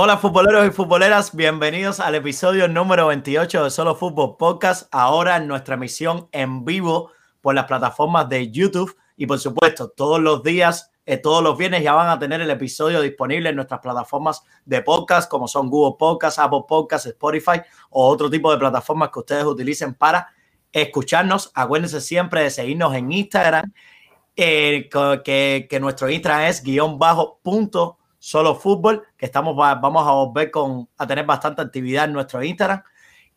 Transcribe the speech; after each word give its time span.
Hola 0.00 0.16
futboleros 0.16 0.64
y 0.64 0.70
futboleras, 0.70 1.34
bienvenidos 1.34 1.98
al 1.98 2.14
episodio 2.14 2.68
número 2.68 3.08
28 3.08 3.64
de 3.64 3.70
Solo 3.70 3.96
Fútbol 3.96 4.36
Podcast, 4.36 4.86
ahora 4.92 5.38
en 5.38 5.48
nuestra 5.48 5.74
emisión 5.74 6.28
en 6.30 6.64
vivo 6.64 7.10
por 7.40 7.56
las 7.56 7.64
plataformas 7.64 8.28
de 8.28 8.48
YouTube 8.48 8.96
y 9.16 9.26
por 9.26 9.40
supuesto 9.40 9.88
todos 9.88 10.20
los 10.20 10.44
días, 10.44 10.92
eh, 11.04 11.16
todos 11.16 11.42
los 11.42 11.58
viernes 11.58 11.82
ya 11.82 11.94
van 11.94 12.10
a 12.10 12.18
tener 12.20 12.40
el 12.40 12.48
episodio 12.48 13.00
disponible 13.00 13.48
en 13.48 13.56
nuestras 13.56 13.80
plataformas 13.80 14.44
de 14.64 14.82
podcast 14.82 15.28
como 15.28 15.48
son 15.48 15.68
Google 15.68 15.96
Podcast, 15.98 16.38
Apple 16.38 16.62
Podcast, 16.68 17.06
Spotify 17.06 17.60
o 17.90 18.06
otro 18.06 18.30
tipo 18.30 18.52
de 18.52 18.58
plataformas 18.58 19.10
que 19.12 19.18
ustedes 19.18 19.42
utilicen 19.46 19.94
para 19.94 20.28
escucharnos. 20.70 21.50
Acuérdense 21.54 22.00
siempre 22.00 22.44
de 22.44 22.50
seguirnos 22.50 22.94
en 22.94 23.10
Instagram, 23.10 23.72
eh, 24.36 24.88
que, 25.24 25.66
que 25.68 25.80
nuestro 25.80 26.08
Instagram 26.08 26.42
es 26.42 26.62
guion 26.62 27.00
bajo 27.00 27.40
punto 27.42 27.98
solo 28.28 28.54
fútbol, 28.54 29.06
que 29.16 29.24
estamos, 29.24 29.56
vamos 29.56 30.06
a 30.06 30.10
volver 30.10 30.50
con, 30.50 30.86
a 30.98 31.06
tener 31.06 31.24
bastante 31.24 31.62
actividad 31.62 32.04
en 32.04 32.12
nuestro 32.12 32.42
Instagram. 32.44 32.82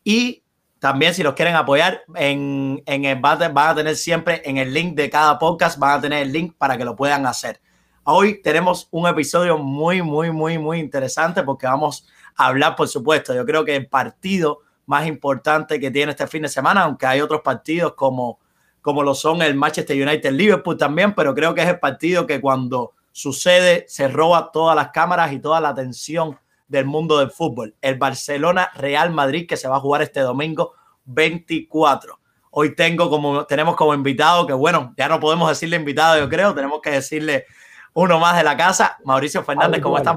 Y 0.04 0.44
también 0.78 1.14
si 1.14 1.22
los 1.22 1.32
quieren 1.32 1.54
apoyar, 1.54 2.02
en, 2.14 2.82
en 2.84 3.04
el 3.06 3.18
van 3.18 3.42
a 3.56 3.74
tener 3.74 3.96
siempre 3.96 4.42
en 4.44 4.58
el 4.58 4.74
link 4.74 4.94
de 4.94 5.08
cada 5.08 5.38
podcast, 5.38 5.78
van 5.78 5.98
a 5.98 6.00
tener 6.02 6.22
el 6.22 6.30
link 6.30 6.56
para 6.58 6.76
que 6.76 6.84
lo 6.84 6.94
puedan 6.94 7.24
hacer. 7.24 7.58
Hoy 8.04 8.42
tenemos 8.42 8.88
un 8.90 9.08
episodio 9.08 9.56
muy, 9.56 10.02
muy, 10.02 10.30
muy, 10.30 10.58
muy 10.58 10.78
interesante 10.78 11.42
porque 11.42 11.66
vamos 11.66 12.06
a 12.36 12.48
hablar, 12.48 12.76
por 12.76 12.86
supuesto, 12.86 13.34
yo 13.34 13.46
creo 13.46 13.64
que 13.64 13.74
el 13.74 13.86
partido 13.86 14.58
más 14.84 15.06
importante 15.06 15.80
que 15.80 15.90
tiene 15.90 16.12
este 16.12 16.26
fin 16.26 16.42
de 16.42 16.48
semana, 16.48 16.82
aunque 16.82 17.06
hay 17.06 17.22
otros 17.22 17.40
partidos 17.40 17.94
como, 17.94 18.40
como 18.82 19.02
lo 19.02 19.14
son 19.14 19.40
el 19.40 19.54
Manchester 19.54 19.96
United 19.96 20.32
Liverpool 20.32 20.76
también, 20.76 21.14
pero 21.14 21.34
creo 21.34 21.54
que 21.54 21.62
es 21.62 21.68
el 21.68 21.78
partido 21.78 22.26
que 22.26 22.42
cuando 22.42 22.92
sucede, 23.12 23.84
se 23.88 24.08
roba 24.08 24.50
todas 24.52 24.74
las 24.74 24.88
cámaras 24.88 25.32
y 25.32 25.38
toda 25.38 25.60
la 25.60 25.70
atención 25.70 26.38
del 26.68 26.86
mundo 26.86 27.18
del 27.18 27.30
fútbol. 27.30 27.74
El 27.80 27.98
Barcelona 27.98 28.70
Real 28.74 29.10
Madrid 29.10 29.46
que 29.46 29.56
se 29.56 29.68
va 29.68 29.76
a 29.76 29.80
jugar 29.80 30.02
este 30.02 30.20
domingo 30.20 30.72
24. 31.04 32.18
Hoy 32.50 32.74
tengo 32.74 33.08
como 33.08 33.44
tenemos 33.46 33.76
como 33.76 33.94
invitado 33.94 34.46
que 34.46 34.52
bueno, 34.52 34.94
ya 34.96 35.08
no 35.08 35.20
podemos 35.20 35.48
decirle 35.48 35.76
invitado, 35.76 36.18
yo 36.18 36.28
creo, 36.28 36.54
tenemos 36.54 36.80
que 36.80 36.90
decirle 36.90 37.46
uno 37.94 38.18
más 38.18 38.36
de 38.36 38.44
la 38.44 38.56
casa, 38.56 38.98
Mauricio 39.04 39.42
Fernández, 39.42 39.82
¿cómo 39.82 39.98
estás? 39.98 40.16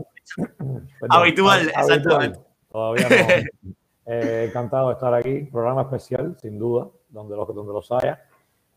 Habitual, 1.10 1.70
exactamente. 1.78 2.40
Todavía 2.72 3.10
no. 3.10 3.72
Eh, 4.08 4.46
encantado 4.48 4.90
de 4.90 4.94
estar 4.94 5.12
aquí, 5.16 5.50
programa 5.52 5.82
especial, 5.82 6.38
sin 6.40 6.60
duda, 6.60 6.88
donde 7.10 7.36
los, 7.36 7.48
donde 7.56 7.74
los 7.74 7.92
haya. 7.92 8.24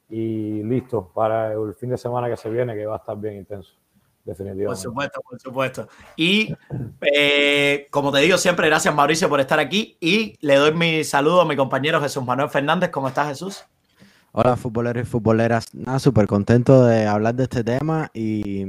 Y 0.08 0.62
listo 0.62 1.10
para 1.14 1.52
el 1.52 1.74
fin 1.74 1.90
de 1.90 1.98
semana 1.98 2.30
que 2.30 2.36
se 2.38 2.48
viene, 2.48 2.74
que 2.74 2.86
va 2.86 2.94
a 2.94 2.98
estar 2.98 3.14
bien 3.18 3.36
intenso. 3.36 3.74
Definitivamente. 4.28 4.66
Por 4.66 4.76
supuesto, 4.76 5.20
por 5.22 5.40
supuesto. 5.40 5.88
Y 6.14 6.54
eh, 7.00 7.88
como 7.90 8.12
te 8.12 8.18
digo 8.18 8.36
siempre, 8.36 8.66
gracias 8.66 8.94
Mauricio 8.94 9.26
por 9.26 9.40
estar 9.40 9.58
aquí 9.58 9.96
y 10.00 10.36
le 10.40 10.56
doy 10.56 10.74
mi 10.74 11.02
saludo 11.02 11.40
a 11.40 11.44
mi 11.46 11.56
compañero 11.56 11.98
Jesús 11.98 12.22
Manuel 12.22 12.50
Fernández. 12.50 12.90
¿Cómo 12.90 13.08
estás 13.08 13.28
Jesús? 13.28 13.64
Hola 14.32 14.56
futboleros 14.56 15.02
y 15.02 15.06
futboleras. 15.06 15.74
Nada, 15.74 15.98
súper 15.98 16.26
contento 16.26 16.84
de 16.84 17.06
hablar 17.06 17.36
de 17.36 17.44
este 17.44 17.64
tema 17.64 18.10
y 18.12 18.66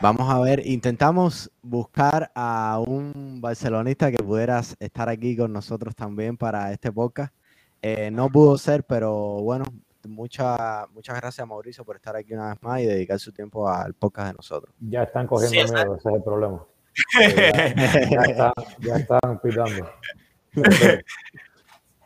vamos 0.00 0.32
a 0.32 0.40
ver, 0.40 0.66
intentamos 0.66 1.50
buscar 1.60 2.32
a 2.34 2.80
un 2.84 3.42
barcelonista 3.42 4.10
que 4.10 4.24
pudiera 4.24 4.62
estar 4.80 5.10
aquí 5.10 5.36
con 5.36 5.52
nosotros 5.52 5.94
también 5.94 6.38
para 6.38 6.72
este 6.72 6.90
podcast. 6.90 7.34
Eh, 7.82 8.10
no 8.10 8.30
pudo 8.30 8.56
ser, 8.56 8.82
pero 8.84 9.12
bueno, 9.42 9.66
muchas 10.08 10.88
muchas 10.90 11.16
gracias 11.16 11.46
Mauricio 11.46 11.84
por 11.84 11.96
estar 11.96 12.16
aquí 12.16 12.34
una 12.34 12.50
vez 12.50 12.62
más 12.62 12.80
y 12.80 12.86
dedicar 12.86 13.18
su 13.18 13.32
tiempo 13.32 13.68
al 13.68 13.94
podcast 13.94 14.28
de 14.28 14.34
nosotros. 14.34 14.74
Ya 14.80 15.04
están 15.04 15.26
cogiendo 15.26 15.72
miedo, 15.72 15.96
ese 15.96 16.08
es 16.08 16.14
el 16.14 16.22
problema. 16.22 16.64
ya, 18.80 18.96
están, 18.96 19.40
pitando. 19.42 19.90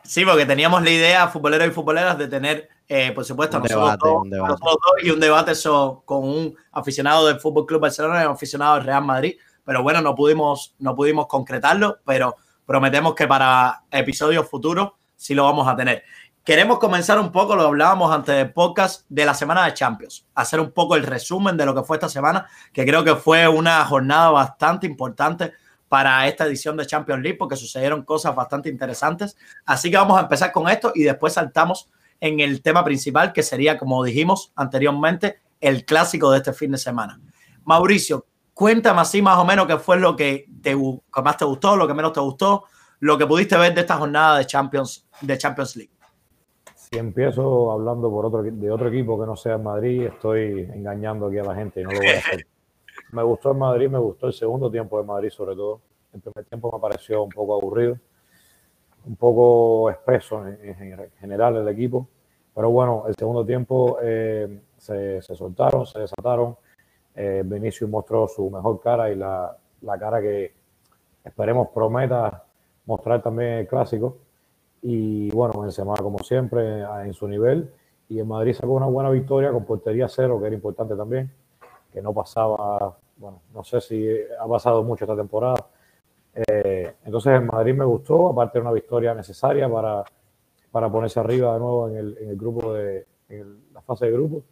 Sí, 0.09 0.25
porque 0.25 0.45
teníamos 0.47 0.81
la 0.81 0.89
idea, 0.89 1.27
futboleros 1.27 1.67
y 1.67 1.71
futboleras, 1.71 2.17
de 2.17 2.27
tener, 2.27 2.67
eh, 2.87 3.11
por 3.11 3.23
supuesto, 3.23 3.57
un 3.57 3.63
debate, 3.63 4.09
un 4.09 4.29
debate. 4.31 4.55
y 5.03 5.11
un 5.11 5.19
debate 5.19 5.51
con 6.03 6.23
un 6.23 6.55
aficionado 6.71 7.27
del 7.27 7.39
Fútbol 7.39 7.67
Club 7.67 7.81
Barcelona 7.81 8.23
y 8.23 8.25
un 8.25 8.31
aficionado 8.31 8.75
del 8.75 8.85
Real 8.85 9.05
Madrid. 9.05 9.35
Pero 9.63 9.83
bueno, 9.83 10.01
no 10.01 10.15
pudimos, 10.15 10.73
no 10.79 10.95
pudimos 10.95 11.27
concretarlo, 11.27 11.99
pero 12.03 12.37
prometemos 12.65 13.13
que 13.13 13.27
para 13.27 13.83
episodios 13.91 14.49
futuros 14.49 14.93
sí 15.15 15.35
lo 15.35 15.43
vamos 15.43 15.67
a 15.67 15.75
tener. 15.75 16.03
Queremos 16.43 16.79
comenzar 16.79 17.19
un 17.19 17.31
poco, 17.31 17.55
lo 17.55 17.63
hablábamos 17.63 18.11
antes 18.11 18.35
del 18.35 18.51
podcast, 18.51 19.05
de 19.09 19.25
la 19.25 19.33
semana 19.33 19.65
de 19.65 19.73
Champions. 19.73 20.25
Hacer 20.33 20.59
un 20.59 20.71
poco 20.71 20.95
el 20.95 21.03
resumen 21.03 21.57
de 21.57 21.65
lo 21.65 21.75
que 21.75 21.83
fue 21.83 21.97
esta 21.97 22.09
semana, 22.09 22.47
que 22.73 22.85
creo 22.85 23.03
que 23.03 23.15
fue 23.15 23.47
una 23.47 23.85
jornada 23.85 24.31
bastante 24.31 24.87
importante 24.87 25.53
para 25.89 26.27
esta 26.27 26.45
edición 26.45 26.77
de 26.77 26.87
Champions 26.87 27.21
League, 27.21 27.37
porque 27.37 27.55
sucedieron 27.55 28.03
cosas 28.03 28.35
bastante 28.35 28.69
interesantes. 28.69 29.37
Así 29.65 29.91
que 29.91 29.97
vamos 29.97 30.17
a 30.17 30.21
empezar 30.21 30.51
con 30.51 30.69
esto 30.69 30.91
y 30.95 31.03
después 31.03 31.33
saltamos 31.33 31.89
en 32.19 32.39
el 32.39 32.61
tema 32.61 32.83
principal, 32.83 33.33
que 33.33 33.43
sería, 33.43 33.77
como 33.77 34.03
dijimos 34.03 34.51
anteriormente, 34.55 35.41
el 35.59 35.85
clásico 35.85 36.31
de 36.31 36.37
este 36.37 36.53
fin 36.53 36.71
de 36.71 36.77
semana. 36.77 37.19
Mauricio, 37.65 38.25
cuéntame 38.53 39.01
así 39.01 39.21
más 39.21 39.37
o 39.37 39.45
menos 39.45 39.67
qué 39.67 39.77
fue 39.77 39.99
lo 39.99 40.15
que, 40.15 40.47
te, 40.63 40.71
que 40.71 41.21
más 41.21 41.37
te 41.37 41.45
gustó, 41.45 41.75
lo 41.75 41.87
que 41.87 41.93
menos 41.93 42.13
te 42.13 42.21
gustó, 42.21 42.65
lo 43.01 43.17
que 43.17 43.27
pudiste 43.27 43.57
ver 43.57 43.75
de 43.75 43.81
esta 43.81 43.97
jornada 43.97 44.37
de 44.37 44.45
Champions, 44.45 45.05
de 45.21 45.37
Champions 45.37 45.75
League. 45.75 45.98
Si 46.91 46.97
empiezo 46.97 47.71
hablando 47.71 48.09
por 48.09 48.25
otro, 48.25 48.41
de 48.41 48.71
otro 48.71 48.87
equipo 48.87 49.19
que 49.19 49.27
no 49.27 49.35
sea 49.35 49.59
Madrid, 49.59 50.07
estoy 50.07 50.61
engañando 50.73 51.27
aquí 51.27 51.37
a 51.37 51.43
la 51.43 51.53
gente 51.53 51.81
y 51.81 51.83
no 51.83 51.91
lo 51.91 51.99
voy 51.99 52.07
a 52.07 52.17
hacer. 52.17 52.47
Me 53.11 53.21
gustó 53.21 53.51
el 53.51 53.57
Madrid, 53.57 53.89
me 53.89 53.99
gustó 53.99 54.27
el 54.27 54.33
segundo 54.33 54.69
tiempo 54.69 54.99
de 54.99 55.05
Madrid 55.05 55.29
sobre 55.29 55.55
todo. 55.55 55.81
El 56.13 56.21
primer 56.21 56.45
tiempo 56.45 56.71
me 56.71 56.79
pareció 56.79 57.23
un 57.23 57.29
poco 57.29 57.55
aburrido, 57.55 57.97
un 59.05 59.15
poco 59.15 59.89
expreso 59.89 60.47
en, 60.47 61.09
general 61.19 61.57
el 61.57 61.67
equipo. 61.69 62.07
Pero 62.53 62.69
bueno, 62.69 63.05
el 63.07 63.15
segundo 63.15 63.43
tiempo 63.43 63.97
eh, 64.01 64.61
se, 64.77 65.21
soltaron, 65.21 65.87
se 65.87 65.99
desataron. 65.99 66.55
Eh, 67.15 67.41
Vinicius 67.45 67.89
mostró 67.89 68.27
su 68.27 68.49
mejor 68.49 68.79
cara 68.79 69.11
y 69.11 69.15
la, 69.15 69.55
la 69.81 69.97
cara 69.97 70.21
que 70.21 70.53
esperemos 71.23 71.69
prometa 71.69 72.43
mostrar 72.85 73.23
también 73.23 73.53
el 73.59 73.67
clásico. 73.67 74.17
Y 74.81 75.29
bueno, 75.31 75.61
Benzema 75.61 75.95
como 75.95 76.19
siempre 76.19 76.81
en 77.03 77.13
su 77.13 77.27
nivel. 77.27 77.71
Y 78.07 78.19
en 78.19 78.27
Madrid 78.27 78.53
sacó 78.53 78.73
una 78.73 78.87
buena 78.87 79.09
victoria 79.09 79.51
con 79.51 79.65
portería 79.65 80.07
cero, 80.07 80.39
que 80.39 80.47
era 80.47 80.55
importante 80.55 80.95
también, 80.95 81.31
que 81.91 82.01
no 82.01 82.13
pasaba, 82.13 82.97
bueno, 83.17 83.41
no 83.53 83.63
sé 83.63 83.81
si 83.81 84.07
ha 84.39 84.47
pasado 84.47 84.83
mucho 84.83 85.05
esta 85.05 85.15
temporada. 85.15 85.67
Eh, 86.33 86.95
entonces 87.05 87.33
en 87.33 87.45
Madrid 87.45 87.75
me 87.75 87.85
gustó, 87.85 88.29
aparte 88.29 88.57
de 88.57 88.61
una 88.61 88.71
victoria 88.71 89.13
necesaria 89.13 89.69
para, 89.69 90.03
para 90.71 90.91
ponerse 90.91 91.19
arriba 91.19 91.53
de 91.53 91.59
nuevo 91.59 91.89
en 91.89 91.97
el, 91.97 92.17
en 92.19 92.29
el 92.29 92.37
grupo 92.37 92.73
de 92.73 93.05
en 93.29 93.73
la 93.73 93.81
fase 93.81 94.07
de 94.07 94.11
grupo. 94.11 94.43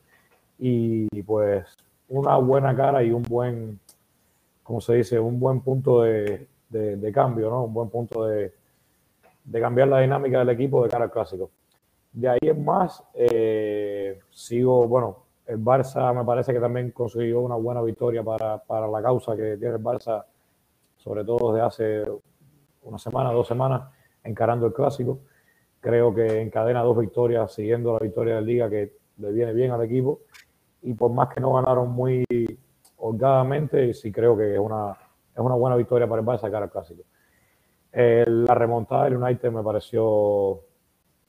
Y 0.59 1.21
pues 1.23 1.65
una 2.09 2.37
buena 2.37 2.75
cara 2.75 3.03
y 3.03 3.11
un 3.11 3.23
buen, 3.23 3.79
como 4.63 4.81
se 4.81 4.95
dice, 4.95 5.19
un 5.19 5.39
buen 5.39 5.61
punto 5.61 6.03
de, 6.03 6.47
de 6.69 7.11
cambio, 7.11 7.49
¿no? 7.49 7.63
Un 7.65 7.73
buen 7.73 7.89
punto 7.89 8.25
de, 8.25 8.53
de 9.47 9.61
cambiar 9.61 9.87
la 9.87 10.01
dinámica 10.01 10.39
del 10.39 10.49
equipo 10.49 10.83
de 10.83 10.89
cara 10.89 11.05
al 11.05 11.11
clásico. 11.11 11.49
De 12.11 12.27
ahí 12.27 12.39
en 12.41 12.65
más, 12.65 13.03
eh, 13.13 14.19
sigo, 14.29 14.87
bueno, 14.87 15.23
el 15.45 15.63
Barça 15.63 16.13
me 16.13 16.25
parece 16.25 16.53
que 16.53 16.59
también 16.59 16.91
consiguió 16.91 17.39
una 17.39 17.55
buena 17.55 17.81
victoria 17.81 18.23
para, 18.23 18.57
para, 18.57 18.87
la 18.87 19.01
causa 19.01 19.35
que 19.37 19.55
tiene 19.57 19.75
el 19.75 19.83
Barça, 19.83 20.25
sobre 20.97 21.23
todo 21.23 21.53
desde 21.53 21.65
hace 21.65 22.11
una 22.83 22.97
semana, 22.97 23.31
dos 23.31 23.47
semanas, 23.47 23.89
encarando 24.23 24.65
el 24.65 24.73
clásico. 24.73 25.19
Creo 25.79 26.13
que 26.13 26.41
encadena 26.41 26.81
dos 26.81 26.97
victorias 26.97 27.53
siguiendo 27.53 27.93
la 27.93 27.99
victoria 27.99 28.35
de 28.35 28.41
Liga 28.41 28.69
que 28.69 28.97
le 29.17 29.31
viene 29.31 29.53
bien 29.53 29.71
al 29.71 29.81
equipo. 29.83 30.21
Y 30.81 30.93
por 30.93 31.11
más 31.13 31.33
que 31.33 31.39
no 31.39 31.53
ganaron 31.53 31.89
muy 31.89 32.25
holgadamente, 32.97 33.93
sí 33.93 34.11
creo 34.11 34.35
que 34.35 34.55
es 34.55 34.59
una, 34.59 34.91
es 35.33 35.39
una 35.39 35.55
buena 35.55 35.77
victoria 35.77 36.07
para 36.07 36.21
el 36.21 36.27
Barça 36.27 36.51
cara 36.51 36.65
al 36.65 36.71
clásico 36.71 37.03
la 37.91 38.53
remontada 38.53 39.05
del 39.05 39.17
United 39.17 39.51
me 39.51 39.63
pareció 39.63 40.61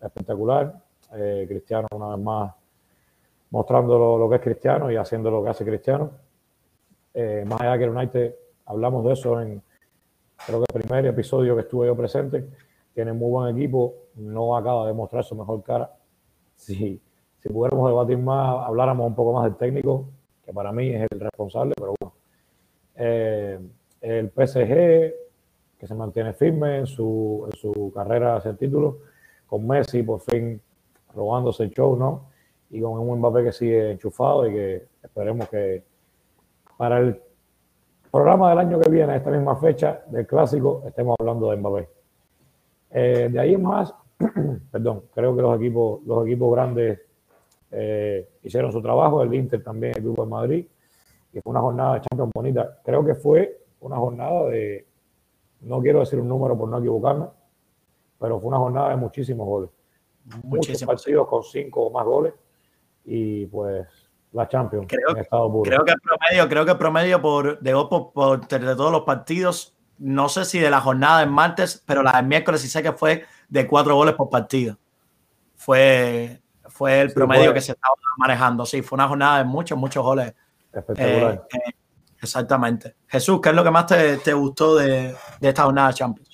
espectacular. 0.00 0.74
Eh, 1.14 1.46
Cristiano 1.48 1.88
una 1.92 2.08
vez 2.08 2.18
más 2.18 2.54
mostrando 3.50 4.18
lo, 4.18 4.28
que 4.28 4.36
es 4.36 4.42
Cristiano 4.42 4.90
y 4.90 4.96
haciendo 4.96 5.30
lo 5.30 5.42
que 5.42 5.50
hace 5.50 5.64
Cristiano. 5.64 6.10
Eh, 7.14 7.44
más 7.46 7.60
allá 7.60 7.78
que 7.78 7.84
el 7.84 7.90
United, 7.90 8.34
hablamos 8.66 9.04
de 9.04 9.12
eso 9.12 9.40
en 9.40 9.62
creo 10.46 10.62
que 10.62 10.76
el 10.76 10.82
primer 10.82 11.06
episodio 11.06 11.54
que 11.54 11.62
estuve 11.62 11.86
yo 11.86 11.96
presente. 11.96 12.48
Tiene 12.94 13.12
muy 13.12 13.30
buen 13.30 13.56
equipo, 13.56 13.94
no 14.16 14.56
acaba 14.56 14.86
de 14.86 14.92
mostrar 14.92 15.24
su 15.24 15.34
mejor 15.34 15.62
cara. 15.62 15.94
Si, 16.56 17.00
si 17.40 17.48
pudiéramos 17.48 17.88
debatir 17.88 18.18
más, 18.18 18.66
habláramos 18.66 19.06
un 19.06 19.14
poco 19.14 19.32
más 19.32 19.44
del 19.44 19.56
técnico, 19.56 20.08
que 20.44 20.52
para 20.52 20.72
mí 20.72 20.90
es 20.90 21.06
el 21.10 21.20
responsable, 21.20 21.74
pero 21.76 21.94
bueno. 22.00 22.14
Eh, 22.96 23.58
el 24.00 24.30
PSG 24.30 25.27
que 25.78 25.86
se 25.86 25.94
mantiene 25.94 26.32
firme 26.32 26.78
en 26.78 26.86
su, 26.86 27.48
en 27.50 27.56
su 27.56 27.92
carrera 27.94 28.36
hacia 28.36 28.50
el 28.50 28.58
título, 28.58 28.98
con 29.46 29.66
Messi 29.66 30.02
por 30.02 30.20
fin 30.20 30.60
robándose 31.14 31.64
el 31.64 31.70
show, 31.70 31.96
¿no? 31.96 32.28
Y 32.70 32.80
con 32.80 32.98
un 32.98 33.18
Mbappé 33.18 33.44
que 33.44 33.52
sigue 33.52 33.92
enchufado 33.92 34.46
y 34.46 34.52
que 34.52 34.88
esperemos 35.02 35.48
que 35.48 35.84
para 36.76 36.98
el 36.98 37.20
programa 38.10 38.50
del 38.50 38.58
año 38.58 38.80
que 38.80 38.90
viene, 38.90 39.12
a 39.12 39.16
esta 39.16 39.30
misma 39.30 39.56
fecha 39.56 40.02
del 40.08 40.26
clásico, 40.26 40.82
estemos 40.86 41.16
hablando 41.18 41.50
de 41.50 41.56
Mbappé. 41.56 41.88
Eh, 42.90 43.28
de 43.30 43.40
ahí 43.40 43.54
en 43.54 43.62
más, 43.62 43.94
perdón, 44.70 45.04
creo 45.14 45.34
que 45.34 45.42
los 45.42 45.56
equipos, 45.56 46.02
los 46.04 46.26
equipos 46.26 46.52
grandes 46.52 47.00
eh, 47.70 48.28
hicieron 48.42 48.72
su 48.72 48.82
trabajo, 48.82 49.22
el 49.22 49.32
Inter 49.32 49.62
también, 49.62 49.92
el 49.96 50.02
Grupo 50.02 50.24
de 50.24 50.30
Madrid, 50.30 50.66
y 51.32 51.40
fue 51.40 51.50
una 51.50 51.60
jornada 51.60 51.94
de 51.94 52.00
Champions 52.02 52.32
bonita. 52.34 52.78
Creo 52.84 53.04
que 53.04 53.14
fue 53.14 53.60
una 53.80 53.96
jornada 53.96 54.46
de, 54.48 54.87
no 55.60 55.80
quiero 55.80 56.00
decir 56.00 56.18
un 56.18 56.28
número 56.28 56.56
por 56.56 56.68
no 56.68 56.78
equivocarme, 56.78 57.26
pero 58.18 58.40
fue 58.40 58.48
una 58.48 58.58
jornada 58.58 58.90
de 58.90 58.96
muchísimos 58.96 59.46
goles. 59.46 59.70
Muchos 60.42 60.82
partidos 60.84 61.26
con 61.26 61.42
cinco 61.42 61.86
o 61.86 61.90
más 61.90 62.04
goles 62.04 62.34
y 63.04 63.46
pues 63.46 63.86
la 64.32 64.46
Champions 64.46 64.86
creo, 64.88 65.10
en 65.10 65.18
estado 65.18 65.50
puro. 65.50 65.70
Creo 65.70 65.84
que 65.84 65.92
el 65.92 66.00
promedio, 66.00 66.48
creo 66.48 66.64
que 66.64 66.70
el 66.72 66.78
promedio 66.78 67.22
por, 67.22 67.58
de, 67.60 67.72
por, 67.72 68.46
de 68.46 68.76
todos 68.76 68.92
los 68.92 69.02
partidos, 69.02 69.74
no 69.96 70.28
sé 70.28 70.44
si 70.44 70.58
de 70.58 70.70
la 70.70 70.80
jornada 70.80 71.20
del 71.20 71.30
martes, 71.30 71.82
pero 71.86 72.02
la 72.02 72.12
del 72.12 72.26
miércoles 72.26 72.60
sí 72.60 72.68
sé 72.68 72.82
que 72.82 72.92
fue 72.92 73.24
de 73.48 73.66
cuatro 73.66 73.94
goles 73.94 74.14
por 74.14 74.28
partido. 74.28 74.76
Fue, 75.56 76.42
fue 76.64 77.00
el 77.00 77.12
promedio 77.12 77.54
que 77.54 77.60
se 77.60 77.72
estaba 77.72 77.94
manejando. 78.18 78.66
Sí, 78.66 78.82
fue 78.82 78.96
una 78.96 79.08
jornada 79.08 79.38
de 79.38 79.44
muchos, 79.44 79.78
muchos 79.78 80.04
goles. 80.04 80.34
Espectacular. 80.72 81.46
Eh, 81.52 81.56
eh, 81.56 81.72
exactamente. 82.22 82.94
Jesús, 83.06 83.40
¿qué 83.42 83.50
es 83.50 83.54
lo 83.54 83.64
que 83.64 83.70
más 83.70 83.86
te, 83.86 84.18
te 84.18 84.32
gustó 84.32 84.76
de, 84.76 85.14
de 85.40 85.48
esta 85.48 85.64
jornada 85.64 85.92
Champions? 85.92 86.28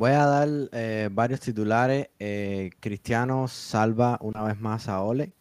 Voy 0.00 0.12
a 0.12 0.24
dar 0.24 0.48
eh, 0.72 1.10
varios 1.12 1.40
titulares. 1.40 2.08
Eh, 2.18 2.70
Cristiano 2.80 3.48
salva 3.48 4.18
una 4.22 4.42
vez 4.44 4.58
más 4.58 4.88
a 4.88 5.02
Ole 5.02 5.32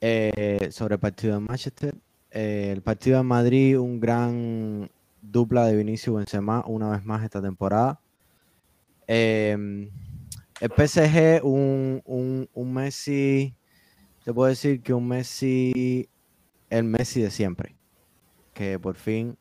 eh, 0.00 0.68
sobre 0.70 0.94
el 0.94 1.00
partido 1.00 1.34
de 1.34 1.40
Manchester. 1.40 1.94
el 2.30 2.80
partido 2.82 3.16
de 3.16 3.24
Madrid, 3.24 3.76
un 3.76 3.98
gran 3.98 4.88
dupla 5.20 5.66
de 5.66 5.74
Vinicius 5.74 6.16
Benzema 6.16 6.62
una 6.66 6.90
vez 6.90 7.04
más 7.04 7.24
esta 7.24 7.42
temporada. 7.42 8.00
Em, 9.08 9.90
el 10.60 10.70
PSG, 10.70 11.44
un, 11.44 12.02
un, 12.04 12.48
un, 12.54 12.72
Messi, 12.72 13.52
te 14.24 14.32
puedo 14.32 14.48
decir 14.48 14.80
que 14.80 14.94
un 14.94 15.08
Messi, 15.08 16.08
el 16.68 16.84
Messi 16.84 17.22
de 17.22 17.30
siempre, 17.30 17.74
que 18.60 18.78
por 18.78 18.94
fin 18.96 19.38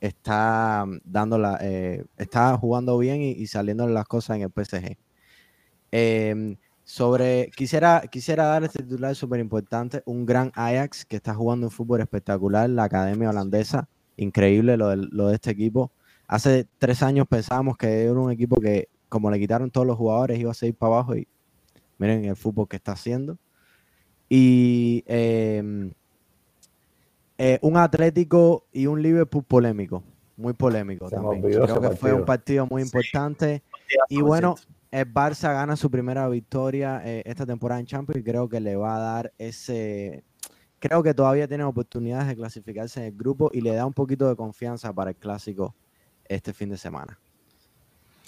está 0.00 0.84
dando 1.04 1.38
la, 1.38 1.58
eh, 1.60 2.04
está 2.16 2.56
jugando 2.56 2.96
bien 2.98 3.20
y, 3.20 3.46
saliendo 3.48 3.86
las 3.88 4.06
cosas 4.06 4.36
en 4.36 4.42
el 4.42 4.50
PSG. 4.50 4.96
Em, 5.90 6.56
sobre, 6.84 7.50
quisiera, 7.56 8.02
quisiera 8.10 8.44
dar 8.46 8.62
este 8.62 8.82
titular 8.84 9.14
súper 9.16 9.40
importante, 9.40 10.02
un 10.06 10.24
gran 10.24 10.52
Ajax 10.54 11.04
que 11.04 11.16
está 11.16 11.34
jugando 11.34 11.66
un 11.66 11.72
fútbol 11.72 12.00
espectacular, 12.00 12.70
la 12.70 12.84
academia 12.84 13.30
holandesa, 13.30 13.88
increíble 14.16 14.76
lo 14.76 14.90
de, 14.90 14.96
lo 14.96 15.28
de 15.28 15.34
este 15.34 15.50
equipo. 15.50 15.90
Hace 16.28 16.68
tres 16.78 17.02
años 17.02 17.26
pensábamos 17.28 17.76
que 17.76 18.04
era 18.04 18.12
un 18.12 18.30
equipo 18.30 18.60
que, 18.60 18.88
como 19.08 19.30
le 19.30 19.38
quitaron 19.40 19.70
todos 19.70 19.86
los 19.86 19.96
jugadores, 19.96 20.38
iba 20.38 20.52
a 20.52 20.54
seguir 20.54 20.76
para 20.76 20.94
abajo 20.94 21.16
y 21.16 21.26
miren 21.98 22.24
el 22.24 22.36
fútbol 22.36 22.68
que 22.68 22.76
está 22.76 22.92
haciendo. 22.92 23.38
Y 24.28 25.02
eh, 25.06 25.92
eh, 27.38 27.58
un 27.62 27.76
Atlético 27.76 28.66
y 28.72 28.86
un 28.86 29.02
Liverpool 29.02 29.44
polémico, 29.44 30.02
muy 30.36 30.52
polémico 30.54 31.10
también. 31.10 31.42
Creo 31.42 31.80
que 31.80 31.90
fue 31.96 32.12
un 32.12 32.24
partido 32.24 32.66
muy 32.66 32.82
importante. 32.82 33.62
Y 34.08 34.20
bueno, 34.22 34.56
el 34.90 35.12
Barça 35.12 35.52
gana 35.52 35.76
su 35.76 35.90
primera 35.90 36.28
victoria 36.28 37.02
eh, 37.04 37.22
esta 37.26 37.44
temporada 37.44 37.80
en 37.80 37.86
Champions 37.86 38.20
y 38.20 38.24
creo 38.24 38.48
que 38.48 38.60
le 38.60 38.76
va 38.76 38.96
a 38.96 39.00
dar 39.00 39.32
ese... 39.38 40.24
Creo 40.78 41.02
que 41.02 41.14
todavía 41.14 41.48
tiene 41.48 41.64
oportunidades 41.64 42.28
de 42.28 42.36
clasificarse 42.36 43.00
en 43.00 43.06
el 43.06 43.16
grupo 43.16 43.50
y 43.52 43.60
le 43.60 43.74
da 43.74 43.86
un 43.86 43.94
poquito 43.94 44.28
de 44.28 44.36
confianza 44.36 44.92
para 44.92 45.10
el 45.10 45.16
clásico 45.16 45.74
este 46.28 46.52
fin 46.52 46.68
de 46.68 46.76
semana. 46.76 47.18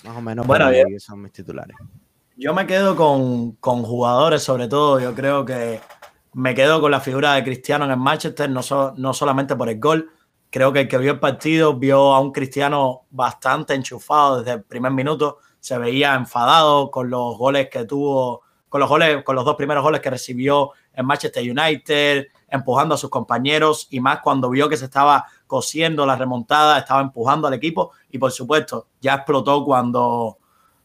Más 0.05 0.16
o 0.16 0.20
menos 0.20 0.46
bueno, 0.46 0.66
son 0.99 1.22
mis 1.22 1.32
titulares. 1.32 1.76
Yo 2.37 2.55
me 2.55 2.66
quedo 2.66 2.96
con, 2.96 3.52
con 3.52 3.82
jugadores, 3.82 4.43
sobre 4.43 4.69
todo. 4.69 5.00
Yo 5.00 5.14
creo 5.14 5.44
que 5.44 5.81
me 6.32 6.54
quedo 6.54 6.80
con 6.80 6.90
la 6.90 7.00
figura 7.00 7.34
de 7.34 7.44
Cristiano 7.44 7.84
en 7.84 7.90
el 7.90 7.96
Manchester, 7.96 8.50
no, 8.50 8.60
no 8.96 9.14
solamente 9.14 9.56
por 9.56 9.69
el 9.69 9.78
gol. 9.80 10.10
Creo 10.50 10.72
que 10.72 10.80
el 10.80 10.88
que 10.88 10.98
vio 10.98 11.12
el 11.12 11.20
partido 11.20 11.75
vio 11.75 12.14
a 12.14 12.20
un 12.20 12.32
Cristiano 12.32 13.02
bastante 13.10 13.75
enchufado 13.75 14.38
desde 14.38 14.52
el 14.52 14.62
primer 14.62 14.92
minuto. 14.92 15.38
Se 15.60 15.76
veía 15.78 16.14
enfadado 16.14 16.90
con 16.90 17.10
los 17.10 17.36
goles 17.36 17.69
que 17.70 17.84
tuvo, 17.84 18.42
con 18.69 18.80
los 18.80 18.88
goles, 18.88 19.22
con 19.25 19.36
los 19.36 19.44
dos 19.44 19.56
primeros 19.56 19.82
goles 19.82 20.00
que 20.00 20.10
recibió 20.10 20.72
en 20.92 21.06
Manchester 21.06 21.42
United, 21.42 22.26
empujando 22.48 22.94
a 22.94 22.98
sus 22.98 23.10
compañeros 23.10 23.86
y 23.90 24.00
más 24.00 24.20
cuando 24.20 24.50
vio 24.50 24.69
que 24.69 24.76
se 24.76 24.86
estaba 24.86 25.26
cosiendo 25.46 26.06
la 26.06 26.16
remontada, 26.16 26.78
estaba 26.78 27.00
empujando 27.02 27.46
al 27.46 27.54
equipo 27.54 27.92
y 28.10 28.19
por 28.19 28.32
supuesto 28.32 28.88
ya 29.00 29.14
explotó 29.14 29.64
cuando 29.64 30.38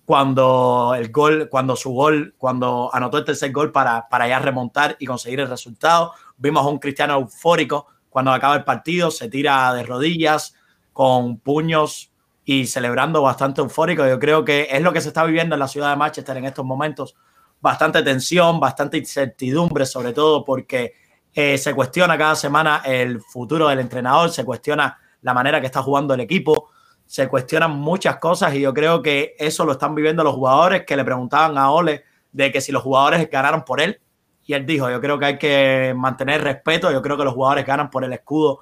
cuando 0.06 0.94
el 0.98 1.12
gol, 1.12 1.48
cuando 1.50 1.76
su 1.76 1.92
gol, 1.92 2.36
cuando 2.38 2.90
anotó 2.94 3.18
el 3.18 3.26
tercer 3.26 3.52
gol 3.52 3.72
para, 3.72 4.08
para 4.10 4.28
ya 4.28 4.40
remontar 4.40 4.98
y 5.00 5.06
conseguir 5.06 5.40
el 5.40 5.48
resultado. 5.48 6.14
Vimos 6.38 6.66
a 6.66 6.70
un 6.70 6.80
Cristiano 6.80 7.14
eufórico 7.14 7.88
cuando 8.10 8.32
acaba 8.32 8.56
el 8.56 8.64
partido, 8.64 9.10
se 9.12 9.30
tira 9.30 9.74
de 9.74 9.84
rodillas 9.84 10.56
con 10.92 11.40
puños 11.40 12.12
y 12.46 12.68
celebrando 12.68 13.22
bastante 13.22 13.62
eufórico. 13.62 14.06
Yo 14.06 14.20
creo 14.20 14.44
que 14.46 14.68
es 14.70 14.82
lo 14.82 14.94
que 14.94 15.02
se 15.02 15.08
está 15.08 15.24
viviendo 15.24 15.56
en 15.56 15.60
la 15.60 15.68
ciudad 15.68 15.90
de 15.90 15.96
Manchester 15.96 16.38
en 16.38 16.46
estos 16.46 16.66
momentos. 16.66 17.16
Bastante 17.62 18.04
tensión, 18.04 18.60
bastante 18.60 18.98
incertidumbre, 18.98 19.86
sobre 19.86 20.12
todo 20.12 20.44
porque 20.44 20.94
eh, 21.34 21.58
se 21.58 21.74
cuestiona 21.74 22.18
cada 22.18 22.36
semana 22.36 22.82
el 22.86 23.22
futuro 23.22 23.70
del 23.70 23.80
entrenador, 23.80 24.30
se 24.30 24.44
cuestiona 24.44 24.98
la 25.22 25.34
manera 25.34 25.62
que 25.62 25.68
está 25.68 25.82
jugando 25.82 26.14
el 26.14 26.20
equipo 26.20 26.70
se 27.13 27.27
cuestionan 27.27 27.69
muchas 27.69 28.18
cosas 28.18 28.56
y 28.56 28.62
yo 28.62 28.74
creo 28.74 29.04
que 29.04 29.36
eso 29.38 29.65
lo 29.65 29.74
están 29.74 29.94
viviendo 29.94 30.24
los 30.24 30.33
jugadores 30.33 30.83
que 30.83 30.95
le 30.95 31.06
preguntaban 31.06 31.56
a 31.60 31.69
Ole 31.69 32.04
de 32.31 32.51
que 32.51 32.60
si 32.60 32.71
los 32.71 32.81
jugadores 32.81 33.30
ganaron 33.30 33.63
por 33.63 33.81
él 33.81 34.01
y 34.48 34.54
él 34.54 34.65
dijo, 34.65 34.89
yo 34.89 35.00
creo 35.00 35.19
que 35.19 35.25
hay 35.25 35.38
que 35.38 35.94
mantener 35.95 36.42
respeto, 36.42 36.92
yo 36.92 37.04
creo 37.04 37.15
que 37.15 37.24
los 37.24 37.36
jugadores 37.36 37.68
ganan 37.68 37.92
por 37.92 38.04
el 38.04 38.13
escudo 38.13 38.62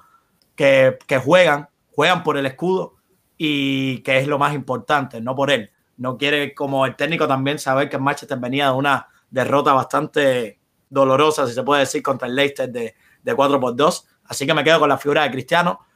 que, 0.54 0.98
juegan, 1.24 1.70
juegan 1.92 2.22
por 2.22 2.36
el 2.36 2.44
escudo 2.44 2.96
y 3.38 4.00
que 4.00 4.18
es 4.18 4.28
lo 4.28 4.38
más 4.38 4.52
importante, 4.52 5.22
no 5.22 5.34
por 5.34 5.50
él. 5.50 5.70
No 5.96 6.18
quiere, 6.18 6.54
como 6.54 6.84
el 6.84 6.94
técnico 6.94 7.26
también, 7.26 7.58
saber 7.58 7.88
que 7.88 7.96
el 7.96 8.02
Manchester 8.02 8.38
venía 8.38 8.66
de 8.66 8.72
una 8.72 9.08
derrota 9.30 9.72
bastante 9.72 10.58
dolorosa, 10.90 11.46
si 11.46 11.54
se 11.54 11.62
puede 11.62 11.80
decir, 11.80 12.02
contra 12.02 12.28
el 12.28 12.36
Leicester 12.36 12.70
de, 12.70 12.96
de 13.22 13.34
4 13.34 13.58
por 13.58 13.74
2. 13.74 14.08
Así 14.26 14.46
que 14.46 14.52
me 14.52 14.62
quedo 14.62 14.78
con 14.78 14.90
la 14.90 14.98
figura 14.98 15.22
de 15.22 15.30
Cristiano 15.30 15.86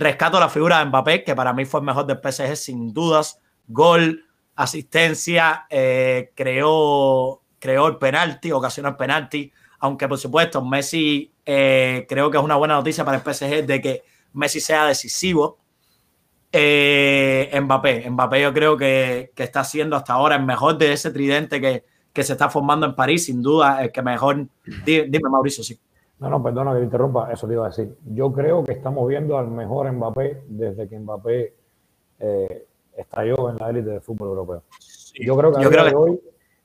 Rescato 0.00 0.40
la 0.40 0.48
figura 0.48 0.78
de 0.78 0.86
Mbappé, 0.86 1.24
que 1.24 1.36
para 1.36 1.52
mí 1.52 1.66
fue 1.66 1.80
el 1.80 1.86
mejor 1.86 2.06
del 2.06 2.16
PSG 2.16 2.56
sin 2.56 2.94
dudas. 2.94 3.38
Gol, 3.68 4.24
asistencia, 4.56 5.66
eh, 5.68 6.32
creó, 6.34 7.42
creó 7.58 7.86
el 7.86 7.98
penalti, 7.98 8.50
ocasionó 8.50 8.88
el 8.88 8.96
penalti. 8.96 9.52
Aunque 9.78 10.08
por 10.08 10.16
supuesto 10.16 10.64
Messi 10.64 11.30
eh, 11.44 12.06
creo 12.08 12.30
que 12.30 12.38
es 12.38 12.42
una 12.42 12.56
buena 12.56 12.76
noticia 12.76 13.04
para 13.04 13.18
el 13.18 13.22
PSG 13.22 13.66
de 13.66 13.80
que 13.82 14.02
Messi 14.32 14.60
sea 14.60 14.86
decisivo. 14.86 15.58
Eh, 16.50 17.60
Mbappé, 17.62 18.08
Mbappé 18.08 18.40
yo 18.40 18.54
creo 18.54 18.78
que, 18.78 19.32
está 19.36 19.64
siendo 19.64 19.96
hasta 19.96 20.14
ahora 20.14 20.36
el 20.36 20.46
mejor 20.46 20.78
de 20.78 20.94
ese 20.94 21.10
tridente 21.10 21.60
que, 21.60 21.84
que 22.14 22.22
se 22.22 22.32
está 22.32 22.48
formando 22.48 22.86
en 22.86 22.94
París, 22.94 23.26
sin 23.26 23.42
duda, 23.42 23.84
el 23.84 23.92
que 23.92 24.00
mejor. 24.00 24.46
Dime, 24.64 25.28
Mauricio, 25.30 25.62
sí. 25.62 25.78
No, 26.20 26.28
no, 26.28 26.42
perdona 26.42 26.72
que 26.72 26.80
te 26.80 26.84
interrumpa, 26.84 27.32
eso 27.32 27.46
te 27.46 27.54
iba 27.54 27.64
a 27.64 27.68
decir. 27.70 27.96
Yo 28.12 28.30
creo 28.30 28.62
que 28.62 28.72
estamos 28.72 29.08
viendo 29.08 29.38
al 29.38 29.48
mejor 29.48 29.90
Mbappé 29.90 30.44
desde 30.48 30.86
que 30.86 30.98
Mbappé 30.98 31.54
eh, 32.18 32.66
estalló 32.94 33.48
en 33.48 33.56
la 33.56 33.70
élite 33.70 33.90
del 33.90 34.02
fútbol 34.02 34.28
europeo. 34.28 34.62
yo 35.18 35.36
creo 35.36 35.50
que, 35.50 35.78
a 35.78 35.98
hoy, 35.98 36.20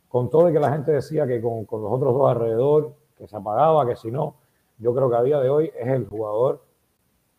con 0.09 0.29
todo 0.29 0.49
y 0.49 0.53
que 0.53 0.59
la 0.59 0.73
gente 0.73 0.91
decía 0.91 1.25
que 1.25 1.41
con, 1.41 1.59
los 1.59 1.91
otros 1.91 2.13
dos 2.13 2.29
alrededor, 2.29 2.95
que 3.17 3.27
se 3.27 3.35
apagaba, 3.37 3.87
que 3.87 3.95
si 3.95 4.11
no, 4.11 4.35
yo 4.77 4.93
creo 4.93 5.09
que 5.09 5.15
a 5.15 5.23
día 5.23 5.39
de 5.39 5.49
hoy 5.49 5.71
es 5.79 5.87
el 5.87 6.05
jugador 6.05 6.61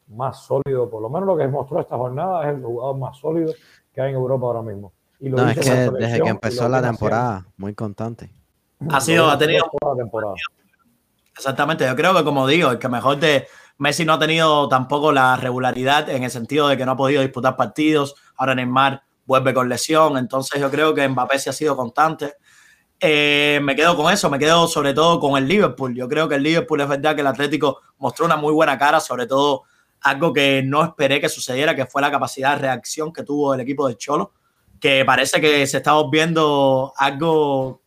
más 0.08 0.42
sólido, 0.42 0.88
por 0.88 1.02
lo 1.02 1.10
menos 1.10 1.26
lo 1.26 1.36
que 1.36 1.46
mostró 1.48 1.80
esta 1.80 1.98
jornada, 1.98 2.48
es 2.48 2.56
el 2.56 2.64
jugador 2.64 2.96
más 2.96 3.18
sólido 3.18 3.52
que 3.92 4.00
hay 4.00 4.10
en 4.10 4.16
Europa 4.16 4.46
ahora 4.46 4.62
mismo. 4.62 4.92
Y 5.20 5.28
lo 5.28 5.36
no, 5.36 5.50
es 5.50 5.58
que 5.58 5.90
desde 5.90 6.22
que 6.22 6.28
empezó 6.30 6.66
la 6.66 6.80
temporada, 6.80 7.46
muy 7.58 7.74
constante. 7.74 8.30
Ha 8.88 9.00
sido, 9.02 9.28
ha 9.28 9.36
tenido 9.36 9.66
toda 9.78 9.94
la 9.94 10.02
temporada. 10.02 10.34
Exactamente, 11.36 11.84
yo 11.86 11.94
creo 11.94 12.14
que 12.14 12.24
como 12.24 12.46
digo, 12.46 12.70
el 12.70 12.78
que 12.78 12.88
mejor 12.88 13.18
de 13.18 13.46
Messi 13.78 14.04
no 14.04 14.14
ha 14.14 14.18
tenido 14.18 14.68
tampoco 14.68 15.12
la 15.12 15.36
regularidad 15.36 16.08
en 16.08 16.22
el 16.22 16.30
sentido 16.30 16.68
de 16.68 16.76
que 16.76 16.86
no 16.86 16.92
ha 16.92 16.96
podido 16.96 17.20
disputar 17.20 17.56
partidos, 17.56 18.14
ahora 18.36 18.54
Neymar 18.54 19.02
vuelve 19.26 19.52
con 19.52 19.68
lesión, 19.68 20.16
entonces 20.16 20.60
yo 20.60 20.70
creo 20.70 20.94
que 20.94 21.06
Mbappé 21.06 21.38
sí 21.38 21.50
ha 21.50 21.52
sido 21.52 21.76
constante. 21.76 22.34
Eh, 22.98 23.60
me 23.62 23.76
quedo 23.76 23.94
con 23.96 24.10
eso, 24.10 24.30
me 24.30 24.38
quedo 24.38 24.66
sobre 24.68 24.94
todo 24.94 25.20
con 25.20 25.36
el 25.36 25.46
Liverpool. 25.46 25.94
Yo 25.94 26.08
creo 26.08 26.28
que 26.28 26.36
el 26.36 26.42
Liverpool 26.42 26.80
es 26.80 26.88
verdad 26.88 27.14
que 27.14 27.20
el 27.20 27.26
Atlético 27.26 27.80
mostró 27.98 28.24
una 28.24 28.36
muy 28.36 28.54
buena 28.54 28.78
cara, 28.78 29.00
sobre 29.00 29.26
todo 29.26 29.64
algo 30.00 30.32
que 30.32 30.62
no 30.64 30.82
esperé 30.84 31.20
que 31.20 31.28
sucediera, 31.28 31.74
que 31.74 31.86
fue 31.86 32.00
la 32.00 32.10
capacidad 32.10 32.54
de 32.54 32.62
reacción 32.62 33.12
que 33.12 33.24
tuvo 33.24 33.52
el 33.52 33.60
equipo 33.60 33.86
de 33.88 33.96
Cholo, 33.96 34.32
que 34.80 35.04
parece 35.04 35.40
que 35.40 35.66
se 35.66 35.78
está 35.78 35.92
viendo 36.10 36.92
algo, 36.96 37.82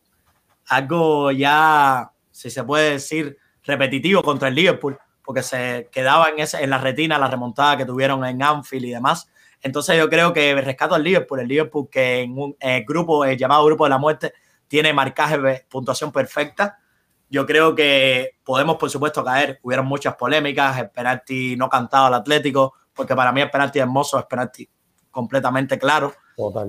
algo 0.66 1.32
ya, 1.32 2.12
si 2.40 2.48
se 2.48 2.64
puede 2.64 2.92
decir, 2.92 3.36
repetitivo 3.64 4.22
contra 4.22 4.48
el 4.48 4.54
Liverpool, 4.54 4.98
porque 5.22 5.42
se 5.42 5.90
quedaba 5.92 6.30
en, 6.30 6.38
ese, 6.38 6.64
en 6.64 6.70
la 6.70 6.78
retina 6.78 7.18
la 7.18 7.28
remontada 7.28 7.76
que 7.76 7.84
tuvieron 7.84 8.24
en 8.24 8.42
Anfield 8.42 8.86
y 8.86 8.90
demás. 8.92 9.28
Entonces 9.60 9.98
yo 9.98 10.08
creo 10.08 10.32
que 10.32 10.54
rescato 10.54 10.94
al 10.94 11.04
Liverpool, 11.04 11.40
el 11.40 11.48
Liverpool 11.48 11.90
que 11.90 12.20
en 12.20 12.38
un 12.38 12.56
eh, 12.58 12.82
grupo 12.88 13.26
eh, 13.26 13.36
llamado 13.36 13.66
Grupo 13.66 13.84
de 13.84 13.90
la 13.90 13.98
Muerte 13.98 14.32
tiene 14.68 14.94
marcaje 14.94 15.36
de 15.36 15.66
puntuación 15.68 16.10
perfecta. 16.12 16.78
Yo 17.28 17.44
creo 17.44 17.74
que 17.74 18.38
podemos, 18.42 18.76
por 18.76 18.88
supuesto, 18.88 19.22
caer. 19.22 19.60
Hubieron 19.62 19.84
muchas 19.84 20.16
polémicas, 20.16 20.78
el 20.78 20.88
penalti 20.88 21.56
no 21.56 21.68
cantado 21.68 22.06
al 22.06 22.14
Atlético, 22.14 22.72
porque 22.94 23.14
para 23.14 23.32
mí 23.32 23.42
el 23.42 23.50
penalti 23.50 23.80
hermoso 23.80 24.18
es 24.18 24.24
penalti 24.24 24.66
completamente 25.10 25.78
claro. 25.78 26.14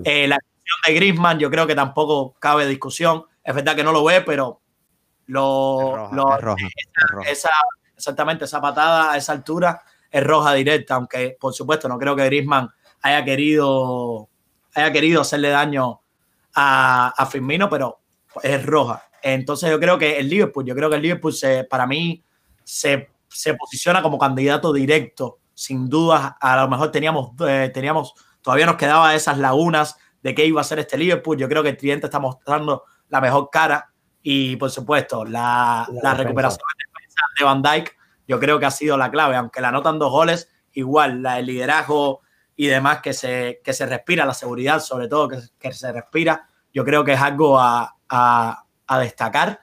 Eh, 0.03 0.27
la 0.27 0.35
decisión 0.35 0.79
de 0.85 0.93
Griezmann 0.93 1.39
yo 1.39 1.49
creo 1.49 1.65
que 1.65 1.75
tampoco 1.75 2.35
cabe 2.39 2.67
discusión. 2.67 3.23
Es 3.41 3.55
verdad 3.55 3.73
que 3.73 3.85
no 3.85 3.93
lo 3.93 4.03
ve, 4.03 4.19
pero 4.19 4.60
lo, 5.27 6.09
esa, 7.27 7.49
exactamente 7.95 8.45
esa 8.45 8.59
patada 8.59 9.13
a 9.13 9.17
esa 9.17 9.33
altura 9.33 9.83
es 10.09 10.23
roja 10.23 10.53
directa, 10.53 10.95
aunque 10.95 11.37
por 11.39 11.53
supuesto 11.53 11.87
no 11.87 11.97
creo 11.97 12.15
que 12.15 12.25
Griezmann 12.25 12.69
haya 13.01 13.23
querido, 13.23 14.29
haya 14.75 14.91
querido 14.91 15.21
hacerle 15.21 15.49
daño 15.49 16.01
a, 16.53 17.13
a 17.17 17.25
Firmino, 17.25 17.69
pero 17.69 17.99
es 18.43 18.65
roja. 18.65 19.03
Entonces 19.21 19.69
yo 19.69 19.79
creo 19.79 19.97
que 19.97 20.19
el 20.19 20.29
Liverpool, 20.29 20.65
yo 20.65 20.75
creo 20.75 20.89
que 20.89 20.95
el 20.97 21.01
Liverpool 21.01 21.33
se, 21.33 21.63
para 21.63 21.85
mí 21.85 22.23
se, 22.63 23.09
se 23.27 23.53
posiciona 23.53 24.01
como 24.01 24.17
candidato 24.17 24.73
directo, 24.73 25.39
sin 25.53 25.87
duda. 25.89 26.37
A 26.39 26.57
lo 26.57 26.67
mejor 26.67 26.91
teníamos, 26.91 27.31
eh, 27.47 27.71
teníamos, 27.73 28.13
todavía 28.41 28.65
nos 28.65 28.75
quedaba 28.75 29.15
esas 29.15 29.37
lagunas 29.37 29.95
de 30.21 30.35
qué 30.35 30.45
iba 30.45 30.61
a 30.61 30.65
ser 30.65 30.79
este 30.79 30.97
Liverpool. 30.97 31.37
Yo 31.37 31.47
creo 31.47 31.63
que 31.63 31.69
el 31.69 31.77
cliente 31.77 32.07
está 32.07 32.19
mostrando 32.19 32.83
la 33.09 33.21
mejor 33.21 33.49
cara 33.51 33.90
y 34.23 34.55
por 34.55 34.69
supuesto 34.69 35.25
la, 35.25 35.87
la, 36.01 36.13
recuperación 36.13 36.65
de 37.37 37.43
Van 37.43 37.61
Dijk 37.61 37.95
yo 38.27 38.39
creo 38.39 38.59
que 38.59 38.65
ha 38.65 38.71
sido 38.71 38.97
la 38.97 39.11
clave, 39.11 39.35
aunque 39.35 39.61
la 39.61 39.69
anotan 39.69 39.99
dos 39.99 40.11
goles, 40.11 40.49
igual 40.71 41.21
la, 41.21 41.39
el 41.39 41.47
liderazgo 41.47 42.21
y 42.55 42.67
demás 42.67 43.01
que 43.01 43.13
se, 43.13 43.59
que 43.63 43.73
se 43.73 43.85
respira, 43.85 44.25
la 44.25 44.33
seguridad 44.33 44.79
sobre 44.79 45.07
todo 45.07 45.27
que, 45.27 45.39
que 45.59 45.73
se 45.73 45.91
respira, 45.91 46.47
yo 46.73 46.85
creo 46.85 47.03
que 47.03 47.13
es 47.13 47.19
algo 47.19 47.59
a, 47.59 47.97
a, 48.07 48.65
a, 48.87 48.99
destacar. 48.99 49.59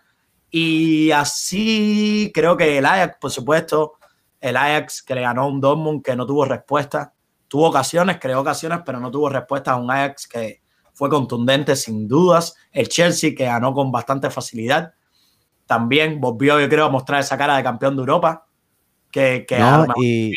Y 0.51 1.11
así 1.13 2.31
creo 2.35 2.57
que 2.57 2.77
el 2.77 2.85
Ajax, 2.85 3.17
por 3.19 3.31
supuesto, 3.31 3.95
el 4.41 4.57
Ajax 4.57 5.03
que 5.03 5.15
le 5.15 5.23
ganó 5.23 5.43
a 5.43 5.47
un 5.47 5.61
Dortmund 5.61 6.03
que 6.03 6.17
no 6.17 6.27
tuvo 6.27 6.45
respuesta, 6.45 7.15
tuvo 7.49 7.69
ocasiones, 7.69 8.19
creó 8.21 8.41
ocasiones, 8.41 8.81
pero 8.85 9.01
no 9.01 9.11
tuvo 9.11 9.31
respuesta 9.31 9.73
a 9.73 9.77
un 9.77 9.91
Ajax 9.91 10.27
que 10.27 10.61
fue 10.99 11.09
contundente 11.09 11.77
sin 11.77 12.09
dudas. 12.09 12.57
El 12.73 12.89
Chelsea 12.89 13.33
que 13.37 13.45
ganó 13.45 13.73
con 13.73 13.93
bastante 13.93 14.31
facilidad. 14.31 14.95
También 15.65 16.21
volvió, 16.21 16.59
yo 16.59 16.69
creo, 16.69 16.87
a 16.87 16.91
mostrar 16.91 17.21
esa 17.21 17.39
cara 17.39 17.57
de 17.57 17.63
campeón 17.63 17.95
de 17.95 18.01
Europa 18.01 18.49
que, 19.09 19.47
que 19.47 19.61
y 20.03 20.35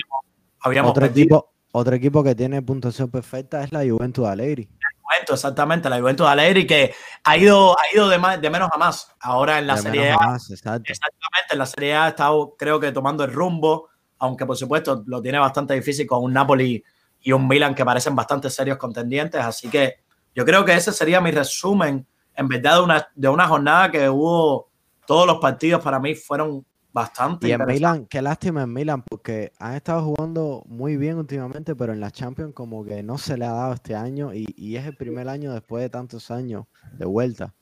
habíamos 0.60 0.92
otro 0.92 1.08
equipo, 1.08 1.52
otro 1.72 1.96
equipo 1.96 2.24
que 2.24 2.36
tiene 2.36 2.62
puntuación 2.62 3.10
perfecta 3.10 3.64
es 3.64 3.72
la 3.72 3.80
Juventus 3.80 4.28
Alegri. 4.28 4.70
Juventus, 5.02 5.34
exactamente, 5.34 5.90
la 5.90 6.00
Juventus 6.00 6.28
Alegri 6.28 6.68
que 6.68 6.94
ha 7.24 7.38
ido, 7.38 7.76
ha 7.76 7.96
ido 7.96 8.08
de, 8.08 8.20
de 8.40 8.50
menos 8.52 8.70
a 8.72 8.78
más. 8.78 9.12
Ahora 9.20 9.58
en 9.58 9.66
la 9.66 9.78
Serie 9.78 10.12
A. 10.12 10.36
Exactamente, 10.36 11.54
en 11.54 11.58
la 11.58 11.66
Serie 11.66 11.96
A 11.96 12.06
ha 12.06 12.10
estado, 12.10 12.56
creo 12.56 12.80
que 12.80 12.92
tomando 12.92 13.24
el 13.24 13.34
rumbo, 13.34 13.90
aunque 14.20 14.46
por 14.46 14.56
supuesto 14.56 15.02
lo 15.08 15.24
tiene 15.24 15.40
bastante 15.40 15.74
difícil 15.74 16.06
con 16.06 16.24
un 16.24 16.34
Napoli 16.34 16.84
y 17.20 17.32
un 17.32 17.48
Milan 17.48 17.74
que 17.74 17.84
parecen 17.84 18.16
bastante 18.16 18.52
serios 18.52 18.78
contendientes. 18.78 19.42
Así 19.42 19.70
que 19.70 20.01
yo 20.36 20.46
creo 20.46 20.66
que 20.66 20.74
ese 20.74 20.92
sería 20.92 21.22
mi 21.22 21.32
resumen, 21.32 22.06
en 22.36 22.48
verdad, 22.48 22.78
de 22.78 22.84
una, 22.84 23.08
de 23.16 23.30
una 23.30 23.48
jornada 23.48 23.92
que 23.92 24.10
hubo, 24.10 24.70
todos 25.06 25.28
los 25.28 25.40
partidos 25.40 25.82
para 25.82 26.00
mí 26.00 26.16
fueron 26.16 26.66
Bastante. 26.94 27.48
Y 27.48 27.52
en 27.52 27.66
Milan, 27.66 28.06
qué 28.06 28.22
lástima 28.22 28.64
en 28.64 28.74
Milan, 28.74 29.04
porque 29.04 29.54
han 29.60 29.76
estado 29.76 30.04
jugando 30.04 30.64
muy 30.68 30.98
bien 30.98 31.18
últimamente, 31.18 31.74
pero 31.74 31.94
en 31.94 32.02
la 32.02 32.12
Champions 32.12 32.54
como 32.54 32.84
que 32.84 33.02
no 33.02 33.18
se 33.18 33.38
le 33.38 33.46
ha 33.46 33.52
dado 33.52 33.74
este 33.74 33.96
año 33.96 34.34
y, 34.34 34.76
es 34.76 34.86
el 34.86 34.96
primer 34.96 35.30
año 35.30 35.54
después 35.54 35.82
de 35.82 35.90
tantos 35.90 36.32
años 36.32 36.66
de 36.92 37.06
vuelta. 37.06 37.54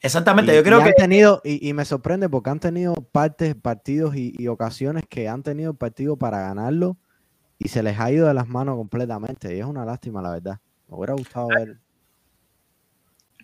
Exactamente, 0.00 0.54
yo 0.54 0.62
creo 0.62 0.78
que... 0.78 0.88
Han 0.88 0.94
tenido, 0.94 1.40
y, 1.44 1.72
me 1.74 1.84
sorprende 1.84 2.28
porque 2.28 2.50
han 2.50 2.60
tenido 2.60 2.94
partes, 2.94 3.54
partidos 3.54 4.16
y, 4.16 4.48
ocasiones 4.48 5.04
que 5.08 5.28
han 5.28 5.42
tenido 5.42 5.72
el 5.72 5.76
partido 5.76 6.16
para 6.16 6.40
ganarlo 6.40 6.96
y 7.58 7.68
se 7.68 7.82
les 7.82 8.00
ha 8.00 8.10
ido 8.10 8.26
de 8.26 8.34
las 8.34 8.48
manos 8.48 8.76
completamente. 8.76 9.54
Y 9.54 9.60
es 9.60 9.66
una 9.66 9.84
lástima, 9.84 10.22
la 10.22 10.30
verdad. 10.30 10.58
Me 10.88 10.96
hubiera 10.96 11.12
gustado 11.12 11.48
ver. 11.48 11.78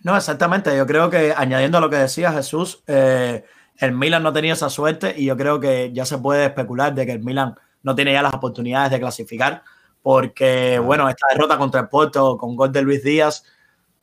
No, 0.03 0.15
exactamente. 0.15 0.75
Yo 0.75 0.85
creo 0.85 1.09
que 1.09 1.33
añadiendo 1.35 1.77
a 1.77 1.81
lo 1.81 1.89
que 1.89 1.97
decía 1.97 2.31
Jesús, 2.31 2.83
eh, 2.87 3.43
el 3.77 3.91
Milan 3.93 4.23
no 4.23 4.33
tenía 4.33 4.53
esa 4.53 4.69
suerte 4.69 5.13
y 5.17 5.25
yo 5.25 5.37
creo 5.37 5.59
que 5.59 5.91
ya 5.93 6.05
se 6.05 6.17
puede 6.17 6.45
especular 6.45 6.93
de 6.93 7.05
que 7.05 7.13
el 7.13 7.19
Milan 7.19 7.55
no 7.83 7.95
tiene 7.95 8.13
ya 8.13 8.21
las 8.21 8.33
oportunidades 8.33 8.91
de 8.91 8.99
clasificar 8.99 9.63
porque, 10.01 10.79
bueno, 10.79 11.09
esta 11.09 11.27
derrota 11.31 11.57
contra 11.57 11.81
el 11.81 11.89
Porto 11.89 12.37
con 12.37 12.55
gol 12.55 12.71
de 12.71 12.81
Luis 12.81 13.03
Díaz 13.03 13.43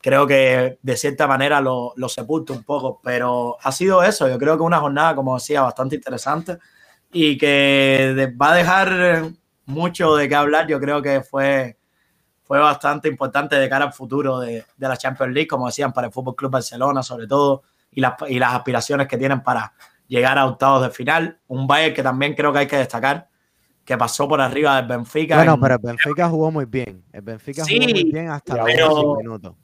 creo 0.00 0.26
que 0.26 0.78
de 0.82 0.96
cierta 0.96 1.26
manera 1.26 1.60
lo, 1.60 1.92
lo 1.96 2.08
sepulta 2.08 2.52
un 2.52 2.62
poco, 2.62 3.00
pero 3.02 3.56
ha 3.60 3.72
sido 3.72 4.04
eso, 4.04 4.28
yo 4.28 4.38
creo 4.38 4.56
que 4.56 4.62
una 4.62 4.78
jornada, 4.78 5.16
como 5.16 5.34
decía, 5.34 5.62
bastante 5.62 5.96
interesante 5.96 6.58
y 7.12 7.36
que 7.36 8.32
va 8.40 8.52
a 8.52 8.56
dejar 8.56 9.24
mucho 9.64 10.14
de 10.16 10.28
qué 10.28 10.34
hablar, 10.34 10.68
yo 10.68 10.78
creo 10.78 11.02
que 11.02 11.22
fue, 11.22 11.78
fue 12.46 12.60
bastante 12.60 13.08
importante 13.08 13.56
de 13.56 13.68
cara 13.68 13.86
al 13.86 13.92
futuro 13.92 14.38
de, 14.38 14.64
de 14.76 14.88
la 14.88 14.96
Champions 14.96 15.34
League, 15.34 15.48
como 15.48 15.66
decían, 15.66 15.92
para 15.92 16.06
el 16.06 16.12
Fútbol 16.12 16.36
Club 16.36 16.52
Barcelona 16.52 17.02
sobre 17.02 17.26
todo, 17.26 17.64
y 17.90 18.00
las, 18.00 18.14
y 18.28 18.38
las 18.38 18.54
aspiraciones 18.54 19.08
que 19.08 19.18
tienen 19.18 19.42
para 19.42 19.72
llegar 20.06 20.38
a 20.38 20.46
octavos 20.46 20.82
de 20.82 20.90
final. 20.90 21.40
Un 21.48 21.66
Bayern 21.66 21.94
que 21.94 22.04
también 22.04 22.34
creo 22.34 22.52
que 22.52 22.60
hay 22.60 22.66
que 22.68 22.76
destacar, 22.76 23.28
que 23.84 23.96
pasó 23.96 24.28
por 24.28 24.40
arriba 24.40 24.76
del 24.76 24.86
Benfica. 24.86 25.36
Bueno, 25.36 25.58
pero 25.60 25.74
el 25.74 25.80
Benfica 25.82 26.28
jugó 26.28 26.52
muy 26.52 26.66
bien. 26.66 27.02
El 27.12 27.22
Benfica 27.22 27.64
jugó 27.64 27.80
muy 27.80 28.04
bien 28.04 28.28
hasta 28.28 28.56
los 28.56 29.18
minutos. 29.18 29.54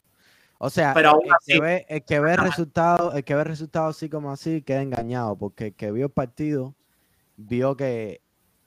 O 0.59 0.71
sea, 0.71 0.93
el, 0.93 1.11
que 1.45 1.61
ve, 1.61 1.87
el, 1.89 2.05
que 2.05 2.21
ve, 2.21 2.33
el 2.33 2.39
resultado, 2.39 3.13
el 3.13 3.25
que 3.25 3.35
ve 3.35 3.41
el 3.41 3.49
resultado 3.49 3.89
así 3.89 4.09
como 4.09 4.31
así 4.31 4.63
queda 4.63 4.83
engañado, 4.83 5.37
porque 5.37 5.67
el 5.67 5.75
que 5.75 5.91
vio 5.91 6.07
el 6.07 6.13
partido 6.13 6.77
vio 7.37 7.77
que 7.77 8.23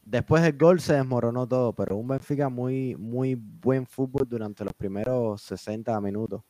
después 0.06 0.44
del 0.44 0.58
gol 0.58 0.80
se 0.80 0.94
desmoronó 0.94 1.48
todo, 1.48 1.74
pero 1.74 1.98
un 1.98 2.08
Benfica 2.08 2.48
muy, 2.48 2.96
muy 2.96 3.36
buen 3.36 3.86
fútbol 3.86 4.28
durante 4.28 4.64
los 4.64 4.74
primeros 4.74 5.42
60 5.42 6.00
minutos 6.00 6.42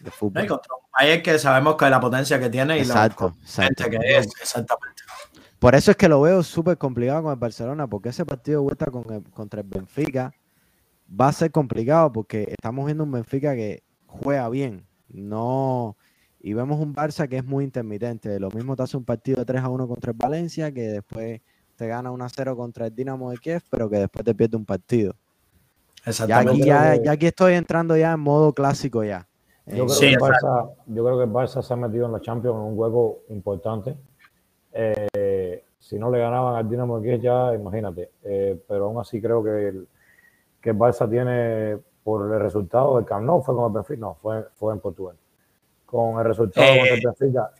de 0.00 0.10
fútbol. 0.10 0.60
Ahí 0.92 1.10
es 1.10 1.22
que 1.22 1.38
sabemos 1.38 1.76
que 1.76 1.88
la 1.88 2.00
potencia 2.00 2.40
que 2.40 2.50
tiene 2.50 2.78
y 2.78 2.80
exacto, 2.80 3.36
que 3.88 4.16
es, 4.16 4.26
exactamente. 4.40 5.02
Por 5.58 5.74
eso 5.74 5.90
es 5.90 5.96
que 5.96 6.08
lo 6.08 6.22
veo 6.22 6.42
súper 6.42 6.78
complicado 6.78 7.22
con 7.22 7.32
el 7.32 7.38
Barcelona, 7.38 7.86
porque 7.86 8.08
ese 8.08 8.24
partido 8.24 8.60
de 8.60 8.64
vuelta 8.64 8.86
con 8.86 9.22
contra 9.24 9.60
el 9.60 9.68
Benfica 9.68 10.32
va 11.08 11.28
a 11.28 11.32
ser 11.32 11.50
complicado 11.50 12.10
porque 12.10 12.48
estamos 12.48 12.86
viendo 12.86 13.04
un 13.04 13.12
Benfica 13.12 13.54
que 13.54 13.82
juega 14.06 14.48
bien, 14.48 14.86
no 15.08 15.96
y 16.42 16.54
vemos 16.54 16.80
un 16.80 16.94
Barça 16.94 17.28
que 17.28 17.36
es 17.36 17.44
muy 17.44 17.64
intermitente. 17.64 18.40
Lo 18.40 18.50
mismo 18.50 18.74
te 18.74 18.82
hace 18.82 18.96
un 18.96 19.04
partido 19.04 19.40
de 19.40 19.44
3 19.44 19.62
a 19.62 19.68
1 19.68 19.86
contra 19.86 20.12
el 20.12 20.16
Valencia, 20.16 20.72
que 20.72 20.82
después 20.82 21.42
te 21.80 21.88
gana 21.88 22.10
1 22.10 22.22
a 22.22 22.28
0 22.28 22.56
contra 22.56 22.88
el 22.88 22.94
Dinamo 22.94 23.30
de 23.30 23.38
Kiev, 23.38 23.62
pero 23.70 23.88
que 23.88 23.96
después 23.96 24.22
te 24.22 24.34
pierde 24.34 24.54
un 24.54 24.66
partido. 24.66 25.14
Exactamente. 26.04 26.66
Ya 26.66 26.90
aquí, 26.90 27.04
ya 27.04 27.12
aquí 27.12 27.26
estoy 27.26 27.54
entrando 27.54 27.96
ya 27.96 28.12
en 28.12 28.20
modo 28.20 28.52
clásico 28.52 29.02
ya. 29.02 29.26
Yo 29.64 29.86
creo, 29.86 29.98
que 29.98 30.12
el 30.12 30.18
Barça, 30.18 30.74
yo 30.84 31.04
creo 31.04 31.16
que 31.16 31.24
el 31.24 31.30
Barça 31.30 31.62
se 31.62 31.72
ha 31.72 31.76
metido 31.76 32.04
en 32.04 32.12
la 32.12 32.20
Champions 32.20 32.54
en 32.54 32.62
un 32.64 32.78
hueco 32.78 33.20
importante. 33.30 33.96
Eh, 34.74 35.64
si 35.78 35.98
no 35.98 36.10
le 36.10 36.18
ganaban 36.18 36.56
al 36.56 36.68
Dinamo 36.68 37.00
de 37.00 37.08
Kiev 37.08 37.22
ya, 37.22 37.54
imagínate. 37.54 38.10
Eh, 38.24 38.62
pero 38.68 38.84
aún 38.84 39.00
así 39.00 39.18
creo 39.18 39.42
que 39.42 39.68
el, 39.68 39.88
que 40.60 40.70
el 40.70 40.76
Barça 40.76 41.08
tiene, 41.08 41.78
por 42.04 42.30
el 42.30 42.40
resultado 42.40 42.96
del 42.96 43.06
Camp 43.06 43.24
Nou, 43.24 43.40
fue 43.40 43.54
con 43.54 43.64
el 43.64 43.72
Benfica, 43.72 44.00
no, 44.00 44.16
fue, 44.16 44.44
fue 44.52 44.74
en 44.74 44.80
Portugal. 44.80 45.16
Con 45.86 46.18
el 46.18 46.26
resultado 46.26 46.66
eh, 46.66 46.78
contra 46.78 46.94
el 46.94 47.00
Benfica 47.06 47.50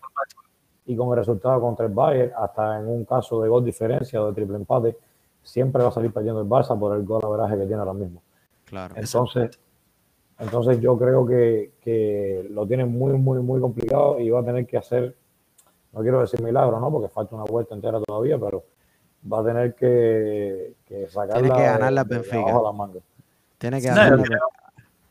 y 0.90 0.96
con 0.96 1.10
el 1.10 1.18
resultado 1.18 1.60
contra 1.60 1.86
el 1.86 1.92
Bayern, 1.92 2.32
hasta 2.36 2.80
en 2.80 2.88
un 2.88 3.04
caso 3.04 3.40
de 3.40 3.48
gol 3.48 3.64
diferencia 3.64 4.20
o 4.20 4.26
de 4.26 4.32
triple 4.32 4.56
empate, 4.56 4.96
siempre 5.40 5.84
va 5.84 5.90
a 5.90 5.92
salir 5.92 6.12
perdiendo 6.12 6.40
el 6.40 6.48
Barça 6.48 6.76
por 6.76 6.96
el 6.96 7.04
gol 7.04 7.24
averaje 7.24 7.56
que 7.56 7.66
tiene 7.66 7.76
ahora 7.76 7.92
mismo. 7.92 8.20
Claro. 8.64 8.96
Entonces, 8.96 9.56
entonces 10.40 10.80
yo 10.80 10.98
creo 10.98 11.24
que, 11.24 11.74
que, 11.80 12.44
lo 12.50 12.66
tiene 12.66 12.86
muy, 12.86 13.12
muy, 13.12 13.38
muy 13.38 13.60
complicado 13.60 14.18
y 14.18 14.30
va 14.30 14.40
a 14.40 14.44
tener 14.44 14.66
que 14.66 14.78
hacer, 14.78 15.14
no 15.92 16.00
quiero 16.00 16.22
decir 16.22 16.42
milagro, 16.42 16.80
¿no? 16.80 16.90
Porque 16.90 17.08
falta 17.08 17.36
una 17.36 17.44
vuelta 17.44 17.76
entera 17.76 18.00
todavía, 18.00 18.36
pero 18.36 18.64
va 19.32 19.42
a 19.42 19.44
tener 19.44 19.76
que, 19.76 20.74
que 20.84 21.06
sacarla 21.06 21.40
Tiene 21.40 21.56
que 21.56 21.62
ganar 21.62 21.92
la 21.92 22.02
Benfica. 22.02 22.64
Tiene 23.58 23.80
que 23.80 23.86
ganar 23.86 24.18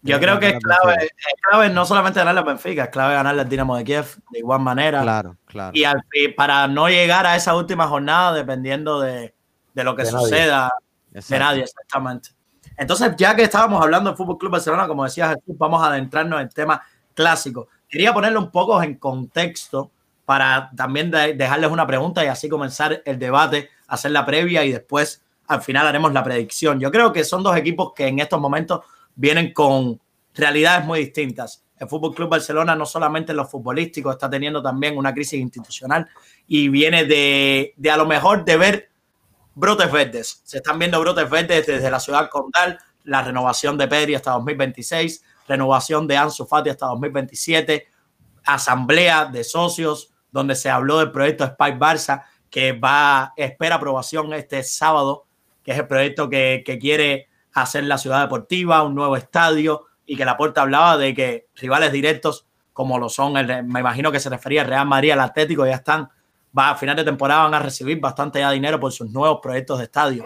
yo 0.02 0.20
creo 0.20 0.40
que 0.40 0.50
es 0.50 0.60
clave, 0.60 0.96
es 1.04 1.42
clave 1.42 1.70
no 1.70 1.86
solamente 1.86 2.20
ganar 2.20 2.36
la 2.36 2.44
Benfica, 2.44 2.84
es 2.84 2.90
clave 2.90 3.14
ganar 3.14 3.38
el 3.38 3.50
Dinamo 3.50 3.76
de 3.78 3.84
Kiev 3.84 4.06
de 4.32 4.40
igual 4.40 4.62
manera. 4.62 5.02
Claro, 5.02 5.38
claro. 5.46 5.72
Y, 5.74 5.84
al, 5.84 6.02
para 6.36 6.68
no 6.68 6.88
llegar 6.90 7.26
a 7.26 7.36
esa 7.36 7.56
última 7.56 7.88
jornada 7.88 8.34
dependiendo 8.34 9.02
de, 9.02 9.34
de 9.74 9.84
lo 9.84 9.96
que 9.96 10.06
suceda 10.06 10.72
de 11.12 11.40
nadie, 11.40 11.64
exactamente. 11.64 12.30
Entonces, 12.78 13.14
ya 13.18 13.36
que 13.36 13.44
estábamos 13.44 13.82
hablando 13.82 14.10
del 14.10 14.18
Fútbol 14.18 14.38
Club 14.38 14.54
Barcelona, 14.54 14.88
como 14.88 15.04
decía 15.04 15.30
Jesús, 15.30 15.58
vamos 15.58 15.84
a 15.84 15.88
adentrarnos 15.88 16.40
en 16.40 16.48
el 16.48 16.54
tema 16.54 16.82
clásico. 17.14 17.68
Quería 17.90 18.14
ponerlo 18.14 18.40
un 18.40 18.52
poco 18.52 18.82
en 18.82 18.96
contexto 18.96 19.92
para 20.24 20.70
también 20.76 21.12
dejarles 21.12 21.72
una 21.72 21.88
pregunta 21.88 22.24
y 22.24 22.28
así 22.28 22.48
comenzar 22.48 23.02
el 23.04 23.18
debate 23.20 23.70
hacer 23.90 24.12
la 24.12 24.26
previa 24.26 24.64
y 24.64 24.72
después 24.72 25.22
al 25.48 25.62
final 25.62 25.88
haremos 25.88 26.14
la 26.14 26.24
predicción. 26.24 26.80
Yo 26.80 26.92
creo 26.92 27.12
que 27.12 27.24
son 27.24 27.44
dos 27.44 27.58
equipos 27.58 27.94
que 27.96 28.08
en 28.08 28.20
estos 28.20 28.40
momentos 28.40 28.82
vienen 29.20 29.52
con 29.52 30.00
realidades 30.34 30.86
muy 30.86 31.00
distintas. 31.00 31.66
El 31.78 31.90
Fútbol 31.90 32.16
Club 32.16 32.30
Barcelona 32.30 32.74
no 32.74 32.86
solamente 32.86 33.34
en 33.34 33.38
lo 33.38 33.46
futbolístico 33.46 34.12
está 34.12 34.30
teniendo 34.30 34.62
también 34.62 34.98
una 34.98 35.14
crisis 35.14 35.42
institucional 35.42 36.08
y 36.48 36.70
viene 36.70 37.04
de, 37.04 37.74
de 37.76 37.92
a 37.92 37.98
lo 37.98 38.06
mejor 38.06 38.46
de 38.46 38.56
ver 38.56 38.90
brotes 39.56 39.92
verdes. 39.92 40.42
Se 40.46 40.58
están 40.58 40.80
viendo 40.80 41.02
brotes 41.02 41.30
verdes 41.30 41.68
desde 41.68 41.92
la 41.92 42.00
ciudad 42.00 42.30
condal, 42.30 42.80
la 43.04 43.22
renovación 43.22 43.78
de 43.78 43.90
Pedri 43.90 44.16
hasta 44.16 44.32
2026, 44.32 45.22
renovación 45.50 46.08
de 46.08 46.16
Ansu 46.16 46.46
Fati 46.46 46.70
hasta 46.70 46.86
2027, 46.86 47.88
asamblea 48.46 49.26
de 49.26 49.44
socios 49.44 50.14
donde 50.32 50.56
se 50.56 50.70
habló 50.70 51.00
del 51.00 51.12
proyecto 51.12 51.44
Spike 51.44 51.78
Barça 51.78 52.24
que 52.50 52.72
va 52.72 53.34
espera 53.36 53.76
aprobación 53.76 54.32
este 54.34 54.64
sábado, 54.64 55.26
que 55.62 55.72
es 55.72 55.78
el 55.78 55.88
proyecto 55.88 56.30
que, 56.30 56.64
que 56.66 56.80
quiere 56.80 57.29
hacer 57.62 57.84
la 57.84 57.98
ciudad 57.98 58.22
deportiva, 58.22 58.84
un 58.84 58.96
nuevo 58.96 59.16
estadio 59.16 59.86
y 60.06 60.16
que 60.16 60.26
la 60.26 60.38
puerta 60.38 60.62
hablaba 60.62 60.98
de 60.98 61.14
que 61.14 61.48
rivales 61.56 61.92
directos 61.92 62.48
como 62.80 62.98
lo 62.98 63.10
son, 63.10 63.36
el, 63.36 63.66
me 63.66 63.82
imagino 63.82 64.10
que 64.10 64.22
se 64.22 64.30
refería 64.30 64.62
al 64.62 64.68
Real 64.68 64.88
Madrid, 64.88 65.12
al 65.12 65.20
Atlético, 65.20 65.66
ya 65.66 65.76
están, 65.76 66.08
va, 66.58 66.70
a 66.70 66.76
final 66.76 66.96
de 66.96 67.04
temporada 67.04 67.44
van 67.44 67.54
a 67.54 67.60
recibir 67.60 68.00
bastante 68.00 68.40
dinero 68.52 68.80
por 68.80 68.94
sus 68.94 69.12
nuevos 69.12 69.40
proyectos 69.42 69.80
de 69.80 69.84
estadio. 69.84 70.26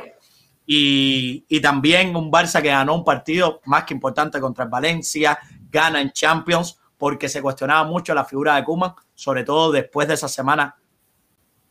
Y, 0.63 1.43
y, 1.49 1.59
también 1.61 2.15
un 2.15 2.31
Barça 2.31 2.61
que 2.61 2.67
ganó 2.67 2.93
un 2.93 3.03
partido 3.03 3.59
más 3.65 3.85
que 3.85 3.95
importante 3.95 4.39
contra 4.39 4.65
el 4.65 4.69
Valencia, 4.69 5.39
gana 5.71 5.99
en 5.99 6.11
Champions, 6.11 6.79
porque 6.95 7.27
se 7.27 7.41
cuestionaba 7.41 7.85
mucho 7.85 8.13
la 8.13 8.23
figura 8.23 8.55
de 8.55 8.63
Kuman, 8.63 8.93
sobre 9.15 9.43
todo 9.43 9.71
después 9.71 10.07
de 10.07 10.13
esa 10.13 10.27
semana 10.27 10.75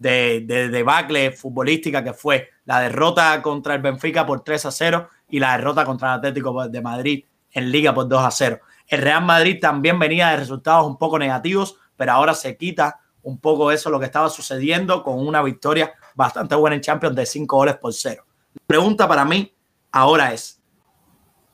de, 0.01 0.41
de 0.45 0.69
debacle 0.69 1.31
futbolística 1.31 2.03
que 2.03 2.13
fue 2.13 2.51
la 2.65 2.81
derrota 2.81 3.41
contra 3.41 3.77
el 3.77 3.83
Benfica 3.83 4.27
por 4.27 4.43
3 4.43 4.67
a 4.67 4.71
0 4.73 5.09
y 5.33 5.41
la 5.41 5.57
derrota 5.57 5.85
contra 5.85 6.13
el 6.13 6.19
Atlético 6.19 6.69
de 6.69 6.81
Madrid 6.83 7.25
en 7.51 7.73
Liga 7.73 7.95
por 7.95 8.07
2 8.07 8.23
a 8.23 8.31
0. 8.31 8.61
El 8.87 9.01
Real 9.01 9.25
Madrid 9.25 9.59
también 9.61 9.99
venía 9.99 10.29
de 10.29 10.37
resultados 10.37 10.87
un 10.87 10.99
poco 10.99 11.19
negativos, 11.19 11.77
pero 11.97 12.13
ahora 12.13 12.35
se 12.35 12.57
quita 12.57 13.01
un 13.23 13.39
poco 13.39 13.73
eso 13.73 13.89
lo 13.89 13.99
que 13.99 14.05
estaba 14.05 14.29
sucediendo 14.29 15.03
con 15.03 15.27
una 15.27 15.43
victoria 15.43 15.95
bastante 16.15 16.55
buena 16.55 16.77
en 16.77 16.83
Champions 16.83 17.17
de 17.17 17.25
5 17.25 17.57
goles 17.57 17.77
por 17.79 17.95
0. 17.95 18.25
La 18.55 18.63
pregunta 18.67 19.09
para 19.09 19.25
mí 19.25 19.51
ahora 19.91 20.35
es, 20.35 20.61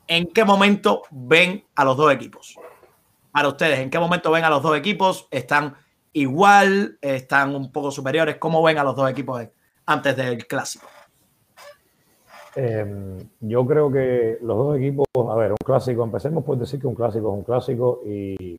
¿en 0.08 0.26
qué 0.26 0.44
momento 0.44 1.02
ven 1.12 1.64
a 1.76 1.84
los 1.84 1.96
dos 1.96 2.12
equipos? 2.12 2.56
Para 3.30 3.46
ustedes, 3.46 3.78
¿en 3.78 3.90
qué 3.90 4.00
momento 4.00 4.32
ven 4.32 4.44
a 4.44 4.50
los 4.50 4.60
dos 4.60 4.76
equipos? 4.76 5.28
¿Están 5.30 5.76
igual? 6.12 6.98
¿Están 7.00 7.54
un 7.54 7.70
poco 7.70 7.92
superiores? 7.92 8.38
¿Cómo 8.38 8.60
ven 8.60 8.78
a 8.78 8.82
los 8.82 8.96
dos 8.96 9.08
equipos 9.08 9.46
antes 9.86 10.16
del 10.16 10.48
clásico? 10.48 10.88
Eh, 12.60 12.84
yo 13.38 13.64
creo 13.64 13.88
que 13.88 14.36
los 14.42 14.56
dos 14.58 14.76
equipos, 14.78 15.06
a 15.14 15.34
ver, 15.36 15.52
un 15.52 15.64
clásico, 15.64 16.02
empecemos 16.02 16.42
por 16.42 16.58
decir 16.58 16.80
que 16.80 16.88
un 16.88 16.94
clásico 16.96 17.28
es 17.28 17.38
un 17.38 17.44
clásico 17.44 18.00
y 18.04 18.58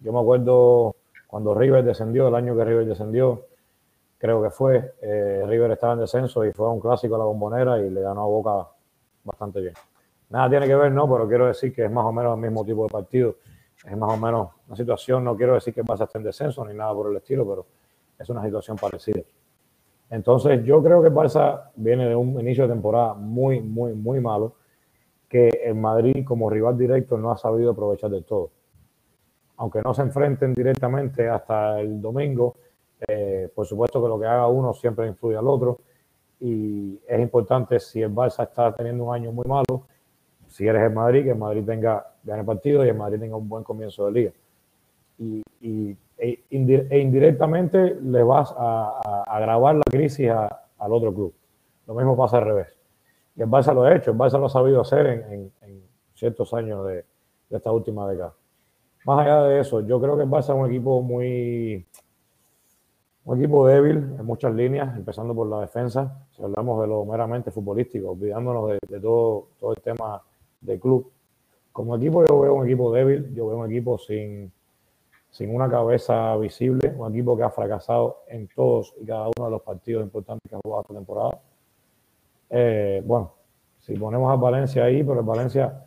yo 0.00 0.12
me 0.12 0.20
acuerdo 0.20 0.94
cuando 1.26 1.54
River 1.54 1.84
descendió, 1.84 2.28
el 2.28 2.34
año 2.34 2.54
que 2.54 2.62
River 2.66 2.84
descendió, 2.84 3.46
creo 4.18 4.42
que 4.42 4.50
fue, 4.50 4.92
eh, 5.00 5.42
River 5.46 5.70
estaba 5.70 5.94
en 5.94 6.00
descenso 6.00 6.44
y 6.44 6.52
fue 6.52 6.68
un 6.68 6.80
clásico 6.80 7.14
a 7.14 7.18
la 7.20 7.24
bombonera 7.24 7.78
y 7.78 7.88
le 7.88 8.02
ganó 8.02 8.24
a 8.24 8.26
Boca 8.26 8.68
bastante 9.24 9.62
bien. 9.62 9.74
Nada 10.28 10.50
tiene 10.50 10.66
que 10.66 10.74
ver, 10.74 10.92
¿no? 10.92 11.10
Pero 11.10 11.26
quiero 11.26 11.46
decir 11.46 11.74
que 11.74 11.86
es 11.86 11.90
más 11.90 12.04
o 12.04 12.12
menos 12.12 12.34
el 12.34 12.42
mismo 12.42 12.62
tipo 12.62 12.82
de 12.82 12.90
partido. 12.90 13.36
Es 13.86 13.96
más 13.96 14.12
o 14.12 14.18
menos 14.18 14.50
una 14.66 14.76
situación, 14.76 15.24
no 15.24 15.34
quiero 15.34 15.54
decir 15.54 15.72
que 15.72 15.80
vas 15.80 15.98
a 16.02 16.04
estar 16.04 16.20
en 16.20 16.26
descenso 16.26 16.62
ni 16.66 16.74
nada 16.74 16.92
por 16.92 17.10
el 17.10 17.16
estilo, 17.16 17.48
pero 17.48 17.64
es 18.18 18.28
una 18.28 18.44
situación 18.44 18.76
parecida. 18.76 19.22
Entonces, 20.12 20.62
yo 20.62 20.82
creo 20.82 21.02
que 21.02 21.10
Barça 21.10 21.70
viene 21.74 22.06
de 22.06 22.14
un 22.14 22.38
inicio 22.38 22.64
de 22.64 22.74
temporada 22.74 23.14
muy, 23.14 23.62
muy, 23.62 23.94
muy 23.94 24.20
malo, 24.20 24.56
que 25.26 25.48
el 25.64 25.74
Madrid 25.74 26.22
como 26.22 26.50
rival 26.50 26.76
directo 26.76 27.16
no 27.16 27.32
ha 27.32 27.38
sabido 27.38 27.70
aprovechar 27.70 28.10
del 28.10 28.22
todo. 28.22 28.50
Aunque 29.56 29.80
no 29.80 29.94
se 29.94 30.02
enfrenten 30.02 30.52
directamente 30.52 31.26
hasta 31.30 31.80
el 31.80 31.98
domingo, 32.02 32.56
eh, 33.08 33.48
por 33.54 33.64
supuesto 33.64 34.02
que 34.02 34.08
lo 34.08 34.20
que 34.20 34.26
haga 34.26 34.46
uno 34.48 34.74
siempre 34.74 35.06
influye 35.06 35.38
al 35.38 35.48
otro. 35.48 35.78
Y 36.40 37.00
es 37.08 37.18
importante 37.18 37.80
si 37.80 38.02
el 38.02 38.14
Barça 38.14 38.42
está 38.42 38.70
teniendo 38.74 39.04
un 39.04 39.14
año 39.14 39.32
muy 39.32 39.46
malo, 39.46 39.86
si 40.46 40.66
eres 40.66 40.82
el 40.82 40.92
Madrid, 40.92 41.24
que 41.24 41.30
el 41.30 41.38
Madrid 41.38 41.64
tenga, 41.64 42.06
gane 42.22 42.44
partido 42.44 42.84
y 42.84 42.90
el 42.90 42.96
Madrid 42.98 43.18
tenga 43.18 43.36
un 43.36 43.48
buen 43.48 43.64
comienzo 43.64 44.04
de 44.04 44.12
liga. 44.12 44.32
Y, 45.16 45.42
y 45.62 45.96
e, 46.22 46.44
e 46.48 46.98
indirectamente 47.00 47.98
le 48.00 48.22
vas 48.22 48.54
a, 48.56 49.00
a 49.04 49.36
agravar 49.36 49.74
la 49.74 49.82
crisis 49.90 50.30
a, 50.30 50.48
al 50.78 50.92
otro 50.92 51.12
club. 51.12 51.34
Lo 51.88 51.94
mismo 51.94 52.16
pasa 52.16 52.38
al 52.38 52.44
revés. 52.44 52.68
Y 53.34 53.42
el 53.42 53.48
Barça 53.48 53.74
lo 53.74 53.82
ha 53.82 53.94
hecho, 53.94 54.12
el 54.12 54.16
Barça 54.16 54.38
lo 54.38 54.46
ha 54.46 54.48
sabido 54.48 54.80
hacer 54.80 55.06
en, 55.06 55.32
en, 55.32 55.52
en 55.62 55.82
ciertos 56.14 56.54
años 56.54 56.86
de, 56.86 57.04
de, 57.50 57.56
esta 57.56 57.72
última 57.72 58.08
década. 58.08 58.34
Más 59.04 59.18
allá 59.20 59.42
de 59.44 59.60
eso, 59.60 59.80
yo 59.80 60.00
creo 60.00 60.16
que 60.16 60.22
el 60.22 60.30
Barça 60.30 60.54
es 60.54 60.60
un 60.60 60.66
equipo 60.66 61.02
muy. 61.02 61.84
Un 63.24 63.38
equipo 63.38 63.66
débil 63.66 63.96
en 64.18 64.24
muchas 64.24 64.52
líneas, 64.52 64.96
empezando 64.96 65.34
por 65.34 65.48
la 65.48 65.60
defensa. 65.60 66.26
Si 66.32 66.42
hablamos 66.42 66.82
de 66.82 66.88
lo 66.88 67.04
meramente 67.04 67.50
futbolístico, 67.50 68.10
olvidándonos 68.10 68.70
de, 68.70 68.78
de 68.88 69.00
todo, 69.00 69.48
todo 69.58 69.72
el 69.72 69.80
tema 69.80 70.22
del 70.60 70.78
club. 70.78 71.10
Como 71.72 71.96
equipo, 71.96 72.24
yo 72.26 72.40
veo 72.40 72.54
un 72.54 72.66
equipo 72.66 72.92
débil, 72.92 73.32
yo 73.34 73.48
veo 73.48 73.58
un 73.58 73.70
equipo 73.70 73.96
sin, 73.96 74.52
sin 75.32 75.54
una 75.54 75.68
cabeza 75.68 76.36
visible, 76.36 76.94
un 76.94 77.10
equipo 77.10 77.34
que 77.36 77.42
ha 77.42 77.50
fracasado 77.50 78.24
en 78.28 78.48
todos 78.48 78.94
y 79.00 79.06
cada 79.06 79.28
uno 79.34 79.46
de 79.46 79.50
los 79.50 79.62
partidos 79.62 80.04
importantes 80.04 80.48
que 80.48 80.54
ha 80.54 80.60
jugado 80.62 80.82
esta 80.82 80.94
temporada. 80.94 81.40
Eh, 82.50 83.02
bueno, 83.04 83.32
si 83.80 83.94
ponemos 83.94 84.30
a 84.30 84.36
Valencia 84.36 84.84
ahí, 84.84 85.02
pero 85.02 85.24
Valencia 85.24 85.86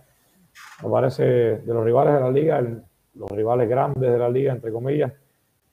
me 0.83 0.89
parece 0.89 1.23
de 1.23 1.73
los 1.73 1.85
rivales 1.85 2.15
de 2.15 2.19
la 2.21 2.31
liga, 2.31 2.59
los 3.13 3.29
rivales 3.29 3.69
grandes 3.69 4.11
de 4.11 4.17
la 4.17 4.29
liga, 4.29 4.51
entre 4.51 4.71
comillas, 4.71 5.13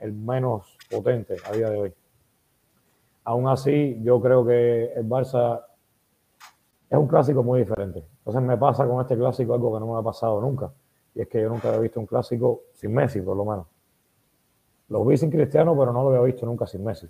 el 0.01 0.13
menos 0.13 0.77
potente 0.91 1.37
a 1.43 1.53
día 1.53 1.71
de 1.71 1.79
hoy. 1.79 1.95
Aún 3.25 3.49
así, 3.49 3.99
yo 4.03 4.21
creo 4.21 4.45
que 4.45 4.93
el 4.93 5.09
Barça 5.09 5.65
es 6.91 6.99
un 6.99 7.09
clásico 7.09 7.43
muy 7.43 7.61
diferente. 7.61 8.05
Entonces 8.19 8.43
me 8.43 8.59
pasa 8.59 8.87
con 8.87 9.01
este 9.01 9.17
clásico 9.17 9.55
algo 9.55 9.73
que 9.73 9.81
no 9.81 9.95
me 9.95 9.99
ha 9.99 10.03
pasado 10.03 10.43
nunca 10.43 10.71
y 11.15 11.21
es 11.21 11.29
que 11.29 11.43
yo 11.43 11.49
nunca 11.49 11.69
había 11.69 11.81
visto 11.81 12.01
un 12.01 12.07
clásico 12.07 12.63
sin 12.73 12.95
Messi, 12.95 13.21
por 13.21 13.37
lo 13.37 13.45
menos. 13.45 13.67
Lo 14.89 15.05
vi 15.05 15.17
sin 15.17 15.31
Cristiano, 15.31 15.77
pero 15.79 15.93
no 15.93 16.03
lo 16.03 16.09
había 16.09 16.21
visto 16.21 16.47
nunca 16.47 16.67
sin 16.67 16.85
Messi. 16.85 17.09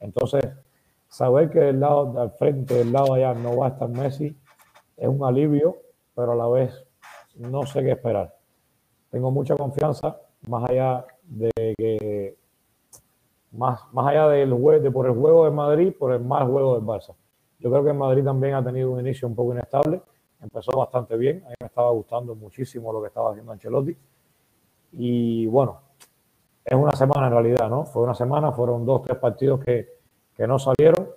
Entonces, 0.00 0.44
saber 1.08 1.50
que 1.50 1.60
del 1.60 1.80
lado 1.80 2.12
del 2.12 2.30
frente, 2.30 2.74
del 2.74 2.92
lado 2.92 3.14
allá, 3.14 3.34
no 3.34 3.56
va 3.56 3.66
a 3.66 3.68
estar 3.70 3.88
Messi, 3.88 4.36
es 4.96 5.08
un 5.08 5.24
alivio, 5.24 5.76
pero 6.14 6.32
a 6.32 6.36
la 6.36 6.48
vez 6.48 6.84
no 7.36 7.64
sé 7.66 7.82
qué 7.82 7.92
esperar. 7.92 8.34
Tengo 9.10 9.30
mucha 9.30 9.56
confianza, 9.56 10.18
más 10.46 10.68
allá 10.68 11.06
de 11.22 11.50
que 11.76 12.36
más, 13.52 13.80
más 13.92 14.08
allá 14.08 14.28
del 14.28 14.52
juego, 14.52 14.82
de 14.82 14.90
por 14.90 15.06
el 15.06 15.12
juego 15.12 15.44
de 15.44 15.50
Madrid, 15.50 15.94
por 15.98 16.12
el 16.12 16.20
mal 16.20 16.46
juego 16.46 16.74
del 16.74 16.84
Barça. 16.84 17.14
Yo 17.58 17.70
creo 17.70 17.84
que 17.84 17.92
Madrid 17.92 18.24
también 18.24 18.54
ha 18.54 18.64
tenido 18.64 18.90
un 18.90 19.00
inicio 19.00 19.26
un 19.28 19.34
poco 19.34 19.52
inestable 19.52 20.02
empezó 20.44 20.72
bastante 20.78 21.16
bien. 21.16 21.42
A 21.44 21.48
mí 21.48 21.54
me 21.60 21.66
estaba 21.66 21.90
gustando 21.90 22.34
muchísimo 22.34 22.92
lo 22.92 23.00
que 23.00 23.08
estaba 23.08 23.30
haciendo 23.30 23.52
Ancelotti. 23.52 23.96
Y 24.92 25.46
bueno, 25.46 25.80
es 26.64 26.74
una 26.74 26.92
semana 26.92 27.26
en 27.26 27.32
realidad, 27.32 27.68
¿no? 27.68 27.84
Fue 27.84 28.02
una 28.02 28.14
semana, 28.14 28.52
fueron 28.52 28.86
dos, 28.86 29.02
tres 29.02 29.18
partidos 29.18 29.64
que, 29.64 29.88
que 30.36 30.46
no 30.46 30.58
salieron, 30.58 31.08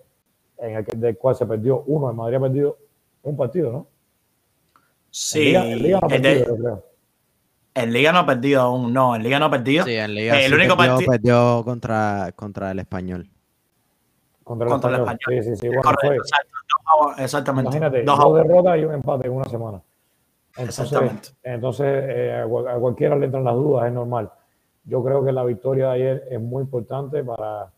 en 0.57 0.77
el 0.77 0.85
que, 0.85 0.97
del 0.97 1.17
cual 1.17 1.35
se 1.35 1.45
perdió 1.45 1.83
uno. 1.85 2.09
El 2.09 2.15
Madrid 2.15 2.37
ha 2.37 2.41
perdido 2.41 2.77
un 3.23 3.37
partido, 3.37 3.71
¿no? 3.71 3.87
Sí, 5.09 5.55
en 5.55 5.63
Liga, 5.63 5.73
en 5.73 5.83
Liga 5.83 5.99
no 5.99 6.05
ha 6.05 6.09
perdido, 6.09 6.55
de, 6.55 6.61
creo. 6.61 6.85
En 7.75 7.93
Liga 7.93 8.11
no 8.11 8.19
ha 8.19 8.25
perdido 8.25 8.61
aún, 8.61 8.93
no, 8.93 9.15
en 9.15 9.23
Liga 9.23 9.39
no 9.39 9.45
ha 9.45 9.51
perdido. 9.51 9.85
Sí, 9.85 9.95
en 9.95 10.13
Liga 10.15 10.39
eh, 10.39 10.45
el 10.45 10.51
sí 10.51 10.57
único 10.57 10.75
perdió, 10.75 10.93
partido 10.93 11.11
perdió 11.11 11.63
contra, 11.63 12.31
contra 12.35 12.71
el 12.71 12.79
Español. 12.79 13.29
Contra 14.43 14.65
el, 14.65 14.71
contra 14.71 14.91
español. 14.91 15.19
el 15.27 15.37
español. 15.37 15.43
Sí, 15.43 15.49
sí, 15.49 15.55
sí. 15.55 15.67
Bueno, 15.67 15.81
Correcto, 15.83 16.07
fue, 16.07 16.15
exacto. 16.15 16.56
Exactamente. 17.17 17.69
Imagínate, 17.77 18.03
dos, 18.03 18.19
dos 18.19 18.35
derrotas 18.35 18.77
y 18.77 18.85
un 18.85 18.93
empate 18.93 19.27
en 19.27 19.33
una 19.33 19.45
semana. 19.45 19.81
Entonces, 20.57 21.35
entonces 21.43 21.87
eh, 21.87 22.33
a, 22.33 22.43
a, 22.43 22.79
cualquiera 22.79 23.15
le 23.15 23.25
entran 23.25 23.43
las 23.43 23.55
dudas, 23.55 23.87
es 23.87 23.93
normal. 23.93 24.31
Yo 24.85 25.03
creo 25.03 25.23
que 25.23 25.31
la 25.31 25.43
victoria 25.43 25.87
de 25.87 25.93
ayer 25.93 26.27
es 26.31 26.41
muy 26.41 26.63
importante 26.63 27.23
para 27.23 27.71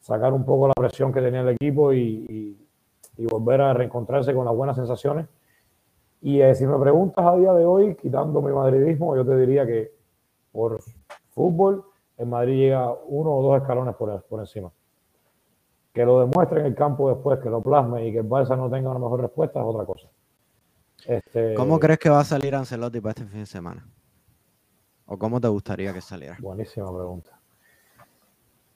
sacar 0.00 0.32
un 0.32 0.44
poco 0.44 0.68
la 0.68 0.74
presión 0.74 1.12
que 1.12 1.20
tenía 1.20 1.40
el 1.40 1.48
equipo 1.48 1.92
y, 1.92 1.98
y, 1.98 2.66
y 3.16 3.26
volver 3.26 3.60
a 3.62 3.74
reencontrarse 3.74 4.34
con 4.34 4.44
las 4.44 4.54
buenas 4.54 4.76
sensaciones. 4.76 5.26
Y 6.20 6.40
eh, 6.40 6.54
si 6.54 6.66
me 6.66 6.78
preguntas 6.78 7.24
a 7.24 7.34
día 7.36 7.52
de 7.52 7.64
hoy, 7.64 7.96
quitando 7.96 8.40
mi 8.42 8.52
madridismo, 8.52 9.16
yo 9.16 9.24
te 9.24 9.36
diría 9.36 9.66
que 9.66 9.92
por 10.52 10.80
fútbol, 11.30 11.84
el 12.18 12.26
Madrid 12.26 12.56
llega 12.56 12.92
uno 13.06 13.32
o 13.32 13.42
dos 13.42 13.60
escalones 13.60 13.96
por, 13.96 14.22
por 14.24 14.40
encima 14.40 14.70
que 15.92 16.04
lo 16.04 16.20
demuestre 16.20 16.60
en 16.60 16.66
el 16.66 16.74
campo 16.74 17.10
después, 17.10 17.38
que 17.40 17.50
lo 17.50 17.60
plasme 17.60 18.06
y 18.06 18.12
que 18.12 18.18
el 18.18 18.28
Barça 18.28 18.56
no 18.56 18.70
tenga 18.70 18.90
una 18.90 18.98
mejor 18.98 19.20
respuesta 19.20 19.60
es 19.60 19.66
otra 19.66 19.84
cosa. 19.84 20.08
Este... 21.06 21.54
¿Cómo 21.54 21.78
crees 21.78 21.98
que 21.98 22.08
va 22.08 22.20
a 22.20 22.24
salir 22.24 22.54
Ancelotti 22.54 23.00
para 23.00 23.10
este 23.10 23.24
fin 23.26 23.40
de 23.40 23.46
semana? 23.46 23.86
¿O 25.06 25.18
cómo 25.18 25.40
te 25.40 25.48
gustaría 25.48 25.92
que 25.92 26.00
saliera? 26.00 26.38
Buenísima 26.40 26.86
pregunta. 26.94 27.38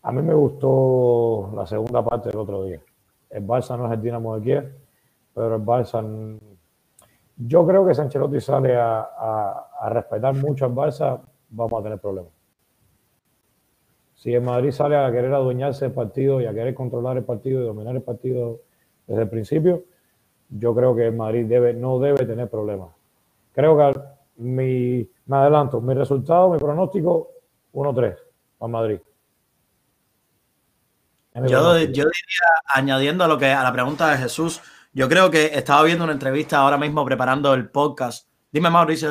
A 0.03 0.13
mí 0.13 0.23
me 0.23 0.35
gustó 0.35 1.51
la 1.55 1.67
segunda 1.67 2.05
parte 2.05 2.29
del 2.29 2.39
otro 2.39 2.65
día. 2.65 2.81
El 3.31 3.47
Barça 3.47 3.77
no 3.79 3.87
es 3.87 3.93
el 3.93 4.03
Dinamo 4.03 4.37
de 4.37 4.43
Kiev, 4.43 4.77
pero 5.35 5.57
el 5.57 5.63
Barça... 5.63 6.39
Yo 7.39 7.67
creo 7.67 7.87
que 7.87 7.95
si 7.95 8.01
Ancelotti 8.01 8.41
sale 8.41 8.77
a, 8.77 9.01
a 9.81 9.89
respetar 9.91 10.35
mucho 10.35 10.67
al 10.67 10.75
Barça, 10.75 11.21
vamos 11.49 11.81
a 11.81 11.83
tener 11.83 11.99
problemas. 11.99 12.36
Si 14.17 14.33
el 14.33 14.41
Madrid 14.41 14.71
sale 14.71 14.97
a 14.97 15.13
querer 15.13 15.33
adueñarse 15.33 15.85
del 15.85 15.95
partido 15.95 16.41
y 16.41 16.47
a 16.47 16.55
querer 16.55 16.75
controlar 16.75 17.19
el 17.19 17.25
partido 17.25 17.61
y 17.61 17.67
dominar 17.67 17.95
el 17.95 18.03
partido 18.03 18.61
desde 19.07 19.23
el 19.23 19.29
principio, 19.29 19.85
yo 20.49 20.75
creo 20.75 20.97
que 20.97 21.07
el 21.07 21.15
Madrid 21.15 21.45
debe, 21.45 21.75
no 21.75 21.99
debe 21.99 22.25
tener 22.25 22.49
problemas. 22.49 22.89
Creo 23.53 23.77
que 23.77 24.01
mi, 24.39 25.09
me 25.27 25.37
adelanto, 25.37 25.83
mi 25.83 25.93
resultado, 25.93 26.51
mi 26.51 26.59
pronóstico, 26.59 27.31
1-3 27.75 28.17
a 28.61 28.69
Madrid. 28.69 29.01
Yo, 31.47 31.75
diría, 31.75 32.07
añadiendo 32.75 33.25
a 33.25 33.29
lo 33.29 33.37
que 33.37 33.53
a 33.53 33.63
la 33.63 33.73
pregunta 33.73 34.11
de 34.11 34.17
Jesús, 34.17 34.63
yo 34.95 35.07
creo 35.11 35.31
que 35.31 35.51
estaba 35.53 35.83
viendo 35.83 36.05
una 36.05 36.15
entrevista 36.15 36.59
ahora 36.59 36.79
mismo 36.79 37.05
preparando 37.05 37.53
el 37.53 37.69
podcast. 37.69 38.27
Dime, 38.51 38.71
Mauricio, 38.71 39.11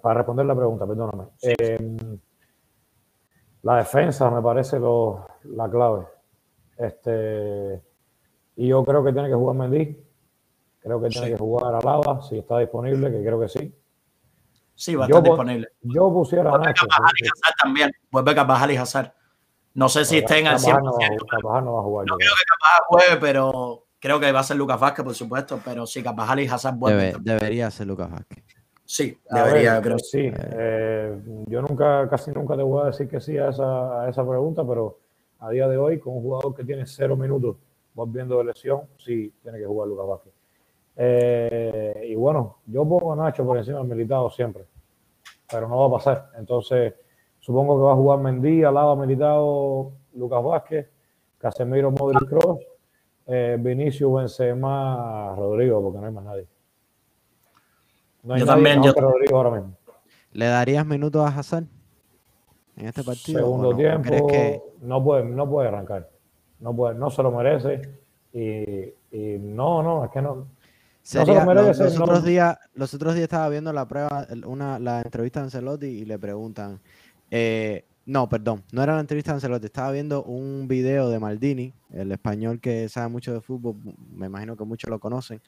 Para 0.00 0.14
responder 0.14 0.46
la 0.46 0.54
pregunta, 0.54 0.86
perdóname. 0.86 1.24
Em, 1.42 2.20
la 3.62 3.76
defensa 3.76 4.30
me 4.30 4.40
parece 4.40 4.78
lo, 4.78 5.26
la 5.44 5.68
clave. 5.68 6.06
Este, 6.76 7.82
y 8.56 8.68
yo 8.68 8.84
creo 8.84 9.04
que 9.04 9.12
tiene 9.12 9.28
que 9.28 9.34
jugar 9.34 9.56
Mendy. 9.56 9.96
Creo 10.80 11.00
que 11.00 11.08
tiene 11.08 11.28
que 11.28 11.36
jugar 11.36 11.74
Alaba, 11.74 12.22
si 12.22 12.38
está 12.38 12.58
disponible, 12.58 13.10
que 13.10 13.22
creo 13.22 13.38
que 13.38 13.48
sí. 13.48 13.74
Sí, 14.74 14.94
va 14.94 15.04
a 15.04 15.08
estar 15.08 15.22
disponible. 15.22 15.68
Yo 15.82 16.10
pusiera 16.10 16.54
a 16.54 16.58
Nacho. 16.58 16.86
y 16.86 17.26
Hazard 17.26 17.56
también. 17.62 17.92
Vuelve 18.10 18.34
Carvajal 18.34 18.70
y 18.70 18.76
Hazard. 18.76 19.12
No 19.74 19.90
sé 19.90 20.06
si 20.06 20.18
estén 20.18 20.46
al 20.46 20.58
100%. 20.58 20.80
No 20.82 21.48
va, 21.48 21.60
no 21.60 21.74
va 21.74 21.80
a 21.80 21.82
jugar. 21.82 22.06
No 22.06 22.16
creo 22.16 22.30
que 22.30 22.44
Carvajal 22.48 22.84
juegue, 22.88 23.16
pero 23.20 23.86
creo 23.98 24.18
que 24.18 24.32
va 24.32 24.40
a 24.40 24.42
ser 24.42 24.56
Lucas 24.56 24.80
Vázquez, 24.80 25.04
por 25.04 25.14
supuesto. 25.14 25.60
Pero 25.62 25.86
sí, 25.86 26.02
Carvajal 26.02 26.40
y 26.40 26.48
Hazard 26.48 26.76
vuelven. 26.76 27.16
debería 27.22 27.70
ser 27.70 27.88
Lucas 27.88 28.10
Vázquez. 28.10 28.42
Sí, 28.90 29.16
debería, 29.30 29.80
creo. 29.80 30.00
Sí, 30.00 30.32
eh, 30.34 31.16
yo 31.46 31.62
nunca, 31.62 32.08
casi 32.08 32.32
nunca 32.32 32.56
te 32.56 32.62
voy 32.64 32.82
a 32.82 32.86
decir 32.86 33.08
que 33.08 33.20
sí 33.20 33.38
a 33.38 33.50
esa, 33.50 34.02
a 34.02 34.10
esa 34.10 34.28
pregunta, 34.28 34.66
pero 34.66 34.98
a 35.38 35.48
día 35.48 35.68
de 35.68 35.76
hoy, 35.76 36.00
con 36.00 36.16
un 36.16 36.22
jugador 36.22 36.52
que 36.56 36.64
tiene 36.64 36.84
cero 36.86 37.16
minutos 37.16 37.54
volviendo 37.94 38.38
de 38.38 38.46
lesión, 38.46 38.88
sí 38.98 39.32
tiene 39.44 39.60
que 39.60 39.64
jugar 39.64 39.86
Lucas 39.86 40.06
Vázquez. 40.08 40.32
Eh, 40.96 42.08
y 42.08 42.16
bueno, 42.16 42.56
yo 42.66 42.82
pongo 42.82 43.12
a 43.12 43.16
Nacho 43.16 43.44
por 43.44 43.58
encima 43.58 43.78
del 43.78 43.86
militado 43.86 44.28
siempre, 44.28 44.64
pero 45.48 45.68
no 45.68 45.78
va 45.78 45.86
a 45.86 45.90
pasar. 45.98 46.30
Entonces, 46.36 46.92
supongo 47.38 47.76
que 47.76 47.84
va 47.84 47.92
a 47.92 47.94
jugar 47.94 48.18
Mendy, 48.18 48.64
Alaba, 48.64 48.96
militado, 48.96 49.92
Lucas 50.14 50.42
Vázquez, 50.42 50.88
Casemiro, 51.38 51.92
Modric 51.92 52.28
Cross, 52.28 52.58
eh, 53.28 53.56
Vinicius, 53.56 54.12
Benzema, 54.12 55.32
Rodrigo, 55.36 55.80
porque 55.80 56.00
no 56.00 56.06
hay 56.06 56.12
más 56.12 56.24
nadie. 56.24 56.48
No 58.22 58.36
yo 58.36 58.46
también, 58.46 58.82
yo... 58.82 58.92
Rodrigo 58.92 59.36
ahora 59.36 59.50
mismo. 59.50 59.76
¿Le 60.32 60.46
darías 60.46 60.86
minutos 60.86 61.24
a 61.24 61.28
Hassan 61.28 61.68
en 62.76 62.86
este 62.86 63.02
partido? 63.02 63.40
Segundo 63.40 63.74
tiempo, 63.74 64.26
que... 64.26 64.60
no, 64.80 65.02
puede, 65.02 65.24
no 65.24 65.48
puede 65.48 65.68
arrancar 65.68 66.08
no, 66.60 66.76
puede, 66.76 66.94
no 66.94 67.10
se 67.10 67.22
lo 67.22 67.32
merece. 67.32 67.82
Y, 68.32 68.92
no, 69.40 69.82
no, 69.82 70.04
es 70.04 70.10
que 70.12 70.22
no. 70.22 70.34
no 70.36 70.46
se 71.02 71.26
lo 71.26 71.44
merece, 71.44 71.84
los, 71.84 71.98
otros 71.98 72.24
días, 72.24 72.56
los 72.74 72.94
otros 72.94 73.14
días 73.14 73.24
estaba 73.24 73.48
viendo 73.48 73.72
la 73.72 73.88
prueba, 73.88 74.26
una, 74.46 74.78
la 74.78 75.00
entrevista 75.00 75.40
de 75.40 75.44
Ancelotti 75.44 75.86
y 75.86 76.04
le 76.04 76.18
preguntan, 76.18 76.78
eh, 77.30 77.84
no, 78.06 78.28
perdón, 78.28 78.62
no 78.70 78.82
era 78.82 78.94
la 78.94 79.00
entrevista 79.00 79.32
de 79.32 79.36
Ancelotti, 79.36 79.66
estaba 79.66 79.90
viendo 79.90 80.22
un 80.22 80.68
video 80.68 81.10
de 81.10 81.18
Maldini, 81.18 81.72
el 81.92 82.12
español 82.12 82.60
que 82.60 82.88
sabe 82.88 83.08
mucho 83.08 83.32
de 83.32 83.40
fútbol, 83.40 83.76
me 84.12 84.26
imagino 84.26 84.56
que 84.56 84.64
muchos 84.64 84.88
lo 84.88 85.00
conocen, 85.00 85.40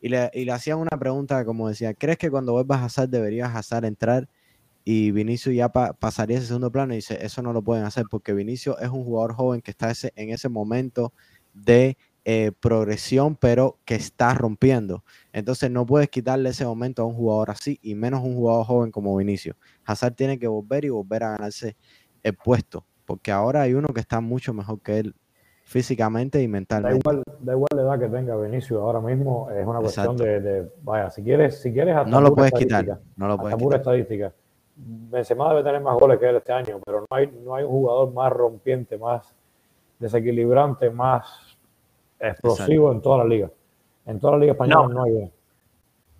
y 0.00 0.08
le, 0.08 0.30
y 0.34 0.44
le 0.44 0.52
hacían 0.52 0.78
una 0.78 0.98
pregunta 0.98 1.44
como 1.44 1.68
decía, 1.68 1.94
¿crees 1.94 2.18
que 2.18 2.30
cuando 2.30 2.52
vuelvas 2.52 2.80
a 2.80 2.84
Hazard 2.86 3.08
deberías 3.08 3.54
Hazard 3.54 3.84
entrar 3.84 4.28
y 4.84 5.10
Vinicio 5.10 5.50
ya 5.50 5.68
pasaría 5.68 6.38
ese 6.38 6.46
segundo 6.46 6.70
plano 6.70 6.92
y 6.92 6.98
dice, 6.98 7.18
eso 7.20 7.42
no 7.42 7.52
lo 7.52 7.60
pueden 7.60 7.84
hacer 7.84 8.04
porque 8.08 8.32
Vinicio 8.32 8.78
es 8.78 8.88
un 8.88 9.04
jugador 9.04 9.34
joven 9.34 9.60
que 9.60 9.72
está 9.72 9.90
ese, 9.90 10.12
en 10.14 10.30
ese 10.30 10.48
momento 10.48 11.12
de 11.52 11.96
eh, 12.24 12.52
progresión, 12.60 13.34
pero 13.34 13.78
que 13.84 13.96
está 13.96 14.32
rompiendo. 14.34 15.04
Entonces 15.32 15.72
no 15.72 15.86
puedes 15.86 16.08
quitarle 16.08 16.50
ese 16.50 16.64
momento 16.64 17.02
a 17.02 17.06
un 17.06 17.14
jugador 17.14 17.50
así 17.50 17.80
y 17.82 17.96
menos 17.96 18.22
un 18.22 18.36
jugador 18.36 18.64
joven 18.64 18.90
como 18.92 19.16
Vinicio. 19.16 19.56
Hazard 19.84 20.14
tiene 20.14 20.38
que 20.38 20.46
volver 20.46 20.84
y 20.84 20.90
volver 20.90 21.24
a 21.24 21.30
ganarse 21.30 21.76
el 22.22 22.34
puesto, 22.34 22.86
porque 23.06 23.32
ahora 23.32 23.62
hay 23.62 23.74
uno 23.74 23.88
que 23.88 24.00
está 24.00 24.20
mucho 24.20 24.54
mejor 24.54 24.80
que 24.82 24.98
él 25.00 25.14
físicamente 25.66 26.40
y 26.40 26.46
mentalmente. 26.46 27.00
Da 27.04 27.12
igual, 27.12 27.22
da 27.40 27.52
igual 27.52 27.68
la 27.74 27.82
edad 27.82 27.98
que 27.98 28.08
tenga 28.08 28.36
Vinicio 28.36 28.80
ahora 28.80 29.00
mismo, 29.00 29.50
es 29.50 29.66
una 29.66 29.80
cuestión 29.80 30.16
de, 30.16 30.70
vaya, 30.82 31.10
si 31.10 31.24
quieres, 31.24 31.60
si 31.60 31.72
quieres 31.72 32.06
no 32.06 32.20
lo 32.20 32.32
puedes 32.32 32.52
quitar, 32.52 33.00
no 33.16 33.26
lo 33.26 33.36
puedes 33.36 33.56
quitar. 33.56 33.80
estadística 33.80 34.32
Benzema 34.76 35.50
debe 35.50 35.64
tener 35.64 35.80
más 35.80 35.98
goles 35.98 36.20
que 36.20 36.28
él 36.28 36.36
este 36.36 36.52
año, 36.52 36.78
pero 36.84 37.00
no 37.00 37.16
hay, 37.16 37.26
no 37.42 37.54
hay 37.54 37.64
un 37.64 37.70
jugador 37.70 38.12
más 38.12 38.32
rompiente, 38.32 38.96
más 38.96 39.34
desequilibrante, 39.98 40.90
más 40.90 41.58
explosivo 42.20 42.92
en 42.92 43.00
toda 43.00 43.18
la 43.18 43.24
liga. 43.24 43.50
En 44.04 44.20
toda 44.20 44.34
la 44.34 44.38
liga 44.38 44.52
española 44.52 44.86
no, 44.88 45.02
hay. 45.02 45.32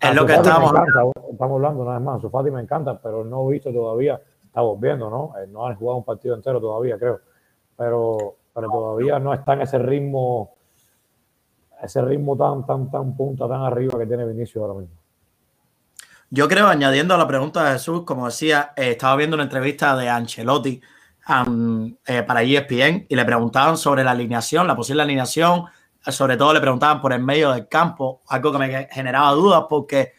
Es 0.01 0.15
lo 0.15 0.25
que 0.25 0.33
estamos 0.33 0.71
hablando. 0.71 1.11
Estamos 1.31 1.55
hablando 1.55 1.83
una 1.83 1.93
vez 1.93 2.01
más. 2.01 2.21
Su 2.21 2.29
Fati 2.29 2.51
me 2.51 2.61
encanta, 2.61 2.99
pero 2.99 3.23
no 3.23 3.47
he 3.47 3.53
visto 3.53 3.71
todavía. 3.71 4.19
Estamos 4.43 4.79
viendo, 4.79 5.09
¿no? 5.09 5.33
Eh, 5.39 5.47
no 5.47 5.67
han 5.67 5.75
jugado 5.75 5.97
un 5.99 6.03
partido 6.03 6.35
entero 6.35 6.59
todavía, 6.59 6.97
creo. 6.97 7.19
Pero, 7.77 8.35
pero 8.57 8.71
todavía 8.71 9.19
no 9.19 9.35
está 9.35 9.53
en 9.53 9.61
ese 9.61 9.77
ritmo, 9.77 10.55
ese 11.79 12.01
ritmo 12.01 12.35
tan, 12.35 12.65
tan, 12.65 12.89
tan 12.89 13.15
punta, 13.15 13.47
tan 13.47 13.61
arriba 13.61 13.99
que 13.99 14.07
tiene 14.07 14.25
Vinicius 14.25 14.63
ahora 14.63 14.79
mismo. 14.79 14.95
Yo 16.31 16.47
creo, 16.47 16.65
añadiendo 16.65 17.13
a 17.13 17.19
la 17.19 17.27
pregunta 17.27 17.63
de 17.63 17.73
Jesús, 17.73 18.01
como 18.01 18.25
decía, 18.25 18.73
eh, 18.75 18.93
estaba 18.93 19.15
viendo 19.15 19.35
una 19.35 19.43
entrevista 19.43 19.95
de 19.95 20.09
Ancelotti 20.09 20.81
eh, 22.07 22.23
para 22.23 22.41
ESPN 22.41 23.05
y 23.07 23.15
le 23.15 23.25
preguntaban 23.25 23.77
sobre 23.77 24.03
la 24.03 24.09
alineación, 24.09 24.65
la 24.65 24.75
posible 24.75 25.03
alineación, 25.03 25.65
sobre 26.07 26.35
todo 26.35 26.51
le 26.51 26.59
preguntaban 26.59 26.99
por 26.99 27.13
el 27.13 27.21
medio 27.21 27.51
del 27.51 27.67
campo, 27.67 28.23
algo 28.27 28.51
que 28.51 28.57
me 28.57 28.87
generaba 28.89 29.33
dudas 29.33 29.65
porque 29.69 30.13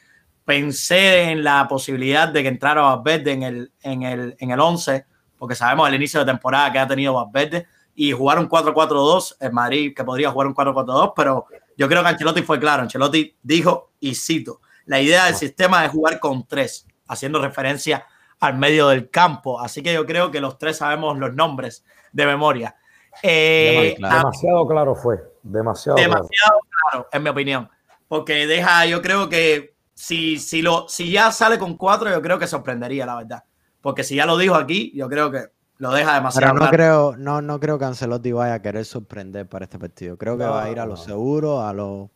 pensé 0.44 1.32
en 1.32 1.42
la 1.42 1.66
posibilidad 1.66 2.28
de 2.28 2.42
que 2.42 2.48
entrara 2.50 2.82
Valverde 2.82 3.32
en 3.32 3.42
el, 3.42 3.72
en 3.82 4.04
el, 4.04 4.36
en 4.38 4.52
el 4.52 4.60
11, 4.60 5.06
porque 5.36 5.56
sabemos 5.56 5.88
el 5.88 5.96
inicio 5.96 6.20
de 6.20 6.26
temporada 6.26 6.70
que 6.70 6.78
ha 6.78 6.86
tenido 6.86 7.14
Valverde, 7.14 7.66
y 8.00 8.12
jugar 8.12 8.38
un 8.38 8.48
4-4-2 8.48 9.38
en 9.40 9.52
Madrid, 9.52 9.92
que 9.92 10.04
podría 10.04 10.30
jugar 10.30 10.46
un 10.46 10.54
4-4-2, 10.54 11.14
pero 11.16 11.46
yo 11.76 11.88
creo 11.88 12.00
que 12.00 12.08
Ancelotti 12.10 12.42
fue 12.42 12.60
claro. 12.60 12.82
Ancelotti 12.82 13.36
dijo, 13.42 13.90
y 13.98 14.14
cito, 14.14 14.60
la 14.86 15.00
idea 15.00 15.24
del 15.24 15.34
sistema 15.34 15.84
es 15.84 15.90
jugar 15.90 16.20
con 16.20 16.46
tres, 16.46 16.86
haciendo 17.08 17.42
referencia 17.42 18.06
al 18.38 18.56
medio 18.56 18.86
del 18.86 19.10
campo. 19.10 19.60
Así 19.60 19.82
que 19.82 19.92
yo 19.92 20.06
creo 20.06 20.30
que 20.30 20.40
los 20.40 20.58
tres 20.58 20.76
sabemos 20.76 21.18
los 21.18 21.34
nombres 21.34 21.84
de 22.12 22.24
memoria. 22.24 22.76
Eh, 23.20 23.96
demasiado 23.98 24.64
claro 24.68 24.94
fue, 24.94 25.18
demasiado, 25.42 25.96
demasiado 25.96 26.60
claro. 26.70 27.08
en 27.10 27.22
mi 27.24 27.30
opinión. 27.30 27.68
Porque 28.06 28.46
deja, 28.46 28.86
yo 28.86 29.02
creo 29.02 29.28
que 29.28 29.74
si, 29.92 30.38
si, 30.38 30.62
lo, 30.62 30.88
si 30.88 31.10
ya 31.10 31.32
sale 31.32 31.58
con 31.58 31.76
cuatro, 31.76 32.08
yo 32.08 32.22
creo 32.22 32.38
que 32.38 32.46
sorprendería, 32.46 33.04
la 33.04 33.16
verdad. 33.16 33.42
Porque 33.80 34.04
si 34.04 34.14
ya 34.14 34.24
lo 34.24 34.38
dijo 34.38 34.54
aquí, 34.54 34.92
yo 34.94 35.08
creo 35.08 35.32
que 35.32 35.57
lo 35.78 35.92
deja 35.92 36.14
demasiado 36.14 36.54
Pero 36.54 36.64
no 36.64 36.70
creo, 36.70 37.16
no, 37.16 37.40
no 37.40 37.58
creo 37.58 37.78
que 37.78 37.84
Ancelotti 37.84 38.32
vaya 38.32 38.54
a 38.54 38.62
querer 38.62 38.84
sorprender 38.84 39.48
para 39.48 39.64
este 39.64 39.78
partido. 39.78 40.18
Creo 40.18 40.36
que 40.36 40.44
va 40.44 40.64
a 40.64 40.70
ir 40.70 40.78
a 40.78 40.86
lo 40.86 40.96
seguro, 40.96 41.62
a 41.66 41.72
lo 41.72 42.10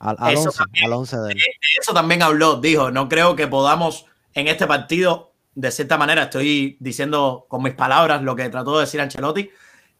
al, 0.00 0.16
eso, 0.32 0.48
11, 0.48 0.58
también, 0.58 0.90
de 0.90 1.36
eso 1.78 1.92
también 1.92 2.22
habló, 2.22 2.58
dijo, 2.58 2.90
no 2.90 3.06
creo 3.06 3.36
que 3.36 3.46
podamos 3.46 4.06
en 4.32 4.48
este 4.48 4.66
partido, 4.66 5.34
de 5.54 5.70
cierta 5.70 5.98
manera, 5.98 6.22
estoy 6.22 6.78
diciendo 6.80 7.44
con 7.48 7.62
mis 7.62 7.74
palabras 7.74 8.22
lo 8.22 8.34
que 8.34 8.48
trató 8.48 8.76
de 8.76 8.86
decir 8.86 8.98
Ancelotti, 9.00 9.50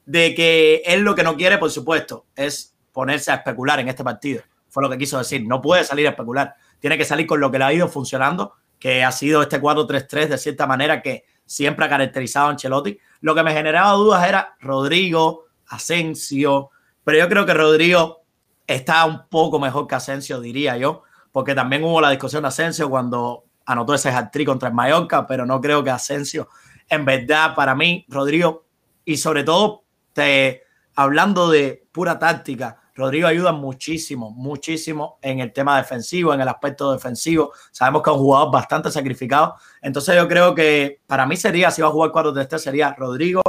de 0.06 0.34
que 0.34 0.82
él 0.86 1.00
lo 1.00 1.14
que 1.14 1.22
no 1.22 1.36
quiere, 1.36 1.58
por 1.58 1.70
supuesto, 1.70 2.24
es 2.34 2.74
ponerse 2.92 3.30
a 3.30 3.36
especular 3.36 3.78
en 3.80 3.88
este 3.88 4.02
partido. 4.02 4.42
Fue 4.70 4.82
lo 4.82 4.88
que 4.88 4.96
quiso 4.96 5.18
decir, 5.18 5.46
no 5.46 5.60
puede 5.60 5.84
salir 5.84 6.06
a 6.06 6.10
especular, 6.10 6.54
tiene 6.78 6.96
que 6.96 7.04
salir 7.04 7.26
con 7.26 7.38
lo 7.38 7.50
que 7.50 7.58
le 7.58 7.64
ha 7.64 7.72
ido 7.72 7.86
funcionando, 7.86 8.54
que 8.78 9.04
ha 9.04 9.12
sido 9.12 9.42
este 9.42 9.60
4-3-3 9.60 10.28
de 10.28 10.38
cierta 10.38 10.66
manera 10.66 11.02
que 11.02 11.24
siempre 11.50 11.84
ha 11.84 11.88
caracterizado 11.88 12.46
a 12.46 12.50
Ancelotti. 12.50 12.96
Lo 13.22 13.34
que 13.34 13.42
me 13.42 13.52
generaba 13.52 13.94
dudas 13.94 14.26
era 14.28 14.54
Rodrigo, 14.60 15.46
Asensio, 15.66 16.70
pero 17.02 17.18
yo 17.18 17.28
creo 17.28 17.44
que 17.44 17.54
Rodrigo 17.54 18.22
está 18.68 19.04
un 19.04 19.26
poco 19.28 19.58
mejor 19.58 19.88
que 19.88 19.96
Asensio, 19.96 20.40
diría 20.40 20.76
yo, 20.76 21.02
porque 21.32 21.56
también 21.56 21.82
hubo 21.82 22.00
la 22.00 22.10
discusión 22.10 22.42
de 22.42 22.48
Asensio 22.48 22.88
cuando 22.88 23.46
anotó 23.66 23.94
ese 23.94 24.10
hat-trick 24.10 24.46
contra 24.46 24.68
el 24.68 24.76
Mallorca, 24.76 25.26
pero 25.26 25.44
no 25.44 25.60
creo 25.60 25.82
que 25.82 25.90
Asensio, 25.90 26.48
en 26.88 27.04
verdad, 27.04 27.56
para 27.56 27.74
mí, 27.74 28.06
Rodrigo, 28.08 28.66
y 29.04 29.16
sobre 29.16 29.42
todo 29.42 29.82
te, 30.12 30.62
hablando 30.94 31.50
de 31.50 31.84
pura 31.90 32.16
táctica, 32.20 32.79
Rodrigo 33.00 33.26
ayuda 33.26 33.52
muchísimo, 33.52 34.30
muchísimo 34.30 35.18
en 35.22 35.40
el 35.40 35.52
tema 35.52 35.78
defensivo, 35.78 36.34
en 36.34 36.42
el 36.42 36.48
aspecto 36.48 36.92
defensivo. 36.92 37.52
Sabemos 37.72 38.02
que 38.02 38.10
es 38.10 38.16
un 38.16 38.22
jugador 38.22 38.52
bastante 38.52 38.90
sacrificado. 38.90 39.54
Entonces 39.80 40.14
yo 40.14 40.28
creo 40.28 40.54
que 40.54 41.00
para 41.06 41.24
mí 41.24 41.36
sería, 41.36 41.70
si 41.70 41.80
va 41.80 41.88
a 41.88 41.90
jugar 41.90 42.10
4-3-3, 42.10 42.58
sería 42.58 42.94
Rodrigo, 42.96 43.42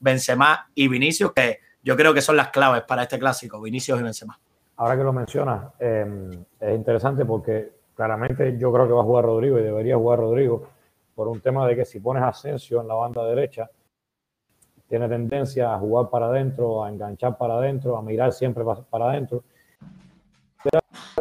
Benzema 0.00 0.70
y 0.74 0.88
Vinicius, 0.88 1.32
que 1.32 1.60
yo 1.82 1.96
creo 1.96 2.14
que 2.14 2.22
son 2.22 2.36
las 2.36 2.48
claves 2.48 2.82
para 2.82 3.02
este 3.02 3.18
clásico, 3.18 3.60
Vinicius 3.60 4.00
y 4.00 4.02
Benzema. 4.02 4.40
Ahora 4.76 4.96
que 4.96 5.04
lo 5.04 5.12
mencionas, 5.12 5.66
em, 5.78 6.30
es 6.58 6.74
interesante 6.74 7.26
porque 7.26 7.72
claramente 7.94 8.56
yo 8.58 8.72
creo 8.72 8.86
que 8.86 8.92
va 8.94 9.02
a 9.02 9.04
jugar 9.04 9.26
Rodrigo 9.26 9.58
y 9.58 9.62
debería 9.62 9.96
jugar 9.96 10.18
Rodrigo 10.18 10.66
por 11.14 11.28
un 11.28 11.40
tema 11.40 11.66
de 11.68 11.76
que 11.76 11.84
si 11.84 12.00
pones 12.00 12.22
Asensio 12.22 12.80
en 12.80 12.88
la 12.88 12.94
banda 12.94 13.22
derecha, 13.24 13.70
tiene 14.88 15.08
tendencia 15.08 15.74
a 15.74 15.78
jugar 15.78 16.10
para 16.10 16.26
adentro, 16.26 16.84
a 16.84 16.90
enganchar 16.90 17.36
para 17.36 17.54
adentro, 17.54 17.96
a 17.96 18.02
mirar 18.02 18.32
siempre 18.32 18.64
para 18.90 19.10
adentro. 19.10 19.42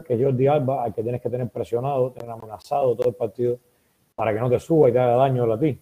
Que 0.05 0.21
Jordi 0.21 0.47
Alba, 0.47 0.83
al 0.83 0.93
que 0.93 1.03
tienes 1.03 1.21
que 1.21 1.29
tener 1.29 1.49
presionado, 1.49 2.11
tener 2.11 2.29
amenazado 2.29 2.95
todo 2.95 3.09
el 3.09 3.15
partido 3.15 3.57
para 4.15 4.33
que 4.33 4.39
no 4.39 4.49
te 4.49 4.59
suba 4.59 4.89
y 4.89 4.91
te 4.91 4.99
haga 4.99 5.15
daño 5.15 5.51
a 5.51 5.59
ti, 5.59 5.79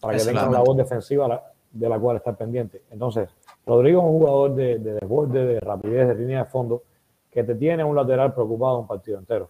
para 0.00 0.16
que 0.16 0.24
tengas 0.24 0.48
una 0.48 0.60
voz 0.60 0.76
defensiva 0.76 1.52
de 1.70 1.88
la 1.88 1.98
cual 1.98 2.16
estar 2.16 2.36
pendiente. 2.36 2.82
Entonces, 2.90 3.28
Rodrigo 3.64 4.00
es 4.00 4.06
un 4.06 4.18
jugador 4.18 4.54
de, 4.54 4.78
de 4.78 4.94
desborde, 4.94 5.46
de 5.46 5.60
rapidez, 5.60 6.08
de 6.08 6.14
línea 6.16 6.38
de 6.40 6.44
fondo, 6.46 6.82
que 7.30 7.44
te 7.44 7.54
tiene 7.54 7.84
un 7.84 7.94
lateral 7.94 8.34
preocupado 8.34 8.80
un 8.80 8.86
partido 8.86 9.18
entero. 9.18 9.48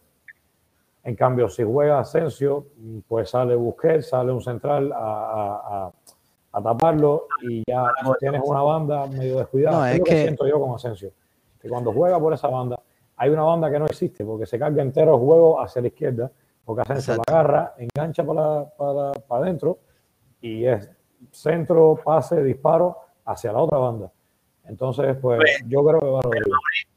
En 1.02 1.16
cambio, 1.16 1.48
si 1.48 1.62
juega 1.62 2.00
Asensio, 2.00 2.66
pues 3.08 3.30
sale 3.30 3.54
Busquets, 3.54 4.10
sale 4.10 4.32
un 4.32 4.42
central 4.42 4.92
a, 4.94 5.90
taparlo 6.52 7.26
y 7.42 7.62
ya 7.66 7.84
tienes 8.18 8.42
una 8.44 8.62
banda 8.62 9.06
medio 9.06 9.38
descuidada. 9.38 9.92
es, 9.92 10.00
que... 10.02 10.22
siento 10.22 10.46
yo 10.46 10.60
con 10.60 10.74
Asensio. 10.74 11.12
Que 11.60 11.68
cuando 11.68 11.92
juega 11.92 12.18
por 12.18 12.32
esa 12.32 12.48
banda, 12.48 12.80
hay 13.16 13.30
una 13.30 13.42
banda 13.42 13.70
que 13.70 13.78
no 13.78 13.86
existe 13.86 14.24
porque 14.24 14.46
se 14.46 14.58
carga 14.58 14.82
entero 14.82 15.14
el 15.14 15.20
juego 15.20 15.60
hacia 15.60 15.82
la 15.82 15.88
izquierda, 15.88 16.30
porque 16.64 16.82
Asensio 16.82 17.16
la 17.16 17.22
agarra, 17.26 17.74
engancha 17.78 18.24
para, 18.24 18.64
para, 18.70 19.12
para 19.12 19.44
adentro 19.44 19.78
y 20.40 20.64
es 20.64 20.90
centro, 21.30 22.00
pase, 22.02 22.42
disparo 22.42 22.96
hacia 23.24 23.52
la 23.52 23.58
otra 23.58 23.78
banda. 23.78 24.10
Entonces, 24.64 25.16
pues, 25.20 25.38
pues 25.38 25.64
yo 25.66 25.84
creo 25.84 26.00
que 26.00 26.06
va 26.06 26.18
a 26.18 26.22
Rodrigo. 26.22 26.56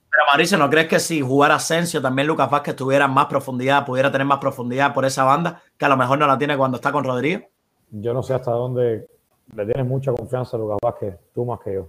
Pero 0.09 0.25
Mauricio, 0.29 0.57
¿no 0.59 0.69
crees 0.69 0.87
que 0.87 0.99
si 0.99 1.21
jugara 1.21 1.55
Asensio, 1.55 2.01
también 2.01 2.27
Lucas 2.27 2.49
Vázquez 2.49 2.75
tuviera 2.75 3.07
más 3.07 3.25
profundidad, 3.25 3.85
pudiera 3.85 4.11
tener 4.11 4.27
más 4.27 4.37
profundidad 4.37 4.93
por 4.93 5.05
esa 5.05 5.23
banda, 5.23 5.61
que 5.75 5.85
a 5.85 5.89
lo 5.89 5.97
mejor 5.97 6.19
no 6.19 6.27
la 6.27 6.37
tiene 6.37 6.55
cuando 6.55 6.77
está 6.77 6.91
con 6.91 7.03
Rodrigo? 7.03 7.41
Yo 7.89 8.13
no 8.13 8.21
sé 8.21 8.35
hasta 8.35 8.51
dónde 8.51 9.07
le 9.55 9.65
tienes 9.65 9.85
mucha 9.85 10.11
confianza 10.11 10.57
a 10.57 10.59
Lucas 10.59 10.77
Vázquez, 10.81 11.15
tú 11.33 11.45
más 11.45 11.59
que 11.59 11.73
yo. 11.73 11.87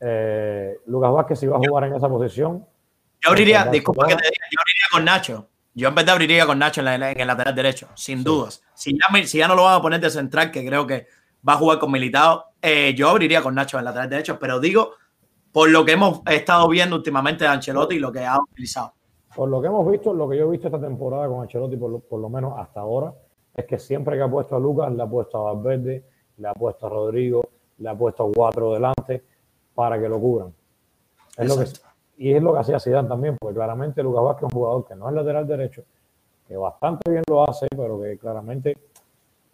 Eh, 0.00 0.78
Lucas 0.86 1.12
Vázquez, 1.12 1.38
si 1.38 1.46
va 1.46 1.56
a 1.56 1.60
jugar 1.60 1.84
en 1.84 1.94
esa 1.94 2.08
posición. 2.08 2.64
Yo 3.20 3.30
abriría, 3.30 3.64
disculpa 3.66 4.06
que 4.06 4.14
te 4.14 4.22
diga, 4.22 4.46
yo 4.50 4.60
abriría 4.60 4.86
con 4.92 5.04
Nacho. 5.04 5.48
Yo 5.74 5.88
en 5.88 5.94
vez 5.94 6.06
de 6.06 6.12
abriría 6.12 6.46
con 6.46 6.58
Nacho 6.58 6.80
en, 6.80 6.88
el 7.02 7.26
lateral 7.26 7.54
derecho, 7.54 7.88
sin 7.94 8.24
dudas. 8.24 8.62
Si 8.74 8.92
ya, 8.92 9.26
si 9.26 9.38
ya 9.38 9.48
no 9.48 9.54
lo 9.54 9.64
van 9.64 9.76
a 9.76 9.82
poner 9.82 10.00
de 10.00 10.10
central, 10.10 10.50
que 10.50 10.66
creo 10.66 10.86
que 10.86 11.06
va 11.46 11.54
a 11.54 11.56
jugar 11.56 11.78
con 11.78 11.90
Militado, 11.92 12.46
eh, 12.60 12.94
yo 12.96 13.08
abriría 13.08 13.42
con 13.42 13.54
Nacho 13.54 13.76
en 13.76 13.80
el 13.80 13.84
lateral 13.86 14.08
derecho, 14.08 14.38
pero 14.38 14.60
digo 14.60 14.92
por 15.52 15.70
lo 15.70 15.84
que 15.84 15.92
hemos 15.92 16.20
estado 16.26 16.68
viendo 16.68 16.96
últimamente 16.96 17.44
de 17.44 17.50
Ancelotti 17.50 17.96
y 17.96 17.98
lo 17.98 18.12
que 18.12 18.24
ha 18.24 18.38
utilizado. 18.38 18.92
Por 19.34 19.48
lo 19.48 19.60
que 19.60 19.68
hemos 19.68 19.90
visto, 19.90 20.12
lo 20.12 20.28
que 20.28 20.36
yo 20.36 20.48
he 20.48 20.50
visto 20.50 20.68
esta 20.68 20.80
temporada 20.80 21.28
con 21.28 21.42
Ancelotti, 21.42 21.76
por 21.76 21.90
lo, 21.90 21.98
por 22.00 22.20
lo 22.20 22.28
menos 22.28 22.54
hasta 22.58 22.80
ahora, 22.80 23.14
es 23.54 23.64
que 23.64 23.78
siempre 23.78 24.16
que 24.16 24.22
ha 24.22 24.30
puesto 24.30 24.56
a 24.56 24.60
Lucas, 24.60 24.92
le 24.92 25.02
ha 25.02 25.06
puesto 25.06 25.38
a 25.38 25.52
Valverde, 25.52 26.04
le 26.38 26.48
ha 26.48 26.54
puesto 26.54 26.86
a 26.86 26.90
Rodrigo, 26.90 27.42
le 27.78 27.88
ha 27.88 27.94
puesto 27.94 28.24
a 28.24 28.32
cuatro 28.32 28.72
delante 28.72 29.22
para 29.74 30.00
que 30.00 30.08
lo 30.08 30.18
cubran. 30.18 30.52
Es 31.36 31.48
lo 31.48 31.56
que, 31.56 31.70
y 32.18 32.32
es 32.32 32.42
lo 32.42 32.52
que 32.52 32.58
hacía 32.58 32.80
Zidane 32.80 33.08
también, 33.08 33.36
porque 33.38 33.54
claramente 33.54 34.02
Lucas 34.02 34.24
Vázquez 34.24 34.48
es 34.48 34.54
un 34.54 34.60
jugador 34.60 34.86
que 34.86 34.96
no 34.96 35.08
es 35.08 35.14
lateral 35.14 35.46
derecho, 35.46 35.84
que 36.46 36.56
bastante 36.56 37.10
bien 37.10 37.22
lo 37.28 37.48
hace, 37.48 37.66
pero 37.70 38.00
que 38.00 38.18
claramente 38.18 38.76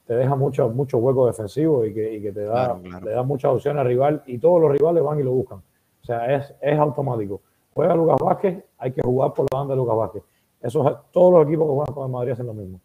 te 0.06 0.14
deja 0.14 0.34
mucho, 0.34 0.68
mucho 0.70 0.98
hueco 0.98 1.26
defensivo 1.26 1.84
y 1.84 1.92
que, 1.92 2.14
y 2.14 2.22
que 2.22 2.32
te 2.32 2.44
da, 2.44 2.78
le 3.02 3.10
da 3.10 3.22
muchas 3.22 3.52
opciones 3.52 3.80
al 3.80 3.86
rival 3.86 4.22
y 4.26 4.38
todos 4.38 4.60
los 4.60 4.70
rivales 4.70 5.02
van 5.02 5.20
y 5.20 5.22
lo 5.22 5.32
buscan. 5.32 5.58
O 5.58 6.04
sea, 6.06 6.34
es, 6.34 6.54
es 6.60 6.78
automático. 6.78 7.40
Juega 7.74 7.94
Lucas 7.94 8.18
Vázquez, 8.20 8.64
hay 8.78 8.92
que 8.92 9.02
jugar 9.02 9.32
por 9.32 9.46
la 9.50 9.58
banda 9.58 9.74
de 9.74 9.78
Lucas 9.78 9.96
Vázquez. 9.96 10.22
Eso 10.60 10.88
es, 10.88 10.96
todos 11.10 11.32
los 11.32 11.46
equipos 11.46 11.66
que 11.66 11.74
juegan 11.74 11.94
con 11.94 12.04
el 12.04 12.12
Madrid 12.12 12.32
hacen 12.32 12.46
lo 12.46 12.54
mismo. 12.54 12.80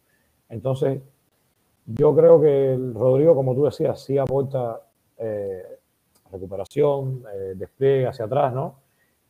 Entonces, 0.50 1.02
yo 1.96 2.16
creo 2.16 2.40
que 2.40 2.74
el 2.74 2.94
Rodrigo, 2.94 3.36
como 3.36 3.56
tú 3.56 3.66
decías, 3.66 4.00
sí 4.02 4.18
aporta 4.18 4.82
eh, 5.18 5.80
recuperación, 6.32 7.24
eh, 7.34 7.54
despliegue 7.56 8.08
hacia 8.08 8.26
atrás, 8.26 8.54
¿no? 8.54 8.80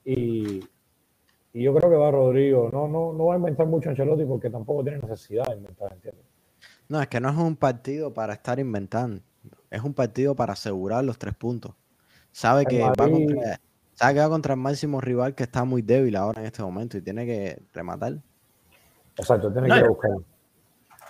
Y, 0.04 0.60
y, 1.54 1.64
yo 1.64 1.74
creo 1.74 1.90
que 1.90 1.96
va 1.96 2.12
Rodrigo. 2.12 2.70
No, 2.72 2.88
no, 2.88 3.14
no 3.14 3.26
va 3.28 3.36
a 3.36 3.38
inventar 3.38 3.66
mucho 3.68 3.90
Ancelotti 3.90 4.26
porque 4.26 4.50
tampoco 4.50 4.84
tiene 4.84 5.00
necesidad 5.00 5.46
de 5.48 5.56
inventar, 5.56 5.94
¿entiendes? 5.94 6.26
No, 6.90 7.02
es 7.02 7.08
que 7.08 7.20
no 7.20 7.30
es 7.30 7.38
un 7.38 7.56
partido 7.56 8.14
para 8.14 8.34
estar 8.34 8.60
inventando. 8.60 9.22
Es 9.70 9.82
un 9.84 9.94
partido 9.94 10.36
para 10.36 10.54
asegurar 10.54 11.04
los 11.04 11.18
tres 11.18 11.36
puntos. 11.36 11.74
Sabe 12.32 12.66
que 12.66 12.82
va 12.82 12.94
contra, 12.94 13.60
se 13.94 14.06
ha 14.06 14.30
contra 14.30 14.54
el 14.56 14.60
máximo 14.60 15.00
rival 15.00 15.34
que 15.34 15.44
está 15.44 15.64
muy 15.64 15.82
débil 15.82 16.16
ahora 16.16 16.42
en 16.42 16.48
este 16.48 16.62
momento 16.62 16.98
y 16.98 17.02
tiene 17.02 17.26
que 17.26 17.62
rematar. 17.74 18.18
Exacto, 19.18 19.52
tiene 19.52 19.68
que 19.68 19.88
buscar. 19.88 20.12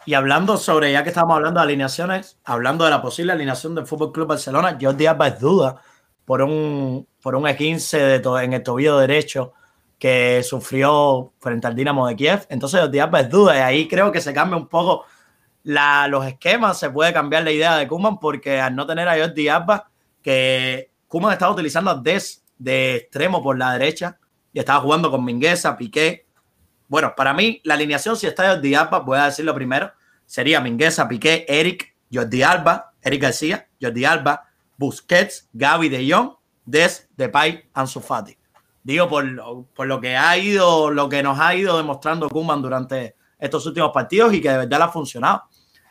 Y 0.10 0.16
hablando 0.16 0.58
sobre, 0.58 0.92
ya 0.92 1.04
que 1.04 1.10
estamos 1.10 1.36
hablando 1.36 1.60
de 1.60 1.66
alineaciones, 1.66 2.40
hablando 2.44 2.84
de 2.84 2.90
la 2.90 3.00
posible 3.00 3.32
alineación 3.32 3.76
del 3.76 3.86
Fútbol 3.86 4.12
Club 4.12 4.30
Barcelona, 4.30 4.76
Jordi 4.82 5.06
Alba 5.06 5.28
es 5.28 5.40
duda 5.40 5.84
por 6.26 6.42
un, 6.42 7.08
por 7.22 7.36
un 7.36 7.44
E15 7.44 8.20
de 8.20 8.44
en 8.44 8.54
el 8.54 8.64
tobillo 8.64 8.98
derecho 8.98 9.54
que 10.00 10.42
sufrió 10.42 11.34
frente 11.40 11.68
al 11.68 11.76
Dinamo 11.76 12.08
de 12.08 12.16
Kiev. 12.16 12.48
Entonces, 12.50 12.82
Jordi 12.82 12.98
Alba 12.98 13.20
es 13.20 13.30
duda 13.30 13.56
y 13.56 13.60
ahí 13.60 13.88
creo 13.88 14.12
que 14.12 14.20
se 14.20 14.34
cambia 14.34 14.58
un 14.58 14.68
poco 14.68 15.06
los 15.64 16.26
esquemas, 16.26 16.80
se 16.80 16.90
puede 16.90 17.14
cambiar 17.14 17.44
la 17.44 17.52
idea 17.52 17.78
de 17.78 17.88
Kuman 17.88 18.18
porque 18.18 18.60
al 18.60 18.76
no 18.76 18.88
tener 18.88 19.08
a 19.08 19.16
Jordi 19.16 19.48
Alba, 19.48 19.92
que 20.24 20.90
Kuman 21.08 21.34
estaba 21.34 21.54
utilizando 21.54 21.92
a 21.92 21.96
Des 21.96 22.44
de 22.58 22.96
extremo 22.96 23.44
por 23.44 23.60
la 23.60 23.74
derecha 23.74 24.18
y 24.54 24.58
estaba 24.58 24.80
jugando 24.80 25.12
con 25.12 25.24
Mingueza, 25.24 25.78
Piqué. 25.78 26.26
Bueno, 26.88 27.14
para 27.16 27.32
mí, 27.36 27.62
la 27.64 27.76
alineación, 27.76 28.18
si 28.18 28.26
está 28.26 28.50
Jordi 28.50 28.74
Alba, 28.74 29.02
voy 29.02 29.20
a 29.20 29.26
decirlo 29.26 29.54
primero, 29.54 29.92
sería 30.30 30.62
Mingueza, 30.62 31.08
Piqué, 31.08 31.44
Eric, 31.50 31.96
Jordi 32.14 32.44
Alba, 32.44 32.94
Eric 33.02 33.24
García, 33.24 33.68
Jordi 33.82 34.06
Alba, 34.06 34.48
Busquets, 34.78 35.50
Gaby 35.54 35.90
de 35.90 36.14
Jong, 36.14 36.36
Des, 36.66 37.10
Depay, 37.18 37.68
Ansu 37.74 38.00
Fati. 38.00 38.38
Digo, 38.84 39.10
por, 39.10 39.26
por, 39.74 39.88
lo 39.88 40.00
que 40.00 40.16
ha 40.16 40.38
ido, 40.38 40.92
lo 40.92 41.10
que 41.10 41.24
nos 41.24 41.40
ha 41.40 41.56
ido 41.56 41.76
demostrando 41.78 42.30
Kuman 42.30 42.62
durante 42.62 43.16
estos 43.40 43.66
últimos 43.66 43.92
partidos 43.92 44.32
y 44.36 44.40
que 44.40 44.52
de 44.52 44.58
verdad 44.60 44.84
ha 44.84 44.90
funcionado. 44.90 45.46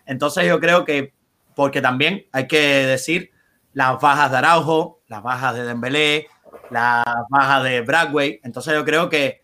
Entonces 0.06 0.46
yo 0.46 0.60
creo 0.60 0.84
que, 0.84 1.12
porque 1.56 1.80
también 1.80 2.26
hay 2.30 2.46
que 2.46 2.60
decir 2.86 3.32
las 3.72 4.00
bajas 4.00 4.30
de 4.30 4.36
Araujo, 4.36 5.00
las 5.08 5.20
bajas 5.20 5.56
de 5.56 5.64
Dembélé, 5.64 6.28
la 6.70 7.02
baja 7.28 7.60
de 7.64 7.80
Bradway. 7.80 8.40
Entonces 8.44 8.72
yo 8.72 8.84
creo 8.84 9.08
que 9.08 9.42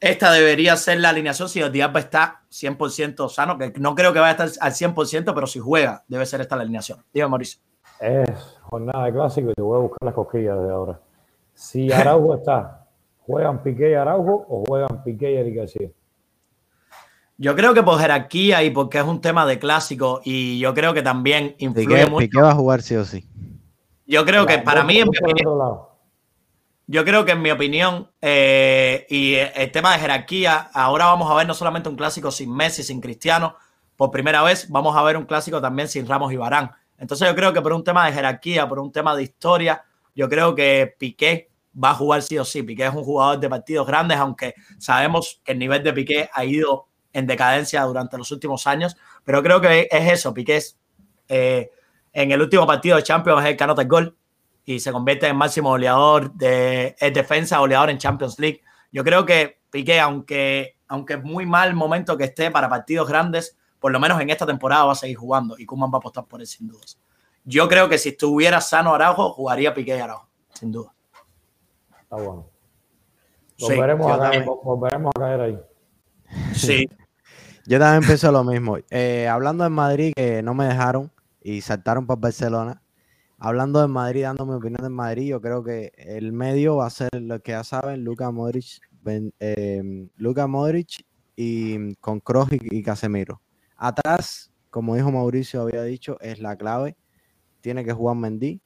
esta 0.00 0.32
debería 0.32 0.76
ser 0.76 1.00
la 1.00 1.08
alineación 1.08 1.48
si 1.48 1.60
el 1.60 1.72
Diablo 1.72 1.98
está 1.98 2.42
100% 2.50 3.28
sano, 3.28 3.58
que 3.58 3.72
no 3.78 3.94
creo 3.94 4.12
que 4.12 4.20
vaya 4.20 4.42
a 4.42 4.46
estar 4.46 4.66
al 4.66 4.72
100%, 4.72 5.34
pero 5.34 5.46
si 5.46 5.58
juega, 5.58 6.04
debe 6.06 6.24
ser 6.26 6.40
esta 6.40 6.56
la 6.56 6.62
alineación. 6.62 7.04
Dígame, 7.12 7.30
Mauricio. 7.30 7.60
Es 8.00 8.30
jornada 8.62 9.06
de 9.06 9.12
clásico 9.12 9.50
y 9.50 9.54
te 9.54 9.62
voy 9.62 9.76
a 9.76 9.80
buscar 9.80 9.98
las 10.06 10.14
cosquillas 10.14 10.60
de 10.62 10.70
ahora. 10.70 11.00
Si 11.52 11.90
Araujo 11.90 12.36
está, 12.36 12.86
¿juegan 13.26 13.62
Piqué 13.62 13.90
y 13.90 13.94
Araujo 13.94 14.46
o 14.48 14.64
juegan 14.68 15.02
Piqué 15.02 15.32
y 15.32 15.36
Eric 15.36 15.56
García? 15.56 15.88
Yo 17.36 17.56
creo 17.56 17.74
que 17.74 17.82
por 17.82 17.98
jerarquía 17.98 18.62
y 18.62 18.70
porque 18.70 18.98
es 18.98 19.04
un 19.04 19.20
tema 19.20 19.46
de 19.46 19.58
clásico 19.58 20.20
y 20.24 20.60
yo 20.60 20.74
creo 20.74 20.94
que 20.94 21.02
también 21.02 21.56
influye 21.58 22.06
mucho. 22.06 22.18
Piqué 22.18 22.40
va 22.40 22.50
a 22.50 22.54
jugar 22.54 22.82
sí 22.82 22.94
o 22.94 23.04
sí. 23.04 23.28
Yo 24.06 24.24
creo 24.24 24.46
que 24.46 24.58
para 24.58 24.84
mí, 24.84 24.98
en 24.98 25.08
mi 25.10 25.18
opinión, 25.18 25.58
yo 26.90 27.04
creo 27.04 27.26
que 27.26 27.32
en 27.32 27.42
mi 27.42 27.50
opinión, 27.50 28.10
eh, 28.22 29.06
y 29.10 29.34
el 29.34 29.70
tema 29.70 29.92
de 29.92 29.98
jerarquía, 29.98 30.70
ahora 30.72 31.04
vamos 31.04 31.30
a 31.30 31.34
ver 31.34 31.46
no 31.46 31.52
solamente 31.52 31.90
un 31.90 31.96
clásico 31.96 32.30
sin 32.30 32.50
Messi, 32.50 32.82
sin 32.82 33.02
Cristiano, 33.02 33.56
por 33.94 34.10
primera 34.10 34.42
vez 34.42 34.70
vamos 34.70 34.96
a 34.96 35.02
ver 35.02 35.18
un 35.18 35.26
clásico 35.26 35.60
también 35.60 35.86
sin 35.88 36.08
Ramos 36.08 36.32
y 36.32 36.36
Barán. 36.36 36.70
Entonces 36.96 37.28
yo 37.28 37.34
creo 37.36 37.52
que 37.52 37.60
por 37.60 37.74
un 37.74 37.84
tema 37.84 38.06
de 38.06 38.12
jerarquía, 38.12 38.66
por 38.66 38.78
un 38.78 38.90
tema 38.90 39.14
de 39.14 39.22
historia, 39.22 39.84
yo 40.14 40.30
creo 40.30 40.54
que 40.54 40.94
Piqué 40.98 41.50
va 41.72 41.90
a 41.90 41.94
jugar 41.94 42.22
sí 42.22 42.38
o 42.38 42.44
sí. 42.46 42.62
Piqué 42.62 42.86
es 42.86 42.94
un 42.94 43.04
jugador 43.04 43.38
de 43.38 43.50
partidos 43.50 43.86
grandes, 43.86 44.16
aunque 44.16 44.54
sabemos 44.78 45.42
que 45.44 45.52
el 45.52 45.58
nivel 45.58 45.82
de 45.82 45.92
Piqué 45.92 46.30
ha 46.32 46.44
ido 46.46 46.88
en 47.12 47.26
decadencia 47.26 47.82
durante 47.82 48.16
los 48.16 48.32
últimos 48.32 48.66
años, 48.66 48.96
pero 49.24 49.42
creo 49.42 49.60
que 49.60 49.88
es 49.90 50.12
eso, 50.12 50.32
Piqué 50.32 50.56
es, 50.56 50.78
eh, 51.28 51.70
en 52.14 52.32
el 52.32 52.40
último 52.40 52.66
partido 52.66 52.96
de 52.96 53.02
Champions 53.02 53.42
es 53.42 53.50
el 53.50 53.56
canota 53.58 53.82
el 53.82 53.88
gol, 53.88 54.16
y 54.68 54.80
se 54.80 54.92
convierte 54.92 55.26
en 55.26 55.34
máximo 55.34 55.70
goleador 55.70 56.30
de 56.34 56.94
defensa, 57.14 57.56
goleador 57.56 57.88
en 57.88 57.96
Champions 57.96 58.38
League. 58.38 58.60
Yo 58.92 59.02
creo 59.02 59.24
que 59.24 59.62
Piqué, 59.70 59.98
aunque, 59.98 60.76
aunque 60.88 61.14
es 61.14 61.24
muy 61.24 61.46
mal 61.46 61.72
momento 61.72 62.18
que 62.18 62.24
esté 62.24 62.50
para 62.50 62.68
partidos 62.68 63.08
grandes, 63.08 63.56
por 63.80 63.92
lo 63.92 63.98
menos 63.98 64.20
en 64.20 64.28
esta 64.28 64.44
temporada 64.44 64.84
va 64.84 64.92
a 64.92 64.94
seguir 64.94 65.16
jugando 65.16 65.58
y 65.58 65.64
Kuman 65.64 65.90
va 65.90 65.96
a 65.96 66.00
apostar 66.00 66.26
por 66.26 66.42
él 66.42 66.46
sin 66.46 66.68
dudas. 66.68 67.00
Yo 67.44 67.66
creo 67.66 67.88
que 67.88 67.96
si 67.96 68.10
estuviera 68.10 68.60
sano 68.60 68.94
Araujo, 68.94 69.32
jugaría 69.32 69.72
Piqué 69.72 69.96
y 69.96 70.00
Araujo, 70.00 70.28
sin 70.52 70.70
duda. 70.70 70.92
Está 72.02 72.16
bueno. 72.16 72.50
Volveremos, 73.58 74.12
a, 74.12 74.18
caer, 74.18 74.44
volveremos 74.44 75.12
a 75.16 75.18
caer 75.18 75.40
ahí. 75.40 75.58
Sí. 76.52 76.86
yo 77.64 77.78
también 77.78 78.06
pienso 78.06 78.30
lo 78.30 78.44
mismo. 78.44 78.76
Eh, 78.90 79.26
hablando 79.28 79.64
en 79.64 79.72
Madrid, 79.72 80.12
que 80.14 80.42
no 80.42 80.52
me 80.52 80.66
dejaron 80.66 81.10
y 81.40 81.62
saltaron 81.62 82.06
para 82.06 82.20
Barcelona, 82.20 82.82
hablando 83.38 83.80
de 83.80 83.88
Madrid, 83.88 84.22
dando 84.22 84.44
mi 84.44 84.54
opinión 84.54 84.82
de 84.82 84.88
Madrid, 84.88 85.28
yo 85.28 85.40
creo 85.40 85.62
que 85.62 85.92
el 85.96 86.32
medio 86.32 86.76
va 86.76 86.86
a 86.86 86.90
ser 86.90 87.08
lo 87.12 87.40
que 87.40 87.52
ya 87.52 87.64
saben, 87.64 88.04
Luka 88.04 88.30
Modric, 88.30 88.80
eh, 89.38 90.08
Luka 90.16 90.46
Modric 90.46 91.06
y 91.36 91.94
con 91.96 92.20
Kroos 92.20 92.48
y, 92.52 92.82
Casemiro. 92.82 93.40
Atrás, 93.76 94.52
como 94.70 94.96
dijo 94.96 95.10
Mauricio, 95.12 95.62
había 95.62 95.82
dicho, 95.84 96.18
es 96.20 96.40
la 96.40 96.56
clave. 96.56 96.96
Tiene 97.60 97.84
que 97.84 97.92
jugar 97.92 98.16
Mendy. 98.16 98.60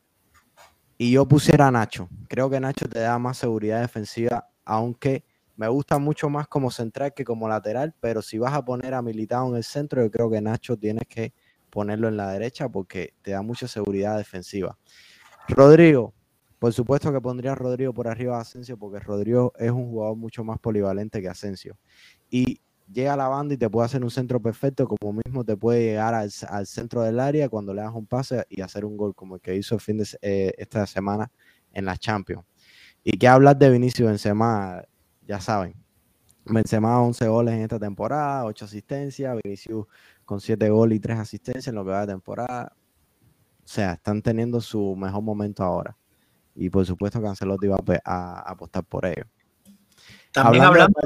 Y 0.96 1.12
yo 1.12 1.26
pusiera 1.26 1.66
a 1.66 1.70
Nacho. 1.70 2.08
Creo 2.28 2.48
que 2.48 2.60
Nacho 2.60 2.88
te 2.88 3.00
da 3.00 3.18
más 3.18 3.38
seguridad 3.38 3.80
defensiva, 3.80 4.48
aunque 4.64 5.24
me 5.56 5.68
gusta 5.68 5.98
mucho 5.98 6.30
más 6.30 6.48
como 6.48 6.70
central 6.70 7.12
que 7.14 7.24
como 7.24 7.48
lateral, 7.48 7.94
pero 8.00 8.22
si 8.22 8.38
vas 8.38 8.54
a 8.54 8.64
poner 8.64 8.94
a 8.94 9.02
Militado 9.02 9.48
en 9.48 9.56
el 9.56 9.64
centro, 9.64 10.02
yo 10.02 10.10
creo 10.10 10.30
que 10.30 10.40
Nacho 10.40 10.78
tienes 10.78 11.06
que 11.08 11.34
ponerlo 11.72 12.06
en 12.08 12.18
la 12.18 12.30
derecha 12.30 12.68
porque 12.68 13.14
te 13.22 13.30
da 13.30 13.40
mucha 13.40 13.66
seguridad 13.66 14.18
defensiva. 14.18 14.78
Rodrigo, 15.48 16.12
por 16.58 16.74
supuesto 16.74 17.10
que 17.10 17.20
pondría 17.20 17.52
a 17.52 17.54
Rodrigo 17.54 17.94
por 17.94 18.06
arriba 18.08 18.36
de 18.36 18.42
Asensio 18.42 18.76
porque 18.76 19.00
Rodrigo 19.00 19.54
es 19.58 19.70
un 19.70 19.88
jugador 19.88 20.16
mucho 20.16 20.44
más 20.44 20.58
polivalente 20.58 21.22
que 21.22 21.28
Asensio. 21.28 21.78
Y 22.28 22.60
llega 22.92 23.14
a 23.14 23.16
la 23.16 23.28
banda 23.28 23.54
y 23.54 23.56
te 23.56 23.70
puede 23.70 23.86
hacer 23.86 24.04
un 24.04 24.10
centro 24.10 24.40
perfecto, 24.40 24.86
como 24.86 25.18
mismo 25.24 25.44
te 25.44 25.56
puede 25.56 25.82
llegar 25.82 26.12
al, 26.14 26.30
centro 26.66 27.00
del 27.00 27.18
área 27.18 27.48
cuando 27.48 27.72
le 27.72 27.80
das 27.80 27.94
un 27.94 28.06
pase 28.06 28.44
y 28.50 28.60
hacer 28.60 28.84
un 28.84 28.98
gol, 28.98 29.14
como 29.14 29.36
el 29.36 29.40
que 29.40 29.56
hizo 29.56 29.74
el 29.74 29.80
fin 29.80 29.96
de 29.96 30.06
eh, 30.20 30.52
esta 30.58 30.86
semana 30.86 31.32
en 31.72 31.86
la 31.86 31.96
Champions. 31.96 32.44
Y 33.02 33.16
que 33.16 33.28
hablar 33.28 33.56
de 33.56 33.70
Vinicius 33.70 34.10
Benzema, 34.10 34.84
ya 35.26 35.40
saben, 35.40 35.74
Benzema 36.44 37.00
11 37.00 37.28
goles 37.28 37.54
en 37.54 37.62
esta 37.62 37.78
temporada, 37.78 38.44
8 38.44 38.66
asistencias, 38.66 39.38
Vinicius 39.42 39.86
con 40.32 40.40
7 40.40 40.70
goles 40.70 40.96
y 40.96 41.00
3 41.00 41.18
asistencias 41.18 41.68
en 41.68 41.74
lo 41.74 41.84
que 41.84 41.90
va 41.90 42.00
de 42.00 42.12
temporada. 42.14 42.72
O 43.58 43.68
sea, 43.68 43.92
están 43.92 44.22
teniendo 44.22 44.62
su 44.62 44.96
mejor 44.96 45.22
momento 45.22 45.62
ahora. 45.62 45.94
Y 46.54 46.70
por 46.70 46.86
supuesto 46.86 47.20
que 47.20 47.28
Ancelotti 47.28 47.66
va 47.66 47.76
a, 48.04 48.50
apostar 48.50 48.82
por 48.82 49.04
ello. 49.04 49.24
También 50.32 50.64
hablando, 50.64 51.00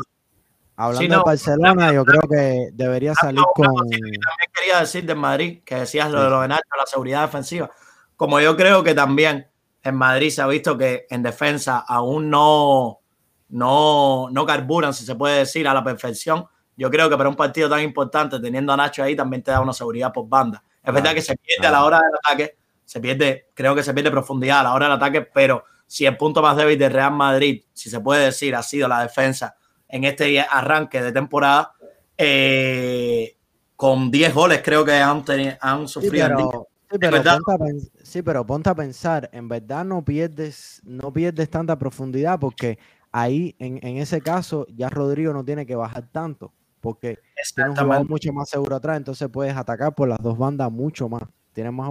hablando, 0.77 1.17
de 1.17 1.23
Barcelona, 1.25 1.93
yo 1.93 2.05
creo 2.05 2.23
que 2.29 2.69
debería 2.73 3.15
salir 3.15 3.43
con... 3.53 3.67
También 3.75 4.21
quería 4.55 4.79
decir 4.79 5.05
de 5.05 5.15
Madrid, 5.17 5.63
que 5.65 5.75
decías 5.75 6.09
lo 6.09 6.23
de 6.23 6.31
los 6.31 6.43
de 6.43 6.49
Nacho, 6.49 6.63
la 6.79 6.87
seguridad 6.87 7.23
defensiva. 7.23 7.69
Como 8.15 8.41
yo 8.41 8.57
creo 8.57 8.85
que 8.85 8.95
también 8.95 9.49
en 9.83 9.95
Madrid 9.97 10.31
se 10.31 10.41
ha 10.41 10.47
visto 10.47 10.79
que 10.79 11.07
en 11.11 11.25
defensa 11.25 11.79
aún 11.79 12.31
no 12.31 13.01
no, 13.49 14.29
no 14.31 14.47
carburan, 14.47 14.95
si 14.95 15.05
se 15.05 15.15
puede 15.15 15.39
decir, 15.39 15.67
a 15.69 15.75
la 15.75 15.85
perfección. 15.85 16.47
Yo 16.77 16.91
creo 16.91 17.09
que 17.09 17.17
para 17.17 17.29
un 17.29 17.37
partido 17.37 17.69
tan 17.69 17.81
importante, 17.81 18.39
teniendo 18.39 18.73
a 18.73 18.77
Nacho 18.77 19.03
ahí, 19.03 19.17
también 19.17 19.43
te 19.43 19.51
da 19.51 19.61
una 19.61 19.73
seguridad 19.73 20.13
por 20.13 20.29
banda. 20.29 20.63
Es 20.83 20.93
verdad 20.93 21.15
que 21.15 21.23
se 21.23 21.37
pierde 21.37 21.67
a 21.67 21.71
la 21.71 21.85
hora 21.85 21.99
del 21.99 22.15
ataque, 22.15 22.57
se 22.85 23.01
pierde, 23.01 23.49
creo 23.55 23.75
que 23.75 23.83
se 23.83 23.93
pierde 23.93 24.11
profundidad 24.11 24.61
a 24.61 24.63
la 24.65 24.75
hora 24.75 24.87
del 24.87 24.97
ataque, 24.97 25.23
pero 25.23 25.65
si 25.87 26.07
el 26.07 26.17
punto 26.17 26.43
más 26.43 26.57
débil 26.57 26.79
de 26.79 26.89
Real 26.89 27.13
Madrid, 27.13 27.63
si 27.73 27.91
se 27.91 28.01
puede 28.01 28.27
decir, 28.27 28.55
ha 28.55 28.63
sido 28.63 28.89
la 28.89 29.01
defensa 29.03 29.57
en 29.89 30.05
este 30.05 30.41
arranque 30.41 31.03
de 31.03 31.13
temporada, 31.13 31.73
eh, 32.17 33.37
con 33.75 34.11
10 34.11 34.35
goles 34.35 34.63
creo 34.65 34.85
que 34.85 34.95
han, 34.95 35.25
han 35.61 35.89
sufrido. 35.89 36.69
Sí, 36.89 36.99
pero, 37.01 37.21
ponte 37.21 37.91
sí, 38.03 38.23
pero 38.23 38.47
ponte 38.47 38.71
a 38.71 38.75
pensar, 38.75 39.29
en 39.33 39.49
verdad 39.49 39.85
no 39.85 40.05
pierdes, 40.05 40.81
no 40.85 41.13
pierdes 41.13 41.51
tanta 41.51 41.77
profundidad 41.77 42.39
porque 42.39 42.79
ahí 43.11 43.57
en, 43.59 43.97
ese 43.97 44.21
caso 44.21 44.67
ya 44.69 44.89
Rodrigo 44.89 45.33
no 45.33 45.45
tiene 45.45 45.67
que 45.67 45.75
bajar 45.75 46.07
tanto 46.13 46.53
porque 46.87 47.19
tiene 47.53 47.71
un 47.71 47.77
jugador 47.77 48.09
mucho 48.09 48.33
más 48.33 48.49
seguro 48.49 48.77
atrás, 48.77 48.97
entonces 48.97 49.29
puedes 49.29 49.57
atacar 49.57 49.93
por 49.93 50.09
las 50.09 50.21
dos 50.21 50.39
bandas 50.39 50.71
mucho 50.71 51.09
más. 51.09 51.23
Tienes 51.53 51.73
más, 51.73 51.91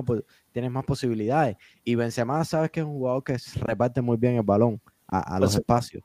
tienes 0.53 0.71
más 0.71 0.85
posibilidades. 0.85 1.57
Y 1.83 1.95
Benzema, 1.95 2.45
sabes 2.45 2.71
que 2.71 2.79
es 2.79 2.85
un 2.85 2.93
jugador 2.93 3.21
que 3.21 3.35
reparte 3.59 4.01
muy 4.01 4.15
bien 4.15 4.35
el 4.35 4.43
balón 4.43 4.79
a, 5.05 5.37
los 5.37 5.53
espacios. 5.53 6.01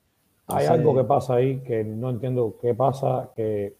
hay 0.49 0.67
algo 0.67 0.97
que 0.97 1.05
pasa 1.05 1.35
ahí 1.35 1.61
que 1.61 1.85
no 1.85 2.11
entiendo 2.11 2.57
qué 2.61 2.75
pasa, 2.75 3.31
que 3.37 3.77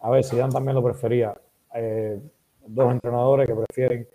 a 0.00 0.10
ver, 0.10 0.24
si 0.24 0.36
Dan 0.36 0.50
también 0.50 0.74
lo 0.74 0.84
prefería. 0.84 1.34
Eh, 1.74 2.20
dos 2.66 2.92
entrenadores 2.92 3.46
que 3.46 3.54
prefieren 3.54 4.06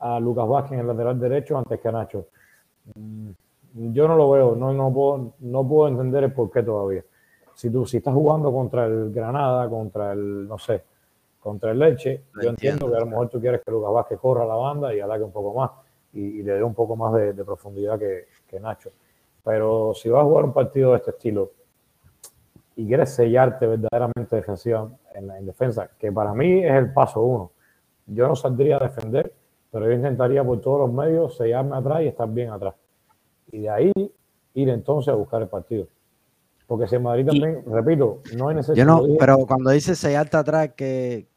a 0.00 0.20
Lucas 0.20 0.46
Vázquez 0.46 0.72
en 0.72 0.80
el 0.80 0.86
lateral 0.86 1.18
derecho 1.18 1.56
antes 1.56 1.80
que 1.80 1.88
a 1.88 1.92
Nacho. 1.92 2.26
Mm, 2.94 3.30
yo 3.72 4.06
no 4.06 4.16
lo 4.16 4.30
veo, 4.30 4.54
no, 4.54 4.74
no, 4.74 4.92
puedo, 4.92 5.34
no 5.38 5.66
puedo 5.66 5.88
entender 5.88 6.24
el 6.24 6.32
por 6.34 6.50
qué 6.50 6.62
todavía. 6.62 7.02
Si 7.56 7.70
tú 7.70 7.84
si 7.86 7.96
estás 7.96 8.14
jugando 8.14 8.52
contra 8.52 8.86
el 8.86 9.10
Granada, 9.12 9.68
contra 9.68 10.12
el, 10.12 10.46
no 10.46 10.58
sé, 10.58 10.84
contra 11.40 11.72
el 11.72 11.78
Leche, 11.78 12.24
yo 12.42 12.50
entiendo. 12.50 12.90
que 12.90 12.96
a 12.96 13.00
lo 13.00 13.06
mejor 13.06 13.28
tú 13.28 13.40
quieres 13.40 13.62
que 13.62 13.70
Lucas 13.70 13.92
Vázquez 13.92 14.20
corra 14.20 14.46
la 14.46 14.54
banda 14.54 14.94
y 14.94 15.00
ataque 15.00 15.24
un 15.24 15.32
poco 15.32 15.58
más 15.58 15.70
y, 16.12 16.42
le 16.42 16.52
dé 16.52 16.62
un 16.62 16.74
poco 16.74 16.96
más 16.96 17.12
de, 17.14 17.44
profundidad 17.44 17.98
que, 17.98 18.60
Nacho. 18.60 18.90
Pero 19.42 19.92
si 19.94 20.08
vas 20.08 20.22
a 20.22 20.24
jugar 20.24 20.44
un 20.44 20.52
partido 20.52 20.92
de 20.92 20.98
este 20.98 21.10
estilo 21.10 21.50
y 22.76 22.86
quieres 22.86 23.10
sellarte 23.10 23.66
verdaderamente 23.66 24.36
defensiva 24.36 24.88
en, 25.14 25.30
en 25.30 25.46
defensa, 25.46 25.90
que 25.98 26.12
para 26.12 26.34
mí 26.34 26.64
es 26.64 26.72
el 26.72 26.92
paso 26.92 27.20
uno, 27.22 27.50
yo 28.06 28.28
no 28.28 28.36
saldría 28.36 28.76
a 28.76 28.80
defender, 28.80 29.32
pero 29.70 29.86
yo 29.86 29.92
intentaría 29.92 30.44
por 30.44 30.60
todos 30.60 30.80
los 30.80 30.92
medios 30.92 31.36
sellarme 31.36 31.76
atrás 31.76 32.02
y 32.02 32.06
estar 32.06 32.28
bien 32.28 32.50
atrás 32.50 32.74
y 33.52 33.60
de 33.60 33.70
ahí 33.70 33.92
ir 34.54 34.68
entonces 34.68 35.12
a 35.12 35.16
buscar 35.16 35.42
el 35.42 35.48
partido. 35.48 35.86
Porque 36.66 36.88
si 36.88 36.96
en 36.96 37.02
Madrid 37.02 37.26
también, 37.26 37.62
repito, 37.66 38.22
no 38.36 38.48
hay 38.48 38.56
necesidad. 38.56 38.76
Yo 38.76 38.84
no, 38.84 39.16
pero 39.18 39.46
cuando 39.46 39.70
dices 39.70 39.98
sellarte 39.98 40.36
atrás, 40.36 40.70
que. 40.76 41.28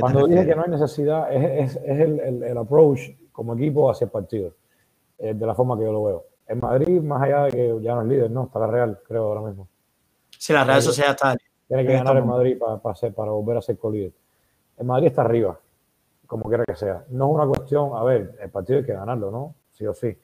cuando 0.00 0.26
dije 0.26 0.46
que 0.46 0.54
no 0.54 0.62
hay 0.64 0.70
necesidad, 0.70 1.32
es, 1.32 1.76
es, 1.76 2.00
el, 2.00 2.42
el, 2.42 2.56
approach 2.56 3.00
como 3.32 3.54
equipo 3.54 3.90
hacia 3.90 4.06
el 4.06 4.10
partido, 4.10 4.54
eh, 5.18 5.34
de 5.34 5.46
la 5.46 5.54
forma 5.54 5.76
que 5.76 5.84
yo 5.84 5.92
lo 5.92 6.04
veo. 6.04 6.24
En 6.46 6.58
Madrid, 6.58 7.00
más 7.02 7.22
allá 7.22 7.44
de 7.44 7.50
que 7.50 7.78
ya 7.82 7.94
no 7.94 8.02
es 8.02 8.08
líder, 8.08 8.30
no, 8.30 8.44
está 8.44 8.58
la 8.60 8.66
Real, 8.66 8.98
creo, 9.06 9.24
ahora 9.24 9.42
mismo. 9.42 9.68
Sí, 10.38 10.52
la 10.52 10.64
Real 10.64 10.82
Sociedad 10.82 11.10
está. 11.10 11.36
Tiene 11.68 11.86
que 11.86 11.92
ganar 11.92 12.16
en 12.16 12.26
Madrid 12.26 12.58
para, 12.58 12.78
para, 12.78 13.10
para 13.12 13.30
volver 13.30 13.58
a 13.58 13.62
ser 13.62 13.78
colíder. 13.78 14.12
En 14.78 14.86
Madrid 14.86 15.08
está 15.08 15.22
arriba, 15.22 15.60
como 16.26 16.44
quiera 16.44 16.64
que 16.64 16.74
sea. 16.74 17.04
No 17.10 17.28
es 17.28 17.34
una 17.34 17.46
cuestión, 17.46 17.90
a 17.94 18.02
ver, 18.02 18.36
el 18.40 18.50
partido 18.50 18.78
hay 18.78 18.86
que 18.86 18.94
ganarlo, 18.94 19.30
¿no? 19.30 19.54
Sí 19.70 19.86
o 19.86 19.92
sí 19.94 20.16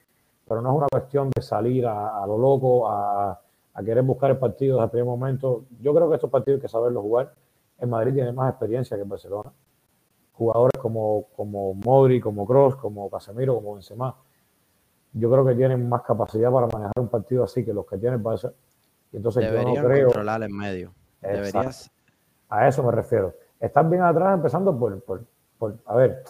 pero 0.47 0.63
no 0.63 0.71
es 0.71 0.77
una 0.77 0.87
cuestión 0.87 1.31
de 1.35 1.43
salir 1.43 1.87
a, 1.87 2.25
lo 2.27 2.39
loco, 2.39 2.89
a, 2.89 3.39
querer 3.85 4.03
buscar 4.03 4.31
el 4.31 4.39
partido 4.39 4.77
desde 4.77 4.85
el 4.85 4.91
primer 4.91 5.07
momento. 5.07 5.65
Yo 5.81 5.95
creo 5.95 6.09
que 6.09 6.15
estos 6.15 6.31
partidos 6.31 6.59
hay 6.59 6.63
que 6.63 6.69
saberlos 6.69 7.03
jugar. 7.03 7.35
En 7.79 7.91
Madrid 7.91 8.15
tiene 8.15 8.33
más 8.33 8.51
experiencia 8.51 8.97
que 8.97 9.03
en 9.03 9.09
Barcelona. 9.09 9.53
Jugadores 10.33 10.81
como, 10.81 11.27
como 11.37 11.75
Modri, 11.75 12.21
como 12.21 12.47
Cross, 12.47 12.77
como 12.77 13.11
Casemiro, 13.11 13.55
como 13.55 13.75
Benzema. 13.75 14.15
Yo 15.13 15.31
creo 15.31 15.45
que 15.45 15.55
tienen 15.55 15.89
más 15.89 16.03
capacidad 16.03 16.51
para 16.51 16.67
manejar 16.67 16.93
un 16.99 17.09
partido 17.09 17.45
así 17.45 17.65
que 17.65 17.73
los 17.73 17.87
que 17.87 17.99
tienen 17.99 18.23
Barça. 18.23 18.53
Y 19.13 19.17
entonces 19.17 19.51
yo 19.51 19.63
no 19.63 19.75
creo. 19.75 20.07
controlar 20.07 20.43
en 20.43 20.57
medio. 20.57 20.93
Deberías. 21.21 21.91
A 22.49 22.69
eso 22.69 22.83
me 22.83 22.93
refiero. 22.93 23.35
Estar 23.59 23.89
bien 23.89 24.03
atrás, 24.03 24.35
empezando 24.35 24.79
por, 24.79 25.01
por, 25.03 25.25
por 25.59 25.77
a 25.87 25.97
ver, 25.97 26.23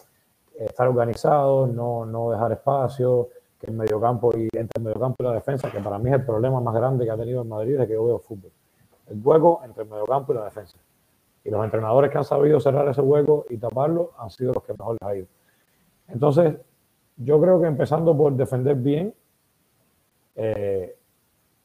estar 0.57 0.87
organizados, 0.87 1.69
no, 1.69 2.05
no 2.05 2.31
dejar 2.31 2.53
espacio, 2.53 3.29
que 3.59 3.67
el 3.67 3.73
mediocampo 3.73 4.35
y 4.37 4.47
entre 4.53 4.79
el 4.79 4.83
mediocampo 4.83 5.23
y 5.23 5.25
la 5.25 5.33
defensa, 5.33 5.71
que 5.71 5.79
para 5.79 5.97
mí 5.97 6.09
es 6.09 6.15
el 6.15 6.25
problema 6.25 6.61
más 6.61 6.75
grande 6.75 7.05
que 7.05 7.11
ha 7.11 7.17
tenido 7.17 7.41
el 7.41 7.47
Madrid 7.47 7.73
desde 7.73 7.87
que 7.87 7.93
yo 7.93 8.05
veo 8.05 8.19
fútbol. 8.19 8.51
El 9.07 9.19
hueco 9.23 9.61
entre 9.63 9.83
el 9.83 9.89
mediocampo 9.89 10.33
y 10.33 10.35
la 10.35 10.45
defensa. 10.45 10.77
Y 11.43 11.49
los 11.49 11.63
entrenadores 11.63 12.11
que 12.11 12.17
han 12.17 12.23
sabido 12.23 12.59
cerrar 12.59 12.87
ese 12.87 13.01
hueco 13.01 13.45
y 13.49 13.57
taparlo 13.57 14.11
han 14.17 14.29
sido 14.29 14.53
los 14.53 14.63
que 14.63 14.73
mejor 14.73 14.97
les 14.99 15.09
ha 15.09 15.15
ido. 15.15 15.27
Entonces, 16.09 16.55
yo 17.17 17.41
creo 17.41 17.59
que 17.59 17.67
empezando 17.67 18.15
por 18.15 18.33
defender 18.33 18.75
bien, 18.75 19.13
eh, 20.35 20.95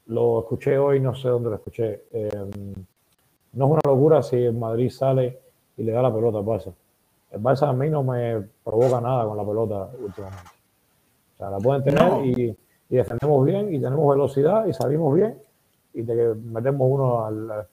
lo 0.07 0.41
escuché 0.41 0.79
hoy, 0.79 1.01
no 1.01 1.15
sé 1.15 1.29
dónde 1.29 1.51
lo 1.51 1.57
escuché. 1.57 2.05
Eh, 2.13 2.31
no 3.53 3.65
es 3.67 3.71
una 3.71 3.81
locura 3.85 4.23
si 4.23 4.37
el 4.37 4.55
Madrid 4.55 4.89
sale 4.89 5.41
y 5.77 5.83
le 5.83 5.93
da 5.93 6.01
la 6.01 6.15
pelota 6.15 6.39
al 6.39 6.45
Barça. 6.45 6.73
El 7.31 7.43
Barça 7.43 7.69
a 7.69 7.73
mí 7.73 7.91
no 7.91 8.03
me 8.03 8.41
provoca 8.65 9.01
nada 9.01 9.27
con 9.27 9.37
la 9.37 9.45
pelota 9.45 9.91
últimamente 9.99 10.52
la 11.51 11.59
pueden 11.59 11.83
tener 11.83 12.25
y, 12.25 12.57
defendemos 12.89 13.47
bien 13.47 13.75
y 13.75 13.81
tenemos 13.81 14.15
velocidad 14.15 14.67
y 14.67 14.73
salimos 14.75 15.15
bien 15.15 15.39
y 15.95 16.03
te 16.03 16.15
metemos 16.35 16.89
uno 16.91 17.25
al, 17.25 17.67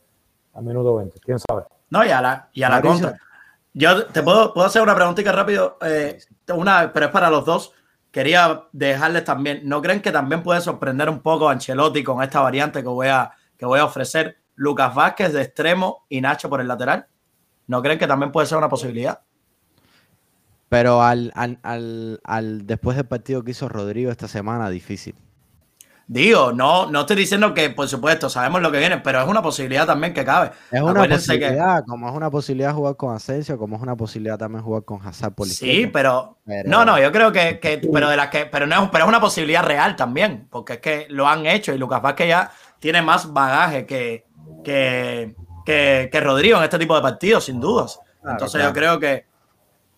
minuto 0.63 0.95
20. 0.95 1.20
¿Quién 1.20 1.39
sabe? 1.39 1.63
No, 1.89 2.05
y 2.05 2.09
a 2.09 2.22
la, 2.22 2.49
y 2.53 2.63
a 2.63 2.70
la 2.70 2.82
contra. 2.82 3.17
Yo 3.74 4.05
te 4.07 4.24
puedo, 4.24 4.53
puedo 4.53 4.67
hacer 4.67 4.82
una 4.82 4.95
preguntita 4.95 5.32
rápido, 5.32 5.78
eh, 5.82 6.20
una, 6.55 6.91
pero 6.93 7.07
es 7.07 7.11
para 7.11 7.30
los 7.30 7.45
dos. 7.45 7.74
Quería 8.11 8.63
dejarles 8.72 9.24
también, 9.24 9.61
¿no 9.65 9.82
creen 9.82 10.01
que 10.01 10.11
también 10.11 10.41
puede 10.41 10.61
sorprender 10.61 11.09
un 11.09 11.20
poco 11.20 11.47
a 11.49 11.51
Ancelotti 11.51 12.03
con 12.03 12.24
esta 12.24 12.41
variante 12.41 12.82
que 12.82 12.88
voy 12.88 13.07
a, 13.07 13.32
que 13.57 13.65
voy 13.65 13.80
a 13.80 13.86
ofrecer? 13.86 14.38
Lucas 14.55 14.93
Vázquez 14.93 15.32
de 15.32 15.41
extremo 15.41 16.05
y 16.09 16.20
Nacho 16.20 16.49
por 16.49 16.59
el 16.59 16.67
lateral. 16.67 17.07
¿No 17.67 17.82
creen 17.82 17.97
que 17.99 18.07
también 18.07 18.32
puede 18.32 18.47
ser 18.47 18.57
una 18.57 18.67
posibilidad? 18.67 19.22
Pero 20.70 21.01
al, 21.01 21.32
al, 21.36 22.20
al, 22.24 22.67
después 22.67 22.95
del 22.95 23.07
partido 23.07 23.43
que 23.43 23.51
hizo 23.51 23.67
Rodrigo 23.67 24.11
esta 24.11 24.28
semana, 24.28 24.70
difícil. 24.70 25.15
Digo, 26.11 26.51
no, 26.51 26.88
no 26.88 27.01
estoy 27.01 27.17
diciendo 27.17 27.53
que, 27.53 27.70
por 27.70 27.88
supuesto, 27.88 28.30
sabemos 28.30 28.63
lo 28.63 28.72
que 28.72 28.80
viene, 28.80 28.97
pero 28.97 29.22
es 29.22 29.28
una 29.28 29.43
posibilidad 29.43 29.86
también 29.86 30.11
que 30.11 30.26
cabe. 30.26 30.49
Es 30.72 30.82
una 30.82 31.07
posibilidad, 31.07 31.84
como 31.86 32.09
es 32.09 32.15
una 32.15 32.32
posibilidad 32.32 32.74
jugar 32.74 32.95
con 32.95 33.15
Asensio, 33.15 33.59
como 33.59 33.76
es 33.76 33.82
una 33.84 33.95
posibilidad 33.95 34.36
también 34.36 34.63
jugar 34.63 34.84
con 34.86 35.05
Hazard 35.05 35.34
por 35.34 35.47
Sí, 35.47 35.86
pero, 35.86 36.39
no, 36.65 36.84
no, 36.84 36.99
yo 36.99 37.11
creo 37.11 37.32
que, 37.32 37.59
que, 37.59 37.80
pero 37.93 38.09
de 38.09 38.17
las 38.17 38.30
que, 38.30 38.47
pero 38.47 38.65
no, 38.65 38.89
pero 38.89 39.03
es 39.03 39.07
una 39.07 39.22
posibilidad 39.22 39.63
real 39.63 39.95
también, 39.95 40.47
porque 40.49 40.74
es 40.74 40.80
que 40.80 41.05
lo 41.09 41.28
han 41.28 41.45
hecho 41.45 41.76
y 41.76 41.78
Lucas 41.78 42.01
Vázquez 42.01 42.28
ya 42.28 42.51
tiene 42.80 43.03
más 43.03 43.32
bagaje 43.32 43.86
que, 43.86 44.26
que, 44.63 45.36
que, 45.63 46.20
Rodrigo 46.20 46.57
en 46.57 46.63
este 46.63 46.80
tipo 46.80 46.95
de 46.95 47.03
partidos, 47.03 47.45
sin 47.45 47.59
dudas. 47.59 47.99
Entonces 48.28 48.63
yo 48.63 48.74
creo 48.74 48.99
que, 48.99 49.28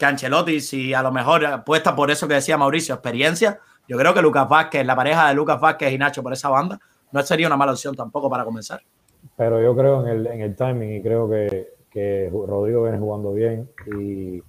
que 0.02 0.08
Ancelotti, 0.08 0.60
si 0.62 0.95
a 0.95 1.04
lo 1.04 1.12
mejor 1.12 1.45
apuesta 1.45 1.95
por 1.95 2.10
eso 2.10 2.28
que 2.28 2.34
decía 2.34 2.58
Mauricio, 2.58 2.95
experiencia, 2.95 3.60
yo 3.88 3.99
creo 3.99 4.16
que 4.16 4.22
Lucas 4.24 4.49
Vázquez, 4.49 4.84
la 4.84 4.95
pareja 4.95 5.28
de 5.28 5.36
Lucas 5.36 5.62
Vázquez 5.62 5.93
y 5.93 5.97
Nacho 5.99 6.24
por 6.24 6.34
esa 6.34 6.49
banda, 6.49 6.80
no 7.12 7.22
sería 7.22 7.45
una 7.45 7.56
mala 7.56 7.74
opción 7.74 7.95
tampoco 7.95 8.28
para 8.28 8.43
comenzar. 8.43 8.82
Pero 9.38 9.62
yo 9.62 9.76
creo 9.76 10.02
en 10.02 10.08
el, 10.08 10.26
en 10.26 10.41
el 10.41 10.56
timing 10.56 10.95
y 10.95 11.04
creo 11.04 11.30
que, 11.30 11.74
que 11.91 12.32
Rodrigo 12.32 12.82
viene 12.82 12.97
jugando 12.97 13.32
bien 13.32 13.70
y, 13.95 14.38
y, 14.38 14.43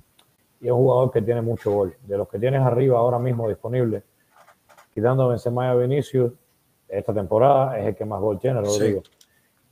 es 0.63 0.71
un 0.71 0.79
jugador 0.79 1.11
que 1.11 1.21
tiene 1.21 1.43
mucho 1.43 1.71
gol. 1.71 1.97
De 2.07 2.17
los 2.17 2.27
que 2.31 2.39
tienes 2.39 2.63
arriba 2.63 2.99
ahora 2.99 3.19
mismo 3.19 3.47
disponibles, 3.47 4.03
quitando 4.95 5.25
a 5.25 5.29
Benzema 5.29 5.67
y 5.67 5.69
a 5.69 5.75
Vinicius, 5.75 6.33
esta 6.89 7.13
temporada 7.13 7.79
es 7.79 7.89
el 7.89 7.95
que 7.95 8.07
más 8.07 8.23
gol 8.23 8.39
tiene, 8.39 8.63
Rodrigo. 8.63 9.03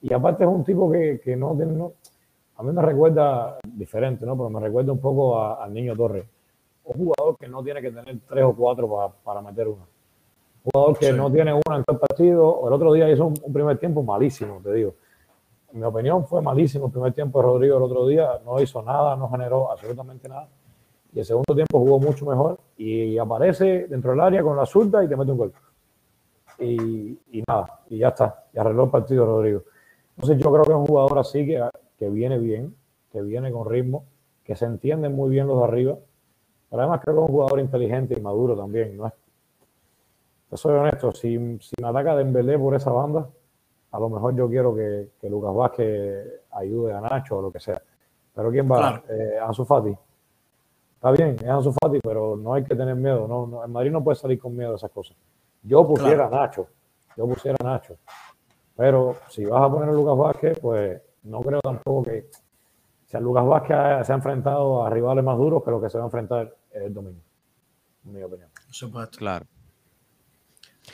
Y 0.03 0.12
aparte 0.12 0.45
es 0.45 0.51
un 0.51 0.62
tipo 0.62 0.93
que, 0.93 1.22
que 1.24 1.37
no 1.37 1.57
tiene, 1.57 1.72
no, 1.72 1.95
a 2.61 2.62
mí 2.62 2.72
me 2.72 2.82
recuerda 2.82 3.58
diferente, 3.64 4.26
¿no? 4.26 4.36
Pero 4.36 4.50
me 4.50 4.61
recuerda 4.61 4.92
un 4.92 5.00
poco 5.00 5.42
al 5.42 5.72
Niño 5.72 5.96
Torres 5.96 6.26
un 6.84 7.06
jugador 7.06 7.36
que 7.38 7.48
no 7.48 7.62
tiene 7.62 7.80
que 7.80 7.90
tener 7.90 8.18
tres 8.28 8.44
o 8.44 8.54
cuatro 8.54 9.12
para, 9.22 9.40
meter 9.40 9.68
una. 9.68 9.84
Un 10.64 10.70
jugador 10.72 10.98
que 10.98 11.12
no 11.12 11.30
tiene 11.30 11.52
una 11.52 11.76
en 11.76 11.84
todo 11.84 11.96
el 11.96 12.00
partido. 12.00 12.66
El 12.66 12.72
otro 12.72 12.92
día 12.92 13.11
hizo 13.11 13.26
un, 13.26 13.52
primer 13.52 13.78
tiempo 13.78 14.02
malísimo, 14.02 14.61
te 14.62 14.72
digo. 14.72 14.94
En 15.72 15.80
mi 15.80 15.86
opinión 15.86 16.26
fue 16.26 16.42
malísimo 16.42 16.86
el 16.86 16.92
primer 16.92 17.12
tiempo 17.12 17.38
de 17.38 17.46
Rodrigo 17.46 17.76
el 17.76 17.82
otro 17.84 18.06
día. 18.06 18.40
No 18.44 18.61
hizo 18.61 18.82
nada, 18.82 19.16
no 19.16 19.30
generó 19.30 19.70
absolutamente 19.70 20.28
nada. 20.28 20.48
Y 21.12 21.20
el 21.20 21.24
segundo 21.24 21.54
tiempo 21.54 21.78
jugó 21.78 21.98
mucho 21.98 22.26
mejor 22.26 22.58
y 22.76 23.16
aparece 23.18 23.86
dentro 23.88 24.11
del 24.11 24.20
área 24.20 24.42
con 24.42 24.56
la 24.56 24.66
zurda 24.66 25.02
y 25.04 25.08
te 25.08 25.16
mete 25.16 25.32
un 25.32 25.38
gol. 25.38 25.52
Y, 26.58 27.42
nada, 27.48 27.80
y 27.88 27.98
ya 27.98 28.08
está. 28.08 28.44
Y 28.52 28.58
arregló 28.58 28.84
el 28.84 28.90
partido 28.90 29.24
Rodrigo. 29.24 29.62
Entonces 30.16 30.42
yo 30.42 30.52
creo 30.52 30.64
que 30.64 30.72
es 30.72 30.76
un 30.76 30.86
jugador 30.86 31.18
así 31.18 31.46
que, 31.46 31.62
que 32.01 32.11
viene 32.11 32.38
bien, 32.38 32.74
que 33.12 33.22
viene 33.22 33.53
con 33.53 33.70
ritmo, 33.70 34.07
que 34.42 34.57
se 34.57 34.64
entienden 34.64 35.14
muy 35.14 35.30
bien 35.30 35.46
los 35.46 35.59
de 35.59 35.64
arriba 35.64 35.98
pero 36.70 36.82
además 36.82 37.01
creo 37.03 37.16
que 37.16 37.20
es 37.22 37.28
un 37.28 37.34
jugador 37.34 37.61
inteligente 37.61 38.14
y 38.16 38.20
maduro 38.20 38.57
también. 38.57 38.96
¿no? 38.96 39.12
Yo 40.51 40.57
soy 40.57 40.74
honesto, 40.74 41.11
si, 41.12 41.59
si 41.59 41.74
me 41.82 41.88
ataca 41.88 42.14
Dembélé 42.14 42.59
por 42.59 42.74
esa 42.76 42.92
banda, 42.92 43.28
a 43.90 43.98
lo 43.98 44.09
mejor 44.09 44.36
yo 44.36 44.48
quiero 44.48 44.74
que, 44.74 45.11
que 45.20 45.28
Lucas 45.28 45.53
Vázquez 45.53 46.42
ayude 46.53 46.92
a 46.92 47.01
Nacho 47.01 47.38
o 47.38 47.42
lo 47.42 47.51
que 47.51 47.59
sea. 47.59 47.82
Pero 48.32 48.51
¿quién 48.53 48.70
va? 48.70 49.03
Eh, 49.09 49.38
Ansu 49.42 49.64
Fati. 49.64 49.96
Está 50.94 51.11
bien, 51.11 51.36
es 51.40 51.48
Ansu 51.48 51.72
Fati, 51.72 51.98
pero 52.01 52.36
no 52.36 52.55
hay 52.55 52.62
que 52.62 52.76
tener 52.76 52.94
miedo. 52.94 53.26
No, 53.26 53.48
no, 53.48 53.64
en 53.64 53.72
Madrid 53.72 53.90
no 53.90 54.05
puede 54.05 54.16
salir 54.16 54.38
con 54.38 54.57
miedo 54.57 54.70
de 54.70 54.76
esas 54.76 54.92
cosas. 54.92 55.16
Yo 55.64 55.84
pusiera 55.84 56.26
a 56.26 56.30
Nacho. 56.30 56.68
Yo 57.16 57.26
pusiera 57.26 57.57
a 57.61 57.64
Nacho. 57.64 57.96
Pero 58.76 59.16
si 59.28 59.44
vas 59.44 59.62
a 59.62 59.70
poner 59.70 59.88
a 59.88 59.92
Lucas 59.92 60.16
Vázquez, 60.16 60.59
pues 60.61 61.03
no 61.22 61.40
creo 61.40 61.60
tampoco 61.60 62.04
que... 62.04 62.30
O 62.30 63.10
sea, 63.10 63.20
Lucas 63.20 63.44
Vázquez 63.44 64.06
se 64.06 64.12
ha 64.12 64.16
enfrentado 64.16 64.84
a 64.84 64.90
rivales 64.90 65.24
más 65.24 65.36
duros 65.36 65.64
que 65.64 65.70
lo 65.70 65.80
que 65.80 65.90
se 65.90 65.98
va 65.98 66.04
a 66.04 66.06
enfrentar 66.06 66.54
el 66.70 66.94
domingo, 66.94 67.20
en 68.04 68.12
mi 68.12 68.22
opinión. 68.22 68.48
Por 68.66 68.74
supuesto. 68.74 69.18
Claro. 69.18 69.46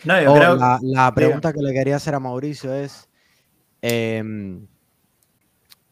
No, 0.04 0.22
yo 0.22 0.34
creo... 0.34 0.56
la, 0.56 0.78
la, 0.82 1.12
pregunta 1.12 1.52
que 1.52 1.60
le 1.60 1.72
quería 1.72 1.96
hacer 1.96 2.14
a 2.14 2.20
Mauricio 2.20 2.72
es, 2.72 3.08
em, 3.82 4.66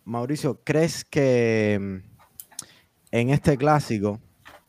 Mauricio, 0.04 0.60
¿crees 0.64 1.04
que 1.04 1.74
em, 1.74 2.02
en 3.10 3.30
este 3.30 3.56
clásico, 3.56 4.20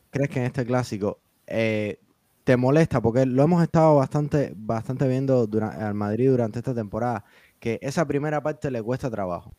crees 0.09 0.29
que 0.29 0.39
en 0.39 0.45
este 0.45 0.65
clásico 0.65 1.19
eh, 1.47 1.99
te 2.43 2.57
molesta? 2.57 3.01
Porque 3.01 3.25
lo 3.25 3.43
hemos 3.43 3.63
estado 3.63 3.95
bastante, 3.95 4.53
bastante 4.55 5.07
viendo 5.07 5.47
durante, 5.47 5.83
al 5.83 5.93
Madrid 5.93 6.29
durante 6.29 6.59
esta 6.59 6.73
temporada, 6.73 7.25
que 7.65 7.79
esa 7.81 8.05
primera 8.05 8.43
parte 8.43 8.69
le 8.69 8.79
cuesta 8.83 9.09
trabajo. 9.09 9.51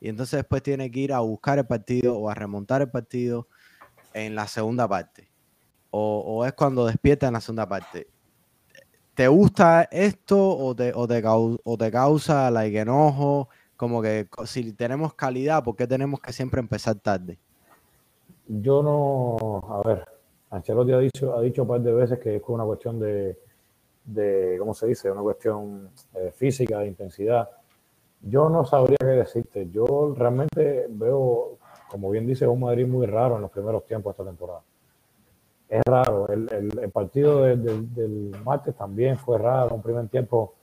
Y 0.00 0.08
entonces 0.08 0.38
después 0.38 0.64
tiene 0.64 0.90
que 0.90 0.98
ir 0.98 1.12
a 1.12 1.20
buscar 1.20 1.60
el 1.60 1.64
partido 1.64 2.18
o 2.18 2.28
a 2.28 2.34
remontar 2.34 2.82
el 2.82 2.90
partido 2.90 3.46
en 4.14 4.34
la 4.34 4.48
segunda 4.48 4.88
parte. 4.88 5.30
O, 5.92 6.44
es 6.44 6.54
cuando 6.54 6.84
despierta 6.84 7.28
en 7.28 7.34
la 7.34 7.40
segunda 7.40 7.68
parte. 7.68 8.08
¿Te 9.14 9.28
gusta 9.28 9.84
esto 9.92 10.58
o 10.58 10.74
te, 10.74 10.92
o 10.92 11.06
te, 11.06 11.22
o 11.24 11.78
te 11.78 11.92
causa 11.92 12.50
like, 12.50 12.80
enojo? 12.80 13.48
Como 13.76 14.02
que 14.02 14.26
si 14.44 14.72
tenemos 14.72 15.14
calidad, 15.14 15.62
¿por 15.62 15.76
qué 15.76 15.86
tenemos 15.86 16.18
que 16.18 16.32
siempre 16.32 16.58
empezar 16.58 16.96
tarde? 16.96 17.38
Yo 18.48 18.82
no, 18.82 19.72
a 19.72 19.86
ver, 19.86 20.04
Ancelotti 20.50 20.92
ha 20.94 20.98
dicho, 20.98 21.38
ha 21.38 21.40
dicho 21.40 21.62
un 21.62 21.68
par 21.68 21.80
de 21.80 21.92
veces 21.92 22.18
que 22.18 22.34
es 22.34 22.42
una 22.48 22.64
cuestión 22.64 22.98
de, 22.98 23.38
de 24.04 24.56
¿cómo 24.58 24.74
se 24.74 24.86
dice? 24.86 25.10
Una 25.10 25.22
cuestión 25.22 25.90
eh, 26.14 26.32
física, 26.32 26.78
de 26.80 26.88
intensidad. 26.88 27.48
Yo 28.20 28.48
no 28.48 28.64
sabría 28.64 28.98
qué 29.00 29.06
decirte. 29.06 29.68
Yo 29.70 30.14
realmente 30.16 30.86
veo 30.88 31.58
como 31.92 32.08
bien 32.08 32.26
dice, 32.26 32.46
un 32.46 32.60
Madrid 32.60 32.86
muy 32.86 33.06
raro 33.06 33.36
en 33.36 33.42
los 33.42 33.50
primeros 33.50 33.84
tiempos 33.84 34.16
de 34.16 34.22
esta 34.22 34.30
temporada. 34.30 34.62
Es 35.68 35.82
raro. 35.84 36.26
El, 36.28 36.48
el, 36.50 36.90
partido 36.90 37.42
del 37.42 38.34
martes 38.42 38.74
también 38.74 39.18
fue 39.18 39.36
raro. 39.36 39.74
Un 39.74 39.82
primer 39.82 40.08
tiempo 40.08 40.54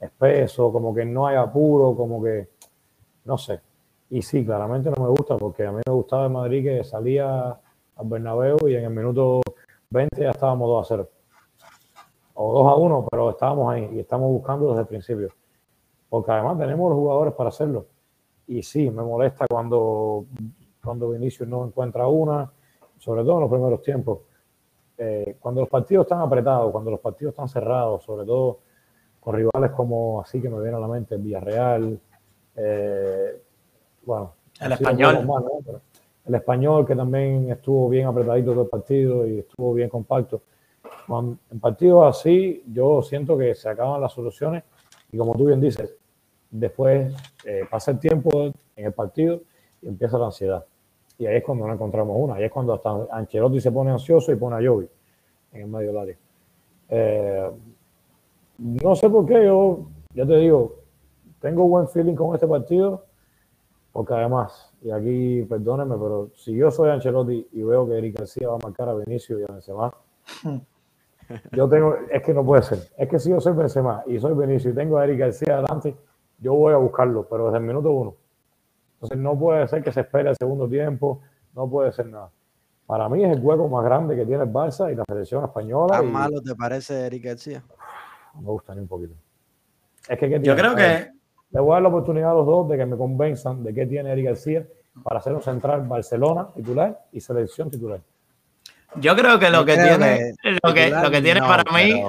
espeso, 0.00 0.72
como 0.72 0.94
que 0.94 1.04
no 1.04 1.26
hay 1.26 1.36
apuro, 1.36 1.96
como 1.96 2.22
que 2.22 2.48
no 3.24 3.36
sé. 3.36 3.60
Y 4.10 4.22
sí, 4.22 4.44
claramente 4.44 4.88
no 4.96 5.02
me 5.02 5.08
gusta 5.10 5.36
porque 5.36 5.66
a 5.66 5.72
mí 5.72 5.80
me 5.84 5.92
gustaba 5.92 6.26
el 6.26 6.32
Madrid 6.32 6.62
que 6.62 6.84
salía 6.84 7.48
al 7.96 8.06
Bernabéu 8.06 8.68
y 8.68 8.76
en 8.76 8.84
el 8.84 8.90
minuto 8.90 9.40
20 9.90 10.22
ya 10.22 10.30
estábamos 10.30 10.68
2 10.68 10.86
a 10.86 10.88
0. 10.94 11.10
O 12.40 12.62
2 12.62 12.72
a 12.72 12.74
1, 12.76 13.06
pero 13.10 13.30
estábamos 13.30 13.72
ahí 13.72 13.90
y 13.94 13.98
estamos 13.98 14.30
buscando 14.30 14.68
desde 14.68 14.82
el 14.82 14.86
principio. 14.86 15.28
Porque 16.08 16.30
además 16.30 16.56
tenemos 16.58 16.88
los 16.88 16.98
jugadores 16.98 17.34
para 17.34 17.48
hacerlo. 17.48 17.86
Y 18.46 18.62
sí, 18.62 18.90
me 18.90 19.02
molesta 19.02 19.46
cuando 19.48 20.24
cuando 20.82 21.10
Vinicius 21.10 21.48
no 21.48 21.66
encuentra 21.66 22.06
una, 22.06 22.50
sobre 22.98 23.22
todo 23.22 23.34
en 23.34 23.40
los 23.40 23.50
primeros 23.50 23.82
tiempos. 23.82 24.20
Eh, 24.96 25.36
cuando 25.38 25.60
los 25.62 25.68
partidos 25.68 26.06
están 26.06 26.20
apretados, 26.20 26.72
cuando 26.72 26.90
los 26.90 27.00
partidos 27.00 27.32
están 27.32 27.48
cerrados, 27.48 28.02
sobre 28.04 28.24
todo 28.24 28.60
con 29.20 29.34
rivales 29.34 29.72
como 29.72 30.20
así 30.20 30.40
que 30.40 30.48
me 30.48 30.60
viene 30.60 30.76
a 30.76 30.80
la 30.80 30.88
mente 30.88 31.16
Villarreal, 31.16 32.00
eh, 32.56 33.42
bueno, 34.04 34.32
el 34.60 34.72
español. 34.72 35.28
el 36.24 36.34
español 36.34 36.86
que 36.86 36.96
también 36.96 37.50
estuvo 37.50 37.88
bien 37.88 38.06
apretadito 38.06 38.52
todo 38.52 38.62
el 38.62 38.68
partido 38.68 39.26
y 39.26 39.40
estuvo 39.40 39.74
bien 39.74 39.88
compacto. 39.88 40.42
En 41.08 41.60
partidos 41.60 42.16
así, 42.16 42.62
yo 42.70 43.02
siento 43.02 43.36
que 43.38 43.54
se 43.54 43.68
acaban 43.68 44.00
las 44.00 44.12
soluciones 44.12 44.64
y 45.10 45.16
como 45.16 45.34
tú 45.34 45.46
bien 45.46 45.60
dices, 45.60 45.94
después 46.50 47.14
eh, 47.44 47.64
pasa 47.70 47.92
el 47.92 47.98
tiempo 47.98 48.52
en 48.76 48.84
el 48.84 48.92
partido 48.92 49.40
y 49.80 49.88
empieza 49.88 50.18
la 50.18 50.26
ansiedad. 50.26 50.64
Y 51.18 51.26
ahí 51.26 51.36
es 51.36 51.44
cuando 51.44 51.66
no 51.66 51.72
encontramos 51.72 52.16
una. 52.18 52.34
Ahí 52.34 52.44
es 52.44 52.52
cuando 52.52 52.74
hasta 52.74 52.90
Ancelotti 53.10 53.60
se 53.60 53.72
pone 53.72 53.90
ansioso 53.90 54.30
y 54.32 54.36
pone 54.36 54.56
a 54.56 54.68
Jovi 54.68 54.88
en 55.52 55.62
el 55.62 55.66
medio 55.66 55.88
del 55.88 55.98
área. 55.98 56.16
Eh, 56.90 57.50
no 58.58 58.94
sé 58.94 59.10
por 59.10 59.26
qué, 59.26 59.44
yo 59.44 59.86
ya 60.14 60.26
te 60.26 60.36
digo, 60.36 60.76
tengo 61.40 61.66
buen 61.66 61.88
feeling 61.88 62.14
con 62.14 62.34
este 62.34 62.46
partido, 62.46 63.04
porque 63.92 64.14
además, 64.14 64.72
y 64.82 64.90
aquí 64.90 65.42
perdónenme, 65.42 65.96
pero 65.96 66.30
si 66.34 66.54
yo 66.54 66.70
soy 66.70 66.90
Ancelotti 66.90 67.48
y 67.52 67.62
veo 67.62 67.86
que 67.86 67.98
Eric 67.98 68.18
García 68.18 68.48
va 68.48 68.56
a 68.56 68.58
marcar 68.58 68.88
a 68.88 68.94
Benicio 68.94 69.38
y 69.38 69.42
a 69.42 69.52
Benzema, 69.52 69.92
yo 71.52 71.68
tengo, 71.68 71.96
es 72.10 72.22
que 72.22 72.34
no 72.34 72.44
puede 72.44 72.62
ser. 72.62 72.78
Es 72.96 73.08
que 73.08 73.18
si 73.18 73.30
yo 73.30 73.40
soy 73.40 73.54
Benzema 73.54 74.02
y 74.06 74.18
soy 74.18 74.34
Benicio 74.34 74.70
y 74.70 74.74
tengo 74.74 74.98
a 74.98 75.04
Eric 75.04 75.18
García 75.18 75.54
adelante, 75.54 75.96
yo 76.38 76.54
voy 76.54 76.72
a 76.72 76.76
buscarlo, 76.76 77.26
pero 77.28 77.46
desde 77.46 77.58
el 77.58 77.64
minuto 77.64 77.90
uno. 77.90 78.14
Entonces 78.94 79.18
no 79.18 79.38
puede 79.38 79.66
ser 79.68 79.82
que 79.82 79.92
se 79.92 80.00
espere 80.00 80.30
el 80.30 80.36
segundo 80.36 80.68
tiempo, 80.68 81.20
no 81.54 81.68
puede 81.68 81.92
ser 81.92 82.06
nada. 82.06 82.30
Para 82.86 83.08
mí 83.08 83.22
es 83.22 83.36
el 83.36 83.44
hueco 83.44 83.68
más 83.68 83.84
grande 83.84 84.16
que 84.16 84.24
tiene 84.24 84.44
el 84.44 84.52
Barça 84.52 84.90
y 84.90 84.94
la 84.94 85.04
selección 85.06 85.44
española. 85.44 85.98
¿Tan 85.98 86.10
malo 86.10 86.40
te 86.40 86.54
parece 86.54 87.06
Eric 87.06 87.24
García? 87.24 87.62
No 88.34 88.40
me 88.40 88.46
gusta 88.48 88.74
ni 88.74 88.80
un 88.80 88.88
poquito. 88.88 89.14
Es 90.08 90.18
que, 90.18 90.40
Yo 90.40 90.56
creo 90.56 90.74
que... 90.74 91.10
Le 91.50 91.60
voy 91.60 91.70
a 91.70 91.74
dar 91.74 91.82
la 91.82 91.88
oportunidad 91.88 92.32
a 92.32 92.34
los 92.34 92.46
dos 92.46 92.68
de 92.68 92.76
que 92.76 92.84
me 92.84 92.96
convenzan 92.96 93.62
de 93.62 93.72
qué 93.72 93.86
tiene 93.86 94.12
Eric 94.12 94.26
García 94.26 94.66
para 95.02 95.18
hacer 95.18 95.32
un 95.32 95.42
central 95.42 95.86
Barcelona 95.86 96.48
titular 96.54 97.06
y 97.12 97.20
selección 97.20 97.70
titular. 97.70 98.00
Yo 98.96 99.14
creo 99.14 99.38
que 99.38 99.50
lo 99.50 99.64
que 99.64 99.74
tiene, 99.74 100.34
lo, 100.62 100.74
que, 100.74 100.90
lo 100.90 101.10
que 101.10 101.20
tiene 101.22 101.40
para 101.40 101.64
mí, 101.72 102.02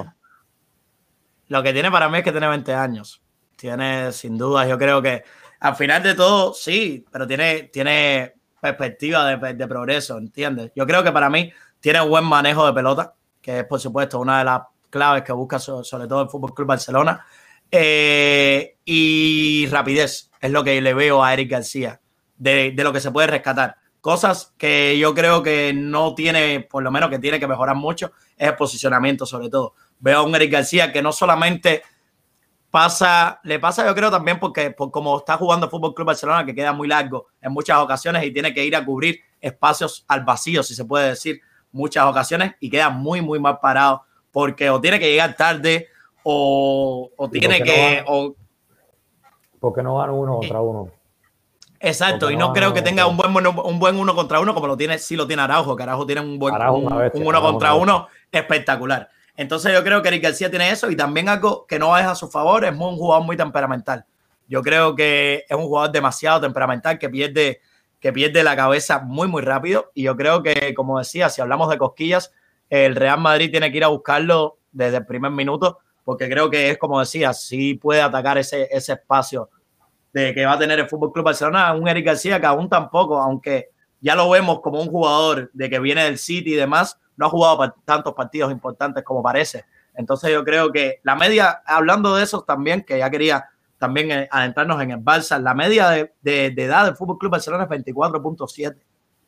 lo 1.48 1.62
que 1.62 1.72
tiene 1.72 1.90
para 1.90 2.08
mí 2.08 2.18
es 2.18 2.24
que 2.24 2.32
tiene 2.32 2.48
20 2.48 2.74
años. 2.74 3.22
Tiene, 3.56 4.12
sin 4.12 4.38
duda, 4.38 4.66
yo 4.66 4.78
creo 4.78 5.02
que 5.02 5.22
al 5.60 5.76
final 5.76 6.02
de 6.02 6.14
todo, 6.14 6.54
sí, 6.54 7.04
pero 7.10 7.26
tiene, 7.26 7.64
tiene 7.64 8.34
perspectiva 8.60 9.36
de, 9.36 9.68
progreso, 9.68 10.16
¿entiendes? 10.16 10.72
Yo 10.74 10.86
creo 10.86 11.04
que 11.04 11.12
para 11.12 11.28
mí 11.28 11.52
tiene 11.80 12.00
buen 12.00 12.24
manejo 12.24 12.66
de 12.66 12.72
pelota, 12.72 13.14
que 13.40 13.60
es 13.60 13.64
por 13.64 13.78
supuesto 13.78 14.18
una 14.18 14.38
de 14.38 14.44
las 14.44 14.62
claves 14.88 15.22
que 15.22 15.32
busca 15.32 15.58
sobre 15.58 16.08
todo 16.08 16.22
el 16.22 16.28
Fútbol 16.28 16.54
Club 16.54 16.68
Barcelona. 16.68 17.24
Eh, 17.70 18.76
y 18.84 19.66
rapidez 19.70 20.30
es 20.40 20.50
lo 20.50 20.64
que 20.64 20.80
le 20.80 20.94
veo 20.94 21.22
a 21.22 21.32
Eric 21.32 21.50
García, 21.50 22.00
de, 22.36 22.72
de, 22.72 22.84
lo 22.84 22.92
que 22.92 23.00
se 23.00 23.10
puede 23.10 23.28
rescatar. 23.28 23.76
Cosas 24.00 24.54
que 24.56 24.98
yo 24.98 25.14
creo 25.14 25.42
que 25.42 25.72
no 25.74 26.14
tiene, 26.14 26.60
por 26.60 26.82
lo 26.82 26.90
menos 26.90 27.10
que 27.10 27.18
tiene 27.18 27.38
que 27.38 27.46
mejorar 27.46 27.76
mucho, 27.76 28.12
es 28.36 28.48
el 28.48 28.56
posicionamiento 28.56 29.26
sobre 29.26 29.50
todo. 29.50 29.74
Veo 29.98 30.20
a 30.20 30.22
un 30.22 30.34
Eric 30.34 30.52
García 30.52 30.92
que 30.92 31.02
no 31.02 31.12
solamente 31.12 31.82
pasa, 32.70 33.40
le 33.42 33.58
pasa 33.58 33.84
yo 33.84 33.94
creo 33.94 34.10
también 34.10 34.38
porque 34.38 34.70
por 34.70 34.90
como 34.90 35.18
está 35.18 35.36
jugando 35.36 35.66
el 35.66 35.70
Fútbol 35.70 35.94
Club 35.94 36.06
Barcelona, 36.06 36.46
que 36.46 36.54
queda 36.54 36.72
muy 36.72 36.88
largo 36.88 37.26
en 37.40 37.52
muchas 37.52 37.78
ocasiones 37.78 38.24
y 38.24 38.32
tiene 38.32 38.54
que 38.54 38.64
ir 38.64 38.74
a 38.74 38.84
cubrir 38.84 39.20
espacios 39.40 40.04
al 40.08 40.24
vacío, 40.24 40.62
si 40.62 40.74
se 40.74 40.84
puede 40.84 41.10
decir, 41.10 41.40
muchas 41.72 42.04
ocasiones 42.06 42.54
y 42.60 42.70
queda 42.70 42.90
muy, 42.90 43.20
muy 43.20 43.38
mal 43.38 43.58
parado 43.60 44.02
porque 44.30 44.70
o 44.70 44.80
tiene 44.80 44.98
que 44.98 45.10
llegar 45.10 45.36
tarde 45.36 45.88
o, 46.22 47.10
o 47.16 47.30
tiene 47.30 47.62
que... 47.62 48.04
o, 48.06 48.34
porque 49.58 49.82
no 49.82 49.96
van 49.96 50.10
uno 50.10 50.38
contra 50.38 50.60
uno. 50.60 50.90
Exacto, 51.82 52.30
y 52.30 52.36
no, 52.36 52.52
creo 52.52 52.74
que 52.74 52.82
tenga 52.82 53.06
un 53.06 53.16
buen, 53.16 53.34
un 53.46 53.78
buen 53.78 53.96
uno 53.96 54.14
contra 54.14 54.38
uno 54.38 54.52
como 54.52 54.66
lo 54.66 54.76
tiene, 54.76 54.98
sí 54.98 55.16
lo 55.16 55.26
tiene 55.26 55.40
Araujo, 55.42 55.74
que 55.74 55.82
Araujo 55.82 56.04
tiene 56.04 56.20
un 56.20 56.38
buen 56.38 56.54
un, 56.54 57.10
uno 57.14 57.40
contra 57.40 57.72
uno 57.72 58.08
espectacular. 58.30 59.08
Entonces 59.34 59.72
yo 59.72 59.82
creo 59.82 60.02
que 60.02 60.08
Eric 60.08 60.24
García 60.24 60.50
tiene 60.50 60.70
eso 60.70 60.90
y 60.90 60.96
también 60.96 61.30
algo 61.30 61.66
que 61.66 61.78
no 61.78 61.88
va 61.88 62.00
a 62.00 62.14
su 62.14 62.28
favor, 62.28 62.66
es 62.66 62.72
un 62.72 62.96
jugador 62.96 63.24
muy 63.24 63.34
temperamental. 63.38 64.04
Yo 64.46 64.60
creo 64.60 64.94
que 64.94 65.46
es 65.48 65.56
un 65.56 65.62
jugador 65.62 65.90
demasiado 65.90 66.42
temperamental 66.42 66.98
que 66.98 67.08
pierde, 67.08 67.62
que 67.98 68.12
pierde 68.12 68.42
la 68.42 68.56
cabeza 68.56 68.98
muy, 68.98 69.28
muy 69.28 69.40
rápido. 69.40 69.90
Y 69.94 70.02
yo 70.02 70.16
creo 70.16 70.42
que, 70.42 70.74
como 70.74 70.98
decía, 70.98 71.30
si 71.30 71.40
hablamos 71.40 71.70
de 71.70 71.78
cosquillas, 71.78 72.32
el 72.68 72.94
Real 72.96 73.20
Madrid 73.20 73.50
tiene 73.50 73.70
que 73.70 73.78
ir 73.78 73.84
a 73.84 73.88
buscarlo 73.88 74.58
desde 74.70 74.98
el 74.98 75.06
primer 75.06 75.30
minuto, 75.30 75.78
porque 76.04 76.28
creo 76.28 76.50
que 76.50 76.70
es 76.70 76.78
como 76.78 77.00
decía, 77.00 77.32
sí 77.32 77.74
puede 77.74 78.02
atacar 78.02 78.36
ese, 78.36 78.68
ese 78.70 78.92
espacio 78.92 79.48
de 80.12 80.34
que 80.34 80.44
va 80.44 80.52
a 80.52 80.58
tener 80.58 80.78
el 80.78 80.88
Fútbol 80.88 81.12
Club 81.12 81.26
Barcelona. 81.26 81.72
Un 81.74 81.88
Eric 81.88 82.06
García 82.06 82.40
que 82.40 82.46
aún 82.46 82.68
tampoco, 82.68 83.20
aunque 83.20 83.70
ya 84.00 84.14
lo 84.14 84.28
vemos 84.30 84.60
como 84.60 84.80
un 84.80 84.88
jugador 84.88 85.50
de 85.52 85.70
que 85.70 85.78
viene 85.78 86.04
del 86.04 86.18
City 86.18 86.54
y 86.54 86.56
demás, 86.56 86.98
no 87.16 87.26
ha 87.26 87.28
jugado 87.28 87.74
tantos 87.84 88.14
partidos 88.14 88.50
importantes 88.50 89.04
como 89.04 89.22
parece. 89.22 89.64
Entonces 89.94 90.32
yo 90.32 90.44
creo 90.44 90.72
que 90.72 91.00
la 91.02 91.14
media, 91.14 91.62
hablando 91.66 92.14
de 92.14 92.22
eso 92.22 92.42
también, 92.42 92.82
que 92.82 92.98
ya 92.98 93.10
quería 93.10 93.50
también 93.78 94.10
eh, 94.10 94.28
adentrarnos 94.30 94.80
en 94.82 94.92
el 94.92 94.98
Barça, 94.98 95.40
la 95.40 95.54
media 95.54 95.88
de, 95.88 96.46
edad 96.46 96.84
del 96.84 96.96
Fútbol 96.96 97.18
Club 97.18 97.32
Barcelona 97.32 97.64
es 97.64 97.70
24.7, 97.70 98.76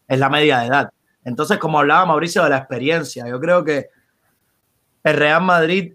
es 0.08 0.18
la 0.18 0.28
media 0.28 0.58
de 0.58 0.66
edad. 0.66 0.92
Entonces, 1.24 1.58
como 1.58 1.78
hablaba 1.78 2.06
Mauricio 2.06 2.42
de 2.44 2.50
la 2.50 2.58
experiencia, 2.58 3.26
yo 3.26 3.40
creo 3.40 3.64
que 3.64 3.88
el 5.04 5.16
Real 5.16 5.42
Madrid 5.42 5.94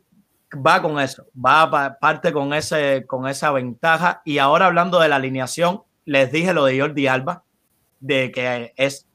va 0.53 0.81
con 0.81 0.99
eso, 0.99 1.25
va 1.33 1.97
parte 1.99 2.31
con, 2.31 2.53
ese, 2.53 3.05
con 3.05 3.27
esa 3.27 3.51
ventaja. 3.51 4.21
Y 4.25 4.37
ahora 4.37 4.67
hablando 4.67 4.99
de 4.99 5.09
la 5.09 5.17
alineación, 5.17 5.83
les 6.05 6.31
dije 6.31 6.53
lo 6.53 6.65
de 6.65 6.79
Jordi 6.79 7.07
Alba, 7.07 7.43
de 7.99 8.31
que 8.31 8.73
es, 8.77 9.07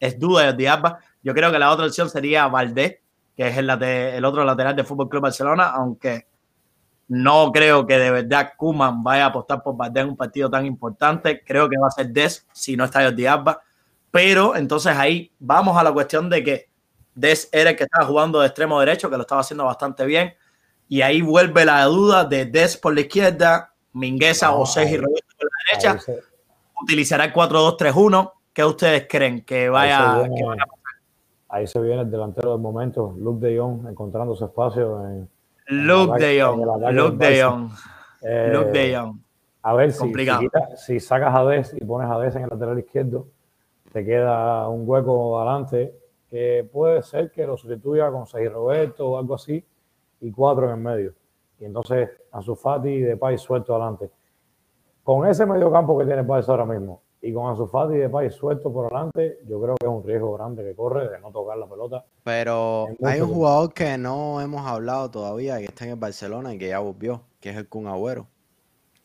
es 0.00 0.18
duda 0.18 0.42
de 0.42 0.48
Jordi 0.48 0.66
Alba. 0.66 0.98
Yo 1.22 1.34
creo 1.34 1.52
que 1.52 1.58
la 1.58 1.70
otra 1.70 1.86
opción 1.86 2.08
sería 2.08 2.46
Valdés, 2.48 2.98
que 3.36 3.48
es 3.48 3.56
el, 3.56 3.68
el 3.70 4.24
otro 4.24 4.44
lateral 4.44 4.76
de 4.76 4.84
Fútbol 4.84 5.08
Club 5.08 5.22
Barcelona, 5.22 5.70
aunque 5.70 6.26
no 7.08 7.52
creo 7.52 7.86
que 7.86 7.98
de 7.98 8.10
verdad 8.10 8.52
Kuman 8.56 9.02
vaya 9.02 9.24
a 9.24 9.28
apostar 9.28 9.62
por 9.62 9.76
Valdés 9.76 10.04
en 10.04 10.10
un 10.10 10.16
partido 10.16 10.50
tan 10.50 10.64
importante. 10.64 11.42
Creo 11.44 11.68
que 11.68 11.76
va 11.76 11.88
a 11.88 11.90
ser 11.90 12.08
Des 12.08 12.46
si 12.52 12.76
no 12.76 12.84
está 12.84 13.02
Jordi 13.02 13.26
Alba. 13.26 13.60
Pero 14.10 14.56
entonces 14.56 14.96
ahí 14.96 15.32
vamos 15.38 15.76
a 15.76 15.82
la 15.82 15.92
cuestión 15.92 16.30
de 16.30 16.42
que 16.42 16.70
Des 17.14 17.48
era 17.52 17.70
el 17.70 17.76
que 17.76 17.84
estaba 17.84 18.06
jugando 18.06 18.40
de 18.40 18.46
extremo 18.46 18.80
derecho, 18.80 19.10
que 19.10 19.16
lo 19.16 19.22
estaba 19.22 19.42
haciendo 19.42 19.64
bastante 19.64 20.04
bien. 20.06 20.34
Y 20.88 21.02
ahí 21.02 21.22
vuelve 21.22 21.64
la 21.64 21.84
duda 21.84 22.24
de 22.24 22.46
Des 22.46 22.76
por 22.76 22.94
la 22.94 23.00
izquierda, 23.00 23.72
Mingueza 23.92 24.54
o 24.54 24.66
Sergio 24.66 25.02
Roberto 25.02 25.26
por 25.38 25.48
la 25.48 25.88
derecha. 25.88 26.14
Utilizará 26.80 27.24
el 27.24 27.32
4-2-3-1. 27.32 28.32
¿Qué 28.52 28.64
ustedes 28.64 29.06
creen 29.08 29.44
que 29.44 29.68
vaya, 29.68 30.22
que 30.24 30.44
vaya 30.44 30.62
a 30.62 31.56
Ahí 31.56 31.66
se 31.66 31.80
viene 31.80 32.02
el 32.02 32.10
delantero 32.10 32.52
del 32.52 32.60
momento, 32.60 33.14
Luke 33.18 33.46
de 33.46 33.58
Jong, 33.58 33.88
encontrando 33.88 34.34
su 34.34 34.44
espacio 34.44 35.00
en. 35.08 35.28
Luke 35.68 36.18
de 36.18 36.42
Jong, 36.42 36.92
Luke 36.92 37.16
de 37.16 37.42
Jong. 37.42 37.70
Luke 38.52 38.70
de 38.70 38.96
Jong. 38.96 39.18
A 39.62 39.72
ver 39.74 39.92
si, 39.92 40.12
si, 40.76 41.00
sacas 41.00 41.34
a 41.34 41.44
Des 41.44 41.74
y 41.74 41.84
pones 41.84 42.10
a 42.10 42.18
Des 42.18 42.34
en 42.36 42.42
el 42.42 42.50
lateral 42.50 42.78
izquierdo, 42.78 43.28
te 43.92 44.04
queda 44.04 44.68
un 44.68 44.82
hueco 44.86 45.40
adelante 45.40 45.94
que 46.28 46.68
puede 46.70 47.02
ser 47.02 47.30
que 47.30 47.46
lo 47.46 47.56
sustituya 47.56 48.10
con 48.10 48.26
Sergio 48.26 48.50
Roberto 48.50 49.08
o 49.08 49.18
algo 49.18 49.36
así 49.36 49.64
y 50.24 50.32
cuatro 50.32 50.64
en 50.64 50.70
el 50.70 50.78
medio. 50.78 51.14
Y 51.60 51.66
entonces 51.66 52.08
a 52.32 52.40
su 52.40 52.56
Fati 52.56 52.88
y 52.88 53.00
Depay 53.00 53.38
suelto 53.38 53.74
adelante. 53.74 54.10
Con 55.02 55.28
ese 55.28 55.44
medio 55.44 55.70
campo 55.70 55.98
que 55.98 56.06
tiene 56.06 56.22
el 56.22 56.30
ahora 56.30 56.64
mismo, 56.64 57.02
y 57.24 57.32
con 57.32 57.48
Ansu 57.48 57.66
Fati 57.66 57.94
de 57.94 58.10
país 58.10 58.34
suelto 58.34 58.70
por 58.70 58.86
adelante, 58.86 59.38
yo 59.48 59.58
creo 59.60 59.74
que 59.76 59.86
es 59.86 59.90
un 59.90 60.04
riesgo 60.04 60.34
grande 60.34 60.62
que 60.62 60.74
corre 60.74 61.08
de 61.08 61.18
no 61.20 61.30
tocar 61.30 61.56
la 61.56 61.66
pelota. 61.66 62.04
Pero 62.22 62.88
hay 63.02 63.20
un 63.22 63.32
jugador 63.32 63.72
que 63.72 63.96
no 63.96 64.42
hemos 64.42 64.66
hablado 64.66 65.10
todavía, 65.10 65.56
que 65.58 65.64
está 65.64 65.84
en 65.84 65.92
el 65.92 65.96
Barcelona 65.96 66.52
y 66.52 66.58
que 66.58 66.68
ya 66.68 66.80
volvió, 66.80 67.22
que 67.40 67.50
es 67.50 67.56
el 67.56 67.66
Kun 67.66 67.86
Agüero. 67.86 68.26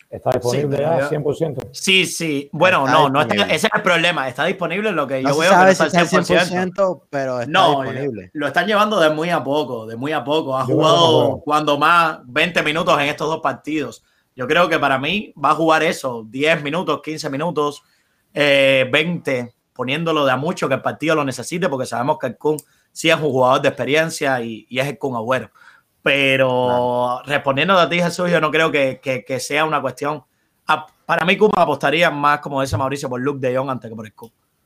¿Está 0.09 0.31
disponible 0.31 0.77
ya 0.79 1.07
100%? 1.07 1.69
Sí, 1.71 2.05
sí. 2.07 2.49
Bueno, 2.51 2.87
no, 2.87 3.09
no 3.09 3.21
ese 3.21 3.53
es 3.55 3.67
el 3.71 3.81
problema. 3.83 4.27
Está 4.27 4.45
disponible 4.45 4.91
lo 4.91 5.05
que 5.05 5.21
yo 5.21 5.37
veo 5.37 5.51
que 5.51 5.55
no 5.55 5.67
está 5.67 5.87
100%, 5.87 7.03
pero 7.09 7.41
está 7.41 7.51
no, 7.51 7.83
disponible. 7.83 8.31
Lo 8.33 8.47
están 8.47 8.65
llevando 8.65 8.99
de 8.99 9.11
muy 9.11 9.29
a 9.29 9.43
poco, 9.43 9.85
de 9.85 9.95
muy 9.95 10.11
a 10.11 10.23
poco. 10.23 10.57
Ha 10.57 10.65
jugado 10.65 11.41
cuando 11.45 11.77
más 11.77 12.19
20 12.25 12.63
minutos 12.63 12.99
en 12.99 13.07
estos 13.07 13.27
dos 13.27 13.39
partidos. 13.39 14.03
Yo 14.35 14.47
creo 14.47 14.67
que 14.67 14.79
para 14.79 14.97
mí 14.97 15.33
va 15.43 15.51
a 15.51 15.55
jugar 15.55 15.83
eso, 15.83 16.25
10 16.27 16.63
minutos, 16.63 17.01
15 17.03 17.29
minutos 17.29 17.83
20, 18.33 19.37
eh, 19.37 19.53
poniéndolo 19.73 20.25
de 20.25 20.31
a 20.31 20.37
mucho 20.37 20.67
que 20.67 20.75
el 20.75 20.81
partido 20.81 21.15
lo 21.15 21.23
necesite, 21.23 21.69
porque 21.69 21.85
sabemos 21.85 22.17
que 22.19 22.27
el 22.27 22.37
Kun 22.37 22.57
sí 22.91 23.09
es 23.09 23.15
un 23.15 23.31
jugador 23.31 23.61
de 23.61 23.67
experiencia 23.69 24.41
y, 24.41 24.65
es 24.69 24.87
el 24.87 24.97
Kun 24.97 25.15
Agüero. 25.15 25.51
Pero 26.01 27.21
respondiendo 27.25 27.77
a 27.77 27.89
ti, 27.89 27.99
Jesús, 28.01 28.29
yo 28.31 28.39
no 28.39 28.51
creo 28.51 28.71
que, 28.71 29.37
sea 29.39 29.65
una 29.65 29.81
cuestión. 29.81 30.23
para 31.05 31.25
mí, 31.25 31.37
Kun 31.37 31.51
apostaría 31.55 32.09
más, 32.09 32.39
como 32.39 32.61
dice 32.61 32.77
Mauricio, 32.77 33.09
por 33.09 33.21
Luke 33.21 33.39
de 33.39 33.57
Jong 33.57 33.69
antes 33.69 33.89
que 33.89 33.95
por 33.95 34.05
el. 34.05 34.13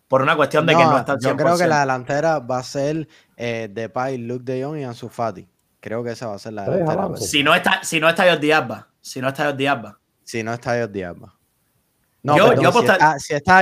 Por 0.08 0.22
una 0.22 0.36
cuestión 0.36 0.66
de 0.68 0.76
que 0.76 0.84
no 0.84 0.98
está 0.98 1.16
100%. 1.16 1.22
Yo 1.22 1.36
creo 1.36 1.58
que 1.58 1.66
la 1.66 1.80
delantera 1.80 2.40
va 2.40 2.60
a 2.60 2.64
ser 2.64 3.08
eh, 3.36 3.68
Depay, 3.72 4.20
Luke 4.20 4.44
de 4.44 4.64
Jong 4.64 4.78
y 4.78 4.84
Ansu 4.84 5.10
Fati. 5.10 5.48
Creo 5.80 6.04
que 6.04 6.12
esa 6.12 6.28
va 6.28 6.36
a 6.36 6.40
ser 6.40 6.54
la 6.54 6.70
delantera. 6.70 7.18
Si 7.18 7.42
no 7.42 7.56
está, 7.56 7.84
si 7.84 8.00
no 8.00 8.08
está 8.08 8.30
Jordi 8.30 8.52
Alba. 8.52 8.88
Si 9.02 9.20
no 9.22 9.30
está 9.30 9.46
Jordi 9.46 9.66
Alba. 9.66 10.00
Si 10.24 10.44
no 10.44 10.54
está 10.54 10.80
Jordi 10.80 11.02
Alba. 11.02 11.34
No, 12.24 12.38
yo, 12.38 12.54
yo 12.54 12.72
si, 12.72 12.80
está, 12.80 13.20
si 13.20 13.34
está 13.34 13.62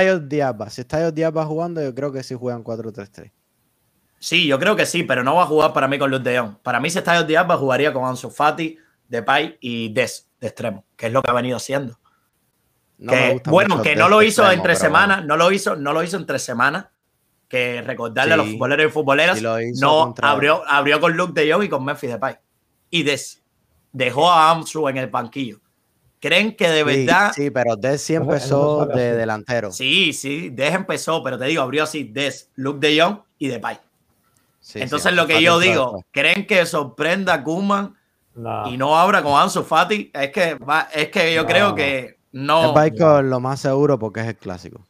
si 0.70 0.80
está 0.82 1.00
ellos 1.00 1.14
Diabba 1.14 1.44
jugando, 1.44 1.82
yo 1.82 1.92
creo 1.92 2.12
que 2.12 2.22
sí 2.22 2.36
juegan 2.36 2.62
4-3-3. 2.62 3.32
Sí, 4.22 4.46
yo 4.46 4.56
creo 4.56 4.76
que 4.76 4.86
sí, 4.86 5.02
pero 5.02 5.24
no 5.24 5.34
va 5.34 5.42
a 5.42 5.46
jugar 5.46 5.72
para 5.72 5.88
mí 5.88 5.98
con 5.98 6.08
Luz 6.08 6.22
de 6.22 6.38
Jong. 6.38 6.54
Para 6.62 6.78
mí, 6.78 6.88
si 6.88 6.98
está 6.98 7.16
ellos 7.16 7.26
Diabba, 7.26 7.56
jugaría 7.56 7.92
con 7.92 8.04
Ansu 8.04 8.30
Fati, 8.30 8.78
Depay 9.08 9.58
y 9.60 9.92
Des 9.92 10.30
de 10.40 10.46
extremo, 10.46 10.84
que 10.96 11.06
es 11.06 11.12
lo 11.12 11.22
que 11.22 11.30
ha 11.32 11.34
venido 11.34 11.56
haciendo. 11.56 11.98
bueno, 13.46 13.82
que 13.82 13.96
no 13.96 14.08
lo 14.08 14.22
hizo 14.22 14.48
en 14.48 14.62
tres 14.62 14.78
semanas, 14.78 15.24
no 15.24 15.36
lo 15.36 15.50
hizo, 15.50 15.74
no 15.74 15.92
lo 15.92 16.04
hizo 16.04 16.16
en 16.16 16.26
tres 16.26 16.42
semanas. 16.42 16.86
Que 17.48 17.82
recordarle 17.82 18.34
a 18.34 18.36
los 18.36 18.48
futboleros 18.48 18.86
y 18.86 18.90
futboleras, 18.90 19.42
no 19.80 20.14
abrió, 20.22 20.62
abrió 20.68 21.00
con 21.00 21.16
Luke 21.16 21.32
de 21.38 21.52
Jong 21.52 21.64
y 21.64 21.68
con 21.68 21.84
Memphis 21.84 22.10
Depay. 22.10 22.36
Y 22.90 23.02
Des 23.02 23.42
dejó 23.90 24.30
a 24.30 24.52
Ansu 24.52 24.88
en 24.88 24.98
el 24.98 25.08
banquillo. 25.08 25.60
¿Creen 26.20 26.54
que 26.54 26.68
de 26.68 26.84
verdad? 26.84 27.32
Sí, 27.34 27.50
pero 27.50 27.74
Des 27.74 28.00
sí 28.00 28.14
empezó 28.14 28.86
de 28.86 29.16
delantero. 29.16 29.72
Sí, 29.72 30.12
sí, 30.12 30.50
Des 30.50 30.72
empezó, 30.72 31.24
pero 31.24 31.36
te 31.36 31.46
digo, 31.46 31.60
abrió 31.60 31.82
así 31.82 32.04
Des, 32.04 32.52
Luke 32.54 32.78
de 32.78 33.00
Jong 33.00 33.18
y 33.38 33.48
Depay. 33.48 33.80
Sí, 34.62 34.80
Entonces 34.80 35.12
lo 35.12 35.26
que 35.26 35.42
yo 35.42 35.58
digo, 35.58 36.04
¿creen 36.12 36.46
que 36.46 36.64
sorprenda 36.66 37.34
a 37.34 37.42
Kuman 37.42 37.96
y 38.66 38.76
no 38.76 38.96
abra 38.96 39.22
con 39.22 39.38
Ansu 39.38 39.64
Fati? 39.64 40.10
Es 40.14 40.30
que, 40.30 40.56
es 40.94 41.08
que 41.08 41.34
yo 41.34 41.44
creo 41.44 41.74
que 41.74 42.20
no. 42.30 42.72
Con 42.96 43.28
lo 43.28 43.40
más 43.40 43.60
seguro 43.60 43.98
porque 43.98 44.20
es 44.20 44.28
el 44.28 44.36
clásico. 44.36 44.86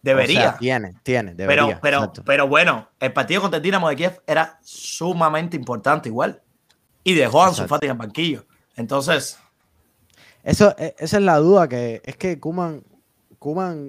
Debería. 0.00 0.56
tiene, 0.56 0.92
tiene, 1.02 1.34
debería. 1.34 1.80
Pero, 1.82 2.12
pero, 2.12 2.24
pero 2.24 2.46
bueno, 2.46 2.88
el 3.00 3.12
partido 3.12 3.40
contra 3.40 3.56
el 3.56 3.62
Dinamo 3.64 3.88
de 3.88 3.96
Kiev 3.96 4.22
era 4.24 4.60
sumamente 4.62 5.56
importante 5.56 6.08
igual. 6.08 6.40
Y 7.02 7.14
dejó 7.14 7.42
a 7.42 7.48
Ansu 7.48 7.66
Fati 7.66 7.86
en 7.86 7.92
el 7.92 7.98
banquillo. 7.98 8.46
Entonces, 8.76 9.40
eso, 10.46 10.72
e, 10.78 10.94
esa 11.00 11.16
es 11.16 11.22
la 11.24 11.38
duda 11.38 11.66
que 11.68 12.00
es 12.04 12.16
que 12.16 12.38
Kuman, 12.38 12.84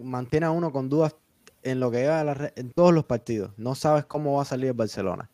mantiene 0.03 0.47
a 0.47 0.51
uno 0.51 0.71
con 0.71 0.89
dudas 0.89 1.15
en 1.63 1.79
lo 1.79 1.91
que 1.91 1.99
lleva 1.99 2.51
en 2.55 2.71
todos 2.71 2.93
los 2.93 3.05
partidos. 3.05 3.51
No 3.57 3.75
sabes 3.75 4.05
cómo 4.05 4.35
va 4.35 4.43
a 4.43 4.45
salir 4.45 4.67
el 4.67 4.73
Barcelona. 4.73 5.29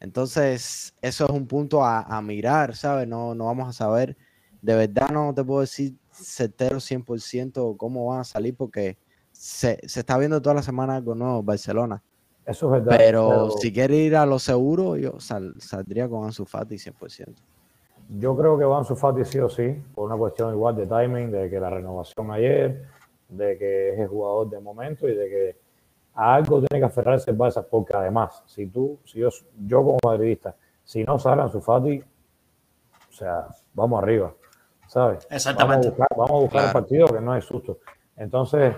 Entonces, 0.00 0.94
eso 1.02 1.24
es 1.24 1.30
un 1.30 1.46
punto 1.46 1.84
a, 1.84 2.20
mirar, 2.22 2.76
¿sabes? 2.76 3.08
No, 3.08 3.34
no 3.34 3.46
vamos 3.46 3.68
a 3.68 3.72
saber. 3.72 4.16
De 4.62 4.74
verdad 4.74 5.10
no 5.10 5.32
te 5.34 5.44
puedo 5.44 5.60
decir 5.60 5.94
certero 6.10 6.76
100% 6.78 7.76
cómo 7.76 8.06
van 8.06 8.20
a 8.20 8.24
salir 8.24 8.56
porque 8.56 8.96
se, 9.32 9.78
está 9.82 10.18
viendo 10.18 10.42
toda 10.42 10.56
la 10.56 10.62
semana 10.62 10.96
algo 10.96 11.14
nuevo 11.14 11.42
Barcelona. 11.42 12.02
Eso 12.44 12.66
es 12.66 12.84
verdad. 12.84 12.96
Pero, 12.96 13.50
si 13.50 13.72
quiere 13.72 13.96
ir 13.96 14.16
a 14.16 14.24
lo 14.24 14.38
seguro, 14.38 14.96
yo 14.96 15.20
saldría 15.20 16.08
con 16.08 16.24
Ansu 16.24 16.44
Fati 16.44 16.76
100%. 16.76 17.34
Yo 18.18 18.36
creo 18.36 18.58
que 18.58 18.64
va 18.64 18.78
Ansu 18.78 18.96
Fati 18.96 19.24
sí 19.24 19.38
o 19.38 19.50
sí, 19.50 19.82
por 19.94 20.06
una 20.06 20.16
cuestión 20.16 20.52
igual 20.54 20.74
de 20.76 20.86
timing, 20.86 21.30
de 21.30 21.50
que 21.50 21.60
la 21.60 21.68
renovación 21.68 22.30
ayer, 22.30 22.86
de 23.28 23.58
que 23.58 23.90
es 23.90 23.98
el 23.98 24.08
jugador 24.08 24.50
de 24.50 24.60
momento 24.60 25.08
y 25.08 25.14
de 25.14 25.28
que 25.28 25.56
a 26.14 26.34
algo 26.34 26.60
tiene 26.60 26.80
que 26.80 26.86
aferrarse 26.86 27.30
el 27.30 27.38
Barça, 27.38 27.64
porque 27.68 27.94
además, 27.94 28.42
si 28.46 28.66
tú, 28.66 28.98
si 29.04 29.20
yo, 29.20 29.28
yo 29.66 29.84
como 29.84 29.98
madridista, 30.04 30.56
si 30.82 31.04
no 31.04 31.18
sale 31.18 31.42
Ansu 31.42 31.60
Fati, 31.60 32.00
o 32.00 33.12
sea, 33.12 33.46
vamos 33.74 34.02
arriba, 34.02 34.34
¿sabes? 34.86 35.26
Exactamente. 35.30 35.92
Vamos 36.16 36.30
a 36.30 36.34
buscar, 36.34 36.66
el 36.66 36.72
partido 36.72 37.06
que 37.06 37.20
no 37.20 37.36
es 37.36 37.44
susto. 37.44 37.78
Entonces, 38.16 38.74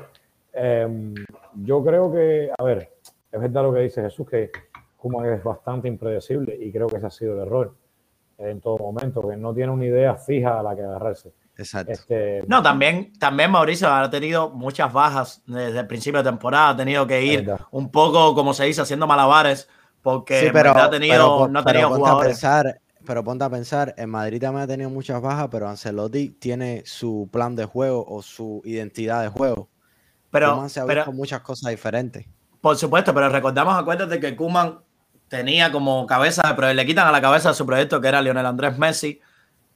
em, 0.53 1.15
yo 1.63 1.83
creo 1.83 2.13
que, 2.13 2.51
a 2.57 2.63
ver, 2.63 2.93
es 3.33 3.41
verdad 3.41 3.63
lo 3.63 3.73
que 3.73 3.81
dice 3.81 4.03
Jesús, 4.03 4.29
que 4.29 4.51
Kuman 4.97 5.33
es 5.33 5.43
bastante 5.43 5.89
impredecible 5.89 6.57
y 6.61 6.71
creo 6.71 6.89
que 6.89 6.97
ese 6.97 7.07
ha 7.07 7.11
sido 7.11 7.35
el 7.35 7.41
error 7.41 7.75
en 8.39 8.61
todo 8.61 8.79
momento, 8.79 9.27
que 9.27 9.37
no 9.37 9.55
tiene 9.55 9.73
una 9.73 9.85
idea 9.85 10.17
fija 10.17 10.59
a 10.59 10.63
la 10.63 10.75
que 10.75 10.83
agarrarse. 10.83 11.33
Exacto. 11.61 11.93
Este, 11.93 12.43
no, 12.47 12.63
también, 12.63 13.13
también 13.19 13.51
Mauricio 13.51 13.93
ha 13.93 14.09
tenido 14.09 14.51
muchas 14.51 14.93
bajas 14.93 15.43
desde 15.47 15.81
el 15.81 15.87
principio 15.87 16.23
de 16.23 16.31
temporada, 16.31 16.71
ha 16.71 16.77
tenido 16.77 17.07
que 17.07 17.23
ir 17.23 17.53
un 17.71 17.91
poco, 17.91 18.35
como 18.35 18.55
se 18.55 18.65
dice, 18.65 18.81
haciendo 18.81 19.07
malabares, 19.07 19.69
porque 20.03 20.51
pero, 20.53 20.77
ha 20.77 20.89
tenido, 20.89 21.49
no 21.49 21.59
ha 21.59 21.65
tenido 21.65 21.91
jugadores. 21.91 22.33
Pensar, 22.33 22.81
pero 23.07 23.23
ponte 23.23 23.45
a 23.45 23.51
pensar, 23.51 23.95
en 23.99 24.09
Madrid 24.09 24.41
también 24.41 24.65
ha 24.65 24.67
tenido 24.67 24.89
muchas 24.89 25.21
bajas, 25.21 25.49
pero 25.51 25.69
Ancelotti 25.69 26.31
tiene 26.31 26.83
su 26.87 27.29
plan 27.31 27.55
de 27.55 27.67
juego 27.67 28.07
o 28.09 28.23
su 28.23 28.63
identidad 28.65 29.23
de 29.23 29.29
juego. 29.29 29.69
Pero, 30.31 30.67
se 30.69 30.81
ha 30.81 30.85
visto 30.85 31.13
muchas 31.13 31.41
cosas 31.41 31.71
diferentes. 31.71 32.25
Por 32.61 32.77
supuesto, 32.77 33.13
pero 33.13 33.29
recordamos, 33.29 33.77
acuérdate 33.77 34.19
que 34.19 34.35
Kuman 34.35 34.79
tenía 35.29 35.71
como 35.71 36.07
cabeza, 36.07 36.55
pero 36.57 36.73
le 36.73 36.87
quitan 36.87 37.07
a 37.07 37.13
la 37.13 37.21
cabeza 37.21 37.53
su 37.53 37.67
proyecto 37.67 38.01
que 38.01 38.09
era 38.09 38.23
Lionel 38.23 38.47
Andrés 38.47 38.79
Messi. 38.79 39.21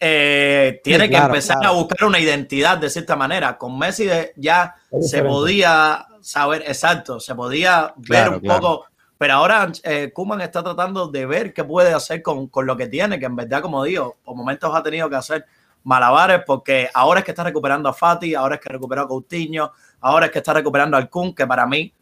Eh, 0.07 0.81
tiene 0.85 1.09
que 1.09 1.17
empezar 1.17 1.65
a 1.65 1.71
buscar 1.71 2.07
una 2.07 2.19
identidad 2.19 2.77
de 2.77 2.91
cierta 2.91 3.17
manera. 3.17 3.57
Con 3.57 3.79
Messi 3.79 4.07
ya 4.37 4.75
se 5.01 5.23
podía 5.23 6.07
saber, 6.21 6.63
exacto, 6.67 7.19
se 7.19 7.35
podía 7.35 7.95
ver 7.97 8.29
un 8.29 8.41
poco, 8.43 8.85
pero 9.17 9.35
ahora 9.35 9.73
eh, 9.83 10.11
Kuman 10.13 10.43
está 10.43 10.63
tratando 10.63 11.09
de 11.09 11.25
ver 11.25 11.55
qué 11.55 11.65
puede 11.65 11.95
hacer 11.95 12.23
con, 12.23 12.49
con, 12.49 12.67
lo 12.67 12.77
que 12.77 12.87
tiene, 12.87 13.19
que 13.19 13.27
en 13.27 13.37
verdad, 13.37 13.63
como 13.63 13.83
digo, 13.85 14.17
por 14.23 14.37
momentos 14.37 14.75
ha 14.75 14.83
tenido 14.83 15.09
que 15.09 15.17
hacer 15.17 15.47
malabares 15.85 16.43
porque 16.47 16.89
ahora 16.93 17.21
es 17.21 17.25
que 17.25 17.31
está 17.31 17.45
recuperando 17.45 17.89
a 17.89 17.95
Fati, 17.95 18.35
ahora 18.35 18.57
es 18.57 18.61
que 18.61 18.69
recuperó 18.69 19.03
a 19.03 19.09
Coutinho, 19.09 19.73
ahora 20.01 20.27
es 20.27 20.33
que 20.33 20.39
está 20.39 20.53
recuperando 20.53 20.97
al 20.97 21.09
Kun, 21.09 21.35
que 21.35 21.47
para 21.47 21.67
mí 21.67 21.93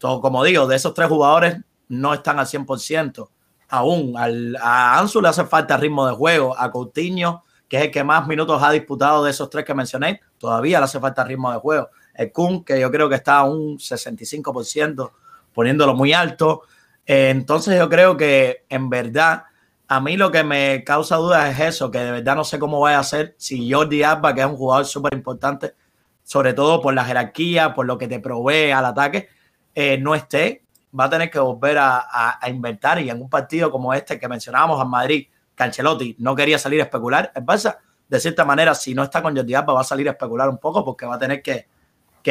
como 0.00 0.44
digo, 0.44 0.66
de 0.66 0.76
esos 0.76 0.94
tres 0.94 1.08
jugadores 1.08 1.56
no 1.88 2.14
están 2.14 2.38
al 2.38 2.46
100%. 2.46 3.28
Aún 3.68 4.14
al, 4.16 4.56
a 4.60 4.98
Ansu 4.98 5.20
le 5.20 5.28
hace 5.28 5.44
falta 5.44 5.76
ritmo 5.76 6.06
de 6.06 6.14
juego, 6.14 6.58
a 6.58 6.70
Coutinho, 6.70 7.44
que 7.68 7.78
es 7.78 7.82
el 7.84 7.90
que 7.90 8.04
más 8.04 8.26
minutos 8.26 8.62
ha 8.62 8.70
disputado 8.70 9.24
de 9.24 9.30
esos 9.30 9.50
tres 9.50 9.64
que 9.64 9.74
mencioné, 9.74 10.20
todavía 10.38 10.78
le 10.78 10.84
hace 10.84 11.00
falta 11.00 11.24
ritmo 11.24 11.50
de 11.52 11.58
juego. 11.58 11.88
El 12.14 12.30
Kun, 12.30 12.64
que 12.64 12.78
yo 12.78 12.90
creo 12.90 13.08
que 13.08 13.16
está 13.16 13.38
a 13.38 13.44
un 13.44 13.78
65%, 13.78 15.10
poniéndolo 15.52 15.94
muy 15.94 16.12
alto. 16.12 16.62
Eh, 17.06 17.30
entonces 17.30 17.78
yo 17.78 17.88
creo 17.88 18.16
que 18.16 18.64
en 18.68 18.88
verdad 18.90 19.44
a 19.88 20.00
mí 20.00 20.16
lo 20.16 20.30
que 20.30 20.44
me 20.44 20.82
causa 20.84 21.16
dudas 21.16 21.52
es 21.52 21.74
eso, 21.74 21.90
que 21.90 21.98
de 21.98 22.10
verdad 22.10 22.36
no 22.36 22.44
sé 22.44 22.58
cómo 22.58 22.80
vaya 22.80 22.98
a 22.98 23.04
ser 23.04 23.34
si 23.38 23.70
Jordi 23.70 24.02
Alba, 24.02 24.34
que 24.34 24.40
es 24.40 24.46
un 24.46 24.56
jugador 24.56 24.86
súper 24.86 25.14
importante, 25.14 25.74
sobre 26.22 26.54
todo 26.54 26.80
por 26.80 26.94
la 26.94 27.04
jerarquía, 27.04 27.74
por 27.74 27.86
lo 27.86 27.98
que 27.98 28.08
te 28.08 28.18
provee 28.18 28.70
al 28.70 28.86
ataque, 28.86 29.28
eh, 29.74 29.98
no 29.98 30.14
esté, 30.14 30.63
va 30.98 31.04
a 31.04 31.10
tener 31.10 31.30
que 31.30 31.38
volver 31.38 31.76
a, 31.78 32.38
inventar 32.48 33.00
y 33.00 33.10
en 33.10 33.20
un 33.20 33.28
partido 33.28 33.70
como 33.70 33.92
este 33.92 34.18
que 34.18 34.28
mencionábamos 34.28 34.80
en 34.82 34.88
Madrid, 34.88 35.26
Cancelotti 35.54 36.16
no 36.18 36.34
quería 36.34 36.58
salir 36.58 36.80
a 36.80 36.84
especular, 36.84 37.32
el 37.34 37.44
Barça 37.44 37.78
de 38.08 38.20
cierta 38.20 38.44
manera 38.44 38.74
si 38.74 38.94
no 38.94 39.02
está 39.02 39.22
con 39.22 39.34
Jordi 39.34 39.54
Alba 39.54 39.72
va 39.72 39.80
a 39.80 39.84
salir 39.84 40.08
a 40.08 40.12
especular 40.12 40.48
un 40.48 40.58
poco 40.58 40.84
porque 40.84 41.06
va 41.06 41.16
a 41.16 41.18
tener 41.18 41.42
que, 41.42 41.66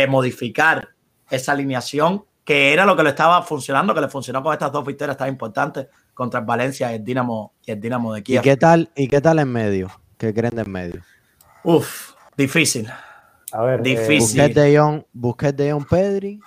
modificar 0.07 0.89
esa 1.30 1.51
alineación 1.51 2.26
que 2.43 2.74
era 2.74 2.84
lo 2.86 2.95
que 2.97 3.03
le 3.03 3.09
estaba 3.09 3.41
funcionando, 3.43 3.93
que 3.93 4.01
le 4.01 4.09
funcionó 4.09 4.41
con 4.41 4.51
estas 4.51 4.72
dos 4.72 4.84
victorias 4.84 5.16
tan 5.16 5.30
importantes 5.30 5.88
contra 6.14 6.39
el 6.39 6.45
Valencia 6.45 6.91
y 6.91 6.95
el 6.95 7.03
Dinamo, 7.03 7.53
y 7.64 7.72
el 7.72 7.80
Dinamo 7.80 8.11
de 8.14 8.24
Kiev. 8.24 8.41
¿Y 8.41 8.43
qué 8.43 8.57
tal, 8.57 8.89
y 8.95 9.07
qué 9.07 9.22
tal 9.22 9.39
en 9.39 9.51
medio? 9.51 9.91
¿Qué 10.18 10.34
creen 10.34 10.55
de 10.55 10.64
en 10.64 10.72
medio? 10.72 11.01
Uf, 11.64 12.14
difícil. 12.36 12.89
A 13.51 13.61
ver, 13.61 13.80
eh, 13.82 13.84
difícil. 13.84 14.41
Busquets 14.41 14.55
de 14.55 14.78
Jong, 14.78 15.03
Busquets 15.14 15.57
de 15.57 15.72
Jong 15.72 15.88
Pedri. 15.88 16.39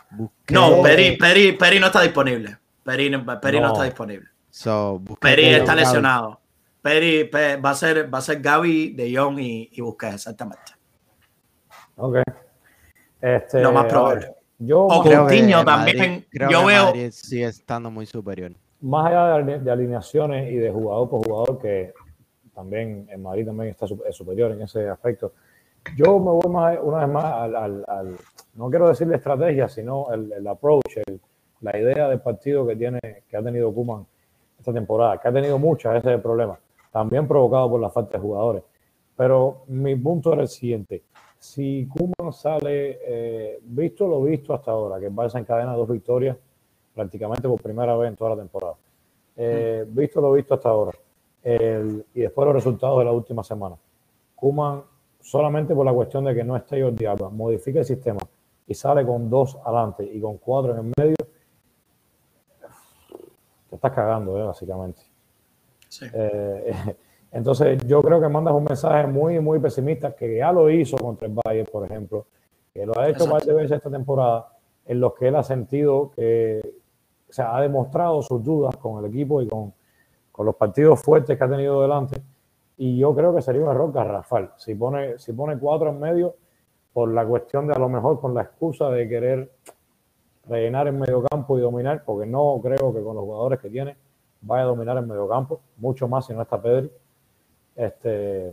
No, 0.51 0.83
Peri, 0.83 1.17
Peri, 1.17 1.53
Peri, 1.53 1.81
no 1.81 1.87
está 1.87 2.03
disponible. 2.03 2.57
Peri, 2.85 3.11
Peri 3.41 3.61
no. 3.61 3.73
está 3.73 3.85
disponible. 3.85 4.29
Peri 5.21 5.47
está 5.47 5.75
lesionado. 5.75 6.41
Peri, 6.81 7.29
va 7.33 7.71
a 7.71 7.75
ser 7.75 8.13
va 8.13 8.19
a 8.19 8.23
ser 8.23 8.41
Gaby, 8.41 8.91
De 8.91 9.17
Jong 9.17 9.41
y, 9.41 9.71
y 9.73 9.81
Busquets, 9.81 10.15
exactamente. 10.15 10.73
Ok. 11.97 12.19
Este, 13.21 13.61
Lo 13.61 13.73
más 13.73 13.87
probable. 13.87 14.37
Yo 14.59 14.85
o 14.85 15.03
Coutinho 15.03 15.65
también. 15.65 16.27
creo 16.31 16.51
yo 16.51 16.61
que 16.61 16.67
veo. 16.67 16.85
Madrid 16.87 17.11
sigue 17.11 17.47
estando 17.47 17.91
muy 17.91 18.07
superior. 18.07 18.53
Más 18.81 19.07
allá 19.07 19.43
de, 19.43 19.71
alineaciones 19.71 20.53
y 20.53 20.57
de 20.57 20.71
jugador 20.71 21.11
por 21.11 21.27
jugador, 21.27 21.61
que 21.61 21.93
también 22.55 23.07
en 23.11 23.23
Madrid 23.23 23.47
también 23.47 23.71
está 23.71 23.87
superior 23.87 24.53
en 24.53 24.63
ese 24.63 24.89
aspecto. 24.89 25.33
Yo 25.95 26.19
me 26.19 26.31
voy 26.31 26.51
más, 26.51 26.79
una 26.83 26.99
vez 26.99 27.09
más 27.09 27.25
al, 27.25 28.17
no 28.55 28.71
quiero 28.71 28.89
decirle 28.89 29.17
estrategia, 29.17 29.69
sino 29.69 30.13
el, 30.13 30.47
approach, 30.47 30.99
la 31.61 31.79
idea 31.79 32.09
del 32.09 32.21
partido 32.21 32.67
que 32.67 32.75
tiene, 32.75 33.01
que 33.29 33.37
ha 33.37 33.43
tenido 33.43 33.73
Kuman 33.73 34.07
esta 34.59 34.73
temporada, 34.73 35.19
que 35.19 35.29
ha 35.29 35.33
tenido 35.33 35.59
muchas, 35.59 35.97
ese 35.97 36.09
es 36.09 36.15
el 36.17 36.23
problema, 36.23 36.59
también 36.91 37.29
provocado 37.29 37.71
por 37.71 37.81
la 37.81 37.91
falta 37.91 38.19
de 38.19 38.23
jugadores. 38.23 38.63
Pero 39.17 39.63
mi 39.69 39.95
punto 39.97 40.33
era 40.33 40.43
el 40.43 40.49
siguiente, 40.49 41.05
si 41.39 41.87
Kuman 41.87 42.33
sale, 42.33 42.99
eh, 43.03 43.59
visto 43.63 44.09
lo 44.09 44.23
visto 44.23 44.53
hasta 44.55 44.71
ahora, 44.71 44.99
que 44.99 45.07
el 45.07 45.15
Barça 45.15 45.39
encadena 45.39 45.75
dos 45.75 45.89
victorias 45.89 46.37
prácticamente 46.95 47.47
por 47.47 47.61
primera 47.61 47.97
vez 47.97 48.09
en 48.11 48.17
toda 48.17 48.31
la 48.31 48.37
temporada, 48.37 48.75
eh, 49.37 49.85
visto 49.87 50.21
lo 50.21 50.33
visto 50.33 50.55
hasta 50.55 50.69
ahora, 50.69 50.93
y 51.45 52.21
después 52.21 52.45
los 52.45 52.55
resultados 52.55 52.99
de 52.99 53.05
la 53.05 53.13
última 53.13 53.45
semana, 53.45 53.77
Kuman 54.35 54.83
solamente 55.27 55.75
por 55.75 55.85
la 55.85 55.93
cuestión 55.93 56.25
de 56.25 56.35
que 56.35 56.45
no 56.45 56.57
esté 56.57 56.81
Jordi 56.81 57.05
modifica 57.33 57.81
el 57.81 57.85
sistema 57.85 58.21
y 58.65 58.75
sale 58.75 59.05
con 59.05 59.29
dos 59.29 59.59
adelante 59.65 60.05
y 60.05 60.21
con 60.21 60.39
cuatro 60.39 60.73
en 60.73 60.79
el 60.79 60.93
medio, 60.97 61.17
te 63.69 63.75
estás 63.75 63.93
cagando, 63.93 64.39
¿eh? 64.39 64.45
básicamente. 64.45 65.03
Eh, 66.13 66.73
entonces, 67.33 67.85
yo 67.87 68.03
creo 68.03 68.21
que 68.21 68.29
mandas 68.29 68.55
un 68.55 68.65
mensaje 68.65 69.09
muy, 69.09 69.41
muy 69.41 69.59
pesimista, 69.59 70.15
que 70.15 70.37
ya 70.37 70.53
lo 70.53 70.71
hizo 70.71 70.97
contra 70.97 71.27
el 71.27 71.35
Bayern, 71.35 71.69
por 71.73 71.85
ejemplo, 71.85 72.27
que 72.73 72.87
lo 72.87 72.97
ha 72.97 73.09
hecho 73.09 73.27
varias 73.27 73.55
veces 73.57 73.73
esta 73.73 73.91
temporada, 73.91 74.53
en 74.85 75.01
los 75.01 75.13
que 75.15 75.27
él 75.27 75.35
ha 75.35 75.43
sentido 75.43 76.13
que, 76.13 76.61
o 77.29 77.33
sea, 77.33 77.57
ha 77.57 77.61
demostrado 77.61 78.23
sus 78.23 78.45
dudas 78.45 78.77
con 78.77 79.05
el 79.05 79.11
equipo 79.11 79.43
y 79.43 79.49
con, 79.49 79.75
con 80.31 80.47
los 80.47 80.55
partidos 80.55 81.03
fuertes 81.03 81.37
que 81.37 81.43
ha 81.43 81.51
tenido 81.51 81.83
delante 81.83 82.23
y 82.79 82.99
yo 82.99 83.15
creo 83.15 83.35
que 83.35 83.43
sería 83.43 83.63
un 83.63 83.71
error 83.71 83.93
garrafal. 83.93 84.53
Si 84.57 84.75
pone, 84.75 85.19
si 85.19 85.33
pone 85.33 85.59
cuatro 85.59 85.91
en 85.91 86.01
medio, 86.01 86.37
por 86.93 87.13
la 87.13 87.27
cuestión 87.27 87.67
de 87.67 87.75
a 87.75 87.79
lo 87.79 87.89
mejor 87.89 88.21
con 88.21 88.35
la 88.35 88.43
excusa 88.43 88.89
de 88.91 89.09
querer 89.09 89.51
rellenar 90.49 90.89
en 90.89 90.99
medio 90.99 91.23
campo 91.23 91.59
y 91.59 91.61
dominar, 91.61 92.05
porque 92.05 92.27
no 92.27 92.59
creo 92.63 92.95
que 92.95 93.03
con 93.03 93.17
los 93.17 93.25
jugadores 93.25 93.61
que 93.61 93.69
tiene 93.69 93.97
vaya 94.43 94.63
a 94.63 94.67
dominar 94.67 94.97
en 94.99 95.09
medio 95.09 95.29
campo, 95.29 95.61
mucho 95.77 96.09
más 96.09 96.27
si 96.27 96.33
no 96.33 96.43
está 96.43 96.61
Pedri. 96.61 96.91
Este, 97.75 98.53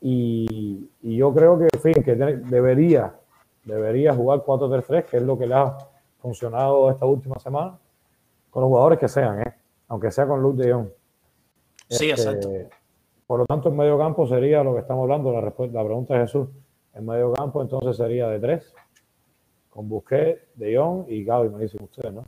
y, 0.00 0.88
yo 1.02 1.32
creo 1.32 1.58
que, 1.58 1.68
en 1.72 1.80
fin, 1.80 2.02
que 2.04 2.14
debería, 2.14 3.14
debería 3.64 4.14
jugar 4.14 4.40
4-3-3, 4.40 5.04
que 5.06 5.16
es 5.16 5.22
lo 5.22 5.38
que 5.38 5.46
le 5.46 5.54
ha 5.54 5.76
funcionado 6.20 6.90
esta 6.90 7.06
última 7.06 7.38
semana, 7.38 7.78
con 8.50 8.62
los 8.62 8.68
jugadores 8.68 8.98
que 8.98 9.08
sean, 9.08 9.40
¿eh? 9.40 9.54
aunque 9.88 10.10
sea 10.10 10.26
con 10.26 10.42
Luz 10.42 10.56
de 10.56 10.72
Jong. 10.72 10.88
Sí, 11.88 12.10
exacto. 12.10 12.50
Por 13.26 13.40
lo 13.40 13.46
tanto, 13.46 13.70
en 13.70 13.76
medio 13.76 13.98
campo 13.98 14.26
sería 14.26 14.62
lo 14.62 14.74
que 14.74 14.80
estamos 14.80 15.04
hablando, 15.04 15.32
la, 15.32 15.40
la 15.40 15.84
pregunta 15.84 16.14
de 16.14 16.20
Jesús. 16.20 16.48
En 16.94 17.06
medio 17.06 17.32
campo 17.32 17.62
entonces 17.62 17.96
sería 17.96 18.28
de 18.28 18.38
tres, 18.38 18.72
con 19.70 19.88
Busquets, 19.88 20.40
De 20.54 20.76
Jong 20.76 21.06
y 21.08 21.24
Gaby, 21.24 21.48
me 21.48 21.62
dicen 21.62 21.82
ustedes, 21.82 22.12
¿no? 22.12 22.24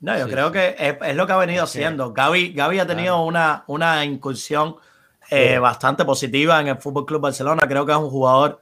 No, 0.00 0.16
yo 0.16 0.28
creo 0.28 0.52
que 0.52 0.76
es, 0.78 1.16
lo 1.16 1.26
que 1.26 1.32
ha 1.32 1.36
venido 1.36 1.64
haciendo. 1.64 2.12
Gaby, 2.12 2.52
Gaby 2.52 2.78
ha 2.78 2.86
tenido 2.86 3.24
una, 3.24 3.64
una 3.66 4.04
incursión 4.04 4.76
eh, 5.28 5.58
bastante 5.58 6.04
positiva 6.04 6.60
en 6.60 6.68
el 6.68 6.76
Fútbol 6.78 7.04
Club 7.04 7.22
Barcelona. 7.22 7.66
Creo 7.66 7.84
que 7.84 7.92
es 7.92 7.98
un 7.98 8.08
jugador 8.08 8.60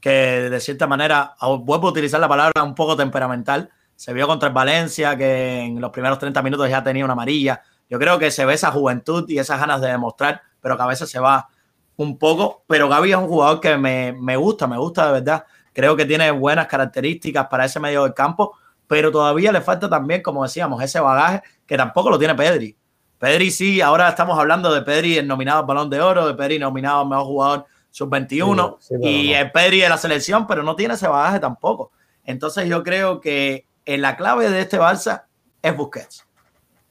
que, 0.00 0.48
de 0.48 0.60
cierta 0.60 0.86
manera, 0.86 1.34
vuelvo 1.40 1.88
a 1.88 1.90
utilizar 1.90 2.20
la 2.20 2.28
palabra 2.28 2.62
un 2.62 2.74
poco 2.74 2.96
temperamental. 2.96 3.70
Se 3.96 4.14
vio 4.14 4.26
contra 4.26 4.48
el 4.48 4.54
Valencia, 4.54 5.16
que 5.16 5.60
en 5.60 5.80
los 5.80 5.90
primeros 5.90 6.18
30 6.18 6.40
minutos 6.42 6.70
ya 6.70 6.82
tenía 6.82 7.04
una 7.04 7.12
amarilla. 7.12 7.62
Yo 7.90 7.98
creo 7.98 8.18
que 8.18 8.30
se 8.30 8.46
ve 8.46 8.54
esa 8.54 8.70
juventud 8.70 9.28
y 9.28 9.38
esas 9.38 9.60
ganas 9.60 9.82
de 9.82 9.88
demostrar 9.88 10.40
pero 10.60 10.76
que 10.76 10.82
a 10.82 10.86
veces 10.86 11.10
se 11.10 11.18
va 11.18 11.48
un 11.96 12.18
poco. 12.18 12.64
Pero 12.66 12.88
Gaby 12.88 13.12
es 13.12 13.16
un 13.16 13.28
jugador 13.28 13.60
que 13.60 13.76
me, 13.76 14.36
gusta, 14.36 14.66
me 14.66 14.78
gusta 14.78 15.06
de 15.06 15.12
verdad. 15.12 15.44
Creo 15.72 15.96
que 15.96 16.04
tiene 16.04 16.30
buenas 16.30 16.66
características 16.66 17.46
para 17.48 17.64
ese 17.64 17.78
medio 17.78 18.04
del 18.04 18.14
campo, 18.14 18.56
pero 18.86 19.12
todavía 19.12 19.52
le 19.52 19.60
falta 19.60 19.88
también, 19.88 20.22
como 20.22 20.42
decíamos, 20.42 20.82
ese 20.82 21.00
bagaje 21.00 21.42
que 21.66 21.76
tampoco 21.76 22.10
lo 22.10 22.18
tiene 22.18 22.34
Pedri. 22.34 22.76
Pedri 23.18 23.50
sí, 23.50 23.80
ahora 23.80 24.08
estamos 24.08 24.38
hablando 24.38 24.72
de 24.72 24.82
Pedri 24.82 25.22
nominado 25.22 25.60
al 25.60 25.66
Balón 25.66 25.90
de 25.90 26.00
Oro, 26.00 26.26
de 26.26 26.34
Pedri 26.34 26.58
nominado 26.58 27.00
al 27.00 27.08
Mejor 27.08 27.24
Jugador 27.24 27.66
Sub-21 27.90 28.76
y 29.02 29.32
el 29.32 29.50
Pedri 29.50 29.80
de 29.80 29.88
la 29.88 29.98
selección, 29.98 30.46
pero 30.46 30.62
no 30.62 30.76
tiene 30.76 30.94
ese 30.94 31.08
bagaje 31.08 31.40
tampoco. 31.40 31.90
Entonces 32.24 32.68
yo 32.68 32.82
creo 32.82 33.20
que 33.20 33.66
en 33.84 34.02
la 34.02 34.16
clave 34.16 34.50
de 34.50 34.60
este 34.60 34.78
Barça 34.78 35.24
es 35.62 35.76
Busquets. 35.76 36.26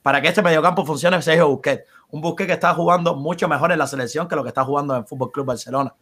Para 0.01 0.21
que 0.21 0.29
este 0.29 0.41
mediocampo 0.41 0.85
funcione, 0.85 1.21
Sergio 1.21 1.47
Busquets. 1.49 1.83
Un 2.09 2.21
Busquets 2.21 2.47
que 2.47 2.53
está 2.53 2.73
jugando 2.73 3.15
mucho 3.15 3.47
mejor 3.47 3.71
en 3.71 3.79
la 3.79 3.87
selección 3.87 4.27
que 4.27 4.35
lo 4.35 4.43
que 4.43 4.49
está 4.49 4.63
jugando 4.63 4.95
en 4.95 5.05
Fútbol 5.05 5.31
Club 5.31 5.47
Barcelona. 5.47 5.93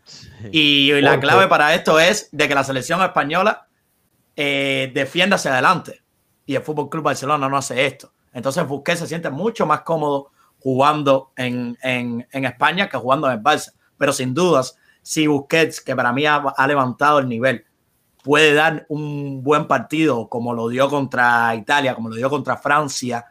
Y 0.52 0.92
la 1.02 1.20
clave 1.20 1.48
para 1.48 1.74
esto 1.74 2.00
es 2.00 2.30
de 2.32 2.48
que 2.48 2.54
la 2.56 2.64
selección 2.64 3.02
española 3.02 3.68
eh, 4.36 4.92
defienda 4.94 5.38
hacia 5.38 5.54
adelante. 5.54 6.04
Y 6.46 6.56
el 6.56 6.62
Fútbol 6.62 6.90
Club 6.90 7.04
Barcelona 7.04 7.50
no 7.50 7.58
hace 7.58 7.86
esto. 7.86 8.12
Entonces 8.34 8.68
Busquets 8.68 9.00
se 9.00 9.08
siente 9.08 9.30
mucho 9.30 9.66
más 9.66 9.82
cómodo 9.82 10.32
jugando 10.60 11.32
en, 11.36 11.78
España 12.32 12.90
que 12.90 12.98
jugando 12.98 13.28
en 13.28 13.34
el 13.34 13.44
Barça. 13.44 13.72
Pero 13.98 14.12
sin 14.12 14.34
dudas, 14.34 14.78
si 15.02 15.26
Busquets, 15.26 15.80
que 15.80 15.96
para 15.96 16.12
mí 16.12 16.26
ha, 16.26 16.68
levantado 16.68 17.20
el 17.20 17.30
nivel, 17.30 17.66
puede 18.24 18.54
dar 18.54 18.86
un 18.90 19.44
buen 19.44 19.68
partido 19.68 20.28
como 20.28 20.54
lo 20.54 20.68
dio 20.68 20.90
contra 20.90 21.56
Italia, 21.56 21.96
como 21.96 22.10
lo 22.10 22.16
dio 22.16 22.30
contra 22.30 22.58
Francia, 22.58 23.26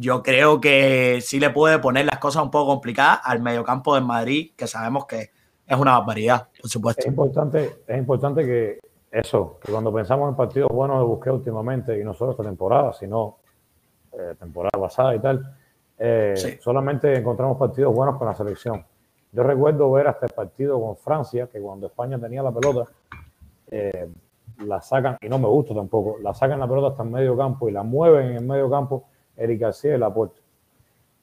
yo 0.00 0.22
creo 0.22 0.62
que 0.62 1.20
sí 1.20 1.38
le 1.38 1.50
puede 1.50 1.78
poner 1.78 2.06
las 2.06 2.18
cosas 2.18 2.42
un 2.42 2.50
poco 2.50 2.72
complicadas 2.72 3.20
al 3.22 3.42
mediocampo 3.42 3.94
de 3.94 4.00
Madrid, 4.00 4.52
que 4.56 4.66
sabemos 4.66 5.04
que 5.04 5.30
es 5.66 5.78
una 5.78 5.98
barbaridad, 5.98 6.48
por 6.58 6.70
supuesto. 6.70 7.02
Es 7.02 7.06
importante, 7.06 7.82
es 7.86 7.98
importante 7.98 8.42
que 8.46 8.78
eso, 9.10 9.58
que 9.62 9.70
cuando 9.70 9.92
pensamos 9.92 10.30
en 10.30 10.36
partidos 10.36 10.70
buenos 10.70 10.98
de 11.00 11.04
Busquets 11.04 11.34
últimamente, 11.34 12.00
y 12.00 12.02
no 12.02 12.14
solo 12.14 12.30
esta 12.30 12.42
temporada, 12.42 12.94
sino 12.94 13.36
eh, 14.12 14.34
temporada 14.38 14.80
pasada 14.80 15.14
y 15.14 15.18
tal, 15.18 15.54
eh, 15.98 16.58
solamente 16.62 17.14
encontramos 17.14 17.58
partidos 17.58 17.94
buenos 17.94 18.16
con 18.16 18.26
la 18.26 18.34
selección. 18.34 18.82
Yo 19.32 19.42
recuerdo 19.42 19.92
ver 19.92 20.08
hasta 20.08 20.24
el 20.24 20.32
partido 20.32 20.80
con 20.80 20.96
Francia, 20.96 21.46
que 21.46 21.60
cuando 21.60 21.88
España 21.88 22.18
tenía 22.18 22.42
la 22.42 22.52
pelota, 22.52 22.90
eh, 23.70 24.08
la 24.64 24.80
sacan, 24.80 25.18
y 25.20 25.28
no 25.28 25.38
me 25.38 25.46
gusta 25.46 25.74
tampoco, 25.74 26.16
la 26.22 26.32
sacan 26.32 26.58
la 26.58 26.66
pelota 26.66 26.88
hasta 26.88 27.02
el 27.02 27.10
medio 27.10 27.36
campo 27.36 27.68
y 27.68 27.72
la 27.72 27.82
mueven 27.82 28.28
en 28.28 28.36
el 28.38 28.44
medio 28.46 28.70
campo 28.70 29.09
Eric 29.40 29.60
García 29.60 29.96
y 29.96 29.98
la 29.98 30.12
puerta. 30.12 30.40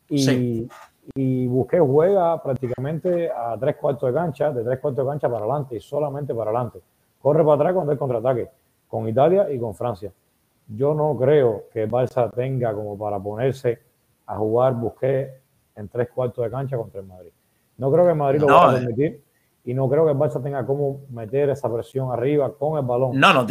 Y, 0.10 0.68
y 1.16 1.48
Busquets 1.48 1.84
juega 1.86 2.42
prácticamente 2.42 3.30
a 3.30 3.58
tres 3.60 3.76
cuartos 3.76 4.10
de 4.10 4.20
cancha, 4.20 4.52
de 4.52 4.64
tres 4.64 4.80
cuartos 4.80 5.06
de 5.06 5.12
cancha 5.12 5.30
para 5.30 5.46
adelante 5.46 5.76
y 5.76 5.80
solamente 5.80 6.34
para 6.34 6.52
adelante. 6.52 6.80
Corre 7.22 7.44
para 7.44 7.56
atrás 7.56 7.74
cuando 7.74 7.92
hay 7.92 7.98
contraataque, 7.98 8.50
con 8.88 9.08
Italia 9.08 9.52
y 9.52 9.60
con 9.60 9.74
Francia 9.76 10.12
yo 10.68 10.94
no 10.94 11.18
creo 11.18 11.66
que 11.72 11.90
Barça 11.90 12.30
tenga 12.34 12.74
como 12.74 12.98
para 12.98 13.20
ponerse 13.20 13.80
a 14.26 14.36
jugar 14.38 14.74
Busquets 14.74 15.32
en 15.76 15.88
tres 15.88 16.10
cuartos 16.14 16.44
de 16.44 16.52
cancha 16.52 16.78
contra 16.78 17.00
el 17.00 17.08
Madrid. 17.08 17.32
No 17.78 17.92
creo 17.92 18.04
que 18.06 18.12
el 18.12 18.18
Madrid 18.18 18.42
lo 18.42 18.48
vaya 18.48 18.70
a 18.70 18.72
eh. 18.72 18.80
permitir 18.80 19.24
y 19.64 19.74
no 19.74 19.90
creo 19.90 20.06
que 20.06 20.12
el 20.12 20.18
Barça 20.18 20.42
tenga 20.42 20.66
como 20.66 21.02
meter 21.10 21.50
esa 21.50 21.72
presión 21.72 22.12
arriba 22.12 22.52
con 22.54 22.78
el 22.78 22.86
balón. 22.86 23.18
No, 23.18 23.34
no, 23.34 23.46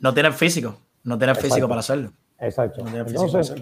no 0.00 0.14
tiene 0.14 0.32
físico, 0.32 0.76
no 1.04 1.16
tiene 1.16 1.34
físico 1.34 1.68
para 1.68 1.80
hacerlo. 1.80 2.10
Exacto. 2.38 2.84
Entonces, 2.86 3.54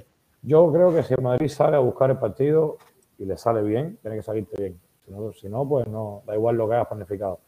yo 0.46 0.72
creo 0.72 0.94
que 0.94 1.02
si 1.02 1.12
el 1.12 1.22
Madrid 1.22 1.48
sale 1.48 1.76
a 1.76 1.80
buscar 1.80 2.08
el 2.10 2.18
partido 2.18 2.78
y 3.18 3.24
le 3.24 3.36
sale 3.36 3.62
bien, 3.62 3.98
tiene 4.00 4.16
que 4.16 4.22
salirte 4.22 4.56
bien. 4.56 4.80
Si 5.04 5.10
no, 5.10 5.32
si 5.32 5.48
no 5.48 5.68
pues 5.68 5.88
no, 5.88 6.22
da 6.24 6.34
igual 6.34 6.56
lo 6.56 6.68
que 6.68 6.76
hayas 6.76 6.86
planificado. 6.86 7.40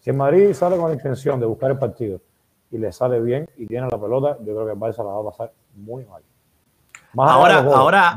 Si 0.00 0.10
el 0.10 0.16
Madrid 0.16 0.52
sale 0.52 0.76
con 0.76 0.88
la 0.88 0.94
intención 0.94 1.38
de 1.38 1.46
buscar 1.46 1.70
el 1.70 1.78
partido 1.78 2.20
y 2.72 2.78
le 2.78 2.90
sale 2.90 3.20
bien 3.20 3.48
y 3.56 3.66
tiene 3.66 3.86
la 3.88 4.00
pelota, 4.00 4.36
yo 4.40 4.52
creo 4.52 4.66
que 4.66 4.72
el 4.72 4.78
Barça 4.78 4.98
la 4.98 5.12
va 5.12 5.20
a 5.20 5.30
pasar 5.30 5.52
muy 5.76 6.04
mal. 6.04 6.22
ahora, 7.16 7.58
ahora 7.58 8.16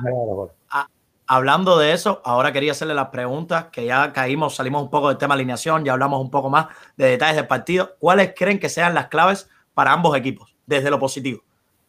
hablando 1.27 1.77
de 1.77 1.93
eso, 1.93 2.21
ahora 2.25 2.51
quería 2.51 2.71
hacerle 2.71 2.95
las 2.95 3.09
preguntas, 3.09 3.65
que 3.71 3.85
ya 3.85 4.11
caímos, 4.13 4.55
salimos 4.55 4.81
un 4.81 4.89
poco 4.89 5.09
del 5.09 5.17
tema 5.17 5.35
alineación, 5.35 5.85
ya 5.85 5.93
hablamos 5.93 6.19
un 6.21 6.31
poco 6.31 6.49
más 6.49 6.67
de 6.97 7.07
detalles 7.07 7.35
del 7.35 7.47
partido. 7.47 7.95
¿Cuáles 7.99 8.33
creen 8.35 8.59
que 8.59 8.69
sean 8.69 8.93
las 8.93 9.07
claves 9.07 9.49
para 9.73 9.91
ambos 9.91 10.15
equipos, 10.17 10.55
desde 10.65 10.89
lo 10.89 10.99
positivo? 10.99 11.41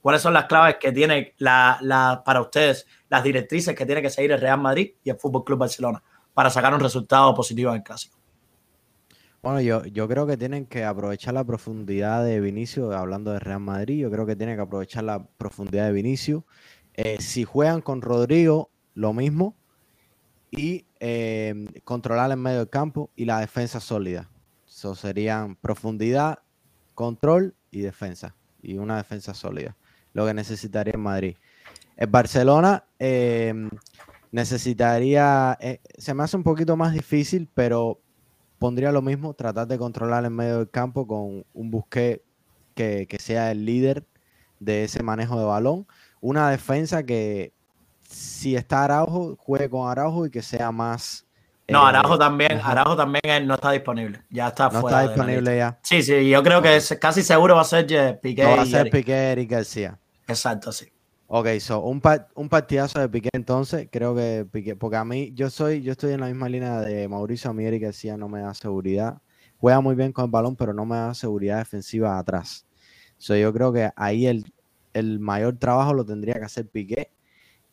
¿Cuáles 0.05 0.20
son 0.20 0.34
las 0.34 0.44
claves 0.44 0.76
que 0.78 0.92
tiene 0.92 1.32
la, 1.38 2.20
para 2.26 2.42
ustedes, 2.42 2.86
las 3.09 3.24
directrices 3.24 3.74
que 3.74 3.86
tiene 3.86 4.02
que 4.02 4.11
seguir 4.11 4.32
el 4.32 4.38
Real 4.38 4.61
Madrid 4.61 4.90
y 5.02 5.09
el 5.09 5.16
Fútbol 5.16 5.44
Club 5.44 5.61
Barcelona 5.61 6.02
para 6.34 6.50
sacar 6.50 6.74
un 6.74 6.80
resultado 6.80 7.34
positivo 7.34 7.70
en 7.70 7.76
el 7.76 7.82
clásico? 7.82 8.18
Bueno, 9.40 9.62
yo, 9.62 9.82
yo 9.86 10.07
creo 10.07 10.26
que 10.26 10.36
tienen 10.36 10.66
que 10.66 10.84
aprovechar 10.84 11.32
la 11.32 11.42
profundidad 11.42 12.22
de 12.22 12.38
Vinicio, 12.38 12.92
hablando 12.92 13.32
de 13.32 13.38
Real 13.38 13.61
Madrid, 13.61 13.98
yo 13.98 14.11
creo 14.11 14.26
que 14.26 14.36
tienen 14.36 14.57
que 14.57 14.61
aprovechar 14.61 15.05
la 15.05 15.24
profundidad 15.38 15.86
de 15.86 15.92
Vinicio. 15.92 16.44
Eh, 16.92 17.16
si 17.20 17.44
juegan 17.44 17.80
con 17.80 18.02
Rodrigo, 18.02 18.68
lo 18.92 19.14
mismo. 19.14 19.57
Y 20.50 20.84
em, 21.00 21.66
controlar 21.82 22.30
el 22.30 22.36
medio 22.36 22.59
del 22.59 22.68
campo 22.68 23.09
y 23.16 23.24
la 23.24 23.40
defensa 23.40 23.80
sólida. 23.80 24.28
Eso 24.68 24.94
serían 24.94 25.57
profundidad, 25.57 26.40
control 26.94 27.55
y 27.70 27.80
defensa. 27.80 28.36
Y 28.61 28.76
una 28.76 28.98
defensa 28.98 29.32
sólida. 29.32 29.74
Lo 30.14 30.24
que 30.24 30.32
necesitaría 30.32 30.94
en 30.94 31.00
Madrid. 31.00 31.36
En 31.96 32.10
Barcelona 32.10 32.84
em, 32.98 33.68
necesitaría, 34.32 35.56
eh, 35.60 35.80
se 35.98 36.14
me 36.14 36.24
hace 36.24 36.36
un 36.36 36.42
poquito 36.42 36.76
más 36.76 36.92
difícil, 36.92 37.48
pero 37.54 38.00
pondría 38.58 38.90
lo 38.92 39.02
mismo, 39.02 39.34
tratar 39.34 39.66
de 39.66 39.78
controlar 39.78 40.24
en 40.24 40.34
medio 40.34 40.58
del 40.58 40.70
campo 40.70 41.06
con 41.06 41.44
un 41.52 41.70
busque 41.70 42.22
que, 42.74 43.06
sea 43.20 43.50
el 43.50 43.64
líder 43.64 44.04
de 44.58 44.84
ese 44.84 45.02
manejo 45.02 45.38
de 45.38 45.44
balón. 45.44 45.86
Una 46.20 46.50
defensa 46.50 47.04
que 47.04 47.52
si 48.08 48.56
está 48.56 48.84
Araujo, 48.84 49.36
juegue 49.38 49.68
con 49.68 49.88
Araujo 49.88 50.26
y 50.26 50.30
que 50.30 50.42
sea 50.42 50.72
más... 50.72 51.26
No, 51.68 51.84
eh, 51.84 51.88
Araujo 51.88 52.18
también, 52.18 52.60
Araujo 52.62 52.96
también 52.96 53.46
no 53.46 53.54
está 53.54 53.70
disponible. 53.70 54.22
Ya 54.30 54.48
está 54.48 54.68
no 54.68 54.80
está 54.80 55.02
disponible 55.02 55.56
ya. 55.56 55.78
Sí, 55.82 56.02
sí, 56.02 56.28
yo 56.28 56.42
creo 56.42 56.60
que 56.60 56.76
es, 56.76 56.96
casi 57.00 57.22
seguro 57.22 57.54
va 57.54 57.62
a 57.62 57.64
ser 57.64 58.20
Piqué. 58.20 58.44
va 58.44 58.62
a 58.62 58.66
ser 58.66 58.90
Piqué 58.90 59.36
y 59.38 59.46
García. 59.46 59.98
Exacto, 60.27 60.72
sí. 60.72 60.87
Ok, 61.27 61.49
so 61.59 61.81
un, 61.81 62.03
un 62.35 62.49
partidazo 62.49 63.01
de 63.01 63.09
Piqué 63.09 63.31
entonces, 63.33 63.89
creo 63.91 64.14
que 64.14 64.47
Piqué, 64.51 64.77
porque 64.77 64.97
a 64.97 65.05
mí, 65.05 65.33
yo 65.35 65.51
soy, 65.51 65.83
yo 65.83 65.93
estoy 65.93 66.12
en 66.12 66.20
la 66.20 66.27
misma 66.27 66.49
línea 66.49 66.81
de 66.81 67.09
Mauricio, 67.09 67.51
a 67.51 67.55
mí 67.55 67.64
Eric 67.64 67.83
García 67.85 68.16
no 68.16 68.29
me 68.29 68.41
da 68.41 68.55
seguridad. 68.55 69.20
Juega 69.59 69.81
muy 69.81 69.95
bien 69.95 70.12
con 70.12 70.27
el 70.27 70.31
balón, 70.31 70.57
pero 70.57 70.75
no 70.75 70.85
me 70.85 70.97
da 70.97 71.14
seguridad 71.14 71.59
defensiva 71.59 72.18
atrás. 72.18 72.66
So, 73.16 73.35
yo 73.37 73.53
creo 73.53 73.72
que 73.72 73.91
ahí 73.97 74.27
el, 74.27 74.45
el 74.93 75.18
mayor 75.20 75.57
trabajo 75.59 75.95
lo 75.95 76.05
tendría 76.05 76.35
que 76.35 76.45
hacer 76.45 76.68
Piqué. 76.68 77.11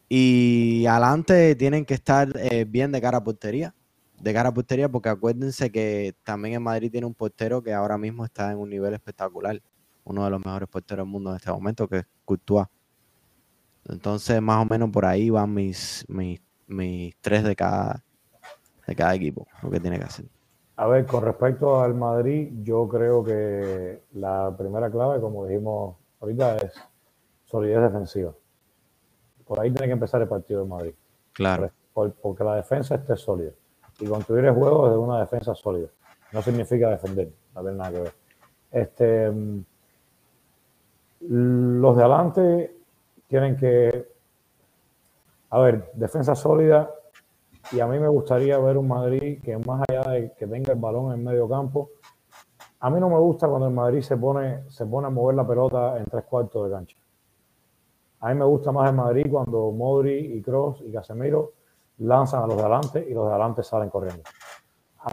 Y 0.08 0.86
adelante 0.88 1.56
tienen 1.56 1.86
que 1.86 1.94
estar 1.94 2.34
eh, 2.36 2.66
bien 2.68 2.92
de 2.92 3.02
cara 3.02 3.20
a 3.20 3.24
portería. 3.24 3.74
De 4.20 4.34
cara 4.34 4.50
a 4.50 4.54
portería, 4.54 4.90
porque 4.90 5.10
acuérdense 5.10 5.72
que 5.72 6.16
también 6.24 6.56
en 6.56 6.64
Madrid 6.64 6.92
tiene 6.92 7.08
un 7.08 7.14
portero 7.14 7.62
que 7.64 7.74
ahora 7.74 7.98
mismo 7.98 8.26
está 8.26 8.52
en 8.52 8.58
un 8.58 8.70
nivel 8.70 8.94
espectacular. 8.94 9.62
Uno 10.04 10.24
de 10.26 10.32
los 10.32 10.44
mejores 10.44 10.68
porteros 10.68 11.06
del 11.06 11.12
mundo 11.12 11.30
en 11.32 11.38
este 11.38 11.52
momento, 11.52 11.88
que 11.88 11.98
es 12.00 12.06
Courtois. 12.32 12.68
Entonces, 13.90 14.42
más 14.42 14.64
o 14.64 14.66
menos 14.70 14.90
por 14.90 15.06
ahí 15.06 15.30
van 15.30 15.54
mis, 15.54 16.06
mis, 16.08 17.16
tres 17.20 17.44
de 17.44 17.56
cada, 17.56 18.04
de 18.88 18.96
cada 18.96 19.16
equipo, 19.16 19.48
lo 19.62 19.70
que 19.70 19.80
tiene 19.80 19.98
que 19.98 20.06
hacer. 20.06 20.26
A 20.78 20.88
ver, 20.88 21.06
con 21.06 21.24
respecto 21.24 21.82
al 21.82 21.94
Madrid, 21.94 22.50
yo 22.64 22.88
creo 22.88 23.24
que 23.24 24.04
la 24.14 24.56
primera 24.58 24.90
clave, 24.90 25.20
como 25.20 25.46
dijimos 25.46 25.96
ahorita, 26.22 26.58
es 26.58 26.74
solidez 27.46 27.82
defensiva. 27.82 28.34
Por 29.46 29.60
ahí 29.60 29.72
tiene 29.72 29.88
que 29.88 29.94
empezar 29.94 30.22
el 30.22 30.30
partido 30.30 30.64
de 30.64 30.70
Madrid. 30.70 30.94
Claro. 31.34 31.72
porque 31.94 32.44
la 32.44 32.56
defensa 32.56 32.96
esté 32.96 33.16
sólida. 33.16 33.52
Y 34.00 34.06
construir 34.06 34.46
el 34.46 34.54
juego 34.54 34.86
desde 34.86 34.98
una 34.98 35.20
defensa 35.20 35.54
sólida. 35.54 35.88
No 36.32 36.42
significa 36.42 36.90
defender, 36.90 37.30
no 37.54 37.62
tiene 37.62 37.78
nada 37.78 37.92
que 37.92 38.00
ver. 38.00 38.14
Este, 38.72 39.30
mm, 39.30 39.64
los 41.22 41.96
de 41.96 42.04
adelante 42.04 42.76
tienen 43.28 43.56
que, 43.56 44.08
a 45.50 45.60
ver, 45.60 45.92
defensa 45.94 46.36
sólida. 46.36 46.92
Y 47.72 47.80
a 47.80 47.88
mí 47.88 48.00
me 48.00 48.08
gustaría 48.08 48.58
ver 48.58 48.78
un 48.78 48.88
Madrid 48.88 49.40
que 49.42 49.58
más 49.58 49.84
allá 49.88 50.12
de 50.12 50.34
que 50.34 50.48
tenga 50.48 50.74
el 50.74 50.80
balón 50.80 51.14
en 51.14 51.24
medio 51.24 51.48
campo, 51.48 51.92
a 52.80 52.90
mí 52.90 53.00
no 53.00 53.10
me 53.10 53.20
gusta 53.20 53.48
cuando 53.48 53.68
el 53.68 53.74
Madrid 53.74 54.02
se 54.02 54.18
pone, 54.18 54.70
se 54.70 54.86
pone 54.86 55.08
a 55.08 55.10
mover 55.12 55.36
la 55.36 55.48
pelota 55.48 55.98
en 55.98 56.06
tres 56.06 56.26
cuartos 56.26 56.66
de 56.66 56.76
cancha. 56.76 56.98
A 58.22 58.30
mí 58.30 58.36
me 58.36 58.46
gusta 58.46 58.72
más 58.72 58.90
el 58.90 58.96
Madrid 58.96 59.28
cuando 59.30 59.72
Modri 59.72 60.18
y 60.18 60.42
Cross 60.42 60.84
y 60.86 60.92
Casemiro 60.92 61.54
lanzan 62.00 62.44
a 62.44 62.48
los 62.48 62.58
de 62.58 62.64
adelante 62.64 63.08
y 63.08 63.14
los 63.14 63.26
de 63.26 63.32
adelante 63.32 63.64
salen 63.64 63.90
corriendo. 63.90 64.24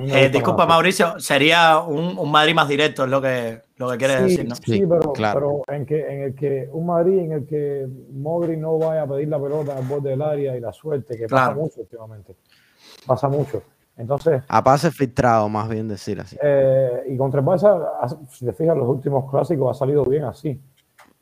Eh, 0.00 0.28
disculpa, 0.28 0.66
Mauricio, 0.66 1.18
sería 1.18 1.78
un, 1.80 2.30
Madrid 2.30 2.54
más 2.54 2.68
directo, 2.68 3.04
es 3.04 3.10
lo 3.10 3.22
que, 3.22 3.62
lo 3.76 3.90
que 3.90 3.96
quieres 3.96 4.16
sí, 4.18 4.22
decir, 4.22 4.48
¿no? 4.48 4.54
Sí, 4.54 4.62
sí 4.64 4.86
pero, 4.86 5.12
claro. 5.14 5.62
pero 5.64 5.76
en, 5.78 5.86
que, 5.86 6.00
en 6.00 6.22
el 6.24 6.34
que 6.34 6.68
un 6.70 6.86
Madrid 6.86 7.18
en 7.20 7.32
el 7.32 7.46
que 7.46 7.88
Modri 8.12 8.58
no 8.58 8.78
vaya 8.78 9.02
a 9.02 9.06
pedir 9.06 9.28
la 9.28 9.40
pelota 9.40 9.78
en 9.78 9.88
borde 9.88 10.10
del 10.10 10.20
área 10.20 10.56
y 10.56 10.60
la 10.60 10.74
suerte, 10.74 11.16
que 11.16 11.26
pasa 11.26 11.54
mucho 11.54 11.80
últimamente. 11.80 12.36
Pasa 13.06 13.28
mucho. 13.28 13.62
Entonces. 13.96 14.42
A 14.46 14.62
pase 14.62 14.90
filtrado, 14.90 15.48
más 15.48 15.68
bien 15.70 15.88
decir 15.88 16.20
así. 16.20 16.36
Eh, 16.40 17.04
y 17.08 17.16
contra 17.16 17.40
el 17.40 17.46
Barça, 17.46 18.28
si 18.30 18.44
te 18.44 18.52
fijas, 18.52 18.76
los 18.76 18.88
últimos 18.88 19.28
clásicos 19.30 19.74
ha 19.74 19.78
salido 19.78 20.04
bien 20.04 20.24
así. 20.24 20.60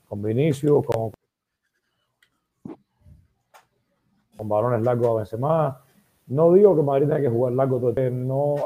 Con 0.09 0.23
Vinicius, 0.23 0.85
con. 0.85 1.12
Con 4.37 4.49
balones 4.49 4.83
largos 4.83 5.09
a 5.09 5.14
Benzema 5.14 5.86
no 6.29 6.53
digo 6.53 6.74
que 6.74 6.83
Madrid 6.83 7.07
tenga 7.07 7.20
que 7.20 7.29
jugar 7.29 7.53
largo 7.53 7.79
todo 7.79 7.93
el 7.97 8.27
no, 8.27 8.57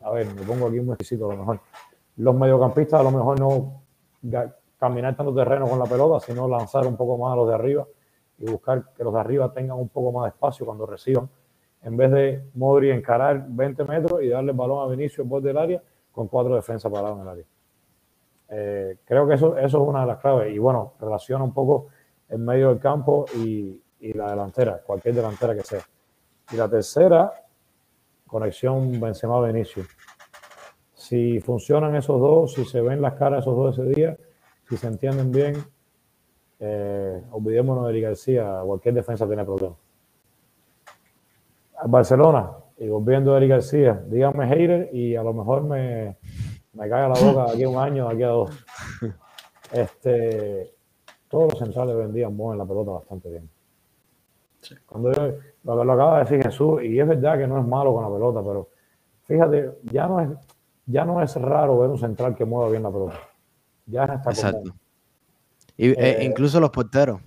a, 0.00 0.10
ver, 0.10 0.26
me 0.34 0.42
pongo 0.42 0.68
aquí 0.68 0.78
un 0.78 0.88
exquisito 0.88 1.30
a 1.30 1.34
lo 1.34 1.40
mejor. 1.40 1.60
Los 2.16 2.34
mediocampistas 2.34 3.00
a 3.00 3.02
lo 3.02 3.10
mejor 3.10 3.40
no 3.40 3.82
caminar 4.78 5.16
tanto 5.16 5.34
terreno 5.34 5.68
con 5.68 5.78
la 5.78 5.84
pelota, 5.84 6.20
sino 6.20 6.48
lanzar 6.48 6.86
un 6.86 6.96
poco 6.96 7.18
más 7.18 7.32
a 7.32 7.36
los 7.36 7.48
de 7.48 7.54
arriba 7.54 7.86
y 8.38 8.50
buscar 8.50 8.92
que 8.94 9.04
los 9.04 9.12
de 9.12 9.20
arriba 9.20 9.52
tengan 9.52 9.78
un 9.78 9.88
poco 9.88 10.12
más 10.12 10.24
de 10.24 10.28
espacio 10.30 10.64
cuando 10.66 10.86
reciban, 10.86 11.28
en 11.82 11.96
vez 11.96 12.10
de 12.10 12.44
Modri 12.54 12.90
encarar 12.90 13.46
20 13.48 13.84
metros 13.84 14.22
y 14.22 14.28
darle 14.28 14.52
el 14.52 14.56
balón 14.56 14.82
a 14.82 14.90
Vinicius 14.90 15.28
borde 15.28 15.48
del 15.48 15.58
área 15.58 15.82
con 16.10 16.28
cuatro 16.28 16.54
defensas 16.54 16.90
parados 16.90 17.16
en 17.16 17.22
el 17.22 17.28
área. 17.28 17.44
Eh, 18.48 18.98
creo 19.04 19.26
que 19.26 19.34
eso, 19.34 19.56
eso 19.56 19.82
es 19.82 19.88
una 19.88 20.02
de 20.02 20.06
las 20.06 20.18
claves. 20.18 20.54
Y 20.54 20.58
bueno, 20.58 20.94
relaciona 21.00 21.44
un 21.44 21.52
poco 21.52 21.88
el 22.28 22.38
medio 22.38 22.68
del 22.70 22.78
campo 22.78 23.26
y, 23.36 23.80
y 24.00 24.12
la 24.12 24.30
delantera, 24.30 24.80
cualquier 24.84 25.14
delantera 25.14 25.54
que 25.54 25.62
sea. 25.62 25.80
Y 26.52 26.56
la 26.56 26.68
tercera, 26.68 27.32
conexión 28.26 29.00
Benzema-Benicio. 29.00 29.84
Si 30.92 31.40
funcionan 31.40 31.96
esos 31.96 32.20
dos, 32.20 32.54
si 32.54 32.64
se 32.64 32.80
ven 32.80 33.00
las 33.00 33.14
caras 33.14 33.42
esos 33.42 33.56
dos 33.56 33.78
ese 33.78 33.88
día, 33.94 34.16
si 34.68 34.76
se 34.76 34.86
entienden 34.86 35.30
bien, 35.30 35.64
eh, 36.60 37.22
olvidémonos 37.30 37.84
de 37.84 37.90
Eric 37.90 38.04
García, 38.04 38.60
cualquier 38.64 38.94
defensa 38.94 39.26
tiene 39.26 39.44
problemas. 39.44 39.78
Barcelona, 41.86 42.52
y 42.78 42.88
volviendo 42.88 43.34
a 43.34 43.38
Eric 43.38 43.50
García, 43.50 44.02
díganme 44.06 44.46
hater 44.46 44.90
y 44.92 45.16
a 45.16 45.22
lo 45.22 45.34
mejor 45.34 45.64
me, 45.64 46.16
me 46.72 46.88
cae 46.88 47.08
la 47.08 47.20
boca 47.20 47.52
aquí 47.52 47.64
a 47.64 47.68
un 47.68 47.78
año, 47.78 48.08
aquí 48.08 48.22
a 48.22 48.28
dos. 48.28 48.50
Este, 49.72 50.72
todos 51.28 51.52
los 51.52 51.58
centrales 51.58 51.96
vendían 51.96 52.38
en 52.38 52.58
la 52.58 52.64
pelota 52.64 52.92
bastante 52.92 53.28
bien. 53.28 53.50
Cuando 54.86 55.10
lo, 55.64 55.92
acaba 55.92 56.18
de 56.18 56.24
decir 56.24 56.42
Jesús, 56.42 56.82
y 56.82 56.98
es 56.98 57.06
verdad 57.06 57.38
que 57.38 57.46
no 57.46 57.58
es 57.58 57.66
malo 57.66 57.94
con 57.94 58.02
la 58.02 58.10
pelota, 58.10 58.40
pero 58.42 58.68
fíjate, 59.24 59.78
ya 59.84 60.06
no 60.06 60.20
es, 60.20 60.28
ya 60.86 61.04
no 61.04 61.22
es 61.22 61.34
raro 61.36 61.78
ver 61.78 61.90
un 61.90 61.98
central 61.98 62.34
que 62.34 62.44
mueva 62.44 62.70
bien 62.70 62.82
la 62.82 62.90
pelota. 62.90 63.18
Ya 63.86 64.04
está 64.04 64.30
Exacto. 64.30 64.74
Y, 65.76 65.88
e 65.88 65.94
eh, 65.98 66.24
incluso 66.24 66.60
los 66.60 66.70
porteros. 66.70 67.20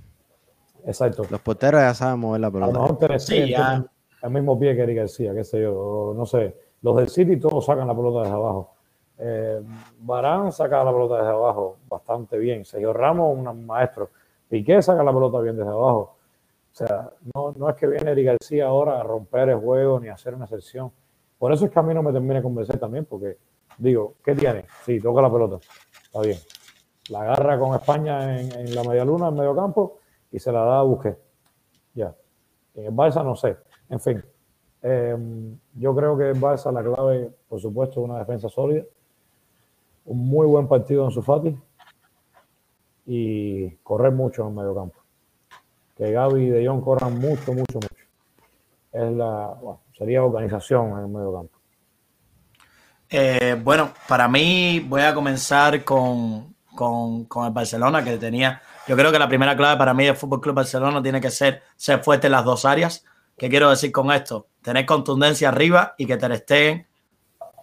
Exacto. 0.86 1.24
Los 1.30 1.42
porteros 1.42 1.82
ya 1.82 1.94
saben 1.94 2.20
mover 2.20 2.42
la 2.42 2.52
pelota. 2.52 2.72
A 2.72 2.88
lo 2.88 2.94
mejor 2.94 3.20
sí, 3.20 3.50
ya. 3.50 3.86
el 4.24 4.30
mismo 4.30 4.58
pie 4.58 4.76
que 4.76 4.84
Eric 4.84 4.98
García, 4.98 5.34
qué 5.34 5.44
sé 5.44 5.62
yo, 5.62 6.14
no 6.16 6.26
sé. 6.26 6.56
Los 6.82 6.96
del 6.96 7.10
City 7.10 7.38
todos 7.38 7.66
sacan 7.66 7.88
la 7.88 7.96
pelota 7.96 8.22
desde 8.22 8.34
abajo. 8.34 8.74
Eh, 9.20 9.62
Barán 10.00 10.52
saca 10.52 10.84
la 10.84 10.92
pelota 10.92 11.18
desde 11.18 11.30
abajo 11.30 11.78
bastante 11.90 12.38
bien. 12.38 12.64
Sergio 12.64 12.94
Ramos, 12.94 13.38
un 13.38 13.66
maestro. 13.66 14.10
Piqué 14.48 14.82
saca 14.82 15.04
la 15.04 15.12
pelota 15.12 15.40
bien 15.40 15.58
desde 15.58 15.72
abajo. 15.72 16.17
Sea, 16.78 17.10
no, 17.34 17.56
no 17.58 17.70
es 17.72 17.76
que 17.76 17.88
viene 17.88 18.12
Eric 18.12 18.28
García 18.28 18.68
ahora 18.68 19.00
a 19.00 19.04
romper 19.04 19.50
el 19.50 19.58
juego 19.58 20.00
ni 20.00 20.10
a 20.10 20.14
hacer 20.14 20.36
una 20.36 20.46
excepción. 20.46 20.92
Por 21.40 21.52
eso 21.52 21.66
es 21.66 21.72
que 21.72 21.80
a 21.80 21.82
mí 21.82 21.92
no 21.92 22.04
me 22.04 22.12
termina 22.12 22.36
de 22.36 22.44
convencer 22.44 22.78
también, 22.78 23.06
porque 23.06 23.40
digo, 23.80 24.14
¿qué 24.24 24.36
tiene? 24.36 24.66
Sí, 24.86 25.00
toca 25.00 25.24
la 25.24 25.32
pelota. 25.32 25.58
Está 26.04 26.22
bien. 26.22 26.38
La 27.10 27.22
agarra 27.22 27.58
con 27.58 27.74
España 27.74 28.40
en, 28.40 28.76
la 28.76 28.84
media 28.84 29.04
luna, 29.04 29.30
en 29.30 29.34
medio 29.34 29.56
campo, 29.56 29.98
y 30.32 30.38
se 30.38 30.52
la 30.52 30.60
da 30.60 30.78
a 30.78 30.84
Busquets. 30.84 31.18
Ya. 31.96 32.14
En 32.76 32.86
el 32.86 32.94
Barça 32.94 33.24
no 33.24 33.36
sé. 33.36 33.58
En 33.90 34.00
fin. 34.00 34.24
Em, 34.84 35.58
yo 35.74 35.96
creo 35.96 36.16
que 36.16 36.30
el 36.30 36.40
Barça 36.40 36.72
la 36.72 36.84
clave, 36.84 37.32
por 37.50 37.60
supuesto, 37.60 38.02
es 38.02 38.06
una 38.08 38.20
defensa 38.20 38.50
sólida. 38.50 38.84
Un 40.06 40.28
muy 40.28 40.46
buen 40.46 40.68
partido 40.68 41.06
en 41.06 41.10
su 41.10 41.24
Fati. 41.24 41.58
Y 43.08 43.72
correr 43.78 44.12
mucho 44.12 44.44
en 44.44 44.50
el 44.50 44.54
medio 44.54 44.76
campo 44.76 44.97
que 45.98 46.12
Gaby 46.12 46.44
y 46.44 46.50
De 46.50 46.68
Jong 46.68 46.82
corran 46.82 47.18
mucho, 47.18 47.54
mucho, 47.54 47.76
mucho. 47.76 47.88
Es 48.92 49.12
la, 49.12 49.56
sería 49.98 50.24
organización 50.24 50.92
en 50.92 50.98
el 51.00 51.08
medio 51.08 51.34
campo. 51.34 51.58
Eh, 53.10 53.60
bueno, 53.64 53.92
para 54.08 54.28
mí 54.28 54.86
voy 54.88 55.02
a 55.02 55.14
comenzar 55.14 55.84
con, 55.84 56.56
el 56.80 57.52
Barcelona, 57.52 58.04
que 58.04 58.18
tenía, 58.18 58.62
yo 58.88 58.96
creo 58.96 59.12
que 59.12 59.20
la 59.20 59.28
primera 59.28 59.56
clave 59.56 59.78
para 59.78 59.94
mí 59.94 60.06
del 60.06 60.16
Fútbol 60.16 60.42
Club 60.42 60.56
Barcelona 60.56 61.02
tiene 61.02 61.22
que 61.22 61.32
ser 61.32 61.64
ser 61.76 62.04
fuerte 62.04 62.28
en 62.28 62.34
las 62.34 62.46
dos 62.46 62.66
áreas. 62.66 63.06
¿Qué 63.38 63.50
quiero 63.50 63.70
decir 63.70 63.92
con 63.92 64.12
esto? 64.12 64.48
Tener 64.62 64.86
contundencia 64.86 65.50
arriba 65.50 65.96
y 65.98 66.06
que 66.06 66.18
Ter 66.18 66.36
Stegen 66.38 66.88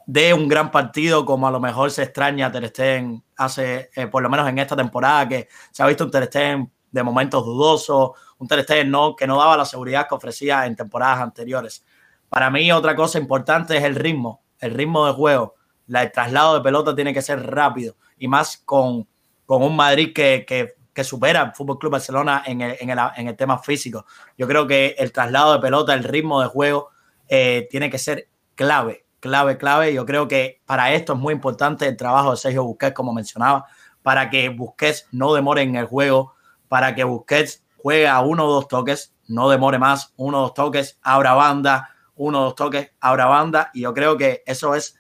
dé 0.07 0.35
un 0.35 0.49
gran 0.49 0.71
partido 0.71 1.25
como 1.25 1.49
a 1.49 1.51
lo 1.51 1.61
mejor 1.61 1.91
se 1.91 2.05
extraña 2.05 2.51
Ter 2.51 2.69
Stegen 2.69 3.23
hace, 3.37 3.91
eh, 3.95 4.07
por 4.07 4.23
lo 4.23 4.31
menos 4.31 4.49
en 4.49 4.59
esta 4.59 4.77
temporada, 4.77 5.29
que 5.29 5.49
se 5.71 5.83
ha 5.83 5.87
visto 5.87 6.05
un 6.05 6.11
Ter 6.11 6.25
Stegen 6.27 6.71
de 6.95 7.03
momentos 7.03 7.45
dudosos, 7.45 8.13
un 8.39 8.47
Ter 8.47 8.87
no, 8.87 9.17
que 9.17 9.27
no 9.27 9.37
daba 9.37 9.57
la 9.57 9.65
seguridad 9.65 10.07
que 10.09 10.15
ofrecía 10.15 10.65
en 10.65 10.77
temporadas 10.77 11.19
anteriores. 11.19 11.85
Para 12.29 12.51
mí 12.51 12.71
otra 12.71 12.95
cosa 12.95 13.19
importante 13.19 13.77
es 13.77 13.83
el 13.83 13.97
ritmo, 13.97 14.43
el 14.61 14.73
ritmo 14.73 15.05
de 15.07 15.13
juego. 15.13 15.57
el 15.89 16.13
traslado 16.13 16.55
de 16.55 16.61
pelota 16.61 16.95
tiene 16.95 17.13
que 17.13 17.21
ser 17.21 17.45
rápido 17.45 17.97
y 18.17 18.29
más 18.29 18.59
con, 18.59 19.09
con 19.45 19.65
un 19.65 19.75
Madrid 19.75 20.13
que, 20.15 20.47
que, 20.47 21.05
supera 21.05 21.41
al 21.41 21.55
Fútbol 21.55 21.81
Club 21.81 21.93
Barcelona 21.93 22.45
en 22.47 22.61
el, 22.61 22.77
en, 22.79 23.29
el, 23.29 23.37
tema 23.37 23.59
físico. 23.59 24.07
Yo 24.39 24.47
creo 24.47 24.69
que 24.69 24.95
el 24.97 25.11
traslado 25.11 25.55
de 25.55 25.59
pelota, 25.59 25.95
el 25.95 26.05
ritmo 26.05 26.41
de 26.41 26.47
juego 26.47 26.91
eh, 27.29 27.67
tiene 27.73 27.91
que 27.91 27.99
ser 27.99 28.29
clave, 28.55 29.05
clave, 29.19 29.59
clave. 29.59 29.93
Yo 29.93 30.07
creo 30.07 30.29
que 30.29 30.63
para 30.65 30.93
esto 30.93 31.15
es 31.15 31.19
muy 31.19 31.35
importante 31.35 31.89
el 31.89 31.97
trabajo 31.97 32.31
de 32.31 32.37
Sergio 32.37 32.63
Busquets, 32.63 32.95
como 32.95 33.13
mencionaba, 33.13 33.67
para 34.03 34.31
que 34.31 34.51
Busquets 34.51 35.09
no 35.11 35.35
demore 35.35 35.63
en 35.63 35.75
el 35.75 35.87
juego, 35.87 36.35
para 36.69 36.95
que 36.95 37.05
Busquets 37.05 37.65
juegue 37.77 38.09
a 38.09 38.21
uno 38.21 38.47
o 38.47 38.53
dos 38.53 38.69
toques, 38.69 39.15
no 39.29 39.49
demore 39.49 39.79
más, 39.79 40.13
uno 40.17 40.39
o 40.39 40.41
dos 40.43 40.55
toques, 40.55 40.99
abra 41.03 41.35
banda, 41.35 41.91
uno 42.17 42.41
o 42.41 42.45
dos 42.45 42.55
toques, 42.55 42.91
abra 43.01 43.27
banda, 43.27 43.71
y 43.75 43.83
yo 43.83 43.95
creo 43.95 44.17
que 44.17 44.43
eso 44.47 44.75
es 44.75 44.99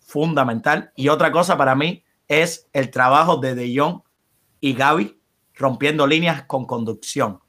fundamental. 0.00 0.92
Y 0.96 1.08
otra 1.08 1.32
cosa 1.32 1.56
para 1.56 1.74
mí 1.74 2.04
es 2.28 2.68
el 2.72 2.90
trabajo 2.90 3.38
de 3.38 3.54
De 3.54 3.74
Jong 3.76 4.02
y 4.60 4.74
Gaby 4.74 5.20
rompiendo 5.54 6.06
líneas 6.06 6.42
con 6.44 6.66
conducción. 6.66 7.40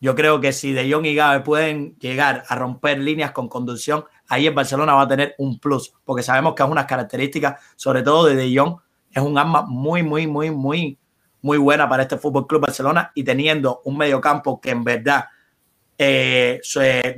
Yo 0.00 0.16
creo 0.16 0.40
que 0.40 0.52
si 0.52 0.72
De 0.72 0.92
Jong 0.92 1.06
y 1.06 1.14
Gaby 1.14 1.44
pueden 1.44 1.96
llegar 1.98 2.42
a 2.48 2.56
romper 2.56 2.98
líneas 2.98 3.30
con 3.30 3.48
conducción, 3.48 4.04
ahí 4.28 4.46
en 4.46 4.54
Barcelona 4.54 4.94
va 4.94 5.02
a 5.02 5.08
tener 5.08 5.34
un 5.38 5.58
plus, 5.58 5.94
porque 6.04 6.22
sabemos 6.22 6.54
que 6.54 6.62
es 6.62 6.68
una 6.68 6.86
característica, 6.86 7.58
sobre 7.76 8.02
todo 8.02 8.24
de 8.24 8.34
De 8.34 8.56
Jong, 8.56 8.76
es 9.10 9.22
un 9.22 9.38
arma 9.38 9.62
muy, 9.62 10.02
muy, 10.02 10.26
muy, 10.26 10.50
muy 10.50 10.98
muy 11.42 11.58
buena 11.58 11.88
para 11.88 12.04
este 12.04 12.16
Fútbol 12.16 12.46
Club 12.46 12.62
Barcelona 12.62 13.12
y 13.14 13.24
teniendo 13.24 13.82
un 13.84 13.98
mediocampo 13.98 14.60
que 14.60 14.70
en 14.70 14.84
verdad 14.84 15.26
eh, 15.98 16.60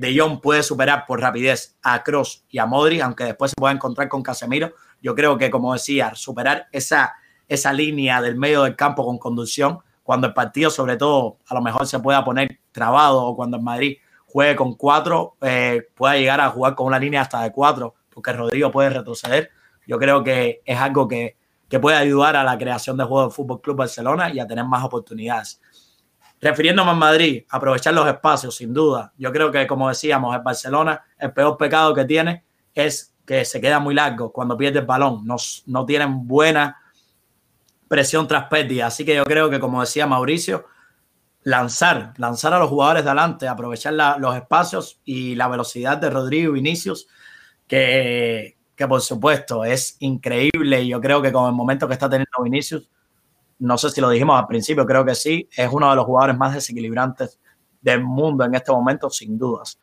De 0.00 0.18
Jong 0.18 0.40
puede 0.40 0.62
superar 0.62 1.04
por 1.06 1.20
rapidez 1.20 1.76
a 1.82 2.02
Cross 2.02 2.44
y 2.50 2.58
a 2.58 2.66
Modri, 2.66 3.00
aunque 3.00 3.24
después 3.24 3.52
se 3.52 3.56
pueda 3.56 3.72
encontrar 3.72 4.08
con 4.08 4.22
Casemiro. 4.22 4.72
Yo 5.00 5.14
creo 5.14 5.38
que, 5.38 5.50
como 5.50 5.72
decía, 5.72 6.14
superar 6.14 6.66
esa, 6.72 7.14
esa 7.48 7.72
línea 7.72 8.20
del 8.20 8.36
medio 8.36 8.64
del 8.64 8.76
campo 8.76 9.04
con 9.04 9.18
conducción, 9.18 9.78
cuando 10.02 10.26
el 10.26 10.34
partido, 10.34 10.70
sobre 10.70 10.96
todo, 10.96 11.38
a 11.46 11.54
lo 11.54 11.62
mejor 11.62 11.86
se 11.86 11.98
pueda 11.98 12.24
poner 12.24 12.58
trabado 12.72 13.22
o 13.24 13.36
cuando 13.36 13.56
el 13.56 13.62
Madrid 13.62 13.96
juegue 14.26 14.56
con 14.56 14.74
cuatro, 14.74 15.36
eh, 15.40 15.88
pueda 15.94 16.16
llegar 16.16 16.40
a 16.40 16.50
jugar 16.50 16.74
con 16.74 16.86
una 16.86 16.98
línea 16.98 17.22
hasta 17.22 17.42
de 17.42 17.52
cuatro, 17.52 17.94
porque 18.10 18.32
Rodrigo 18.32 18.70
puede 18.70 18.90
retroceder. 18.90 19.50
Yo 19.86 19.98
creo 19.98 20.22
que 20.24 20.60
es 20.64 20.78
algo 20.78 21.08
que, 21.08 21.36
que 21.74 21.80
puede 21.80 21.96
ayudar 21.96 22.36
a 22.36 22.44
la 22.44 22.56
creación 22.56 22.96
de 22.96 23.02
juegos 23.02 23.32
de 23.32 23.34
Fútbol 23.34 23.60
Club 23.60 23.78
Barcelona 23.78 24.32
y 24.32 24.38
a 24.38 24.46
tener 24.46 24.64
más 24.64 24.84
oportunidades. 24.84 25.60
Refiriéndome 26.40 26.92
a 26.92 26.94
Madrid, 26.94 27.42
aprovechar 27.50 27.92
los 27.92 28.06
espacios, 28.06 28.54
sin 28.54 28.72
duda. 28.72 29.12
Yo 29.18 29.32
creo 29.32 29.50
que, 29.50 29.66
como 29.66 29.88
decíamos, 29.88 30.32
el 30.36 30.42
Barcelona, 30.42 31.02
el 31.18 31.32
peor 31.32 31.56
pecado 31.56 31.92
que 31.92 32.04
tiene 32.04 32.44
es 32.72 33.12
que 33.26 33.44
se 33.44 33.60
queda 33.60 33.80
muy 33.80 33.92
largo 33.92 34.30
cuando 34.30 34.56
pierde 34.56 34.78
el 34.78 34.86
balón. 34.86 35.26
No, 35.26 35.34
no 35.66 35.84
tienen 35.84 36.28
buena 36.28 36.80
presión 37.88 38.28
tras 38.28 38.44
pérdida. 38.44 38.86
Así 38.86 39.04
que 39.04 39.16
yo 39.16 39.24
creo 39.24 39.50
que, 39.50 39.58
como 39.58 39.80
decía 39.80 40.06
Mauricio, 40.06 40.66
lanzar, 41.42 42.14
lanzar 42.18 42.54
a 42.54 42.60
los 42.60 42.68
jugadores 42.68 43.02
de 43.02 43.10
adelante, 43.10 43.48
aprovechar 43.48 43.94
los 44.20 44.36
espacios 44.36 45.00
y 45.04 45.34
la 45.34 45.48
velocidad 45.48 45.98
de 45.98 46.08
Rodrigo 46.08 46.52
Vinicius, 46.52 47.08
que, 47.66 48.58
que 48.76 48.88
por 48.88 49.00
supuesto 49.00 49.64
es 49.64 49.96
increíble 50.00 50.82
y 50.82 50.88
yo 50.88 51.00
creo 51.00 51.22
que 51.22 51.32
con 51.32 51.46
el 51.46 51.52
momento 51.52 51.86
que 51.86 51.94
está 51.94 52.08
teniendo 52.08 52.42
Vinicius, 52.42 52.90
no 53.58 53.78
sé 53.78 53.90
si 53.90 54.00
lo 54.00 54.10
dijimos 54.10 54.38
al 54.38 54.46
principio, 54.46 54.84
creo 54.86 55.04
que 55.04 55.14
sí, 55.14 55.48
es 55.56 55.68
uno 55.72 55.88
de 55.90 55.96
los 55.96 56.04
jugadores 56.04 56.36
más 56.36 56.54
desequilibrantes 56.54 57.38
del 57.80 58.02
mundo 58.02 58.44
en 58.44 58.54
este 58.54 58.72
momento, 58.72 59.10
sin 59.10 59.38
dudas. 59.38 59.78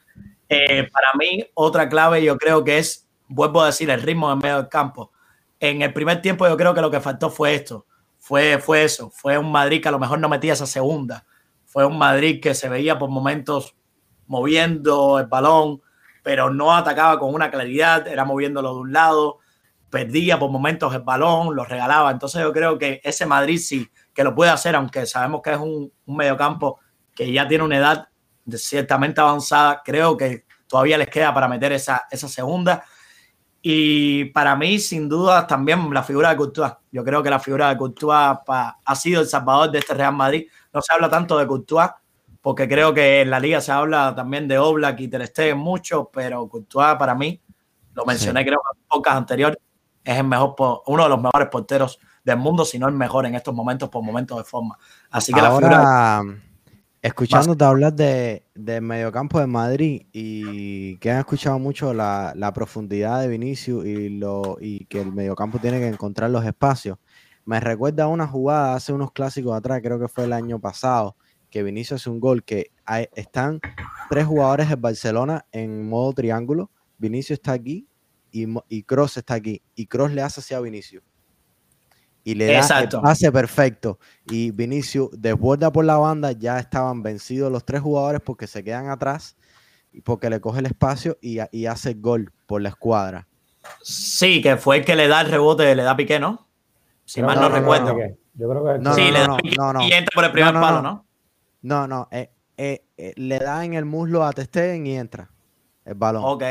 Eh, 0.49 0.89
para 0.91 1.07
mí, 1.17 1.45
otra 1.53 1.87
clave 1.87 2.23
yo 2.23 2.37
creo 2.37 2.63
que 2.63 2.79
es, 2.79 3.07
vuelvo 3.27 3.61
a 3.61 3.67
decir, 3.67 3.89
el 3.89 4.01
ritmo 4.01 4.31
en 4.31 4.39
medio 4.39 4.57
del 4.57 4.69
campo. 4.69 5.11
En 5.59 5.81
el 5.81 5.93
primer 5.93 6.21
tiempo 6.21 6.47
yo 6.47 6.57
creo 6.57 6.73
que 6.73 6.81
lo 6.81 6.91
que 6.91 6.99
faltó 6.99 7.29
fue 7.29 7.55
esto, 7.55 7.85
fue, 8.17 8.57
fue 8.59 8.83
eso, 8.83 9.09
fue 9.11 9.37
un 9.37 9.51
Madrid 9.51 9.81
que 9.81 9.87
a 9.87 9.91
lo 9.91 9.99
mejor 9.99 10.19
no 10.19 10.27
metía 10.27 10.53
esa 10.53 10.65
segunda, 10.65 11.25
fue 11.65 11.85
un 11.85 11.97
Madrid 11.97 12.41
que 12.41 12.53
se 12.53 12.67
veía 12.67 12.99
por 12.99 13.09
momentos 13.09 13.75
moviendo 14.27 15.19
el 15.19 15.27
balón, 15.27 15.81
pero 16.23 16.49
no 16.49 16.73
atacaba 16.75 17.19
con 17.19 17.33
una 17.33 17.49
claridad, 17.49 18.07
era 18.07 18.25
moviéndolo 18.25 18.73
de 18.73 18.79
un 18.81 18.93
lado, 18.93 19.39
perdía 19.89 20.39
por 20.39 20.49
momentos 20.49 20.93
el 20.93 21.01
balón, 21.01 21.55
lo 21.55 21.65
regalaba. 21.65 22.11
Entonces 22.11 22.41
yo 22.41 22.51
creo 22.53 22.77
que 22.77 23.01
ese 23.03 23.25
Madrid 23.25 23.59
sí 23.59 23.89
que 24.13 24.23
lo 24.23 24.33
puede 24.33 24.51
hacer, 24.51 24.75
aunque 24.75 25.05
sabemos 25.05 25.41
que 25.41 25.51
es 25.51 25.57
un, 25.57 25.91
un 26.05 26.15
mediocampo 26.15 26.79
que 27.13 27.31
ya 27.31 27.47
tiene 27.47 27.63
una 27.63 27.77
edad 27.77 28.09
ciertamente 28.55 29.21
avanzada. 29.21 29.81
Creo 29.83 30.17
que 30.17 30.45
todavía 30.67 30.97
les 30.97 31.09
queda 31.09 31.33
para 31.33 31.47
meter 31.47 31.73
esa, 31.73 32.07
esa 32.09 32.27
segunda. 32.27 32.83
Y 33.61 34.25
para 34.25 34.55
mí, 34.55 34.79
sin 34.79 35.07
duda, 35.07 35.45
también 35.45 35.93
la 35.93 36.01
figura 36.01 36.29
de 36.29 36.37
Courtois. 36.37 36.73
Yo 36.91 37.03
creo 37.03 37.21
que 37.21 37.29
la 37.29 37.39
figura 37.39 37.69
de 37.69 37.77
Courtois 37.77 38.39
ha 38.47 38.95
sido 38.95 39.21
el 39.21 39.27
salvador 39.27 39.69
de 39.69 39.79
este 39.79 39.93
Real 39.93 40.15
Madrid. 40.15 40.47
No 40.73 40.81
se 40.81 40.93
habla 40.93 41.09
tanto 41.09 41.37
de 41.37 41.45
Courtois, 41.45 41.89
porque 42.41 42.67
creo 42.67 42.93
que 42.93 43.21
en 43.21 43.29
la 43.29 43.39
liga 43.39 43.61
se 43.61 43.71
habla 43.71 44.13
también 44.15 44.47
de 44.47 44.57
Oblak 44.57 44.99
y 44.99 45.07
Ter 45.07 45.25
Stegen 45.27 45.57
mucho, 45.57 46.09
pero 46.11 46.47
Courtois 46.49 46.95
para 46.97 47.15
mí, 47.15 47.41
lo 47.93 48.05
mencioné 48.05 48.43
creo 48.43 48.59
en 48.73 48.81
pocas 48.87 49.15
anteriores, 49.15 49.57
es 50.03 50.17
el 50.17 50.25
mejor, 50.25 50.55
uno 50.87 51.03
de 51.03 51.09
los 51.09 51.21
mejores 51.21 51.49
porteros 51.49 51.99
del 52.23 52.37
mundo, 52.37 52.65
si 52.65 52.79
no 52.79 52.87
el 52.87 52.95
mejor 52.95 53.25
en 53.25 53.35
estos 53.35 53.53
momentos 53.53 53.89
por 53.89 54.03
momentos 54.03 54.37
de 54.37 54.43
forma. 54.43 54.77
Así 55.09 55.31
que 55.31 55.39
Ahora, 55.39 55.69
la 55.69 56.19
figura... 56.21 56.41
Escuchándote 57.03 57.65
hablar 57.65 57.93
de, 57.93 58.45
de 58.53 58.79
mediocampo 58.79 59.39
de 59.39 59.47
Madrid 59.47 60.05
y 60.11 60.97
que 60.97 61.09
han 61.09 61.17
escuchado 61.17 61.57
mucho 61.57 61.95
la, 61.95 62.31
la 62.35 62.53
profundidad 62.53 63.21
de 63.21 63.27
Vinicius 63.27 63.83
y, 63.87 64.09
lo, 64.09 64.57
y 64.61 64.85
que 64.85 65.01
el 65.01 65.11
mediocampo 65.11 65.57
tiene 65.57 65.79
que 65.79 65.87
encontrar 65.87 66.29
los 66.29 66.45
espacios, 66.45 66.99
me 67.43 67.59
recuerda 67.59 68.03
a 68.03 68.07
una 68.07 68.27
jugada 68.27 68.75
hace 68.75 68.93
unos 68.93 69.11
clásicos 69.13 69.57
atrás, 69.57 69.81
creo 69.83 69.99
que 69.99 70.07
fue 70.07 70.25
el 70.25 70.33
año 70.33 70.59
pasado, 70.59 71.15
que 71.51 71.61
Vinicius 71.61 72.01
hace 72.01 72.09
un 72.09 72.19
gol, 72.19 72.43
que 72.43 72.71
hay, 72.85 73.07
están 73.13 73.61
tres 74.09 74.25
jugadores 74.25 74.71
en 74.71 74.81
Barcelona 74.81 75.45
en 75.51 75.87
modo 75.87 76.13
triángulo, 76.13 76.71
Vinicius 76.97 77.37
está 77.37 77.51
aquí 77.51 77.85
y, 78.31 78.47
y 78.67 78.83
Cross 78.83 79.17
está 79.17 79.35
aquí, 79.35 79.61
y 79.75 79.85
Cross 79.85 80.13
le 80.13 80.23
hace 80.23 80.39
hacia 80.39 80.59
Vinicius 80.59 81.03
y 82.23 82.35
le 82.35 82.45
da 82.47 82.79
el 82.81 82.89
pase 82.89 83.31
perfecto. 83.31 83.99
Y 84.25 84.51
Vinicius 84.51 85.09
desborda 85.13 85.71
por 85.71 85.85
la 85.85 85.97
banda, 85.97 86.31
ya 86.31 86.59
estaban 86.59 87.01
vencidos 87.01 87.51
los 87.51 87.65
tres 87.65 87.81
jugadores 87.81 88.21
porque 88.21 88.47
se 88.47 88.63
quedan 88.63 88.89
atrás 88.89 89.35
y 89.91 90.01
porque 90.01 90.29
le 90.29 90.39
coge 90.39 90.59
el 90.59 90.67
espacio 90.67 91.17
y, 91.21 91.39
y 91.51 91.65
hace 91.65 91.93
gol 91.95 92.31
por 92.45 92.61
la 92.61 92.69
escuadra. 92.69 93.27
Sí, 93.81 94.41
que 94.41 94.57
fue 94.57 94.77
el 94.77 94.85
que 94.85 94.95
le 94.95 95.07
da 95.07 95.21
el 95.21 95.29
rebote, 95.29 95.75
le 95.75 95.83
da 95.83 95.95
Piqué, 95.95 96.19
¿no? 96.19 96.47
Si 97.05 97.21
mal 97.21 97.39
no, 97.39 97.49
recuerdo. 97.49 97.95
Yo 98.33 98.49
creo 98.49 98.63
que 98.63 98.79
no, 98.79 98.93
sí, 98.93 99.11
le 99.11 99.19
da 99.19 99.37
Piqué 99.37 99.55
y 99.81 99.93
entra 99.93 100.11
por 100.13 100.25
el 100.25 100.31
primer 100.31 100.53
palo, 100.53 100.81
¿no? 100.81 101.05
No, 101.61 101.87
no, 101.87 102.07
eh, 102.11 102.31
eh, 102.57 102.85
eh, 102.97 103.13
le 103.15 103.39
da 103.39 103.63
en 103.63 103.73
el 103.73 103.85
muslo 103.85 104.23
a 104.23 104.33
Testegen 104.33 104.85
y 104.87 104.97
entra 104.97 105.29
el 105.85 105.95
balón. 105.95 106.23
Ok, 106.25 106.43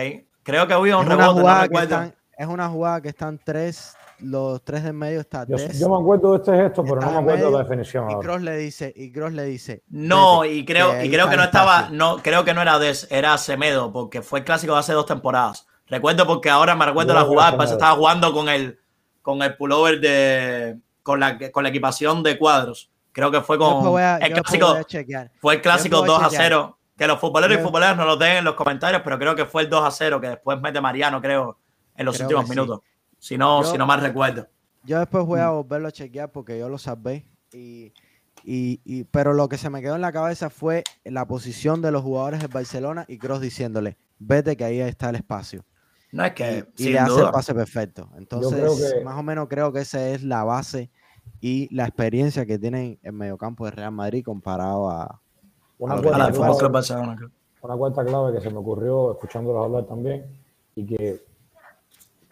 creo 0.42 0.66
que 0.66 0.74
hubo 0.74 0.98
un 0.98 1.06
rebote, 1.06 1.42
no 1.42 1.60
recuerdo. 1.62 2.12
es 2.36 2.46
una 2.46 2.68
jugada 2.68 3.00
que 3.00 3.08
están 3.08 3.38
tres, 3.44 3.96
los 4.20 4.62
tres 4.62 4.84
de 4.84 4.92
medio 4.92 5.20
está 5.20 5.46
yo, 5.46 5.56
yo, 5.56 5.88
me 5.88 5.96
acuerdo 5.96 6.32
de 6.32 6.38
este 6.38 6.56
gesto, 6.56 6.82
pero 6.84 7.00
no 7.00 7.10
me 7.12 7.18
acuerdo 7.18 7.46
de 7.46 7.52
la 7.52 7.58
definición. 7.58 8.10
Y 8.10 8.14
Cross 8.16 8.42
le 8.42 8.56
dice, 8.56 8.92
y 8.94 9.12
Cross 9.12 9.32
le 9.32 9.44
dice. 9.44 9.82
No, 9.88 10.44
y 10.44 10.64
creo, 10.64 11.02
y 11.02 11.10
creo 11.10 11.28
que 11.28 11.36
no 11.36 11.44
estaba, 11.44 11.88
no, 11.90 12.18
creo 12.18 12.44
que 12.44 12.54
no 12.54 12.62
era 12.62 12.78
Des, 12.78 13.08
era 13.10 13.36
Semedo, 13.38 13.92
porque 13.92 14.22
fue 14.22 14.40
el 14.40 14.44
clásico 14.44 14.74
de 14.74 14.80
hace 14.80 14.92
dos 14.92 15.06
temporadas. 15.06 15.66
Recuerdo 15.86 16.24
porque 16.24 16.50
ahora 16.50 16.76
me 16.76 16.86
recuerdo 16.86 17.14
la 17.14 17.22
jugada, 17.22 17.56
pues 17.56 17.72
estaba 17.72 17.96
jugando 17.96 18.32
con 18.32 18.48
el, 18.48 18.78
con 19.22 19.42
el 19.42 19.56
pullover 19.56 20.00
de, 20.00 20.78
con 21.02 21.18
la, 21.18 21.36
con 21.50 21.64
la 21.64 21.68
equipación 21.68 22.22
de 22.22 22.38
cuadros. 22.38 22.90
Creo 23.12 23.30
que 23.30 23.40
fue 23.40 23.58
con 23.58 23.98
el 23.98 24.32
clásico, 24.32 24.78
fue 25.40 25.54
el 25.54 25.60
clásico 25.62 26.02
2 26.02 26.22
a 26.22 26.30
0. 26.30 26.76
Que 26.96 27.06
los 27.06 27.18
futboleros 27.18 27.58
y 27.58 27.62
futboleras 27.62 27.96
no 27.96 28.04
lo 28.04 28.16
den 28.16 28.38
en 28.38 28.44
los 28.44 28.54
comentarios, 28.54 29.00
pero 29.02 29.18
creo 29.18 29.34
que 29.34 29.46
fue 29.46 29.62
el 29.62 29.70
2 29.70 29.84
a 29.84 29.90
0 29.90 30.20
que 30.20 30.28
después 30.28 30.60
mete 30.60 30.82
Mariano, 30.82 31.20
creo, 31.20 31.58
en 31.96 32.04
los 32.04 32.20
últimos 32.20 32.46
minutos 32.46 32.80
si 33.20 33.38
no, 33.38 33.62
si 33.62 33.78
no 33.78 33.86
mal 33.86 34.00
recuerdo. 34.00 34.48
Yo 34.82 34.98
después 34.98 35.24
voy 35.24 35.40
a 35.40 35.50
mm. 35.50 35.54
volverlo 35.54 35.88
a 35.88 35.92
chequear 35.92 36.32
porque 36.32 36.58
yo 36.58 36.68
lo 36.68 36.78
sabé. 36.78 37.26
Y, 37.52 37.92
y, 38.42 39.04
pero 39.04 39.34
lo 39.34 39.48
que 39.48 39.58
se 39.58 39.70
me 39.70 39.82
quedó 39.82 39.94
en 39.94 40.00
la 40.00 40.12
cabeza 40.12 40.50
fue 40.50 40.82
la 41.04 41.26
posición 41.26 41.82
de 41.82 41.92
los 41.92 42.02
jugadores 42.02 42.40
de 42.40 42.46
Barcelona 42.46 43.04
y 43.06 43.18
Cross 43.18 43.42
diciéndole, 43.42 43.98
vete 44.18 44.56
que 44.56 44.64
ahí 44.64 44.80
está 44.80 45.10
el 45.10 45.16
espacio. 45.16 45.64
No 46.12 46.24
es 46.24 46.32
que. 46.32 46.66
Y, 46.76 46.88
le 46.88 46.98
hace 46.98 47.20
el 47.20 47.30
pase 47.30 47.54
perfecto. 47.54 48.10
Entonces, 48.16 49.04
más 49.04 49.16
o 49.16 49.22
menos 49.22 49.46
creo 49.48 49.72
que 49.72 49.80
esa 49.80 50.08
es 50.08 50.24
la 50.24 50.42
base 50.42 50.90
y 51.40 51.74
la 51.74 51.84
experiencia 51.84 52.46
que 52.46 52.58
tienen 52.58 52.98
en 53.02 53.14
mediocampo 53.14 53.64
de 53.64 53.72
Real 53.72 53.92
Madrid 53.92 54.24
comparado 54.24 54.90
a. 54.90 55.20
Una, 55.78 56.00
cuarta, 56.00 56.30
clave, 56.30 57.30
una 57.62 57.76
cuarta 57.76 58.04
clave 58.04 58.34
que 58.34 58.40
se 58.42 58.50
me 58.50 58.58
ocurrió 58.58 59.12
escuchándolos 59.12 59.64
hablar 59.64 59.86
también 59.86 60.26
y 60.74 60.84
que 60.84 61.22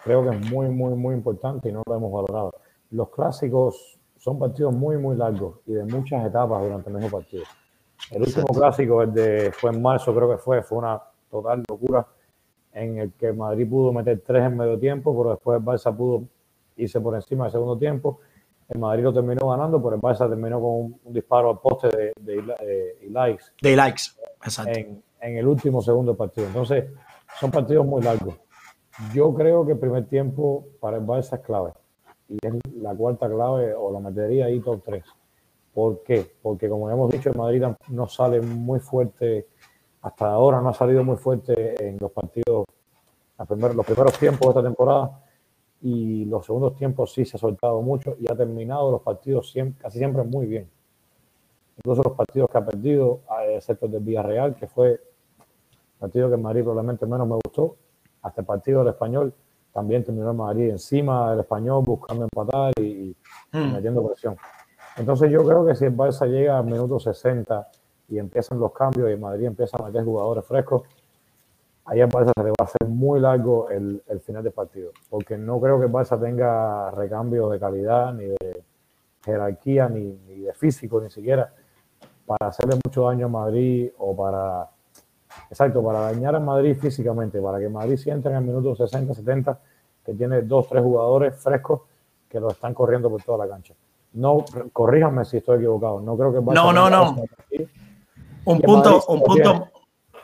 creo 0.02 0.22
que 0.22 0.36
es 0.36 0.50
muy, 0.50 0.68
muy, 0.68 0.94
muy 0.94 1.14
importante 1.14 1.70
y 1.70 1.72
no 1.72 1.82
lo 1.86 1.96
hemos 1.96 2.12
valorado. 2.12 2.52
Los 2.90 3.08
clásicos 3.10 3.98
son 4.18 4.38
partidos 4.38 4.74
muy, 4.74 4.98
muy 4.98 5.16
largos 5.16 5.60
y 5.66 5.72
de 5.72 5.84
muchas 5.84 6.26
etapas 6.26 6.62
durante 6.62 6.90
el 6.90 6.96
mismo 6.96 7.10
partido. 7.10 7.44
El 8.10 8.22
último 8.22 8.46
clásico, 8.48 9.02
el 9.02 9.12
de, 9.12 9.52
fue 9.52 9.70
en 9.70 9.82
marzo, 9.82 10.14
creo 10.14 10.30
que 10.30 10.38
fue, 10.38 10.62
fue 10.62 10.78
una 10.78 11.00
total 11.30 11.62
locura 11.68 12.06
en 12.72 12.98
el 12.98 13.12
que 13.12 13.32
Madrid 13.32 13.68
pudo 13.68 13.92
meter 13.92 14.22
tres 14.24 14.44
en 14.44 14.56
medio 14.56 14.78
tiempo, 14.78 15.16
pero 15.16 15.30
después 15.30 15.58
el 15.58 15.64
Barça 15.64 15.94
pudo 15.94 16.24
irse 16.76 17.00
por 17.00 17.14
encima 17.14 17.44
del 17.44 17.52
segundo 17.52 17.76
tiempo. 17.76 18.20
El 18.68 18.78
Madrid 18.80 19.04
lo 19.04 19.12
terminó 19.12 19.48
ganando, 19.48 19.82
pero 19.82 19.96
el 19.96 20.00
Barça 20.00 20.28
terminó 20.28 20.60
con 20.60 20.70
un, 20.70 21.00
disparo 21.06 21.50
al 21.50 21.58
poste 21.58 21.88
de, 21.88 22.12
de, 22.20 22.42
de, 22.42 23.08
likes. 23.10 23.44
De 23.62 23.74
likes, 23.74 24.02
exacto. 24.44 24.78
En, 24.78 25.02
en 25.20 25.36
el 25.38 25.46
último 25.46 25.80
segundo 25.80 26.16
partido. 26.16 26.46
Entonces, 26.46 26.84
son 27.40 27.50
partidos 27.50 27.86
muy 27.86 28.02
largos. 28.02 28.34
Yo 29.14 29.32
creo 29.32 29.64
que 29.64 29.72
el 29.72 29.78
primer 29.78 30.06
tiempo 30.06 30.66
para 30.80 30.96
el 30.96 31.06
Barça 31.06 31.34
es 31.34 31.40
clave. 31.40 31.72
Y 32.28 32.36
es 32.42 32.52
la 32.76 32.94
cuarta 32.94 33.28
clave, 33.28 33.74
o 33.74 33.90
la 33.92 34.00
metería 34.00 34.46
ahí 34.46 34.60
top 34.60 34.82
3. 34.84 35.04
¿Por 35.72 36.02
qué? 36.02 36.30
Porque 36.42 36.68
como 36.68 36.90
hemos 36.90 37.10
dicho, 37.10 37.30
el 37.30 37.36
Madrid 37.36 37.62
no 37.88 38.08
sale 38.08 38.40
muy 38.40 38.80
fuerte, 38.80 39.46
hasta 40.02 40.26
ahora 40.26 40.60
no 40.60 40.70
ha 40.70 40.74
salido 40.74 41.04
muy 41.04 41.16
fuerte 41.16 41.86
en 41.86 41.96
los 42.00 42.10
partidos, 42.10 42.66
los 43.38 43.86
primeros 43.86 44.18
tiempos 44.18 44.40
de 44.40 44.48
esta 44.48 44.62
temporada, 44.62 45.20
y 45.80 46.24
los 46.24 46.46
segundos 46.46 46.74
tiempos 46.76 47.12
sí 47.12 47.24
se 47.24 47.36
ha 47.36 47.40
soltado 47.40 47.80
mucho 47.82 48.16
y 48.18 48.30
ha 48.30 48.34
terminado 48.34 48.90
los 48.90 49.02
partidos 49.02 49.54
casi 49.78 49.98
siempre 49.98 50.22
muy 50.24 50.46
bien. 50.46 50.68
Incluso 51.76 52.02
los 52.02 52.14
partidos 52.14 52.50
que 52.50 52.58
ha 52.58 52.64
perdido, 52.64 53.20
excepto 53.50 53.86
el 53.86 53.92
del 53.92 54.02
Villarreal, 54.02 54.56
que 54.56 54.66
fue 54.66 54.90
el 54.90 55.00
partido 55.98 56.28
que 56.28 56.34
el 56.34 56.40
Madrid 56.40 56.62
probablemente 56.62 57.06
menos 57.06 57.28
me 57.28 57.36
gustó, 57.44 57.76
hasta 58.22 58.40
el 58.40 58.46
partido 58.46 58.80
del 58.80 58.88
español, 58.88 59.32
también 59.72 60.02
terminó 60.02 60.30
el 60.30 60.36
Madrid 60.36 60.70
encima 60.70 61.30
del 61.30 61.40
español 61.40 61.84
buscando 61.84 62.24
empatar 62.24 62.72
y, 62.80 63.14
hmm. 63.52 63.74
metiendo 63.74 64.04
presión. 64.04 64.36
Entonces 64.96 65.30
yo 65.30 65.44
creo 65.44 65.64
que 65.64 65.76
si 65.76 65.84
el 65.84 65.96
Barça 65.96 66.26
llega 66.26 66.58
al 66.58 66.64
minuto 66.64 66.98
60 66.98 67.68
y 68.08 68.18
empiezan 68.18 68.58
los 68.58 68.72
cambios 68.72 69.08
y 69.08 69.12
el 69.12 69.20
Madrid 69.20 69.46
empieza 69.46 69.76
a 69.76 69.86
meter 69.86 70.04
jugadores 70.04 70.44
frescos, 70.44 70.82
ahí 71.88 72.00
el 72.00 72.08
Barça 72.08 72.32
se 72.36 72.44
le 72.44 72.50
va 72.50 72.56
a 72.60 72.64
hacer 72.64 72.88
muy 72.88 73.20
largo 73.20 73.68
el, 73.70 74.02
el, 74.06 74.20
final 74.20 74.42
del 74.42 74.52
partido. 74.52 74.92
Porque 75.10 75.36
no 75.36 75.60
creo 75.60 75.78
que 75.78 75.86
el 75.86 75.92
Barça 75.92 76.20
tenga 76.20 76.90
recambios 76.90 77.50
de 77.50 77.58
calidad, 77.58 78.14
ni 78.14 78.24
de 78.24 78.62
jerarquía, 79.24 79.88
ni, 79.88 80.18
ni 80.26 80.40
de 80.40 80.54
físico, 80.54 81.00
ni 81.00 81.10
siquiera, 81.10 81.52
para 82.26 82.48
hacerle 82.48 82.78
mucho 82.84 83.04
daño 83.04 83.26
a 83.26 83.28
Madrid 83.28 83.90
o 83.98 84.16
para 84.16 84.68
Exacto, 85.50 85.82
para 85.82 86.00
dañar 86.00 86.34
a 86.36 86.40
Madrid 86.40 86.76
físicamente, 86.76 87.40
para 87.40 87.58
que 87.58 87.68
Madrid 87.68 87.96
sienta 87.96 88.30
en 88.30 88.36
el 88.36 88.42
minuto 88.42 88.74
60, 88.74 89.14
70, 89.14 89.58
que 90.04 90.14
tiene 90.14 90.42
dos, 90.42 90.68
tres 90.68 90.82
jugadores 90.82 91.36
frescos 91.36 91.82
que 92.28 92.40
lo 92.40 92.50
están 92.50 92.74
corriendo 92.74 93.08
por 93.08 93.22
toda 93.22 93.46
la 93.46 93.48
cancha. 93.48 93.74
No, 94.14 94.44
corríjanme 94.72 95.24
si 95.24 95.38
estoy 95.38 95.56
equivocado. 95.56 96.00
No 96.00 96.16
creo 96.16 96.32
que 96.32 96.40
No, 96.40 96.72
no, 96.72 96.90
no. 96.90 97.16
Un 98.44 98.60
punto, 98.60 99.04
un 99.08 99.22
punto, 99.22 99.68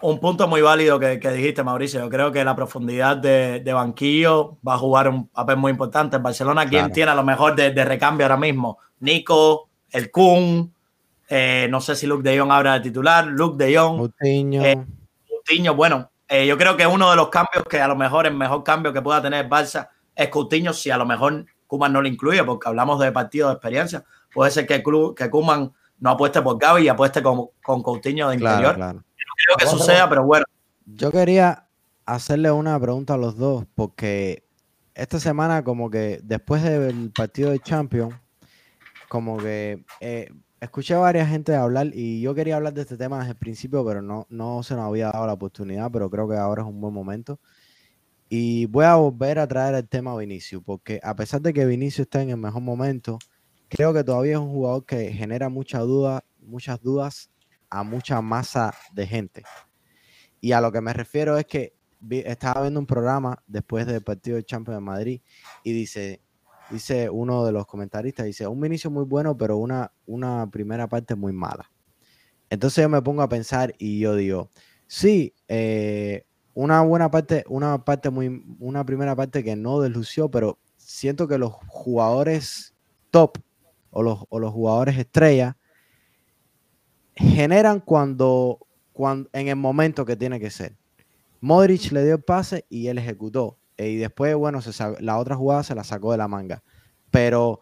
un 0.05 0.21
punto 0.21 0.47
muy 0.47 0.61
válido 0.61 1.01
que, 1.01 1.17
dijiste, 1.17 1.63
Mauricio. 1.63 2.01
Yo 2.01 2.11
creo 2.11 2.31
que 2.31 2.45
la 2.45 2.55
profundidad 2.55 3.17
de, 3.17 3.73
banquillo 3.73 4.59
va 4.67 4.75
a 4.75 4.79
jugar 4.79 5.09
un 5.09 5.29
papel 5.29 5.57
muy 5.57 5.71
importante. 5.71 6.17
En 6.17 6.23
Barcelona, 6.23 6.69
¿quién 6.69 6.93
tiene 6.93 7.11
a 7.11 7.15
lo 7.15 7.25
mejor 7.25 7.57
de, 7.57 7.85
recambio 7.85 8.27
ahora 8.27 8.37
mismo? 8.37 8.79
Nico, 9.01 9.71
el 9.91 10.11
Kun, 10.11 10.75
eh, 11.31 11.69
no 11.71 11.81
sé 11.81 11.97
si 11.97 12.07
Luke 12.07 12.23
de 12.23 12.39
Jong 12.39 12.53
ahora 12.53 12.75
de 12.75 12.81
titular, 12.81 13.27
Luke 13.27 13.57
de 13.57 13.79
Jong. 13.79 14.11
Coutinho, 15.27 15.75
bueno, 15.75 16.11
eh, 16.29 16.47
yo 16.47 16.59
creo 16.59 16.77
que 16.77 16.87
uno 16.87 17.09
de 17.09 17.17
los 17.17 17.29
cambios 17.29 17.65
que 17.65 17.81
a 17.81 17.89
lo 17.89 17.97
mejor 17.97 18.27
el 18.27 18.35
mejor 18.35 18.63
cambio 18.63 18.93
que 18.93 19.01
pueda 19.01 19.23
tener 19.23 19.49
Barça 19.49 19.89
es 20.15 20.29
Coutinho, 20.29 20.75
si 20.75 20.91
a 20.91 20.99
lo 20.99 21.07
mejor 21.07 21.47
Kuman 21.67 21.93
no 21.93 22.03
lo 22.03 22.09
incluye, 22.09 22.45
porque 22.45 22.69
hablamos 22.69 23.01
de 23.01 23.11
partido 23.11 23.49
de 23.49 23.55
experiencia. 23.55 24.05
Puede 24.35 24.51
ser 24.51 24.67
que, 24.67 24.83
que 25.17 25.31
Kuman 25.31 25.73
no 26.01 26.11
apueste 26.11 26.43
por 26.43 26.59
Gaby 26.59 26.83
y 26.83 26.89
apueste 26.89 27.23
con, 27.23 27.47
con 27.63 27.83
Coutinho 27.83 28.29
de 28.29 28.35
interior. 28.35 28.77
No 28.77 29.03
creo 29.35 29.57
que 29.57 29.67
suceda, 29.67 30.09
pero 30.09 30.25
bueno. 30.25 30.45
Yo 30.87 31.11
quería 31.11 31.69
hacerle 32.07 32.51
una 32.51 32.79
pregunta 32.79 33.15
a 33.15 33.17
los 33.19 33.37
dos, 33.37 33.67
porque 33.75 34.45
esta 34.95 35.19
semana, 35.19 35.65
como 35.65 35.91
que 35.91 36.21
después 36.23 36.63
del 36.63 37.11
partido 37.11 37.51
de 37.51 37.59
Champions, 37.61 38.15
como 39.09 39.39
que 39.39 39.85
eh, 40.01 40.31
escuché 40.61 40.95
a 40.95 40.99
varias 40.99 41.29
gente 41.29 41.55
hablar 41.55 41.91
y 41.93 42.21
yo 42.21 42.35
quería 42.35 42.57
hablar 42.57 42.75
de 42.75 42.83
este 42.83 42.97
tema 42.97 43.19
desde 43.19 43.33
el 43.33 43.37
principio, 43.37 43.85
pero 43.85 44.03
no, 44.03 44.27
no 44.31 44.63
se 44.63 44.75
nos 44.75 44.87
había 44.87 45.11
dado 45.11 45.27
la 45.27 45.33
oportunidad, 45.35 45.91
pero 45.91 46.11
creo 46.11 46.29
que 46.29 46.37
ahora 46.37 46.63
es 46.63 46.69
un 46.69 46.81
buen 46.81 46.95
momento. 46.95 47.39
Y 48.29 48.67
voy 48.67 48.85
a 48.85 48.97
volver 48.97 49.39
a 49.39 49.47
traer 49.47 49.75
el 49.75 49.89
tema 49.89 50.17
Vinicio, 50.17 50.63
porque 50.63 51.01
a 51.03 51.15
pesar 51.15 51.41
de 51.43 51.53
que 51.53 51.67
Vinicio 51.67 52.03
está 52.03 52.23
en 52.23 52.31
el 52.31 52.37
mejor 52.37 52.63
momento, 52.63 53.19
creo 53.69 53.93
que 53.93 54.03
todavía 54.03 54.33
es 54.33 54.39
un 54.39 54.51
jugador 54.51 54.85
que 54.87 55.13
genera 55.13 55.49
mucha 55.49 55.81
duda, 55.81 56.25
muchas 56.41 56.81
dudas 56.81 57.31
a 57.75 57.83
mucha 57.83 58.23
masa 58.23 58.73
de 58.93 59.05
gente. 59.05 59.43
Y 60.41 60.53
a 60.53 60.61
lo 60.61 60.71
que 60.71 60.81
me 60.81 60.93
refiero 60.93 61.37
es 61.37 61.45
que 61.47 61.75
estaba 62.09 62.63
viendo 62.63 62.79
un 62.79 62.87
programa 62.87 63.43
después 63.49 63.85
del 63.87 64.03
partido 64.03 64.37
de 64.37 64.45
Champions 64.45 64.77
de 64.77 64.81
Madrid 64.81 65.21
y 65.65 65.73
dice, 65.73 66.23
dice 66.71 67.11
uno 67.11 67.45
de 67.45 67.51
los 67.51 67.67
comentaristas, 67.67 68.27
dice, 68.27 68.47
un 68.47 68.65
inicio 68.65 68.91
muy 68.91 69.05
bueno, 69.05 69.37
pero 69.37 69.57
una, 69.57 69.93
una 70.07 70.49
primera 70.51 70.89
parte 70.89 71.17
muy 71.17 71.33
mala. 71.33 71.69
Entonces 72.49 72.83
yo 72.83 72.89
me 72.89 73.03
pongo 73.03 73.23
a 73.23 73.29
pensar 73.29 73.75
y 73.79 73.99
yo 73.99 74.15
digo, 74.15 74.51
sí, 74.87 75.35
eh, 75.49 76.27
una 76.53 76.83
buena 76.83 77.11
parte, 77.11 77.45
una 77.49 77.85
parte 77.85 78.11
muy, 78.11 78.57
una 78.61 78.87
primera 78.87 79.17
parte 79.17 79.43
que 79.43 79.57
no 79.57 79.81
deslució, 79.81 80.31
pero 80.31 80.61
siento 80.77 81.27
que 81.27 81.39
los 81.39 81.53
jugadores 81.67 82.77
top 83.11 83.39
o 83.91 84.05
los, 84.05 84.25
o 84.29 84.39
los 84.39 84.53
jugadores 84.53 84.97
estrella 84.97 85.57
generan 87.17 87.81
cuando, 87.81 88.59
cuando, 88.93 89.29
en 89.33 89.49
el 89.49 89.57
momento 89.57 90.05
que 90.05 90.17
tiene 90.17 90.41
que 90.41 90.51
ser. 90.51 90.77
Modric 91.41 91.93
le 91.93 92.05
dio 92.05 92.15
el 92.15 92.23
pase 92.23 92.65
y 92.69 92.89
él 92.89 92.99
ejecutó. 92.99 93.59
Eh, 93.77 93.91
y 93.91 93.97
después, 93.97 94.35
bueno, 94.35 94.61
la 95.01 95.19
otra 95.19 95.37
jugada 95.37 95.63
se 95.63 95.75
la 95.75 95.85
sacó 95.85 96.13
de 96.13 96.19
la 96.19 96.29
manga. 96.29 96.63
Pero 97.11 97.61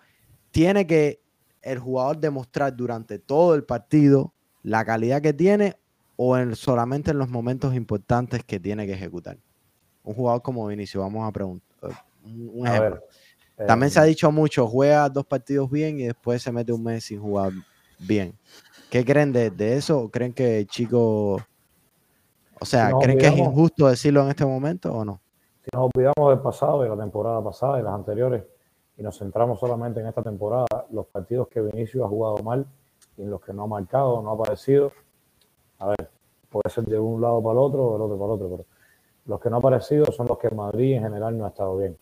tiene 0.51 0.87
que 0.87 1.21
el 1.63 1.79
jugador 1.79 2.19
demostrar 2.19 2.77
durante 2.77 3.19
todo 3.19 3.55
el 3.55 3.65
partido 3.65 4.33
la 4.63 4.85
calidad 4.85 5.21
que 5.21 5.33
tiene 5.33 5.77
o 6.17 6.37
en, 6.37 6.55
solamente 6.55 7.11
en 7.11 7.19
los 7.19 7.29
momentos 7.29 7.75
importantes 7.75 8.45
que 8.45 8.61
tiene 8.61 8.87
que 8.87 8.93
ejecutar. 8.93 9.39
Un 10.05 10.15
jugador 10.15 10.43
como 10.43 10.67
Vinicio, 10.67 11.01
vamos 11.01 11.27
a 11.27 11.33
preguntar. 11.33 11.91
Un 12.25 12.67
ejemplo. 12.67 13.01
También 13.67 13.91
se 13.91 14.01
ha 14.01 14.05
eh, 14.05 14.09
dicho 14.09 14.31
mucho, 14.31 14.67
juega 14.67 15.09
dos 15.09 15.27
partidos 15.27 15.71
bien 15.71 15.99
y 16.01 16.05
después 16.05 16.43
se 16.43 16.53
mete 16.53 16.73
un 16.73 16.83
mes 16.83 17.05
sin 17.05 17.21
jugar 17.21 17.53
bien. 17.99 18.37
¿Qué 18.93 19.07
creen 19.07 19.33
de, 19.33 19.49
de 19.49 19.79
eso? 19.79 20.11
¿Creen 20.11 20.35
que 20.35 20.67
chico 20.67 21.39
o 22.61 22.65
sea, 22.67 22.93
¿creen 23.01 23.17
que 23.17 23.27
es 23.27 23.39
injusto 23.39 23.89
decirlo 23.89 24.21
en 24.21 24.29
este 24.29 24.45
momento 24.45 24.93
o 24.93 25.03
no? 25.03 25.19
Si 25.63 25.71
nos 25.73 25.89
olvidamos 25.95 26.29
del 26.29 26.41
pasado, 26.41 26.83
de 26.83 26.91
la 26.91 26.97
temporada 26.99 27.43
pasada 27.43 27.81
y 27.81 27.83
las 27.83 27.95
anteriores, 27.95 28.45
y 28.99 29.03
nos 29.03 29.19
centramos 29.19 29.59
solamente 29.59 30.01
en 30.01 30.09
esta 30.09 30.23
temporada, 30.23 30.67
los 30.91 31.07
partidos 31.07 31.49
que 31.49 31.63
Vinicius 31.63 32.05
ha 32.05 32.09
jugado 32.09 32.37
mal 32.43 32.67
y 33.17 33.23
en 33.23 33.31
los 33.31 33.41
que 33.41 33.55
no 33.55 33.63
ha 33.63 33.67
marcado, 33.67 34.21
no 34.21 34.29
ha 34.29 34.35
aparecido, 34.35 34.93
a 35.79 35.89
ver, 35.89 36.11
puede 36.51 36.69
ser 36.69 36.85
de 36.85 36.99
un 36.99 37.19
lado 37.19 37.43
para 37.43 37.53
el 37.55 37.59
otro 37.61 37.85
o 37.85 37.93
del 37.95 38.03
otro 38.03 38.19
para 38.19 38.27
el 38.27 38.35
otro, 38.35 38.49
pero 38.51 38.67
los 39.25 39.41
que 39.41 39.49
no 39.49 39.57
ha 39.57 39.59
aparecido 39.59 40.05
son 40.13 40.29
los 40.29 40.37
que 40.37 40.49
en 40.49 40.57
Madrid 40.57 40.97
en 40.97 41.05
general 41.05 41.39
no 41.39 41.47
ha 41.47 41.49
estado 41.49 41.79
bien. 41.79 41.97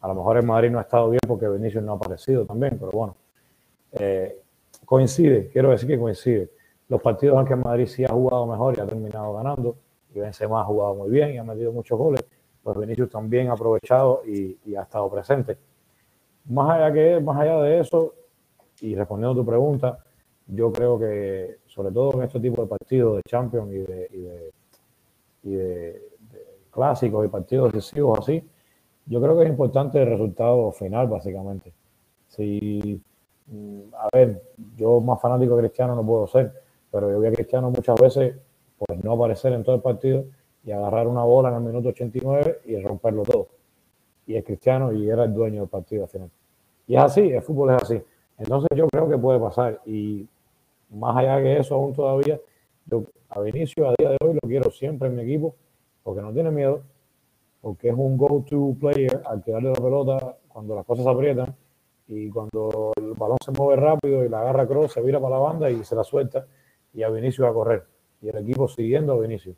A 0.00 0.06
lo 0.06 0.14
mejor 0.14 0.38
en 0.38 0.46
Madrid 0.46 0.70
no 0.70 0.78
ha 0.78 0.82
estado 0.82 1.10
bien 1.10 1.22
porque 1.26 1.48
Vinicius 1.48 1.82
no 1.82 1.94
ha 1.94 1.96
aparecido 1.96 2.46
también, 2.46 2.78
pero 2.78 2.92
bueno, 2.92 3.16
eh, 3.90 4.40
coincide, 4.86 5.50
quiero 5.52 5.70
decir 5.70 5.88
que 5.88 5.98
coincide. 5.98 6.50
Los 6.88 7.02
partidos 7.02 7.50
en 7.50 7.60
Madrid 7.60 7.86
sí 7.86 8.04
ha 8.04 8.08
jugado 8.08 8.46
mejor 8.46 8.78
y 8.78 8.80
ha 8.80 8.86
terminado 8.86 9.34
ganando, 9.34 9.76
y 10.14 10.20
Benzema 10.20 10.62
ha 10.62 10.64
jugado 10.64 10.94
muy 10.94 11.10
bien 11.10 11.34
y 11.34 11.38
ha 11.38 11.44
metido 11.44 11.72
muchos 11.72 11.98
goles, 11.98 12.24
pues 12.62 12.78
Vinicius 12.78 13.10
también 13.10 13.48
ha 13.48 13.52
aprovechado 13.52 14.22
y, 14.24 14.74
ha 14.74 14.82
estado 14.82 15.10
presente. 15.10 15.58
Más 16.46 16.70
allá, 16.70 16.92
que, 16.92 17.20
más 17.20 17.38
allá 17.38 17.60
de 17.62 17.80
eso, 17.80 18.14
y 18.80 18.94
respondiendo 18.94 19.32
a 19.32 19.44
tu 19.44 19.46
pregunta, 19.46 19.98
yo 20.46 20.72
creo 20.72 20.98
que, 20.98 21.58
sobre 21.66 21.90
todo 21.90 22.14
en 22.14 22.22
este 22.22 22.38
tipo 22.38 22.62
de 22.62 22.68
partidos 22.68 23.16
de 23.16 23.22
Champions 23.28 23.72
y 23.72 23.78
de, 23.78 24.52
y 25.42 25.50
de, 25.54 26.02
clásicos 26.70 27.24
y 27.24 27.28
partidos 27.28 27.72
decisivos 27.72 28.18
así, 28.20 28.42
yo 29.06 29.20
creo 29.20 29.36
que 29.36 29.44
es 29.44 29.48
importante 29.48 30.02
el 30.02 30.08
resultado 30.08 30.70
final, 30.72 31.08
básicamente. 31.08 31.72
Si, 32.28 33.00
a 33.98 34.08
ver, 34.12 34.42
yo 34.76 35.00
más 35.00 35.20
fanático 35.20 35.56
Cristiano 35.56 35.94
no 35.94 36.04
puedo 36.04 36.26
ser, 36.26 36.52
pero 36.90 37.10
yo 37.10 37.20
vi 37.20 37.28
a 37.28 37.32
Cristiano 37.32 37.70
muchas 37.70 38.00
veces 38.00 38.36
pues 38.78 39.02
no 39.02 39.12
aparecer 39.12 39.52
en 39.52 39.62
todo 39.62 39.76
el 39.76 39.82
partido 39.82 40.24
y 40.64 40.72
agarrar 40.72 41.06
una 41.06 41.22
bola 41.22 41.48
en 41.50 41.56
el 41.56 41.60
minuto 41.62 41.90
89 41.90 42.60
y 42.66 42.76
romperlo 42.80 43.22
todo. 43.22 43.48
Y 44.26 44.34
es 44.34 44.44
cristiano 44.44 44.92
y 44.92 45.08
era 45.08 45.24
el 45.24 45.32
dueño 45.32 45.60
del 45.60 45.68
partido 45.68 46.02
al 46.02 46.08
final. 46.08 46.30
Y 46.88 46.96
es 46.96 47.02
así, 47.02 47.20
el 47.30 47.42
fútbol 47.42 47.70
es 47.70 47.82
así. 47.82 48.02
Entonces 48.38 48.68
yo 48.76 48.88
creo 48.88 49.08
que 49.08 49.16
puede 49.16 49.38
pasar. 49.38 49.80
Y 49.86 50.26
más 50.90 51.16
allá 51.16 51.36
de 51.36 51.60
eso, 51.60 51.76
aún 51.76 51.94
todavía, 51.94 52.40
yo 52.86 53.04
a 53.28 53.40
Vinicio 53.40 53.88
a 53.88 53.94
día 53.96 54.10
de 54.10 54.16
hoy 54.20 54.34
lo 54.34 54.48
quiero 54.48 54.70
siempre 54.70 55.08
en 55.08 55.16
mi 55.16 55.22
equipo 55.22 55.54
porque 56.02 56.20
no 56.20 56.32
tiene 56.32 56.50
miedo, 56.50 56.82
porque 57.60 57.88
es 57.88 57.94
un 57.96 58.16
go-to 58.16 58.76
player 58.78 59.22
al 59.24 59.42
tirarle 59.42 59.70
la 59.70 59.80
pelota 59.80 60.36
cuando 60.48 60.74
las 60.74 60.84
cosas 60.84 61.06
aprietan 61.06 61.54
y 62.08 62.30
cuando 62.30 62.92
el 62.96 63.12
balón 63.14 63.38
se 63.44 63.50
mueve 63.52 63.80
rápido 63.80 64.24
y 64.24 64.28
la 64.28 64.40
agarra 64.40 64.66
cross, 64.66 64.92
se 64.92 65.00
vira 65.00 65.20
para 65.20 65.36
la 65.36 65.40
banda 65.40 65.70
y 65.70 65.84
se 65.84 65.94
la 65.94 66.04
suelta 66.04 66.46
y 66.92 67.02
a 67.02 67.10
Vinicio 67.10 67.46
a 67.46 67.52
correr 67.52 67.84
y 68.20 68.28
el 68.28 68.36
equipo 68.38 68.68
siguiendo 68.68 69.12
a 69.12 69.20
Vinicius. 69.20 69.56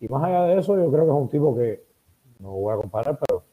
Y 0.00 0.08
más 0.08 0.24
allá 0.24 0.44
de 0.44 0.58
eso, 0.58 0.76
yo 0.76 0.90
creo 0.90 1.04
que 1.04 1.10
es 1.10 1.16
un 1.16 1.28
tipo 1.28 1.56
que, 1.56 1.84
no 2.38 2.52
voy 2.52 2.72
a 2.72 2.76
comparar, 2.76 3.18
pero 3.18 3.44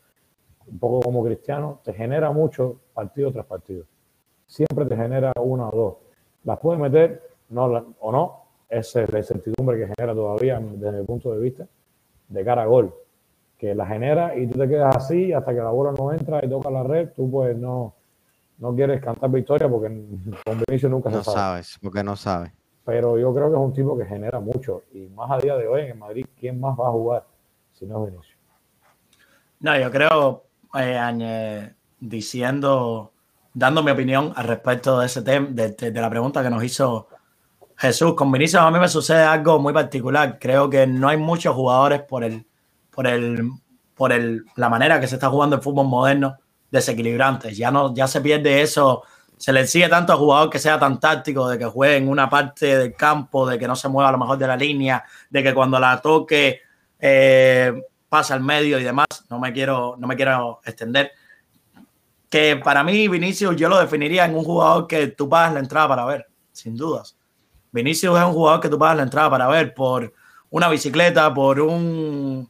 un 0.68 0.80
poco 0.80 1.02
como 1.02 1.24
Cristiano, 1.24 1.80
te 1.84 1.94
genera 1.94 2.32
mucho 2.32 2.80
partido 2.94 3.32
tras 3.32 3.46
partido. 3.46 3.86
Siempre 4.46 4.86
te 4.86 4.96
genera 4.96 5.34
una 5.42 5.70
o 5.70 5.76
dos. 5.76 5.96
Las 6.44 6.60
puede 6.60 6.80
meter 6.80 7.22
no, 7.50 7.66
o 8.00 8.12
no, 8.12 8.44
esa 8.70 9.04
es 9.04 9.12
la 9.12 9.20
incertidumbre 9.20 9.78
que 9.78 9.94
genera 9.96 10.14
todavía 10.14 10.60
desde 10.60 11.00
mi 11.00 11.06
punto 11.06 11.34
de 11.34 11.40
vista 11.40 11.68
de 12.30 12.46
cara 12.46 12.64
a 12.64 12.66
gol. 12.66 12.94
Que 13.58 13.74
la 13.74 13.86
genera 13.86 14.38
y 14.38 14.48
tú 14.48 14.60
te 14.60 14.68
quedas 14.68 14.96
así 14.96 15.34
hasta 15.34 15.54
que 15.54 15.60
la 15.60 15.72
bola 15.72 15.92
no 15.92 16.14
entra 16.14 16.44
y 16.46 16.50
toca 16.50 16.70
la 16.70 16.84
red, 16.84 17.10
tú 17.16 17.30
pues 17.30 17.58
no, 17.58 17.96
no 18.58 18.76
quieres 18.76 19.02
cantar 19.02 19.30
victoria 19.30 19.70
porque 19.70 19.88
con 20.46 20.64
Vinicius 20.68 20.92
nunca 20.92 21.10
se 21.10 21.24
sabe. 21.24 21.26
No 21.26 21.34
sabes, 21.34 21.80
porque 21.82 22.04
no 22.04 22.16
sabes 22.16 22.52
pero 22.88 23.20
yo 23.20 23.34
creo 23.34 23.50
que 23.50 23.56
es 23.58 23.62
un 23.62 23.74
tipo 23.74 23.98
que 23.98 24.06
genera 24.06 24.40
mucho. 24.40 24.84
Y 24.94 25.10
más 25.10 25.30
a 25.30 25.38
día 25.40 25.58
de 25.58 25.68
hoy 25.68 25.82
en 25.82 26.00
Madrid, 26.00 26.26
¿quién 26.40 26.58
más 26.58 26.80
va 26.80 26.88
a 26.88 26.92
jugar 26.92 27.26
si 27.74 27.86
no 27.86 28.02
es 28.02 28.12
Vinicius? 28.14 28.38
No, 29.60 29.78
yo 29.78 29.92
creo, 29.92 30.46
eh, 30.80 31.74
diciendo, 32.00 33.12
dando 33.54 33.84
mi 33.84 33.92
opinión 33.92 34.32
al 34.38 34.48
respecto 34.48 35.00
de 35.00 35.08
ese 35.08 35.22
tema, 35.22 35.50
de, 35.50 35.92
la 35.92 36.10
pregunta 36.10 36.42
que 36.42 36.50
nos 36.50 36.64
hizo 36.64 37.10
Jesús, 37.76 38.14
con 38.14 38.32
Vinicius 38.32 38.62
a 38.62 38.72
mí 38.72 38.80
me 38.80 38.88
sucede 38.88 39.22
algo 39.22 39.60
muy 39.60 39.74
particular. 39.74 40.40
Creo 40.40 40.70
que 40.70 40.88
no 40.88 41.10
hay 41.10 41.18
muchos 41.18 41.54
jugadores 41.54 42.04
por 42.04 42.24
el, 42.24 42.48
por 42.90 43.06
el, 43.06 43.52
por 43.96 44.14
el, 44.14 44.46
la 44.56 44.70
manera 44.70 45.02
que 45.02 45.08
se 45.08 45.16
está 45.16 45.30
jugando 45.30 45.58
el 45.58 45.62
fútbol 45.62 45.88
moderno 45.88 46.38
desequilibrantes. 46.72 47.58
Ya 47.58 47.72
no, 47.72 47.94
ya 47.94 48.08
se 48.08 48.22
pierde 48.22 48.62
eso 48.62 49.04
se 49.38 49.54
le 49.54 49.68
sigue 49.68 49.88
tanto 49.88 50.14
a 50.14 50.18
jugador 50.18 50.50
que 50.50 50.60
sea 50.60 50.80
tan 50.80 51.00
táctico, 51.00 51.48
de 51.48 51.60
que 51.60 51.66
juegue 51.66 51.98
en 51.98 52.10
una 52.10 52.30
parte 52.30 52.76
del 52.78 52.96
campo, 52.96 53.48
de 53.48 53.60
que 53.60 53.68
no 53.68 53.76
se 53.76 53.88
mueva 53.88 54.10
a 54.10 54.12
lo 54.12 54.18
mejor 54.18 54.38
de 54.38 54.48
la 54.48 54.58
línea, 54.58 55.04
de 55.30 55.44
que 55.44 55.54
cuando 55.54 55.80
la 55.80 56.02
toque 56.02 56.62
eh, 57.00 57.84
pasa 58.10 58.34
al 58.34 58.42
medio 58.42 58.80
y 58.80 58.84
demás. 58.84 59.08
No 59.30 59.40
me 59.40 59.54
quiero, 59.54 59.96
no 59.98 60.08
me 60.08 60.16
quiero 60.16 60.60
extender. 60.66 61.12
Que 62.30 62.58
para 62.58 62.84
mí, 62.84 63.08
Vinicius, 63.08 63.56
yo 63.56 63.70
lo 63.70 63.80
definiría 63.80 64.26
en 64.26 64.36
un 64.36 64.44
jugador 64.44 64.88
que 64.88 65.08
tú 65.08 65.30
pagas 65.30 65.54
la 65.54 65.60
entrada 65.60 65.88
para 65.88 66.06
ver, 66.06 66.28
sin 66.52 66.76
dudas. 66.76 67.16
Vinicius 67.72 68.18
es 68.18 68.26
un 68.26 68.34
jugador 68.34 68.60
que 68.60 68.70
tú 68.70 68.80
pagas 68.80 68.98
la 68.98 69.04
entrada 69.04 69.30
para 69.30 69.48
ver 69.48 69.74
por 69.74 70.12
una 70.50 70.68
bicicleta, 70.68 71.32
por 71.32 71.60
un, 71.60 72.50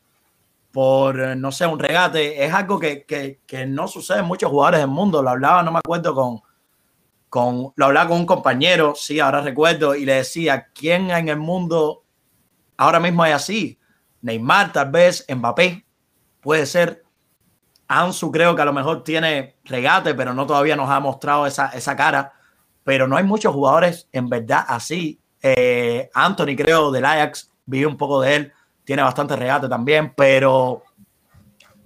por, 0.77 1.35
no 1.37 1.51
sé, 1.51 1.65
un 1.65 1.79
regate. 1.79 2.45
Es 2.45 2.53
algo 2.53 2.77
que, 2.77 3.03
que, 3.03 3.39
que 3.47 3.65
no 3.65 3.87
sucede 3.87 4.19
en 4.19 4.25
muchos 4.25 4.51
jugadores 4.51 4.79
del 4.79 4.89
mundo. 4.89 5.23
Lo 5.23 5.31
hablaba, 5.31 5.63
no 5.63 5.71
me 5.71 5.79
acuerdo, 5.79 6.13
con, 6.13 6.41
con, 7.29 7.73
lo 7.75 7.85
hablaba 7.87 8.09
con 8.09 8.19
un 8.19 8.27
compañero, 8.27 8.93
sí, 8.95 9.19
ahora 9.19 9.41
recuerdo, 9.41 9.95
y 9.95 10.05
le 10.05 10.13
decía, 10.13 10.67
¿quién 10.75 11.09
en 11.09 11.29
el 11.29 11.37
mundo 11.37 12.03
ahora 12.77 12.99
mismo 12.99 13.23
hay 13.23 13.31
así? 13.31 13.79
Neymar, 14.21 14.71
tal 14.71 14.91
vez, 14.91 15.25
Mbappé, 15.27 15.83
puede 16.41 16.67
ser. 16.67 17.03
Ansu 17.87 18.31
creo 18.31 18.55
que 18.55 18.61
a 18.61 18.65
lo 18.65 18.73
mejor 18.73 19.03
tiene 19.03 19.55
regate, 19.63 20.13
pero 20.13 20.35
no 20.35 20.45
todavía 20.45 20.75
nos 20.75 20.91
ha 20.91 20.99
mostrado 20.99 21.47
esa, 21.47 21.69
esa 21.69 21.95
cara. 21.95 22.33
Pero 22.83 23.07
no 23.07 23.17
hay 23.17 23.23
muchos 23.23 23.51
jugadores 23.51 24.07
en 24.11 24.29
verdad 24.29 24.63
así. 24.67 25.19
Eh, 25.41 26.11
Anthony, 26.13 26.55
creo, 26.55 26.91
del 26.91 27.05
Ajax, 27.05 27.49
vi 27.65 27.83
un 27.83 27.97
poco 27.97 28.21
de 28.21 28.35
él, 28.35 28.53
tiene 28.87 29.03
bastante 29.03 29.35
regate 29.35 29.67
también, 29.67 30.13
pero 30.15 30.81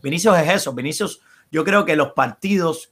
Vinicius 0.04 0.38
es 0.38 0.50
eso. 0.50 0.72
Vinicius, 0.72 1.20
yo 1.52 1.66
creo 1.66 1.84
que 1.84 1.96
los 1.96 2.14
partidos 2.14 2.92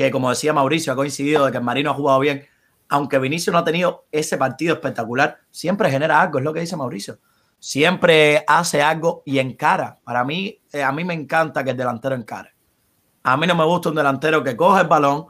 que 0.00 0.10
como 0.10 0.30
decía 0.30 0.54
Mauricio, 0.54 0.94
ha 0.94 0.96
coincidido 0.96 1.44
de 1.44 1.52
que 1.52 1.58
el 1.58 1.62
Marino 1.62 1.90
ha 1.90 1.94
jugado 1.94 2.20
bien, 2.20 2.46
aunque 2.88 3.18
Vinicio 3.18 3.52
no 3.52 3.58
ha 3.58 3.64
tenido 3.64 4.06
ese 4.10 4.38
partido 4.38 4.72
espectacular, 4.72 5.40
siempre 5.50 5.90
genera 5.90 6.22
algo, 6.22 6.38
es 6.38 6.44
lo 6.44 6.54
que 6.54 6.60
dice 6.60 6.74
Mauricio. 6.74 7.18
Siempre 7.58 8.42
hace 8.48 8.80
algo 8.80 9.22
y 9.26 9.38
encara. 9.38 9.98
Para 10.02 10.24
mí, 10.24 10.58
eh, 10.72 10.82
a 10.82 10.90
mí 10.90 11.04
me 11.04 11.12
encanta 11.12 11.62
que 11.62 11.72
el 11.72 11.76
delantero 11.76 12.14
encare. 12.14 12.54
A 13.24 13.36
mí 13.36 13.46
no 13.46 13.54
me 13.54 13.64
gusta 13.64 13.90
un 13.90 13.96
delantero 13.96 14.42
que 14.42 14.56
coge 14.56 14.80
el 14.80 14.88
balón 14.88 15.26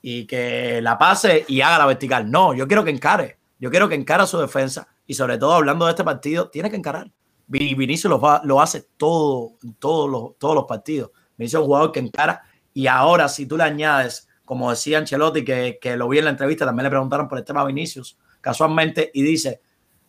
y 0.00 0.24
que 0.24 0.80
la 0.80 0.96
pase 0.96 1.44
y 1.48 1.60
haga 1.60 1.78
la 1.78 1.86
vertical. 1.86 2.30
No, 2.30 2.54
yo 2.54 2.68
quiero 2.68 2.84
que 2.84 2.90
encare. 2.90 3.38
Yo 3.58 3.70
quiero 3.70 3.88
que 3.88 3.96
encara 3.96 4.24
su 4.24 4.38
defensa 4.38 4.86
y 5.04 5.14
sobre 5.14 5.36
todo 5.36 5.54
hablando 5.54 5.84
de 5.86 5.90
este 5.90 6.04
partido, 6.04 6.48
tiene 6.48 6.70
que 6.70 6.76
encarar. 6.76 7.10
Vinicio 7.46 8.10
lo, 8.10 8.60
hace 8.60 8.88
todo, 8.96 9.52
todos 9.78 10.34
los, 10.40 10.64
partidos. 10.66 11.10
Vinicio 11.36 11.58
es 11.58 11.62
un 11.62 11.66
jugador 11.66 11.92
que 11.92 12.00
encara 12.00 12.42
y 12.74 12.88
ahora, 12.88 13.28
si 13.28 13.46
tú 13.46 13.56
le 13.56 13.64
añades, 13.64 14.28
como 14.44 14.70
decía 14.70 14.98
Ancelotti, 14.98 15.44
que, 15.44 15.78
que 15.80 15.96
lo 15.96 16.08
vi 16.08 16.18
en 16.18 16.24
la 16.24 16.30
entrevista, 16.30 16.66
también 16.66 16.84
le 16.84 16.90
preguntaron 16.90 17.28
por 17.28 17.38
el 17.38 17.44
tema 17.44 17.64
Vinicius, 17.64 18.18
casualmente, 18.40 19.10
y 19.14 19.22
dice, 19.22 19.60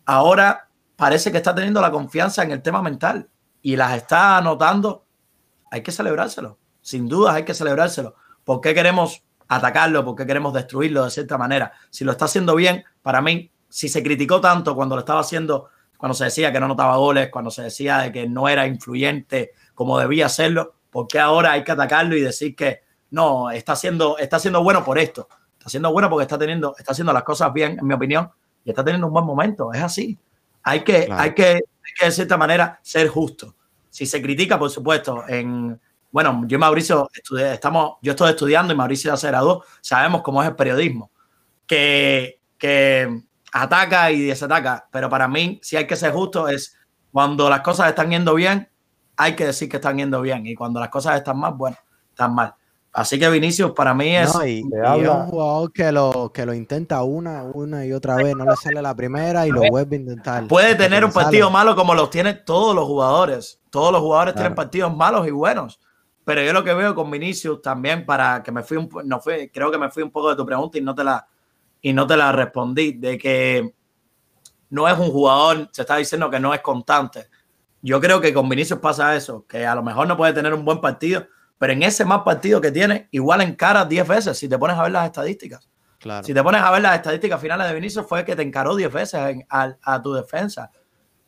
ahora 0.05 0.67
parece 0.95 1.31
que 1.31 1.37
está 1.37 1.55
teniendo 1.55 1.79
la 1.79 1.91
confianza 1.91 2.43
en 2.43 2.51
el 2.51 2.61
tema 2.61 2.81
mental 2.81 3.29
y 3.61 3.75
las 3.75 3.95
está 3.95 4.37
anotando, 4.37 5.05
hay 5.71 5.81
que 5.81 5.91
celebrárselo. 5.91 6.57
Sin 6.81 7.07
dudas 7.07 7.35
hay 7.35 7.43
que 7.43 7.53
celebrárselo. 7.53 8.15
¿Por 8.43 8.61
qué 8.61 8.73
queremos 8.73 9.23
atacarlo? 9.47 10.03
¿Por 10.03 10.15
qué 10.15 10.25
queremos 10.25 10.53
destruirlo 10.53 11.03
de 11.03 11.11
cierta 11.11 11.37
manera? 11.37 11.71
Si 11.89 12.03
lo 12.03 12.11
está 12.11 12.25
haciendo 12.25 12.55
bien, 12.55 12.83
para 13.01 13.21
mí, 13.21 13.51
si 13.69 13.89
se 13.89 14.01
criticó 14.01 14.41
tanto 14.41 14.75
cuando 14.75 14.95
lo 14.95 14.99
estaba 15.01 15.19
haciendo, 15.19 15.69
cuando 15.97 16.13
se 16.13 16.25
decía 16.25 16.51
que 16.51 16.59
no 16.59 16.65
anotaba 16.65 16.97
goles, 16.97 17.29
cuando 17.29 17.51
se 17.51 17.63
decía 17.63 17.99
de 17.99 18.11
que 18.11 18.27
no 18.27 18.47
era 18.47 18.67
influyente 18.67 19.51
como 19.73 19.99
debía 19.99 20.29
serlo, 20.29 20.75
¿por 20.89 21.07
qué 21.07 21.19
ahora 21.19 21.53
hay 21.53 21.63
que 21.63 21.71
atacarlo 21.71 22.15
y 22.15 22.21
decir 22.21 22.55
que 22.55 22.81
no, 23.11 23.51
está 23.51 23.75
siendo, 23.75 24.17
está 24.17 24.39
siendo 24.39 24.63
bueno 24.63 24.83
por 24.83 24.97
esto? 24.99 25.27
Está 25.57 25.69
siendo 25.69 25.91
bueno 25.91 26.09
porque 26.09 26.23
está 26.23 26.37
teniendo, 26.37 26.75
está 26.77 26.91
haciendo 26.91 27.13
las 27.13 27.23
cosas 27.23 27.51
bien, 27.51 27.77
en 27.79 27.85
mi 27.85 27.93
opinión, 27.93 28.29
y 28.63 28.69
está 28.69 28.83
teniendo 28.83 29.07
un 29.07 29.13
buen 29.13 29.25
momento. 29.25 29.73
Es 29.73 29.81
así. 29.81 30.17
Hay 30.63 30.83
que, 30.83 31.07
hay 31.11 31.33
que, 31.33 31.45
hay 31.45 31.93
que 31.97 32.05
de 32.05 32.11
cierta 32.11 32.37
manera 32.37 32.79
ser 32.83 33.07
justo. 33.07 33.55
Si 33.89 34.05
se 34.05 34.21
critica, 34.21 34.59
por 34.59 34.69
supuesto, 34.69 35.23
en 35.27 35.79
bueno, 36.11 36.43
yo 36.47 36.55
y 36.55 36.59
Mauricio 36.59 37.09
estamos, 37.51 37.97
yo 38.01 38.11
estoy 38.11 38.31
estudiando 38.31 38.73
y 38.73 38.75
Mauricio 38.75 39.11
ya 39.11 39.17
se 39.17 39.27
graduó, 39.27 39.63
sabemos 39.81 40.21
cómo 40.21 40.41
es 40.41 40.49
el 40.49 40.55
periodismo, 40.55 41.11
que, 41.65 42.39
que 42.57 43.23
ataca 43.51 44.11
y 44.11 44.21
desataca, 44.21 44.87
pero 44.91 45.09
para 45.09 45.27
mí, 45.27 45.59
si 45.61 45.75
hay 45.77 45.87
que 45.87 45.95
ser 45.95 46.11
justo, 46.11 46.47
es 46.47 46.77
cuando 47.11 47.49
las 47.49 47.61
cosas 47.61 47.89
están 47.89 48.09
yendo 48.09 48.35
bien, 48.35 48.69
hay 49.15 49.35
que 49.35 49.45
decir 49.45 49.69
que 49.69 49.77
están 49.77 49.97
yendo 49.97 50.21
bien, 50.21 50.45
y 50.45 50.55
cuando 50.55 50.79
las 50.79 50.89
cosas 50.89 51.17
están 51.17 51.39
mal, 51.39 51.53
bueno, 51.53 51.77
están 52.09 52.33
mal. 52.35 52.53
Así 52.97 53.19
que 53.19 53.29
Vinicius 53.29 53.73
para 53.73 53.93
mí 53.93 54.15
es, 54.15 54.33
y, 54.43 54.59
es 54.59 55.07
un 55.07 55.27
jugador 55.27 55.71
que 55.71 55.91
lo, 55.91 56.31
que 56.33 56.47
lo 56.47 56.53
intenta 56.53 57.03
una, 57.03 57.43
una 57.43 57.85
y 57.85 57.93
otra 57.93 58.15
vez, 58.15 58.35
no 58.35 58.43
le 58.43 58.55
sale 58.55 58.81
la 58.81 58.95
primera 58.95 59.45
y 59.45 59.51
lo 59.51 59.61
vuelve 59.69 59.97
a 59.97 59.99
intentar. 59.99 60.47
Puede 60.47 60.73
tener 60.73 61.05
un 61.05 61.11
partido 61.11 61.51
malo 61.51 61.75
como 61.75 61.93
los 61.93 62.09
tienen 62.09 62.41
todos 62.43 62.73
los 62.73 62.85
jugadores. 62.85 63.59
Todos 63.69 63.91
los 63.91 64.01
jugadores 64.01 64.33
tienen 64.33 64.55
partidos 64.55 64.95
malos 64.97 65.27
y 65.27 65.31
buenos. 65.31 65.79
Pero 66.25 66.41
yo 66.41 66.51
lo 66.53 66.63
que 66.63 66.73
veo 66.73 66.95
con 66.95 67.11
Vinicius 67.11 67.61
también, 67.61 68.03
para 68.03 68.41
que 68.41 68.51
me 68.51 68.63
fui 68.63 68.77
un 68.77 68.89
no 69.05 69.19
fue, 69.19 69.51
creo 69.53 69.69
que 69.69 69.77
me 69.77 69.91
fui 69.91 70.01
un 70.01 70.09
poco 70.09 70.31
de 70.31 70.35
tu 70.35 70.45
pregunta 70.45 70.79
y 70.79 70.81
no 70.81 70.95
te 70.95 71.03
la, 71.03 71.27
y 71.81 71.93
no 71.93 72.07
te 72.07 72.17
la 72.17 72.31
respondí, 72.31 72.93
de 72.93 73.17
que 73.17 73.73
no 74.69 74.87
es 74.87 74.97
un 74.97 75.09
jugador, 75.09 75.69
se 75.71 75.81
está 75.81 75.97
diciendo 75.97 76.29
que 76.29 76.39
no 76.39 76.53
es 76.53 76.61
constante. 76.61 77.27
Yo 77.81 78.01
creo 78.01 78.19
que 78.19 78.33
con 78.33 78.49
Vinicius 78.49 78.79
pasa 78.79 79.15
eso, 79.15 79.45
que 79.47 79.65
a 79.65 79.75
lo 79.75 79.83
mejor 79.83 80.07
no 80.07 80.17
puede 80.17 80.33
tener 80.33 80.53
un 80.53 80.65
buen 80.65 80.81
partido, 80.81 81.25
pero 81.57 81.73
en 81.73 81.83
ese 81.83 82.05
más 82.05 82.21
partido 82.21 82.59
que 82.59 82.71
tiene, 82.71 83.07
igual 83.11 83.41
encara 83.41 83.85
10 83.85 84.07
veces, 84.07 84.37
si 84.37 84.49
te 84.49 84.57
pones 84.57 84.77
a 84.77 84.83
ver 84.83 84.91
las 84.91 85.05
estadísticas. 85.05 85.69
Claro. 85.99 86.25
Si 86.25 86.33
te 86.33 86.43
pones 86.43 86.61
a 86.61 86.71
ver 86.71 86.81
las 86.81 86.95
estadísticas 86.95 87.41
finales 87.41 87.67
de 87.67 87.73
Vinicius, 87.73 88.05
fue 88.05 88.23
que 88.23 88.35
te 88.35 88.41
encaró 88.41 88.75
10 88.75 88.93
veces 88.93 89.21
a, 89.49 90.01
tu 90.01 90.13
defensa. 90.13 90.69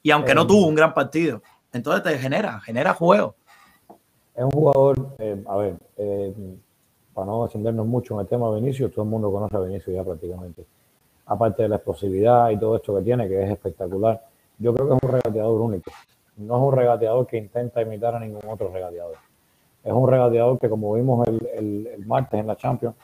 Y 0.04 0.12
aunque 0.12 0.36
no 0.36 0.44
eh, 0.44 0.48
tuvo 0.48 0.68
un 0.68 0.76
gran 0.76 0.94
partido, 0.94 1.42
entonces 1.72 2.04
te 2.04 2.18
genera, 2.20 2.60
genera 2.62 2.94
juego 2.94 3.36
es 4.40 4.46
un 4.46 4.52
jugador, 4.52 5.16
eh, 5.20 5.44
a 5.50 5.58
ver, 5.58 5.76
eh, 5.98 6.34
no 7.26 7.46
extendernos 7.46 7.86
mucho 7.86 8.14
en 8.16 8.22
el 8.22 8.28
tema 8.28 8.50
de 8.50 8.62
Vinicius, 8.62 8.92
todo 8.92 9.04
el 9.04 9.10
mundo 9.10 9.32
conoce 9.32 9.58
a 9.58 9.60
Vinicius 9.60 9.96
ya 9.96 10.04
prácticamente. 10.04 10.66
Aparte 11.26 11.64
de 11.64 11.70
la 11.70 11.76
explosividad 11.76 12.50
y 12.50 12.58
todo 12.58 12.76
esto 12.76 12.96
que 12.96 13.02
tiene, 13.04 13.28
que 13.28 13.44
es 13.44 13.52
espectacular, 13.52 14.22
yo 14.58 14.74
creo 14.74 14.88
que 14.88 14.96
es 14.96 15.00
un 15.04 15.10
regateador 15.10 15.62
único. 15.62 15.92
No 16.38 16.58
es 16.58 16.64
un 16.64 16.74
regateador 16.74 17.28
que 17.28 17.38
intenta 17.38 17.82
imitar 17.82 18.16
a 18.16 18.20
ningún 18.20 18.42
otro 18.48 18.70
regateador. 18.72 19.16
Es 19.84 19.94
un 19.94 20.10
regateador 20.10 20.60
que, 20.60 20.70
como 20.70 20.94
vimos 20.94 21.28
el, 21.28 21.88
el, 21.88 22.06
martes 22.06 22.40
en 22.40 22.48
la 22.48 22.56
Champions, 22.56 22.96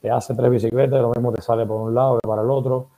te 0.00 0.10
hace 0.10 0.34
tres 0.34 0.50
bicicletas, 0.50 1.00
lo 1.00 1.10
mismo 1.10 1.32
te 1.32 1.42
sale 1.42 1.66
por 1.66 1.80
un 1.80 1.94
lado 1.94 2.18
que 2.18 2.28
para 2.28 2.42
el 2.42 2.50
otro, 2.50 2.88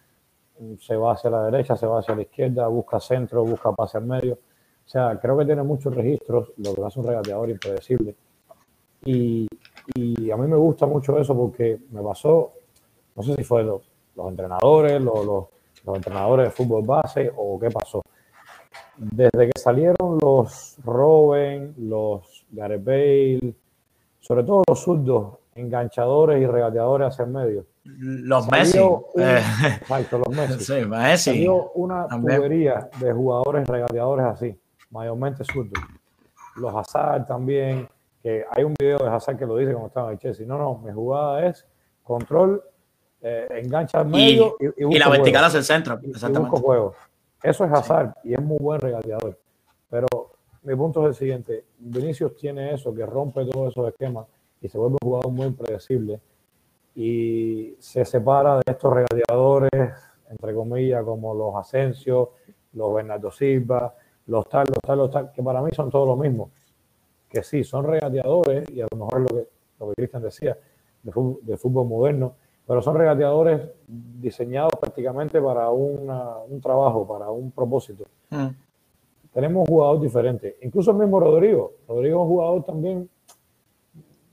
se 0.81 0.97
va 0.97 1.13
hacia 1.13 1.31
la 1.31 1.45
derecha, 1.45 1.77
se 1.77 1.87
va 1.87 1.99
hacia 1.99 2.15
la 2.15 2.23
izquierda, 2.23 2.67
busca 2.69 3.01
centro, 3.01 3.45
busca 3.45 3.73
pase 3.73 3.99
al 3.99 4.05
medio 4.05 4.39
o 4.85 4.89
sea, 4.89 5.19
creo 5.21 5.39
que 5.39 5.45
tiene 5.45 5.63
muchos 5.63 5.95
registros, 5.95 6.53
lo 6.59 6.75
que 6.75 6.85
hace 6.85 7.01
un 7.01 7.07
regateador 7.07 7.51
impredecible. 7.51 8.15
Y, 9.05 9.47
y, 9.95 10.31
a 10.31 10.37
mí 10.37 10.47
me 10.47 10.57
gusta 10.57 10.87
mucho 10.87 11.19
eso 11.19 11.37
porque 11.37 11.79
me 11.91 12.03
pasó, 12.03 12.53
no 13.15 13.23
sé 13.23 13.35
si 13.35 13.45
fue 13.45 13.63
los, 13.63 13.83
los 14.17 14.29
entrenadores, 14.29 15.01
los, 15.01 15.25
los, 15.25 15.47
entrenadores 15.97 16.47
de 16.47 16.51
fútbol 16.53 16.85
base 16.85 17.33
o 17.37 17.59
qué 17.59 17.71
pasó. 17.71 18.03
Desde 18.97 19.51
que 19.51 19.59
salieron 19.59 20.19
los 20.21 20.77
Robben, 20.85 21.75
los 21.79 22.45
Gareth 22.51 22.85
Bale, 22.85 23.55
sobre 24.21 24.45
todo 24.45 24.63
los 24.69 24.79
zurdos, 24.79 25.39
enganchadores 25.55 26.41
y 26.41 26.47
regateadores 26.47 27.09
hacia 27.09 27.25
el 27.25 27.31
medio. 27.31 27.67
Los 27.85 28.49
Messi. 28.51 28.79
Eh. 28.79 29.43
los 29.89 30.29
Messi. 30.29 30.65
Sí, 30.65 30.87
Messi. 30.87 31.31
Salió 31.31 31.71
una 31.73 32.07
tubería 32.07 32.89
de 33.01 33.13
jugadores 33.13 33.67
regateadores 33.67 34.27
así 34.27 34.57
mayormente 34.93 35.43
zurdo. 35.45 35.73
Los 36.57 36.75
Hazard 36.75 37.27
también, 37.27 37.89
que 38.23 38.45
hay 38.51 38.65
un 38.65 38.75
video 38.79 38.99
de 38.99 39.09
Hazard 39.09 39.37
que 39.37 39.47
lo 39.47 39.57
dice 39.57 39.73
como 39.73 39.89
estaba 39.89 40.13
en 40.13 40.19
Chelsea. 40.19 40.47
No, 40.47 40.57
no, 40.57 40.79
mi 40.79 40.93
jugada 40.93 41.47
es 41.47 41.67
control, 42.03 42.63
eh, 43.21 43.49
engancha 43.51 44.01
al 44.01 44.09
medio 44.09 44.57
y, 44.61 44.99
la 44.99 45.09
vertical 45.09 45.45
hacia 45.45 45.59
el 45.59 45.65
centro. 45.65 45.99
Exactamente. 46.03 46.61
juego. 46.61 46.95
Eso 47.43 47.65
es 47.65 47.73
Hazard 47.73 48.15
y 48.23 48.35
es 48.35 48.41
muy 48.41 48.59
buen 48.59 48.81
regateador. 48.81 49.39
Pero 49.91 50.07
mi 50.63 50.75
punto 50.77 51.03
es 51.03 51.09
el 51.09 51.15
siguiente: 51.15 51.65
Vinicius 51.79 52.37
tiene 52.37 52.73
eso, 52.73 52.95
que 52.95 53.05
rompe 53.05 53.45
todos 53.47 53.73
esos 53.73 53.89
esquemas 53.89 54.27
y 54.61 54.69
se 54.69 54.79
vuelve 54.79 54.97
un 55.03 55.09
jugador 55.09 55.33
muy 55.33 55.47
impredecible 55.47 56.21
y 56.95 57.75
se 57.79 58.05
separa 58.05 58.57
de 58.57 58.63
estos 58.67 58.93
regateadores, 58.93 59.71
entre 60.31 60.55
comillas, 60.55 61.03
como 61.05 61.35
los 61.35 61.57
Asensio, 61.57 62.33
los 62.75 62.95
Bernardo 62.95 63.31
Silva, 63.31 63.95
los 64.27 64.49
tal, 64.49 64.67
los 64.69 64.79
tal, 64.83 64.99
los 64.99 65.11
tal, 65.11 65.33
que 65.33 65.43
para 65.43 65.63
mí 65.63 65.71
son 65.73 65.91
todos 65.91 66.07
lo 66.07 66.17
mismo. 66.17 66.51
Que 67.33 67.43
sí, 67.43 67.65
son 67.65 67.87
regateadores, 67.87 68.69
y 68.71 68.83
a 68.83 68.87
lo 68.91 68.99
mejor 68.99 69.23
es 69.23 69.33
lo 69.33 69.39
que, 69.39 69.49
lo 69.81 69.89
que 69.89 69.95
Cristian 69.95 70.23
decía, 70.23 70.59
de 71.03 71.11
fútbol, 71.11 71.39
de 71.43 71.57
fútbol, 71.57 71.87
moderno, 71.87 72.35
pero 72.67 72.83
son 72.83 72.97
regateadores 72.97 73.69
diseñados 73.87 74.73
prácticamente 74.79 75.41
para 75.41 75.71
un 75.71 76.61
trabajo, 76.63 77.07
para 77.07 77.31
un 77.31 77.51
propósito. 77.51 78.05
Mm. 78.31 78.49
Tenemos 79.33 79.63
un 79.63 79.75
jugador 79.75 80.01
diferente, 80.01 80.59
incluso 80.61 80.91
el 80.91 80.99
mismo 80.99 81.19
Rodrigo. 81.19 81.73
Rodrigo 81.89 82.19
es 82.19 82.23
un 82.23 82.29
jugador 82.29 82.65
también 82.65 83.09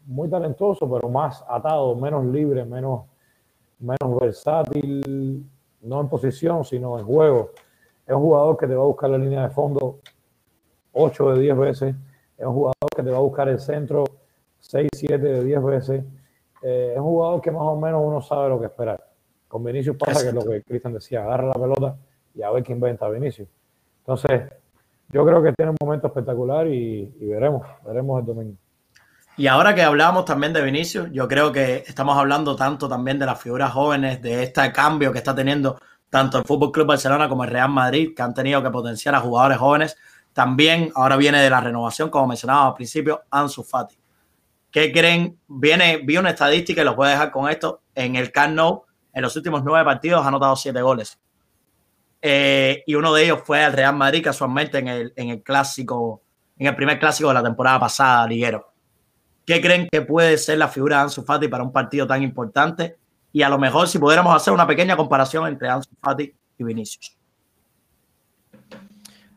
muy 0.06 0.28
talentoso, 0.28 0.90
pero 0.92 1.08
más 1.08 1.44
atado, 1.48 1.96
menos 1.96 2.26
libre, 2.26 2.66
menos, 2.66 3.04
menos 3.80 4.20
versátil, 4.20 5.46
no 5.82 6.02
en 6.02 6.10
posición, 6.10 6.66
sino 6.66 7.00
en 7.00 7.06
juego. 7.06 7.52
Es 8.06 8.14
un 8.14 8.22
jugador 8.22 8.58
que 8.58 8.68
te 8.68 8.76
va 8.76 8.84
a 8.84 8.88
buscar 8.88 9.10
la 9.10 9.18
línea 9.18 9.44
de 9.44 9.50
fondo 9.50 10.00
8 10.94 11.34
de 11.34 11.42
10 11.42 11.58
veces. 11.58 11.96
Es 12.38 12.46
un 12.46 12.54
jugador 12.54 12.76
que 13.00 13.06
te 13.06 13.12
va 13.12 13.18
a 13.18 13.22
buscar 13.22 13.48
el 13.48 13.60
centro 13.60 14.04
6, 14.60 14.90
7 14.94 15.18
de 15.18 15.44
10 15.44 15.64
veces. 15.64 16.04
Eh, 16.62 16.92
es 16.94 16.98
un 16.98 17.06
jugador 17.06 17.42
que 17.42 17.52
más 17.52 17.62
o 17.64 17.76
menos 17.78 18.02
uno 18.04 18.22
sabe 18.22 18.50
lo 18.50 18.60
que 18.60 18.66
esperar. 18.66 19.02
Con 19.48 19.64
Vinicius 19.64 19.96
pasa 19.98 20.26
que 20.26 20.34
lo 20.34 20.44
que 20.44 20.62
Cristian 20.62 20.94
decía, 20.94 21.24
agarra 21.24 21.48
la 21.48 21.54
pelota 21.54 21.96
y 22.36 22.42
a 22.42 22.52
ver 22.52 22.64
qué 22.64 22.74
inventa 22.74 23.10
Vinicius. 23.10 23.48
Entonces, 24.00 24.44
yo 25.10 25.26
creo 25.26 25.42
que 25.42 25.54
tiene 25.54 25.72
un 25.72 25.78
momento 25.82 26.08
espectacular 26.08 26.68
y, 26.68 27.16
y 27.20 27.26
veremos, 27.26 27.66
veremos 27.86 28.20
el 28.20 28.26
domingo. 28.26 28.58
Y 29.38 29.48
ahora 29.48 29.74
que 29.74 29.82
hablamos 29.82 30.26
también 30.26 30.52
de 30.52 30.62
Vinicius, 30.62 31.10
yo 31.12 31.28
creo 31.28 31.54
que 31.54 31.86
estamos 31.88 32.18
hablando 32.18 32.58
tanto 32.58 32.90
también 32.90 33.18
de 33.18 33.26
las 33.26 33.42
figuras 33.42 33.72
jóvenes, 33.72 34.22
de 34.22 34.44
este 34.44 34.72
cambio 34.74 35.14
que 35.14 35.20
está 35.20 35.34
teniendo 35.34 35.80
tanto 36.10 36.40
el 36.40 36.44
Fútbol 36.44 36.72
Club 36.72 36.88
Barcelona 36.88 37.30
como 37.30 37.46
el 37.46 37.50
Real 37.50 37.70
Madrid, 37.70 38.14
que 38.14 38.22
han 38.22 38.34
tenido 38.34 38.62
que 38.62 38.70
potenciar 38.70 39.16
a 39.16 39.22
jugadores 39.22 39.58
jóvenes. 39.58 39.98
También 40.34 40.92
ahora 40.96 41.18
viene 41.18 41.42
de 41.42 41.50
la 41.50 41.62
renovación, 41.62 42.10
como 42.10 42.28
mencionaba 42.28 42.68
al 42.68 42.74
principio, 42.74 43.24
Ansu 43.30 43.64
Fati. 43.64 43.98
¿Qué 44.72 44.92
creen? 44.92 45.40
Viene, 45.48 45.98
vi 45.98 46.18
una 46.18 46.30
estadística 46.30 46.82
y 46.82 46.86
los 46.86 46.96
voy 46.96 47.08
a 47.08 47.12
dejar 47.12 47.32
con 47.32 47.50
esto. 47.50 47.82
En 47.96 48.16
el 48.16 48.32
Camp 48.32 48.58
en 49.12 49.22
los 49.22 49.36
últimos 49.36 49.64
nueve 49.64 49.84
partidos, 49.84 50.24
ha 50.24 50.28
anotado 50.28 50.56
siete 50.56 50.82
goles. 50.82 51.20
Eh, 52.22 52.84
y 52.86 52.96
uno 52.96 53.14
de 53.14 53.24
ellos 53.24 53.40
fue 53.44 53.64
el 53.64 53.74
Real 53.74 53.96
Madrid, 53.96 54.24
casualmente 54.24 54.78
en 54.78 54.88
el, 54.88 55.14
en 55.16 55.30
el 55.30 55.42
clásico, 55.42 56.22
en 56.58 56.68
el 56.68 56.76
primer 56.76 57.00
clásico 57.00 57.30
de 57.30 57.34
la 57.34 57.44
temporada 57.44 57.80
pasada, 57.80 58.28
liguero. 58.28 58.72
¿Qué 59.46 59.60
creen 59.60 59.88
que 59.92 60.02
puede 60.04 60.38
ser 60.38 60.60
la 60.60 60.68
figura 60.68 60.98
de 60.98 61.04
Ansu 61.04 61.24
Fati 61.24 61.48
para 61.48 61.64
un 61.64 61.72
partido 61.72 62.06
tan 62.06 62.22
importante? 62.22 63.00
y 63.32 63.42
a 63.42 63.50
lo 63.50 63.58
mejor 63.58 63.88
si 63.88 64.00
pudiéramos 64.00 64.36
hacer 64.36 64.54
una 64.54 64.66
pequeña 64.66 64.96
comparación 64.96 65.48
entre 65.48 65.70
Ansu 65.70 65.90
Fati 66.02 66.34
y 66.58 66.64
Vinicius. 66.64 67.18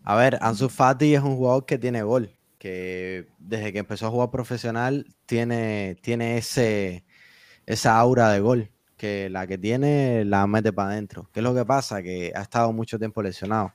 A 0.05 0.17
ver, 0.17 0.39
Ansu 0.41 0.69
Fati 0.69 1.15
es 1.15 1.23
un 1.23 1.37
jugador 1.37 1.65
que 1.65 1.79
tiene 1.79 2.03
gol, 2.03 2.31
que 2.59 3.29
desde 3.39 3.73
que 3.73 3.79
empezó 3.79 4.07
a 4.07 4.11
jugar 4.11 4.31
profesional 4.31 5.07
tiene, 5.27 5.97
tiene 6.03 6.39
ese, 6.39 7.05
esa 7.67 7.99
aura 7.99 8.31
de 8.31 8.41
gol, 8.41 8.71
que 8.97 9.31
la 9.31 9.47
que 9.47 9.59
tiene 9.59 10.25
la 10.25 10.47
mete 10.47 10.73
para 10.73 10.91
adentro. 10.91 11.29
¿Qué 11.33 11.41
es 11.41 11.45
lo 11.45 11.55
que 11.55 11.65
pasa? 11.65 12.03
Que 12.03 12.33
ha 12.35 12.43
estado 12.43 12.73
mucho 12.73 12.99
tiempo 12.99 13.23
lesionado. 13.23 13.73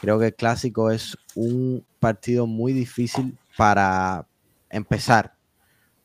Creo 0.00 0.18
que 0.18 0.26
el 0.26 0.34
clásico 0.34 0.90
es 0.90 1.18
un 1.34 1.84
partido 1.98 2.46
muy 2.46 2.72
difícil 2.72 3.36
para 3.56 4.26
empezar, 4.70 5.34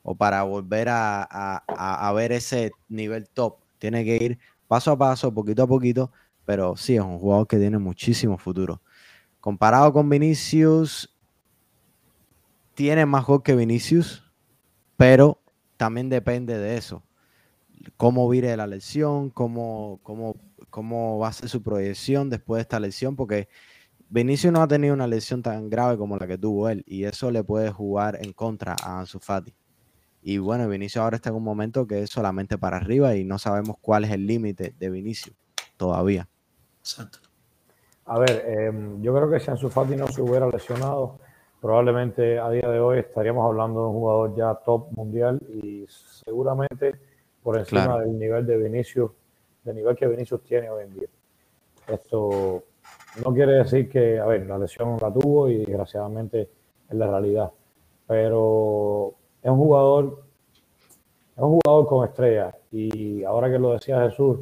o 0.04 0.16
para 0.16 0.44
volver 0.44 0.90
a, 0.90 2.14
ver 2.16 2.34
ese 2.34 2.72
nivel 2.90 3.30
top. 3.30 3.58
Tiene 3.80 4.04
que 4.04 4.18
ir 4.18 4.40
paso 4.68 4.92
a 4.92 4.98
paso, 4.98 5.34
poquito 5.34 5.64
a 5.64 5.68
poquito, 5.68 6.12
pero 6.46 6.76
sí, 6.76 6.96
es 6.96 7.02
un 7.02 7.18
jugador 7.18 7.48
que 7.48 7.58
tiene 7.58 7.78
muchísimo 7.78 8.38
futuro. 8.38 8.82
Comparado 9.44 9.92
con 9.92 10.08
Vinicius, 10.08 11.14
tiene 12.76 13.06
más 13.06 13.26
gol 13.26 13.44
que 13.44 13.58
Vinicius, 13.58 14.24
pero 14.96 15.38
también 15.76 16.08
depende 16.08 16.58
de 16.58 16.78
eso. 16.78 17.04
Cómo 17.98 18.30
vire 18.30 18.56
la 18.56 18.68
lesión, 18.68 19.30
cómo, 19.32 20.00
cómo, 20.02 20.38
cómo 20.70 21.20
va 21.20 21.28
a 21.28 21.34
ser 21.34 21.50
su 21.50 21.62
proyección 21.62 22.30
después 22.30 22.60
de 22.60 22.62
esta 22.62 22.80
lesión, 22.80 23.18
porque 23.18 23.50
Vinicius 24.08 24.54
no 24.54 24.62
ha 24.62 24.68
tenido 24.70 24.94
una 24.94 25.08
lesión 25.08 25.44
tan 25.44 25.70
grave 25.70 25.98
como 25.98 26.16
la 26.16 26.26
que 26.26 26.38
tuvo 26.38 26.70
él, 26.70 26.86
y 26.88 27.04
eso 27.04 27.30
le 27.30 27.44
puede 27.44 27.70
jugar 27.70 28.20
en 28.22 28.32
contra 28.32 28.78
a 28.82 29.02
Ansu 29.02 29.20
Fati. 29.20 29.54
Y 30.22 30.38
bueno, 30.38 30.70
Vinicius 30.70 31.04
ahora 31.04 31.18
está 31.18 31.32
en 31.32 31.36
un 31.36 31.44
momento 31.44 31.86
que 31.86 32.04
es 32.04 32.10
solamente 32.10 32.58
para 32.58 32.78
arriba 32.78 33.14
y 33.18 33.26
no 33.26 33.38
sabemos 33.38 33.76
cuál 33.82 34.06
es 34.06 34.12
el 34.12 34.26
límite 34.26 34.74
de 34.80 34.90
Vinicius 34.90 35.36
todavía. 35.76 36.30
Exacto. 36.80 37.23
A 38.06 38.20
ver, 38.20 38.44
em, 38.48 39.02
yo 39.02 39.14
creo 39.16 39.30
que 39.30 39.40
si 39.40 39.50
Ansu 39.50 39.70
Fati 39.70 39.96
no 39.96 40.08
se 40.08 40.22
hubiera 40.22 40.48
lesionado, 40.48 41.20
probablemente 41.62 42.38
a 42.38 42.50
día 42.50 42.68
de 42.68 42.80
hoy 42.80 43.00
estaríamos 43.00 43.46
hablando 43.46 43.82
de 43.82 43.88
un 43.88 43.94
jugador 43.94 44.36
ya 44.36 44.56
top 44.56 44.92
mundial 44.92 45.40
y 45.48 45.86
seguramente 45.88 46.96
por 47.42 47.58
encima 47.58 48.00
del 48.02 48.20
nivel 48.20 48.46
de 48.46 48.58
Vinicius, 48.58 49.12
del 49.64 49.76
nivel 49.78 49.96
que 49.96 50.08
Vinicius 50.08 50.44
tiene 50.44 50.70
hoy 50.70 50.84
en 50.84 50.94
día. 50.94 51.08
Esto 51.88 52.64
no 53.24 53.34
quiere 53.34 53.54
decir 53.54 53.90
que, 53.90 54.20
a 54.20 54.26
ver, 54.26 54.46
la 54.48 54.58
lesión 54.58 54.98
la 55.02 55.12
tuvo 55.12 55.48
y 55.48 55.60
desgraciadamente 55.60 56.50
es 56.90 56.96
la 56.98 57.08
realidad, 57.08 57.52
pero 58.06 59.14
es 59.42 59.50
un 59.50 59.58
jugador, 59.58 60.24
es 61.38 61.42
un 61.42 61.60
jugador 61.62 61.88
con 61.88 62.06
estrella 62.06 62.54
y 62.70 63.24
ahora 63.24 63.50
que 63.50 63.60
lo 63.60 63.72
decía 63.72 64.02
Jesús, 64.10 64.40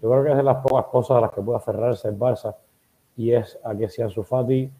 yo 0.00 0.10
creo 0.10 0.22
que 0.22 0.30
es 0.30 0.36
de 0.36 0.42
las 0.44 0.58
pocas 0.58 0.86
cosas 0.86 1.16
a 1.16 1.20
las 1.22 1.32
que 1.32 1.42
puede 1.42 1.58
aferrarse 1.58 2.06
el 2.06 2.16
Barça 2.16 2.54
y 3.16 3.32
es 3.32 3.58
a 3.64 3.74
que 3.74 3.88
si 3.88 4.02
Ansu 4.02 4.22
Fati, 4.22 4.70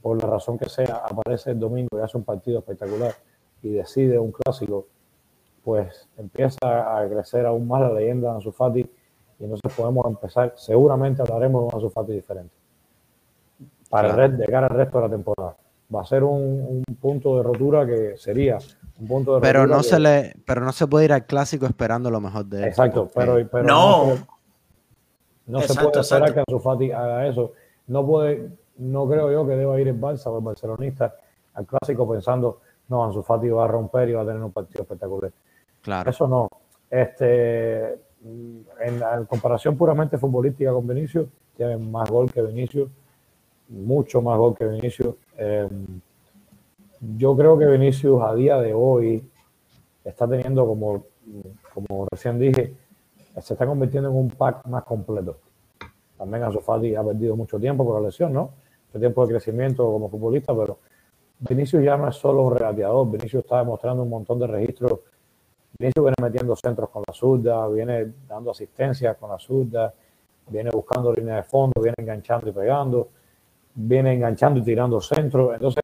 por 0.00 0.22
la 0.22 0.28
razón 0.28 0.58
que 0.58 0.68
sea, 0.68 1.02
aparece 1.08 1.50
el 1.50 1.60
domingo 1.60 1.88
y 1.98 2.00
hace 2.00 2.16
un 2.16 2.24
partido 2.24 2.58
espectacular 2.58 3.14
y 3.62 3.70
decide 3.70 4.18
un 4.18 4.32
clásico, 4.32 4.86
pues 5.64 6.08
empieza 6.16 6.98
a 6.98 7.08
crecer 7.08 7.46
aún 7.46 7.68
más 7.68 7.82
la 7.82 7.92
leyenda 7.92 8.30
de 8.30 8.36
Ansu 8.36 8.52
Fati 8.52 8.80
y 8.80 9.44
entonces 9.44 9.72
podemos 9.76 10.06
empezar, 10.06 10.54
seguramente 10.56 11.22
hablaremos 11.22 11.62
de 11.62 11.66
un 11.66 11.74
Ansu 11.74 11.90
Fati 11.90 12.12
diferente 12.12 12.54
para 13.92 14.08
el 14.08 14.16
red, 14.16 14.30
de 14.30 14.46
cara 14.46 14.68
al 14.68 14.76
resto 14.76 14.98
de 14.98 15.04
la 15.04 15.10
temporada. 15.10 15.56
Va 15.94 16.00
a 16.00 16.06
ser 16.06 16.24
un, 16.24 16.82
punto 16.98 17.36
de 17.36 17.42
rotura 17.42 17.86
que 17.86 18.16
sería 18.16 18.56
un 18.98 19.06
punto 19.06 19.34
de 19.34 19.40
pero 19.42 19.66
no 19.66 19.82
se 19.82 19.98
le 19.98 20.34
pero 20.46 20.62
no 20.62 20.72
se 20.72 20.86
puede 20.86 21.04
ir 21.04 21.12
al 21.12 21.26
clásico 21.26 21.66
esperando 21.66 22.10
lo 22.10 22.18
mejor 22.18 22.46
de 22.46 22.60
él. 22.60 22.64
Exacto, 22.64 23.10
pero, 23.14 23.36
pero 23.50 23.64
no, 23.64 24.14
no 25.46 25.60
se 25.60 25.74
puede 25.74 26.00
esperar 26.00 26.32
que 26.32 26.40
Ansu 26.40 26.58
Fati 26.58 26.90
haga 26.90 27.26
eso. 27.26 27.52
No 27.86 28.06
puede, 28.06 28.50
no 28.78 29.08
creo 29.08 29.30
yo 29.30 29.46
que 29.46 29.56
deba 29.56 29.80
ir 29.80 29.88
el 29.88 30.00
Barça 30.00 30.26
o 30.26 30.38
el 30.38 30.44
barcelonista 30.44 31.14
al 31.54 31.66
clásico 31.66 32.08
pensando, 32.08 32.60
no, 32.88 33.04
Ansu 33.04 33.22
Fati 33.22 33.48
va 33.48 33.64
a 33.64 33.68
romper 33.68 34.08
y 34.08 34.12
va 34.12 34.22
a 34.22 34.26
tener 34.26 34.42
un 34.42 34.52
partido 34.52 34.82
espectacular. 34.82 35.32
Claro. 35.82 36.10
Eso 36.10 36.28
no. 36.28 36.48
Este, 36.90 37.98
en, 38.22 39.26
comparación 39.28 39.76
puramente 39.76 40.18
futbolística 40.18 40.72
con 40.72 40.86
Vinicius, 40.86 41.28
tiene 41.56 41.76
más 41.76 42.10
gol 42.10 42.30
que 42.30 42.42
Vinicius, 42.42 42.90
mucho 43.68 44.22
más 44.22 44.38
gol 44.38 44.54
que 44.56 44.66
Vinicius. 44.66 45.14
Em, 45.36 46.00
yo 47.16 47.36
creo 47.36 47.58
que 47.58 47.66
Vinicius 47.66 48.22
a 48.22 48.34
día 48.34 48.58
de 48.58 48.72
hoy 48.74 49.28
está 50.04 50.28
teniendo, 50.28 50.66
como, 50.66 51.04
como 51.74 52.06
recién 52.10 52.38
dije, 52.38 52.74
se 53.40 53.54
está 53.54 53.66
convirtiendo 53.66 54.10
en 54.10 54.16
un 54.16 54.28
pack 54.28 54.66
más 54.66 54.84
completo. 54.84 55.38
También 56.18 56.44
Ansu 56.44 56.60
Fati 56.60 56.94
ha 56.94 57.02
perdido 57.02 57.36
mucho 57.36 57.58
tiempo 57.58 57.84
por 57.84 58.00
la 58.00 58.06
lesión, 58.06 58.32
¿no? 58.32 58.50
Mucho 58.88 59.00
tiempo 59.00 59.26
de 59.26 59.32
crecimiento 59.32 59.84
como 59.84 60.08
futbolista, 60.08 60.54
pero 60.54 60.78
Vinicius 61.40 61.82
ya 61.82 61.96
no 61.96 62.08
es 62.08 62.16
solo 62.16 62.42
un 62.42 62.54
regateador. 62.54 63.10
Vinicius 63.10 63.42
está 63.42 63.58
demostrando 63.58 64.02
un 64.02 64.10
montón 64.10 64.38
de 64.38 64.46
registros. 64.46 65.00
Vinicius 65.78 66.04
viene 66.04 66.16
metiendo 66.20 66.54
centros 66.54 66.90
con 66.90 67.02
la 67.06 67.12
zurda, 67.12 67.66
viene 67.68 68.12
dando 68.28 68.50
asistencias 68.50 69.16
con 69.16 69.30
la 69.30 69.38
zurda, 69.38 69.92
viene 70.48 70.70
buscando 70.70 71.12
líneas 71.12 71.38
de 71.38 71.42
fondo, 71.42 71.80
viene 71.80 71.96
enganchando 71.98 72.48
y 72.48 72.52
pegando, 72.52 73.08
viene 73.74 74.12
enganchando 74.12 74.60
y 74.60 74.62
tirando 74.62 75.00
centros. 75.00 75.54
Entonces, 75.54 75.82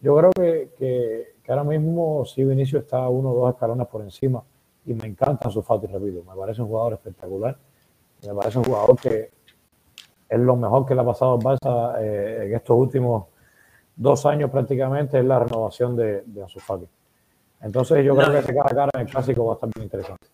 yo 0.00 0.16
creo 0.16 0.30
que, 0.30 0.70
que, 0.78 1.34
que 1.42 1.52
ahora 1.52 1.64
mismo 1.64 2.24
sí 2.24 2.44
Vinicius 2.44 2.84
está 2.84 3.08
uno 3.08 3.32
o 3.32 3.34
dos 3.40 3.54
escalones 3.54 3.86
por 3.88 4.02
encima 4.02 4.42
y 4.86 4.94
me 4.94 5.06
encanta 5.06 5.50
su 5.50 5.62
Fati, 5.62 5.86
repito, 5.86 6.22
me 6.24 6.34
parece 6.34 6.62
un 6.62 6.68
jugador 6.68 6.94
espectacular, 6.94 7.58
me 8.26 8.34
parece 8.34 8.58
un 8.58 8.64
jugador 8.64 8.98
que 8.98 9.30
es 10.28 10.38
lo 10.38 10.56
mejor 10.56 10.86
que 10.86 10.94
le 10.94 11.00
ha 11.00 11.04
pasado 11.04 11.34
al 11.34 11.38
Barça 11.38 12.00
eh, 12.00 12.46
en 12.46 12.54
estos 12.54 12.76
últimos 12.76 13.26
dos 13.96 14.26
años 14.26 14.50
prácticamente, 14.50 15.18
es 15.18 15.24
la 15.24 15.40
renovación 15.40 15.96
de, 15.96 16.22
de. 16.26 16.46
Entonces 17.60 18.04
yo 18.04 18.14
creo 18.14 18.30
que 18.30 18.38
ese 18.38 18.54
cara 18.54 18.68
a 18.70 18.74
cara 18.74 18.90
en 18.94 19.00
el 19.00 19.06
clásico 19.06 19.46
va 19.46 19.52
a 19.52 19.54
estar 19.54 19.70
muy 19.74 19.84
interesante. 19.84 20.26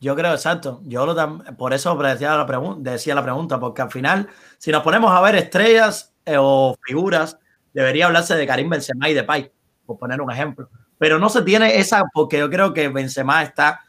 Yo 0.00 0.16
creo, 0.16 0.32
exacto. 0.32 0.80
Yo 0.84 1.04
lo 1.04 1.14
por 1.58 1.74
eso 1.74 1.94
decía 1.96 2.34
la, 2.36 2.74
decía 2.78 3.14
la 3.14 3.22
pregunta, 3.22 3.60
porque 3.60 3.82
al 3.82 3.90
final, 3.90 4.28
si 4.56 4.70
nos 4.70 4.82
ponemos 4.82 5.12
a 5.12 5.20
ver 5.20 5.34
estrellas 5.34 6.14
eh, 6.24 6.36
o 6.38 6.74
figuras, 6.82 7.38
debería 7.74 8.06
hablarse 8.06 8.34
de 8.34 8.46
Karim 8.46 8.70
Benzema 8.70 9.10
y 9.10 9.14
de 9.14 9.24
Pai, 9.24 9.52
por 9.84 9.98
poner 9.98 10.22
un 10.22 10.30
ejemplo 10.30 10.68
pero 11.00 11.18
no 11.18 11.30
se 11.30 11.40
tiene 11.40 11.78
esa, 11.78 12.04
porque 12.12 12.36
yo 12.38 12.50
creo 12.50 12.74
que 12.74 12.88
Benzema 12.88 13.42
está 13.42 13.80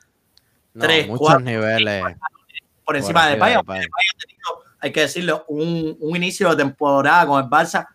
tres, 0.80 1.10
muchos 1.10 1.44
niveles 1.44 2.06
por 2.86 2.96
encima 2.96 3.28
de 3.28 3.36
Paya. 3.36 3.62
Hay 4.82 4.92
que 4.92 5.02
decirlo, 5.02 5.46
un, 5.48 5.96
inicio 6.16 6.50
de 6.50 6.56
temporada 6.58 7.26
con 7.28 7.44
el 7.44 7.50
Barça 7.50 7.88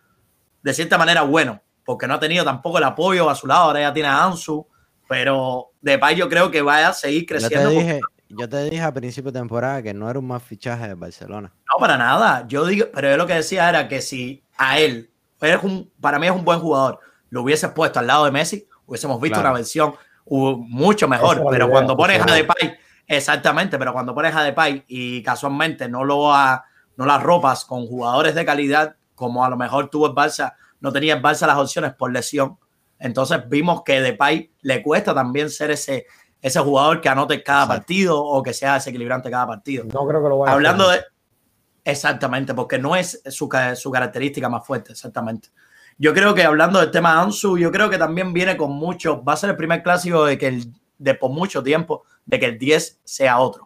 de 0.62 0.72
cierta 0.72 0.96
manera 0.96 1.22
bueno, 1.22 1.60
porque 1.84 2.06
no 2.06 2.14
ha 2.14 2.20
tenido 2.20 2.44
tampoco 2.44 2.78
el 2.78 2.84
apoyo 2.84 3.28
a 3.28 3.34
su 3.34 3.46
lado, 3.46 3.64
ahora 3.64 3.80
ya 3.80 3.92
tiene 3.92 4.08
a 4.08 4.24
Ansu, 4.24 4.66
pero 5.08 5.72
de 5.80 5.98
Pay 5.98 6.16
yo 6.16 6.28
creo 6.28 6.50
que 6.50 6.62
vaya 6.62 6.88
a 6.88 6.92
seguir 6.92 7.26
creciendo. 7.26 7.70
Yo 7.70 7.78
te, 7.78 7.84
dije, 7.84 8.00
yo 8.28 8.48
te 8.48 8.70
dije 8.70 8.82
a 8.82 8.92
principio 8.92 9.30
de 9.30 9.38
temporada 9.38 9.82
que 9.82 9.94
no 9.94 10.08
era 10.08 10.18
un 10.18 10.26
más 10.26 10.42
fichaje 10.42 10.88
de 10.88 10.94
Barcelona. 10.94 11.52
No, 11.72 11.80
para 11.80 11.96
nada. 11.96 12.44
Yo 12.48 12.66
digo, 12.66 12.86
pero 12.92 13.10
yo 13.10 13.16
lo 13.16 13.26
que 13.26 13.34
decía 13.34 13.68
era 13.68 13.88
que 13.88 14.00
si 14.00 14.42
a 14.56 14.78
él, 14.78 15.10
es 15.40 15.62
un, 15.62 15.90
para 16.00 16.18
mí 16.18 16.26
es 16.26 16.32
un 16.32 16.44
buen 16.44 16.58
jugador, 16.60 17.00
lo 17.30 17.42
hubiese 17.42 17.68
puesto 17.68 18.00
al 18.00 18.06
lado 18.06 18.24
de 18.24 18.30
Messi, 18.30 18.66
hubiésemos 18.86 19.20
visto 19.20 19.40
una 19.40 19.52
versión 19.52 19.94
mucho 20.26 21.08
mejor. 21.08 21.44
pero 21.50 21.68
cuando 21.68 21.96
pones 21.96 22.20
a 22.20 22.32
Depay, 22.32 22.76
exactamente, 23.06 23.78
pero 23.78 23.92
cuando 23.92 24.14
pones 24.14 24.34
a 24.34 24.42
Depay 24.42 24.84
y 24.88 25.22
casualmente 25.22 25.88
no 25.88 26.04
lo 26.04 26.32
a, 26.32 26.64
no 26.96 27.06
las 27.06 27.22
ropas 27.22 27.64
con 27.64 27.86
jugadores 27.86 28.34
de 28.34 28.44
calidad, 28.44 28.96
como 29.14 29.44
a 29.44 29.48
lo 29.48 29.56
mejor 29.56 29.88
tuvo 29.88 30.06
el 30.06 30.12
Barça, 30.12 30.54
no 30.80 30.92
tenía 30.92 31.14
el 31.14 31.22
Barça 31.22 31.46
las 31.46 31.56
opciones 31.56 31.94
por 31.94 32.12
lesión. 32.12 32.58
Entonces 32.98 33.48
vimos 33.48 33.82
que 33.84 34.00
Depay 34.00 34.52
le 34.62 34.82
cuesta 34.82 35.14
también 35.14 35.50
ser 35.50 35.70
ese, 35.70 36.06
ese 36.40 36.60
jugador 36.60 37.00
que 37.00 37.08
anote 37.08 37.42
cada 37.42 37.66
partido 37.68 38.22
o 38.22 38.42
que 38.42 38.52
sea 38.52 38.74
desequilibrante 38.74 39.30
cada 39.30 39.46
partido. 39.46 39.84
No 39.84 40.06
creo 40.06 40.22
que 40.22 40.28
lo 40.28 40.38
vaya 40.38 40.52
Hablando 40.52 40.88
de. 40.88 41.00
Exactamente, 41.84 42.52
porque 42.52 42.78
no 42.78 42.96
es 42.96 43.22
su, 43.26 43.48
su 43.76 43.90
característica 43.92 44.48
más 44.48 44.66
fuerte, 44.66 44.92
exactamente. 44.92 45.50
Yo 45.98 46.12
creo 46.12 46.34
que 46.34 46.42
hablando 46.42 46.80
del 46.80 46.90
tema 46.90 47.20
Ansu, 47.20 47.56
yo 47.56 47.70
creo 47.70 47.88
que 47.88 47.96
también 47.96 48.32
viene 48.32 48.56
con 48.56 48.72
mucho, 48.72 49.22
va 49.22 49.34
a 49.34 49.36
ser 49.36 49.50
el 49.50 49.56
primer 49.56 49.82
clásico 49.82 50.24
de 50.24 50.36
que 50.36 50.48
el, 50.48 50.74
de 50.98 51.14
por 51.14 51.30
mucho 51.30 51.62
tiempo, 51.62 52.04
de 52.24 52.40
que 52.40 52.46
el 52.46 52.58
10 52.58 53.00
sea 53.04 53.38
otro. 53.38 53.65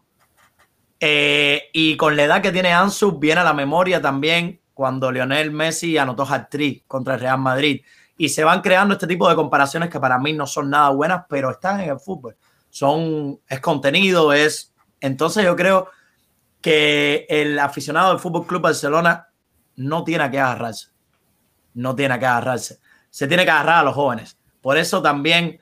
Eh, 1.00 1.70
y 1.72 1.96
con 1.96 2.16
la 2.16 2.24
edad 2.24 2.42
que 2.42 2.52
tiene 2.52 2.72
Ansu, 2.72 3.18
viene 3.18 3.40
a 3.40 3.44
la 3.44 3.54
memoria 3.54 4.00
también 4.00 4.60
cuando 4.74 5.10
Lionel 5.10 5.50
Messi 5.50 5.98
anotó 5.98 6.24
hat-trick 6.24 6.86
contra 6.86 7.14
el 7.14 7.20
Real 7.20 7.38
Madrid. 7.38 7.82
Y 8.16 8.28
se 8.28 8.44
van 8.44 8.60
creando 8.60 8.94
este 8.94 9.06
tipo 9.06 9.28
de 9.28 9.34
comparaciones 9.34 9.88
que 9.88 9.98
para 9.98 10.18
mí 10.18 10.32
no 10.34 10.46
son 10.46 10.68
nada 10.70 10.90
buenas, 10.90 11.24
pero 11.28 11.50
están 11.50 11.80
en 11.80 11.90
el 11.90 11.98
fútbol. 11.98 12.36
Son, 12.68 13.40
es 13.48 13.60
contenido, 13.60 14.32
es... 14.32 14.74
Entonces 15.00 15.44
yo 15.44 15.56
creo 15.56 15.88
que 16.60 17.26
el 17.30 17.58
aficionado 17.58 18.10
del 18.10 18.18
Fútbol 18.18 18.46
Club 18.46 18.60
Barcelona 18.60 19.28
no 19.76 20.04
tiene 20.04 20.30
que 20.30 20.38
agarrarse 20.38 20.90
no 21.74 21.94
tiene 21.94 22.18
que 22.18 22.26
agarrarse. 22.26 22.80
Se 23.10 23.26
tiene 23.26 23.44
que 23.44 23.50
agarrar 23.50 23.80
a 23.80 23.82
los 23.82 23.94
jóvenes. 23.94 24.38
Por 24.60 24.76
eso 24.76 25.02
también 25.02 25.60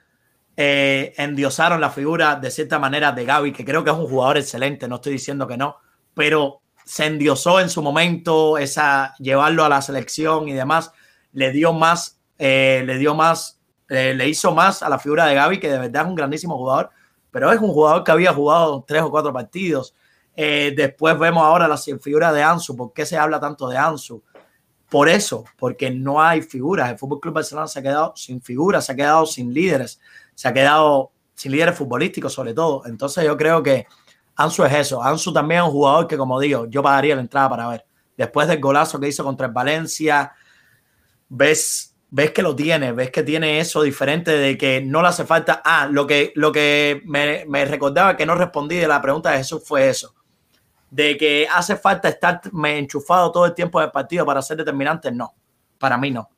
eh, 0.61 1.15
endiosaron 1.17 1.81
la 1.81 1.89
figura 1.89 2.35
de 2.35 2.51
cierta 2.51 2.81
manera 2.81 3.13
de 3.13 3.25
Gaby, 3.25 3.53
que 3.53 3.65
creo 3.65 3.85
que 3.85 3.91
es 3.91 3.97
un 3.97 4.09
jugador 4.09 4.39
excelente, 4.39 4.89
no 4.89 4.97
estoy 4.97 5.13
diciendo 5.13 5.47
que 5.47 5.57
no, 5.57 5.77
pero 6.15 6.63
se 6.85 7.07
endiosó 7.07 7.61
en 7.61 7.71
su 7.71 7.81
momento, 7.81 8.59
esa, 8.59 9.15
llevarlo 9.21 9.65
a 9.65 9.69
la 9.69 9.81
selección 9.81 10.49
y 10.49 10.55
demás, 10.55 10.91
le 11.31 11.53
dio 11.53 11.73
más, 11.73 12.19
eh, 12.39 12.83
le 12.85 12.99
dio 12.99 13.15
más, 13.15 13.61
eh, 13.89 14.15
le 14.17 14.29
hizo 14.29 14.53
más 14.53 14.83
a 14.83 14.89
la 14.89 14.99
figura 14.99 15.27
de 15.27 15.37
Gaby, 15.37 15.61
que 15.61 15.71
de 15.71 15.79
verdad 15.79 16.03
es 16.03 16.09
un 16.09 16.17
grandísimo 16.17 16.59
jugador, 16.59 16.91
pero 17.31 17.53
es 17.53 17.61
un 17.61 17.73
jugador 17.73 18.03
que 18.03 18.11
había 18.11 18.33
jugado 18.33 18.85
tres 18.85 19.03
o 19.03 19.13
cuatro 19.13 19.33
partidos. 19.33 19.95
después 20.35 21.17
vemos 21.21 21.45
ahora 21.45 21.69
la 21.69 21.77
figura 21.77 22.33
de 22.33 22.43
Ansu. 22.43 22.77
¿Por 22.77 22.93
qué 22.93 23.07
se 23.07 23.17
habla 23.17 23.39
tanto 23.39 23.69
de 23.69 23.77
Ansu? 23.77 24.25
por 24.89 25.09
eso, 25.09 25.45
porque 25.59 25.91
no 25.91 26.21
hay 26.21 26.43
figuras. 26.43 26.91
El 26.91 26.99
Fútbol 26.99 27.21
Club 27.21 27.35
Barcelona 27.35 27.67
se 27.67 27.79
ha 27.79 27.83
quedado 27.83 28.13
sin 28.17 28.41
figuras, 28.41 28.87
se 28.87 28.93
ha 28.93 28.97
quedado 28.97 29.27
sin 29.27 29.53
líderes, 29.53 30.01
se 30.39 30.47
ha 30.47 30.53
quedado 30.53 31.11
sin 31.35 31.51
líderes 31.51 31.77
futbolísticos, 31.77 32.33
sobre 32.33 32.55
todo. 32.55 32.87
Entonces, 32.87 33.25
yo 33.25 33.37
creo 33.37 33.61
que 33.61 33.89
Ansu 34.37 34.63
es 34.63 34.73
eso. 34.73 35.03
Ansu 35.03 35.33
también 35.33 35.63
es 35.63 35.67
un 35.67 35.73
jugador 35.73 36.07
que, 36.07 36.17
como 36.17 36.39
digo, 36.39 36.67
yo 36.67 36.81
pagaría 36.81 37.17
la 37.17 37.23
entrada 37.23 37.49
para 37.51 37.67
ver. 37.67 37.85
Después 38.17 38.47
del 38.47 38.61
golazo 38.61 39.01
que 39.01 39.09
hizo 39.09 39.25
contra 39.25 39.49
el 39.49 39.53
Valencia, 39.53 40.33
ves, 41.29 41.93
ves 42.09 42.31
que 42.31 42.41
lo 42.41 42.55
tiene, 42.55 42.93
ves 42.93 43.11
que 43.11 43.25
tiene 43.25 43.59
eso 43.59 43.83
diferente 43.83 44.31
de 44.31 44.57
que 44.57 44.81
no 44.81 45.03
le 45.03 45.09
hace 45.09 45.25
falta. 45.25 45.61
Ah, 45.65 45.89
lo 45.91 46.07
que, 46.07 46.33
lo 46.37 46.53
que 46.53 47.03
me, 47.05 47.45
me 47.49 47.65
recordaba 47.65 48.17
que 48.17 48.25
no 48.25 48.37
respondí 48.37 48.77
de 48.77 48.87
la 48.87 49.03
pregunta 49.03 49.33
de 49.33 49.39
Jesús 49.39 49.63
fue 49.67 49.89
eso. 49.89 50.15
De 50.89 51.17
que 51.17 51.49
hace 51.53 51.75
falta 51.75 52.09
estar 52.09 52.43
enchufado 52.65 53.33
todo 53.33 53.45
el 53.45 53.55
tiempo 53.55 53.81
del 53.81 53.91
partido 53.91 54.25
para 54.25 54.41
ser 54.41 54.59
determinante, 54.59 55.11
no. 55.11 55.35
Para 55.79 55.99
mí 55.99 56.13
no. 56.13 56.31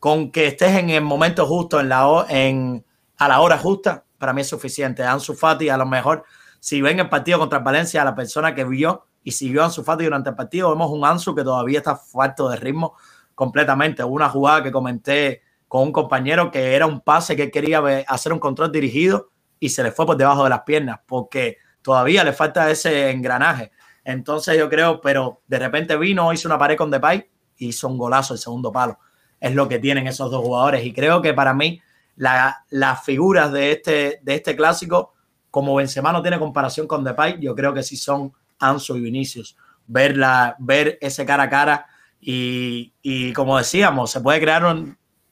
Con 0.00 0.30
que 0.30 0.46
estés 0.46 0.74
en 0.78 0.88
el 0.88 1.02
momento 1.02 1.46
justo, 1.46 1.80
en 1.80 1.90
la, 1.90 2.24
en, 2.30 2.82
a 3.24 3.28
la 3.28 3.40
hora 3.40 3.58
justa, 3.58 4.04
para 4.18 4.32
mí 4.32 4.40
es 4.40 4.48
suficiente. 4.48 5.02
Ansu 5.02 5.34
Fati 5.34 5.68
a 5.68 5.76
lo 5.76 5.86
mejor 5.86 6.24
si 6.60 6.80
ven 6.80 7.00
el 7.00 7.08
partido 7.08 7.38
contra 7.38 7.58
Valencia, 7.58 8.04
la 8.04 8.14
persona 8.14 8.54
que 8.54 8.64
vio 8.64 9.06
y 9.24 9.32
siguió 9.32 9.62
a 9.62 9.64
Ansu 9.66 9.82
Fati 9.82 10.04
durante 10.04 10.30
el 10.30 10.36
partido, 10.36 10.70
vemos 10.70 10.90
un 10.90 11.04
Ansu 11.04 11.34
que 11.34 11.42
todavía 11.42 11.78
está 11.78 11.96
falto 11.96 12.48
de 12.48 12.56
ritmo 12.56 12.94
completamente. 13.34 14.04
Una 14.04 14.28
jugada 14.28 14.62
que 14.62 14.70
comenté 14.70 15.42
con 15.66 15.82
un 15.82 15.92
compañero 15.92 16.50
que 16.50 16.74
era 16.74 16.86
un 16.86 17.00
pase 17.00 17.34
que 17.34 17.50
quería 17.50 17.82
hacer 18.06 18.32
un 18.32 18.38
control 18.38 18.70
dirigido 18.70 19.30
y 19.58 19.70
se 19.70 19.82
le 19.82 19.90
fue 19.90 20.06
por 20.06 20.16
debajo 20.16 20.44
de 20.44 20.50
las 20.50 20.62
piernas 20.62 21.00
porque 21.06 21.56
todavía 21.82 22.22
le 22.24 22.32
falta 22.32 22.70
ese 22.70 23.10
engranaje. 23.10 23.72
Entonces 24.04 24.58
yo 24.58 24.68
creo, 24.68 25.00
pero 25.00 25.40
de 25.46 25.58
repente 25.58 25.96
vino, 25.96 26.32
hizo 26.32 26.46
una 26.46 26.58
pared 26.58 26.76
con 26.76 26.90
Depay 26.90 27.28
y 27.56 27.68
hizo 27.68 27.88
un 27.88 27.98
golazo 27.98 28.34
el 28.34 28.40
segundo 28.40 28.70
palo. 28.70 28.98
Es 29.40 29.54
lo 29.54 29.68
que 29.68 29.78
tienen 29.78 30.06
esos 30.06 30.30
dos 30.30 30.42
jugadores 30.42 30.84
y 30.84 30.92
creo 30.92 31.22
que 31.22 31.34
para 31.34 31.54
mí 31.54 31.80
las 32.16 33.04
figuras 33.04 33.52
de 33.52 33.72
este, 33.72 34.20
de 34.22 34.34
este 34.34 34.54
clásico 34.56 35.12
como 35.50 35.74
Benzema 35.74 36.12
no 36.12 36.22
tiene 36.22 36.38
comparación 36.38 36.86
con 36.86 37.04
Depay, 37.04 37.38
yo 37.38 37.54
creo 37.54 37.74
que 37.74 37.82
sí 37.82 37.96
son 37.96 38.32
Ansu 38.58 38.96
y 38.96 39.00
Vinicius. 39.00 39.56
Ver, 39.86 40.16
ver 40.58 40.98
ese 41.00 41.26
cara 41.26 41.42
a 41.44 41.50
cara 41.50 41.86
y, 42.18 43.32
como 43.34 43.58
decíamos, 43.58 44.10
se 44.10 44.20
puede 44.20 44.40
crear 44.40 44.64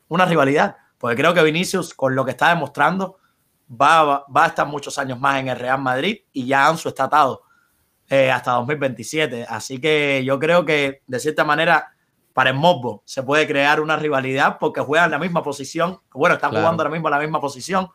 una 0.08 0.26
rivalidad, 0.26 0.76
porque 0.98 1.16
creo 1.16 1.32
que 1.32 1.42
Vinicius, 1.42 1.94
con 1.94 2.14
lo 2.14 2.24
que 2.24 2.32
está 2.32 2.50
demostrando, 2.50 3.16
va, 3.70 4.26
va, 4.26 4.44
a 4.44 4.48
estar 4.48 4.66
muchos 4.66 4.98
años 4.98 5.18
más 5.18 5.40
en 5.40 5.48
el 5.48 5.58
Real 5.58 5.80
Madrid 5.80 6.18
y 6.32 6.46
ya 6.46 6.66
Ansu 6.66 6.88
está 6.90 7.04
atado 7.04 7.42
eh, 8.10 8.30
hasta 8.30 8.52
2027. 8.52 9.46
Así 9.48 9.80
que 9.80 10.22
yo 10.24 10.38
creo 10.38 10.66
que, 10.66 11.02
de 11.06 11.20
cierta 11.20 11.44
manera, 11.44 11.92
para 12.32 12.50
el 12.50 12.56
Mosbo 12.56 13.02
se 13.04 13.22
puede 13.22 13.46
crear 13.46 13.80
una 13.80 13.96
rivalidad 13.96 14.58
porque 14.58 14.80
juegan 14.80 15.10
la 15.10 15.18
misma 15.18 15.42
posición. 15.42 16.00
Bueno, 16.12 16.36
están 16.36 16.50
jugando 16.50 16.82
ahora 16.82 16.90
mismo 16.90 17.10
la 17.10 17.18
misma 17.18 17.40
posición 17.40 17.90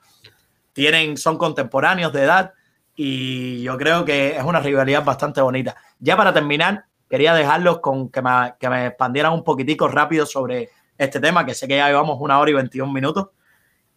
tienen, 0.76 1.16
son 1.16 1.38
contemporáneos 1.38 2.12
de 2.12 2.24
edad 2.24 2.54
y 2.98 3.64
yo 3.64 3.78
creo 3.78 4.04
que 4.04 4.36
es 4.36 4.44
una 4.44 4.60
rivalidad 4.60 5.06
bastante 5.06 5.40
bonita. 5.40 5.78
Ya 6.00 6.18
para 6.18 6.34
terminar, 6.34 6.86
quería 7.10 7.34
dejarlos 7.34 7.80
con 7.80 8.10
que 8.10 8.22
me, 8.22 8.56
que 8.60 8.70
me 8.70 8.88
expandieran 8.88 9.32
un 9.32 9.42
poquitico 9.46 9.88
rápido 9.88 10.26
sobre 10.26 10.70
este 10.98 11.22
tema, 11.22 11.46
que 11.46 11.54
sé 11.54 11.66
que 11.66 11.78
ya 11.78 11.88
llevamos 11.88 12.18
una 12.20 12.38
hora 12.38 12.52
y 12.52 12.56
21 12.56 12.92
minutos. 12.92 13.30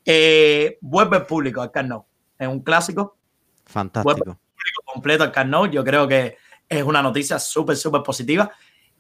Eh, 0.05 0.79
vuelve 0.81 1.17
el 1.17 1.27
público 1.27 1.61
al 1.61 1.73
Carnot. 1.73 2.07
Es 2.39 2.47
un 2.47 2.61
clásico. 2.61 3.17
Fantástico. 3.65 4.05
Vuelve 4.05 4.31
el 4.31 4.37
público 4.37 4.83
completo 4.85 5.25
al 5.25 5.33
Carnot. 5.33 5.73
Yo 5.73 5.83
creo 5.83 6.07
que 6.07 6.37
es 6.69 6.83
una 6.85 7.03
noticia 7.03 7.41
súper, 7.41 7.77
súper 7.77 8.05
positiva. 8.05 8.53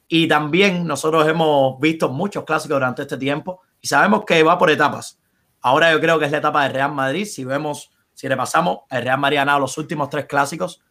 Y 0.09 0.26
también 0.26 0.86
nosotros 0.86 1.28
hemos 1.28 1.78
visto 1.78 2.09
muchos 2.09 2.44
clásicos 2.44 2.76
durante 2.76 3.02
este 3.02 3.18
tiempo 3.18 3.60
y 3.80 3.86
sabemos 3.86 4.24
que 4.24 4.43
va 4.43 4.56
por 4.59 4.70
etapas. 4.70 5.20
Ahora 5.60 5.93
yo 5.93 6.01
creo 6.01 6.18
que 6.18 6.24
es 6.24 6.30
la 6.32 6.39
etapa 6.39 6.62
de 6.62 6.70
Real 6.70 6.93
Madrid. 6.93 7.26
Si 7.26 7.44
vemos, 7.44 7.90
si 8.14 8.26
repasamos, 8.26 8.80
el 8.90 9.02
Real 9.02 9.18
Madrid 9.18 9.36
ha 9.36 9.40
ganado 9.40 9.60
los 9.60 9.76
últimos 9.76 10.09
tres 10.09 10.24
clásicos. 10.24 10.82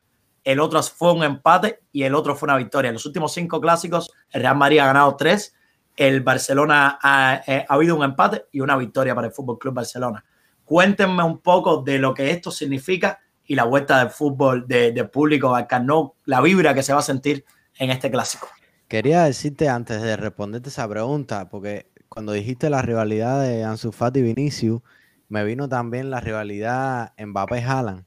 El 0.43 0.59
otro 0.59 0.81
fue 0.83 1.13
un 1.13 1.23
empate 1.23 1.81
y 1.91 2.03
el 2.03 2.13
otro 2.13 2.35
fue 2.35 2.45
una 2.47 2.57
victoria. 2.57 2.89
En 2.89 2.93
los 2.93 3.05
últimos 3.07 3.33
cinco 3.33 3.59
clásicos, 3.59 4.11
el 4.29 4.41
Real 4.41 4.55
Madrid 4.55 4.79
ha 4.79 4.85
ganado 4.85 5.15
tres. 5.15 5.55
El 5.95 6.21
Barcelona 6.21 6.99
ha, 7.01 7.41
eh, 7.47 7.65
ha 7.67 7.73
habido 7.73 7.95
un 7.95 8.03
empate 8.03 8.45
y 8.51 8.59
una 8.59 8.77
victoria 8.77 9.15
para 9.15 9.27
el 9.27 9.33
Fútbol 9.33 9.57
Club 9.57 9.73
Barcelona. 9.73 10.23
Cuéntenme 10.63 11.23
un 11.23 11.39
poco 11.39 11.81
de 11.81 11.97
lo 11.97 12.13
que 12.13 12.29
esto 12.29 12.51
significa 12.51 13.19
y 13.45 13.55
la 13.55 13.63
vuelta 13.63 13.97
del 13.99 14.09
fútbol 14.09 14.67
de, 14.67 14.91
de 14.91 15.03
público 15.05 15.55
al 15.55 15.65
Carnot, 15.65 16.15
la 16.25 16.41
vibra 16.41 16.73
que 16.73 16.83
se 16.83 16.93
va 16.93 16.99
a 16.99 17.01
sentir 17.03 17.45
en 17.79 17.89
este 17.89 18.11
clásico. 18.11 18.47
Quería 18.87 19.23
decirte 19.23 19.67
antes 19.67 20.01
de 20.01 20.15
responderte 20.15 20.69
esa 20.69 20.87
pregunta, 20.87 21.49
porque 21.49 21.87
cuando 22.07 22.31
dijiste 22.31 22.69
la 22.69 22.81
rivalidad 22.81 23.41
de 23.41 23.65
Ansu 23.65 23.91
Fati 23.91 24.19
y 24.19 24.23
Vinicius, 24.23 24.81
me 25.27 25.43
vino 25.43 25.67
también 25.67 26.09
la 26.09 26.21
rivalidad 26.21 27.13
Mbappé-Haaland. 27.17 28.05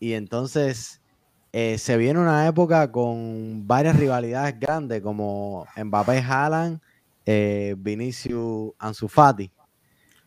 Y 0.00 0.12
entonces 0.12 1.00
eh, 1.52 1.78
se 1.78 1.96
viene 1.96 2.20
una 2.20 2.46
época 2.46 2.92
con 2.92 3.66
varias 3.66 3.96
rivalidades 3.96 4.60
grandes 4.60 5.00
como 5.00 5.66
Mbappé-Haaland, 5.74 6.80
eh, 7.24 7.74
Vinicius 7.78 8.72
Ansu 8.78 9.08
Fati. 9.08 9.50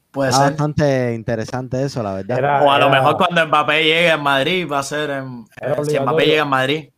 Puede 0.10 0.32
ser. 0.32 0.42
bastante 0.42 1.14
interesante 1.14 1.84
eso, 1.84 2.02
la 2.02 2.14
verdad. 2.14 2.66
o 2.66 2.72
a 2.72 2.80
lo 2.80 2.90
mejor 2.90 3.16
cuando 3.18 3.46
Mbappé 3.46 3.84
llegue 3.84 4.10
a 4.10 4.18
Madrid 4.18 4.68
va 4.68 4.80
a 4.80 4.84
ser 4.84 5.12
en, 5.12 5.46
si 5.84 6.00
Mbappé 6.00 6.26
llega 6.26 6.42
a 6.42 6.46
Madrid 6.46 6.90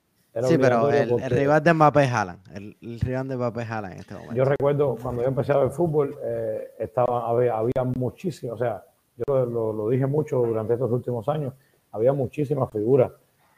sí, 0.44 0.57
pero 0.57 0.90
el, 0.90 1.20
rival 1.30 1.64
de 1.64 1.74
Mbappé 1.74 2.03
es 2.03 2.11
El, 2.53 2.99
rival 2.99 3.28
de 3.28 3.36
Mbappé 3.36 3.61
es 3.61 3.70
en 3.70 3.99
este 3.99 4.14
momento. 4.14 4.36
Yo 4.36 4.45
recuerdo 4.45 4.98
cuando 5.02 5.22
yo 5.22 5.28
empecé 5.28 5.53
a 5.53 5.57
ver 5.57 5.72
fútbol, 5.72 6.16
eh, 6.24 6.72
estaba, 6.80 7.30
había, 7.30 7.57
había 7.57 7.84
muchísimas, 7.84 8.56
o 8.56 8.57
sea, 8.57 8.84
yo 9.28 9.45
lo, 9.45 9.90
dije 9.90 10.06
mucho 10.06 10.38
durante 10.38 10.74
estos 10.74 10.91
últimos 10.91 11.28
años, 11.28 11.53
había 11.91 12.14
muchísimas 12.14 12.72
figuras 12.72 13.11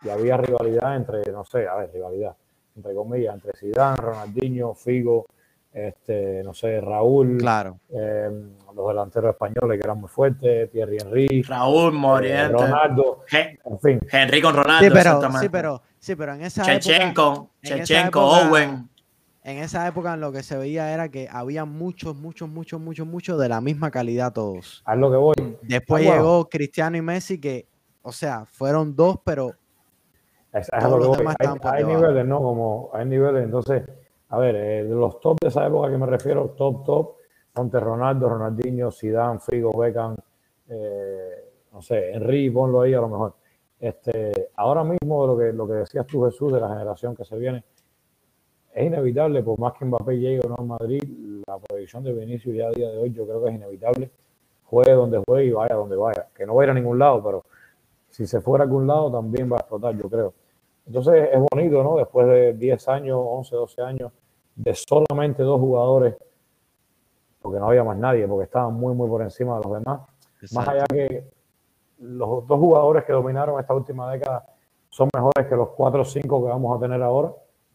y 0.03 0.10
había 0.10 0.38
rivalidad 0.38 0.95
entre, 0.95 1.32
no 1.32 1.44
sé, 1.45 1.68
a 1.68 1.76
ver, 1.76 1.91
rivalidad, 1.94 2.36
entre 2.76 2.95
comillas, 2.95 3.36
entre 3.36 3.53
Zidane, 3.53 3.98
Ronaldinho, 3.98 4.74
Figo, 4.74 5.28
este, 5.74 6.44
no 6.44 6.53
sé, 6.53 6.82
Raúl, 6.82 7.38
claro. 7.38 7.80
Em, 7.90 8.49
los 8.76 8.88
delanteros 8.88 9.32
españoles 9.32 9.80
que 9.80 9.86
eran 9.86 9.99
muy 9.99 10.10
fuertes, 10.10 10.70
Thierry 10.72 10.98
Henry, 10.99 11.44
Raúl, 11.44 11.94
Moriente, 11.94 12.45
eh, 12.45 12.68
Ronaldo, 12.68 13.24
en 13.32 13.80
fin. 13.80 13.99
Henry 14.12 14.41
con 14.41 14.56
Ronaldo, 14.56 14.86
sí, 14.86 14.91
pero, 14.94 15.40
sí, 15.40 15.49
pero 15.49 15.82
Sí, 16.02 16.15
pero 16.15 16.34
en 16.34 16.41
esa 16.41 16.64
época. 16.64 17.48
Chechenko, 17.61 18.22
Owen. 18.22 18.90
En 19.44 19.57
esa 19.60 19.88
época 19.88 20.18
lo 20.18 20.32
que 20.32 20.41
se 20.41 20.57
veía 20.57 20.91
era 20.94 21.10
que 21.10 21.28
había 21.32 21.64
muchos, 21.65 22.15
muchos, 22.15 22.49
muchos, 22.49 22.82
muchos, 22.82 23.07
muchos 23.07 23.40
de 23.40 23.48
la 23.48 23.61
misma 23.61 23.91
calidad 23.91 24.34
todos. 24.34 24.82
A 24.86 24.95
lo 24.95 25.11
que 25.11 25.18
voy. 25.18 25.57
Después 25.61 26.07
ah, 26.07 26.15
llegó 26.15 26.49
Cristiano 26.49 26.98
y 26.98 27.02
Messi, 27.02 27.40
que, 27.40 27.68
o 28.02 28.11
sea, 28.11 28.45
fueron 28.45 28.95
dos, 28.95 29.18
pero. 29.23 29.52
hay, 30.52 31.84
niveles, 31.84 32.26
¿no? 32.26 32.40
Como 32.40 32.90
hay 32.94 33.06
niveles, 33.06 33.44
entonces, 33.44 33.84
a 34.30 34.40
ver, 34.40 34.56
eh, 34.56 34.84
de 34.84 34.95
los 34.95 35.19
top 35.19 35.38
de 35.40 35.49
esa 35.49 35.68
época 35.68 35.91
que 35.91 35.98
me 35.98 36.07
refiero, 36.07 36.49
top, 36.57 36.84
top, 36.84 37.15
ponte 37.53 37.80
Ronaldo, 37.80 38.28
Ronaldinho, 38.28 38.91
Zidane, 38.91 39.40
Figo, 39.40 39.78
Beckham, 39.78 40.15
eh, 40.68 41.52
no 41.72 41.82
sé, 41.82 42.11
Henry, 42.11 42.49
ponlo 42.49 42.82
ahí 42.82 42.94
a 42.95 43.02
lo 43.02 43.07
mejor. 43.07 43.40
Este, 43.82 44.52
ahora 44.58 44.84
mismo 44.84 45.26
lo 45.26 45.36
que, 45.36 45.52
lo 45.52 45.68
que 45.68 45.74
decías 45.74 46.06
tú, 46.06 46.24
Jesús, 46.24 46.53
de 46.53 46.62
la 46.62 46.70
generación 46.70 47.16
que 47.16 47.26
se 47.26 47.36
viene, 47.36 47.64
es 48.74 48.86
inevitable, 48.86 49.41
por 49.41 49.60
más 49.60 49.74
que 49.74 49.86
Mbappé 49.86 50.20
llegue 50.20 50.40
o 50.45 50.49
no 50.49 50.56
a 50.60 50.64
Madrid, 50.64 51.02
la 51.48 51.58
proyección 51.58 52.03
de 52.03 52.14
Vinicius 52.14 52.56
ya 52.56 52.68
a 52.68 52.70
día 52.70 52.90
de 52.90 52.98
hoy 52.99 53.12
yo 53.12 53.26
creo 53.26 53.44
que 53.44 53.49
es 53.49 53.56
inevitable. 53.56 54.12
Juegue 54.66 54.91
donde 54.94 55.22
juegue 55.26 55.45
y 55.48 55.52
vaya 55.52 55.76
donde 55.76 55.95
vaya. 55.95 56.28
Que 56.34 56.45
no 56.45 56.53
va 56.53 56.62
a 56.62 56.66
ir 56.66 56.70
a 56.70 56.74
ningún 56.76 56.99
lado, 56.99 57.24
pero 57.24 57.44
si 58.08 58.28
se 58.28 58.40
fuera 58.40 58.64
a 58.64 58.68
algún 58.68 58.86
lado 58.86 59.12
también 59.12 59.52
va 59.52 59.58
a 59.58 59.60
explotar, 59.62 59.98
yo 59.98 60.08
creo. 60.08 60.34
Entonces 60.86 61.30
es 61.34 61.40
bonito, 61.52 61.84
¿no? 61.84 61.98
Después 61.98 62.28
de 62.28 62.53
10 62.53 62.88
años, 62.88 63.20
11, 63.20 63.56
12 63.56 63.82
años, 63.82 64.12
de 64.56 64.76
solamente 64.76 65.41
dos 65.41 65.60
jugadores, 65.60 66.16
porque 67.41 67.60
no 67.60 67.68
había 67.68 67.84
más 67.84 67.98
nadie, 67.98 68.28
porque 68.28 68.45
estaban 68.45 68.76
muy, 68.76 68.94
muy 68.94 69.10
por 69.10 69.24
encima 69.24 69.58
de 69.58 69.64
los 69.64 69.74
demás. 69.80 70.02
Más 70.53 70.68
allá 70.68 70.86
que 70.86 71.26
los 72.02 72.48
dos 72.48 72.60
jugadores 72.60 73.06
que 73.06 73.14
dominaron 73.14 73.60
esta 73.60 73.73
última 73.73 74.11
década 74.11 74.45
son 74.90 75.10
mejores 75.14 75.48
que 75.48 75.56
los 75.56 75.69
cuatro 75.69 76.02
o 76.02 76.06
cinco 76.06 76.44
que 76.44 76.49
vamos 76.49 76.78
a 76.78 76.82
tener 76.82 77.02
ahora 77.02 77.32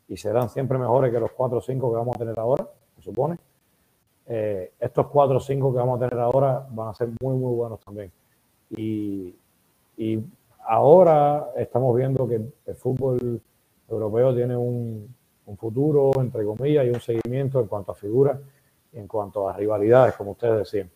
y 0.09 0.16
serán 0.16 0.48
siempre 0.48 0.78
mejores 0.78 1.12
que 1.12 1.19
los 1.19 1.32
cuatro 1.32 1.59
o 1.59 1.61
cinco 1.61 1.90
que 1.90 1.97
vamos 1.97 2.15
a 2.16 2.19
tener 2.19 2.39
ahora, 2.39 2.69
se 2.97 3.03
supone. 3.03 3.39
Eh, 4.27 4.73
estos 4.81 5.07
cuatro 5.07 5.36
o 5.36 5.40
cinco 5.40 5.73
que 5.73 5.78
vamos 5.78 6.01
a 6.01 6.09
tener 6.09 6.23
ahora 6.23 6.66
van 6.70 6.89
a 6.89 6.94
ser 6.94 7.09
muy, 7.20 7.36
muy 7.36 7.55
buenos 7.55 7.81
también. 7.81 8.12
Y, 8.70 9.35
y 9.97 10.24
ahora 10.66 11.51
estamos 11.57 11.97
viendo 11.97 12.27
que 12.28 12.35
el 12.66 12.74
fútbol 12.74 13.40
europeo 13.89 14.35
tiene 14.35 14.57
un, 14.57 15.15
un, 15.47 15.57
futuro, 15.57 16.11
entre 16.16 16.44
comillas, 16.44 16.85
y 16.85 16.90
un 16.90 17.01
seguimiento 17.01 17.61
en 17.61 17.69
cuanto 17.69 17.93
a 17.93 17.94
figuras 17.94 18.39
y 18.93 18.98
en 18.98 19.07
cuanto 19.07 19.48
a 19.48 19.57
rivalidades, 19.57 20.15
como 20.16 20.32
ustedes 20.32 20.59
decían. 20.59 20.90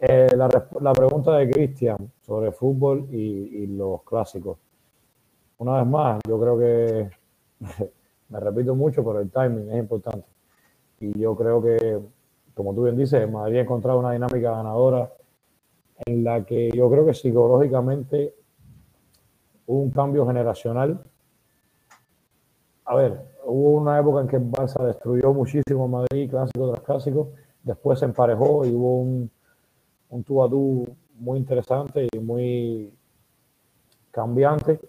Eh, 0.00 0.28
la, 0.36 0.92
pregunta 0.92 1.36
de 1.36 1.48
Cristian 1.48 1.96
sobre 2.20 2.52
fútbol 2.52 3.06
y, 3.10 3.66
los 3.68 4.02
clásicos. 4.02 4.58
Una 5.58 5.78
vez 5.78 5.86
más, 5.86 6.20
yo 6.28 6.38
creo 6.40 6.58
que 6.58 7.10
me 8.28 8.40
repito 8.40 8.74
mucho, 8.74 9.04
pero 9.04 9.20
el 9.20 9.30
timing 9.30 9.70
es 9.70 9.78
importante. 9.78 10.26
Y 11.00 11.18
yo 11.18 11.36
creo 11.36 11.62
que, 11.62 12.00
como 12.54 12.74
tú 12.74 12.84
bien 12.84 12.96
dices, 12.96 13.30
Madrid 13.30 13.58
ha 13.58 13.62
encontrado 13.62 13.98
una 13.98 14.12
dinámica 14.12 14.50
ganadora 14.50 15.12
en 16.06 16.24
la 16.24 16.44
que 16.44 16.70
yo 16.70 16.90
creo 16.90 17.06
que 17.06 17.14
psicológicamente 17.14 18.34
hubo 19.66 19.80
un 19.80 19.90
cambio 19.90 20.26
generacional. 20.26 21.02
A 22.84 22.96
ver, 22.96 23.20
hubo 23.44 23.80
una 23.80 23.98
época 23.98 24.20
en 24.20 24.28
que 24.28 24.36
el 24.36 24.50
Barça 24.50 24.84
destruyó 24.84 25.32
muchísimo 25.32 25.88
Madrid, 25.88 26.28
clásico 26.28 26.70
tras 26.72 26.84
clásico, 26.84 27.30
después 27.62 27.98
se 28.00 28.04
emparejó 28.04 28.66
y 28.66 28.74
hubo 28.74 28.98
un, 28.98 29.30
un 30.14 30.22
tú 30.22 30.42
a 30.42 30.48
muy 30.48 31.38
interesante 31.38 32.06
y 32.12 32.18
muy 32.18 32.92
cambiante. 34.12 34.80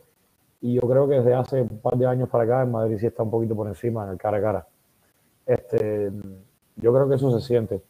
Y 0.62 0.76
yo 0.76 0.82
creo 0.82 1.08
que 1.08 1.16
desde 1.16 1.34
hace 1.34 1.62
un 1.62 1.80
par 1.80 1.98
de 1.98 2.06
años 2.06 2.30
para 2.30 2.44
acá, 2.44 2.62
en 2.64 2.72
Madrid 2.72 2.98
sí 3.00 3.08
está 3.08 3.24
un 3.24 3.32
poquito 3.32 3.56
por 3.56 3.68
encima 3.68 4.06
en 4.06 4.12
el 4.12 4.18
cara 4.18 4.38
a 4.38 4.42
cara. 4.42 4.68
Este, 5.46 6.12
yo 6.78 6.94
creo 6.94 7.10
que 7.10 7.16
eso 7.16 7.40
se 7.40 7.46
siente. 7.46 7.82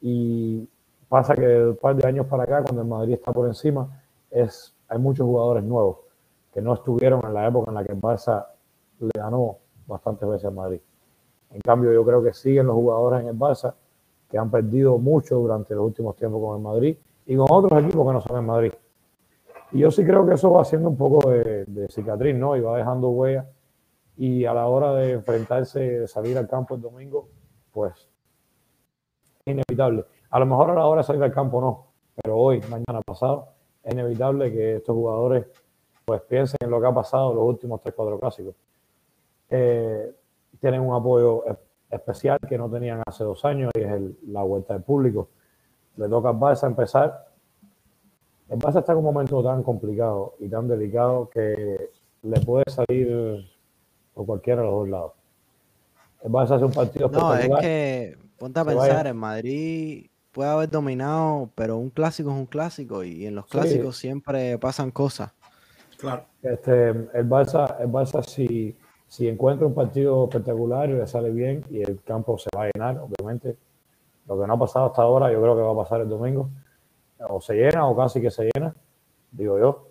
Y 0.00 0.68
pasa 1.08 1.34
que 1.34 1.64
un 1.64 1.76
par 1.76 1.96
de 1.96 2.06
años 2.06 2.26
para 2.26 2.44
acá, 2.44 2.62
cuando 2.62 2.82
el 2.82 2.88
Madrid 2.88 3.14
está 3.14 3.32
por 3.32 3.46
encima, 3.46 4.02
es, 4.30 4.74
hay 4.88 4.98
muchos 4.98 5.26
jugadores 5.26 5.64
nuevos 5.64 5.98
que 6.52 6.60
no 6.60 6.74
estuvieron 6.74 7.20
en 7.24 7.34
la 7.34 7.48
época 7.48 7.70
en 7.70 7.74
la 7.74 7.84
que 7.84 7.92
el 7.92 8.00
Barça 8.00 8.46
le 9.00 9.10
ganó 9.14 9.58
bastantes 9.86 10.28
veces 10.28 10.46
a 10.46 10.50
Madrid. 10.50 10.80
En 11.50 11.60
cambio, 11.60 11.92
yo 11.92 12.04
creo 12.04 12.22
que 12.22 12.32
siguen 12.32 12.66
los 12.66 12.74
jugadores 12.74 13.22
en 13.22 13.28
el 13.28 13.38
Barça 13.38 13.74
que 14.36 14.40
han 14.40 14.50
perdido 14.50 14.98
mucho 14.98 15.36
durante 15.36 15.74
los 15.74 15.86
últimos 15.86 16.14
tiempos 16.14 16.42
con 16.42 16.58
el 16.58 16.62
Madrid 16.62 16.96
y 17.24 17.36
con 17.36 17.46
otros 17.48 17.82
equipos 17.82 18.06
que 18.06 18.12
no 18.12 18.20
son 18.20 18.36
en 18.36 18.44
Madrid. 18.44 18.72
Y 19.72 19.78
yo 19.78 19.90
sí 19.90 20.04
creo 20.04 20.26
que 20.26 20.34
eso 20.34 20.50
va 20.50 20.60
haciendo 20.60 20.90
un 20.90 20.96
poco 20.96 21.30
de, 21.30 21.64
de 21.64 21.88
cicatriz, 21.88 22.36
¿no? 22.36 22.54
Y 22.54 22.60
va 22.60 22.76
dejando 22.76 23.08
huella. 23.08 23.48
Y 24.18 24.44
a 24.44 24.52
la 24.52 24.66
hora 24.66 24.92
de 24.92 25.12
enfrentarse, 25.12 25.80
de 25.80 26.06
salir 26.06 26.36
al 26.36 26.46
campo 26.46 26.74
el 26.74 26.82
domingo, 26.82 27.28
pues 27.72 27.94
es 29.44 29.54
inevitable. 29.54 30.04
A 30.28 30.38
lo 30.38 30.44
mejor 30.44 30.70
a 30.70 30.74
la 30.74 30.84
hora 30.84 31.00
de 31.00 31.06
salir 31.06 31.22
al 31.22 31.32
campo 31.32 31.58
no, 31.58 31.86
pero 32.22 32.36
hoy, 32.36 32.60
mañana 32.68 33.00
pasado, 33.06 33.48
es 33.82 33.94
inevitable 33.94 34.52
que 34.52 34.76
estos 34.76 34.94
jugadores 34.94 35.46
pues 36.04 36.20
piensen 36.22 36.58
en 36.60 36.70
lo 36.70 36.78
que 36.78 36.86
ha 36.86 36.94
pasado 36.94 37.30
en 37.30 37.36
los 37.36 37.44
últimos 37.46 37.80
3-4 37.80 38.20
clásicos. 38.20 38.54
Eh, 39.48 40.14
tienen 40.60 40.82
un 40.82 40.94
apoyo 40.94 41.42
especial 41.90 42.38
que 42.48 42.58
no 42.58 42.68
tenían 42.70 43.02
hace 43.06 43.24
dos 43.24 43.44
años 43.44 43.70
y 43.76 43.80
es 43.80 44.00
la 44.28 44.42
vuelta 44.42 44.74
del 44.74 44.82
público. 44.82 45.28
Le 45.96 46.08
toca 46.08 46.30
al 46.30 46.36
Barça 46.36 46.66
empezar. 46.66 47.28
El 48.48 48.58
Barça 48.58 48.80
está 48.80 48.92
en 48.92 48.98
un 48.98 49.04
momento 49.04 49.42
tan 49.42 49.62
complicado 49.62 50.34
y 50.38 50.48
tan 50.48 50.68
delicado 50.68 51.28
que 51.30 51.90
le 52.22 52.40
puede 52.40 52.64
salir 52.68 53.46
por 54.14 54.26
cualquiera 54.26 54.62
de 54.62 54.68
los 54.68 54.76
dos 54.80 54.88
lados. 54.88 55.12
El 56.22 56.32
Barça 56.32 56.56
hace 56.56 56.64
un 56.64 56.72
partido 56.72 57.08
No, 57.08 57.34
es 57.34 57.48
que 57.60 58.18
ponte 58.38 58.60
a 58.60 58.64
pensar, 58.64 59.06
en 59.06 59.16
Madrid 59.16 60.06
puede 60.32 60.50
haber 60.50 60.68
dominado, 60.68 61.48
pero 61.54 61.78
un 61.78 61.88
clásico 61.88 62.30
es 62.30 62.36
un 62.36 62.46
clásico 62.46 63.02
y 63.02 63.26
en 63.26 63.34
los 63.34 63.46
clásicos 63.46 63.96
siempre 63.96 64.58
pasan 64.58 64.90
cosas. 64.90 65.32
Claro. 65.96 66.24
Este, 66.42 66.90
el 66.90 67.26
Barça, 67.26 67.76
el 67.80 67.88
Barça 67.88 68.22
si 68.22 68.76
si 69.08 69.28
encuentra 69.28 69.66
un 69.66 69.74
partido 69.74 70.24
espectacular 70.24 70.90
y 70.90 70.94
le 70.94 71.06
sale 71.06 71.30
bien 71.30 71.64
y 71.70 71.80
el 71.80 72.02
campo 72.02 72.38
se 72.38 72.48
va 72.56 72.64
a 72.64 72.70
llenar, 72.74 72.98
obviamente, 72.98 73.56
lo 74.26 74.38
que 74.40 74.46
no 74.46 74.54
ha 74.54 74.58
pasado 74.58 74.86
hasta 74.86 75.02
ahora, 75.02 75.32
yo 75.32 75.40
creo 75.40 75.54
que 75.54 75.62
va 75.62 75.72
a 75.72 75.76
pasar 75.76 76.00
el 76.00 76.08
domingo, 76.08 76.50
o 77.20 77.40
se 77.40 77.54
llena 77.54 77.86
o 77.86 77.96
casi 77.96 78.20
que 78.20 78.30
se 78.30 78.50
llena, 78.52 78.74
digo 79.30 79.58
yo. 79.58 79.88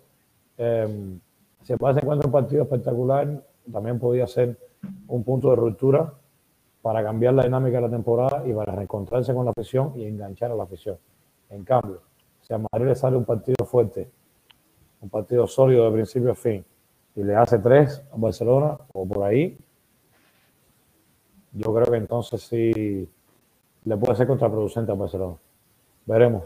Em, 0.58 1.18
si 1.62 1.72
el 1.72 1.78
Barça 1.78 2.02
encuentra 2.02 2.26
un 2.26 2.32
partido 2.32 2.62
espectacular, 2.62 3.42
también 3.70 3.98
podría 3.98 4.26
ser 4.26 4.56
un 5.08 5.24
punto 5.24 5.50
de 5.50 5.56
ruptura 5.56 6.12
para 6.82 7.02
cambiar 7.02 7.34
la 7.34 7.42
dinámica 7.42 7.78
de 7.78 7.82
la 7.82 7.90
temporada 7.90 8.46
y 8.46 8.52
para 8.52 8.72
reencontrarse 8.74 9.34
con 9.34 9.44
la 9.44 9.50
afición 9.50 9.92
y 9.96 10.04
enganchar 10.04 10.52
a 10.52 10.54
la 10.54 10.64
afición. 10.64 10.98
En 11.50 11.64
cambio, 11.64 12.00
si 12.42 12.54
a 12.54 12.58
Madrid 12.58 12.86
le 12.86 12.94
sale 12.94 13.16
un 13.16 13.24
partido 13.24 13.64
fuerte, 13.64 14.08
un 15.00 15.08
partido 15.08 15.46
sólido 15.46 15.86
de 15.86 15.92
principio 15.92 16.30
a 16.30 16.34
fin, 16.34 16.64
y 17.16 17.24
le 17.24 17.34
hace 17.34 17.58
tres 17.58 18.02
a 18.12 18.16
Barcelona 18.16 18.78
o 18.92 19.08
por 19.08 19.24
ahí, 19.24 19.58
yo 21.52 21.74
creo 21.74 21.90
que 21.90 21.96
entonces 21.96 22.42
sí 22.42 23.08
le 23.84 23.96
puede 23.96 24.16
ser 24.16 24.26
contraproducente 24.26 24.92
a 24.92 24.94
Barcelona. 24.94 25.36
Veremos. 26.04 26.44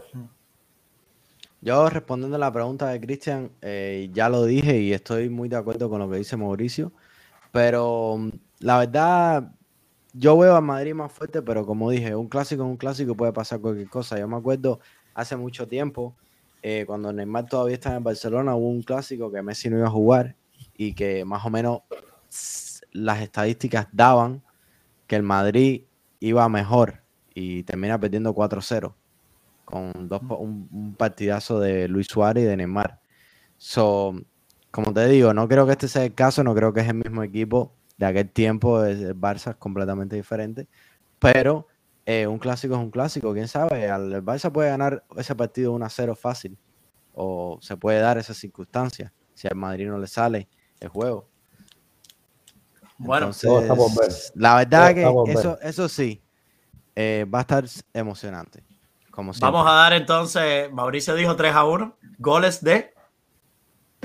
Yo 1.59 1.89
respondiendo 1.89 2.37
a 2.37 2.39
la 2.39 2.53
pregunta 2.53 2.87
de 2.87 3.01
Cristian, 3.01 3.51
eh, 3.61 4.09
ya 4.13 4.29
lo 4.29 4.45
dije 4.45 4.79
y 4.79 4.93
estoy 4.93 5.29
muy 5.29 5.49
de 5.49 5.57
acuerdo 5.57 5.89
con 5.89 5.99
lo 5.99 6.09
que 6.09 6.17
dice 6.17 6.37
Mauricio, 6.37 6.93
pero 7.51 8.15
mm, 8.17 8.29
la 8.59 8.79
verdad, 8.79 9.51
yo 10.13 10.37
veo 10.37 10.55
a 10.55 10.61
Madrid 10.61 10.93
más 10.93 11.11
fuerte, 11.11 11.41
pero 11.41 11.65
como 11.65 11.91
dije, 11.91 12.15
un 12.15 12.29
clásico 12.29 12.63
es 12.63 12.69
un 12.69 12.77
clásico, 12.77 13.13
puede 13.13 13.33
pasar 13.33 13.59
cualquier 13.59 13.89
cosa. 13.89 14.17
Yo 14.17 14.27
me 14.27 14.37
acuerdo 14.37 14.79
hace 15.13 15.35
mucho 15.35 15.67
tiempo, 15.67 16.15
eh, 16.63 16.85
cuando 16.87 17.11
Neymar 17.11 17.47
todavía 17.47 17.75
estaba 17.75 17.97
en 17.97 18.03
Barcelona, 18.03 18.55
hubo 18.55 18.69
un 18.69 18.81
clásico 18.81 19.31
que 19.31 19.41
Messi 19.41 19.69
no 19.69 19.77
iba 19.77 19.87
a 19.87 19.91
jugar 19.91 20.35
y 20.81 20.93
que 20.95 21.23
más 21.25 21.45
o 21.45 21.51
menos 21.51 21.81
las 22.91 23.21
estadísticas 23.21 23.87
daban 23.91 24.41
que 25.05 25.15
el 25.15 25.21
Madrid 25.21 25.83
iba 26.19 26.49
mejor 26.49 27.03
y 27.35 27.61
termina 27.63 27.99
perdiendo 27.99 28.33
4-0 28.33 28.95
con 29.63 29.91
un, 29.95 30.95
partidazo 30.97 31.59
de 31.59 31.87
Luis 31.87 32.07
Suárez 32.07 32.45
y 32.45 32.47
de 32.47 32.57
Neymar. 32.57 32.99
So, 33.57 34.15
como 34.71 34.91
te 34.91 35.07
digo, 35.07 35.35
no 35.35 35.47
creo 35.47 35.67
que 35.67 35.73
este 35.73 35.87
sea 35.87 36.03
el 36.03 36.15
caso, 36.15 36.43
no 36.43 36.55
creo 36.55 36.73
que 36.73 36.81
es 36.81 36.87
el 36.87 36.95
mismo 36.95 37.21
equipo 37.21 37.75
de 37.97 38.07
aquel 38.07 38.31
tiempo, 38.31 38.83
el 38.83 39.15
Barça 39.15 39.51
es 39.51 39.57
completamente 39.57 40.15
diferente, 40.15 40.67
pero 41.19 41.67
eh, 42.07 42.25
un 42.25 42.39
clásico 42.39 42.73
es 42.73 42.79
un 42.79 42.89
clásico, 42.89 43.33
quién 43.33 43.47
sabe, 43.47 43.85
el 43.85 44.25
Barça 44.25 44.51
puede 44.51 44.69
ganar 44.71 45.05
ese 45.15 45.35
partido 45.35 45.75
1-0 45.75 46.15
fácil 46.15 46.57
o 47.13 47.59
se 47.61 47.77
puede 47.77 47.99
dar 47.99 48.17
esa 48.17 48.33
circunstancia 48.33 49.13
si 49.35 49.47
al 49.47 49.55
Madrid 49.55 49.87
no 49.87 49.99
le 49.99 50.07
sale 50.07 50.49
el 50.81 50.89
juego. 50.89 51.27
Bueno, 52.97 53.31
la 54.35 54.55
verdad 54.57 54.93
que 54.93 55.31
eso, 55.31 55.57
eso 55.61 55.89
sí, 55.89 56.21
eh, 56.95 57.25
va 57.33 57.39
a 57.39 57.41
estar 57.41 57.65
emocionante. 57.93 58.63
Como 59.09 59.31
Vamos 59.39 59.67
a 59.67 59.73
dar 59.73 59.93
entonces, 59.93 60.71
Mauricio 60.71 61.15
dijo 61.15 61.35
3 61.35 61.53
a 61.53 61.65
1, 61.65 61.95
goles 62.19 62.63
de... 62.63 62.93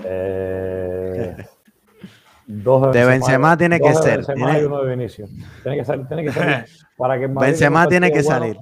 Eh, 0.02 1.36
dos 2.46 2.92
de, 2.92 3.04
Benzema, 3.04 3.56
tiene 3.56 3.78
que 3.80 3.94
ser. 3.94 4.18
Benzema 4.18 4.58
y 4.58 4.64
uno 4.64 4.82
de 4.82 4.96
Vinicius. 4.96 5.30
Tiene 5.62 5.78
que 5.78 5.84
salir, 5.84 6.06
tiene 6.06 6.24
que 6.24 6.32
salir 6.32 6.64
para 6.96 7.18
que 7.18 7.28
Madrid 7.28 7.50
Benzema 7.50 7.86
tiene 7.88 8.12
que 8.12 8.22
salir. 8.22 8.58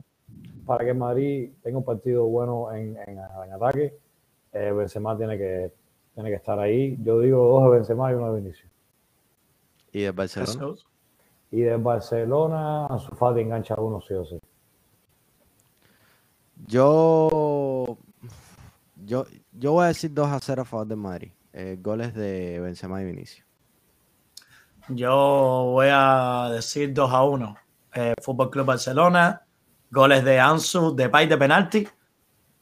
Para 0.66 0.84
que 0.84 0.94
Madrid 0.94 1.50
tenga 1.62 1.78
un 1.78 1.84
partido 1.84 2.24
bueno 2.24 2.72
en, 2.72 2.96
en, 3.06 3.18
ataque, 3.52 3.96
eh, 4.52 4.72
Benzema 4.72 5.16
tiene 5.16 5.38
que 5.38 5.72
tiene 6.14 6.30
que 6.30 6.36
estar 6.36 6.58
ahí. 6.58 6.96
Yo 7.02 7.20
digo 7.20 7.44
dos 7.46 7.64
de 7.64 7.70
Benzema 7.76 8.10
y 8.10 8.14
uno 8.14 8.32
de 8.32 8.40
Vinicius. 8.40 8.70
¿Y 9.92 10.02
de 10.02 10.10
Barcelona? 10.10 10.74
Y 11.50 11.60
de 11.60 11.76
Barcelona, 11.76 12.86
a 12.86 12.98
su 12.98 13.14
falta 13.14 13.40
engancha 13.40 13.74
uno 13.76 14.00
sí 14.00 14.14
o 14.14 14.24
sí. 14.24 14.38
Yo, 16.66 17.98
yo, 19.04 19.26
yo 19.52 19.72
voy 19.72 19.84
a 19.84 19.88
decir 19.88 20.12
2 20.12 20.28
a 20.28 20.40
0 20.40 20.62
a 20.62 20.64
favor 20.64 20.86
de 20.86 20.96
Madrid. 20.96 21.32
Eh, 21.52 21.78
goles 21.80 22.14
de 22.14 22.58
Benzema 22.60 23.00
y 23.02 23.04
Vinicius. 23.04 23.46
Yo 24.88 25.70
voy 25.72 25.88
a 25.90 26.50
decir 26.52 26.92
2 26.92 27.12
a 27.12 27.24
1. 27.24 27.56
Eh, 27.94 28.14
Fútbol 28.20 28.50
Club 28.50 28.66
Barcelona, 28.66 29.42
goles 29.90 30.24
de 30.24 30.40
Ansu, 30.40 30.94
de 30.96 31.08
Pay 31.08 31.28
de 31.28 31.36
penalti 31.36 31.88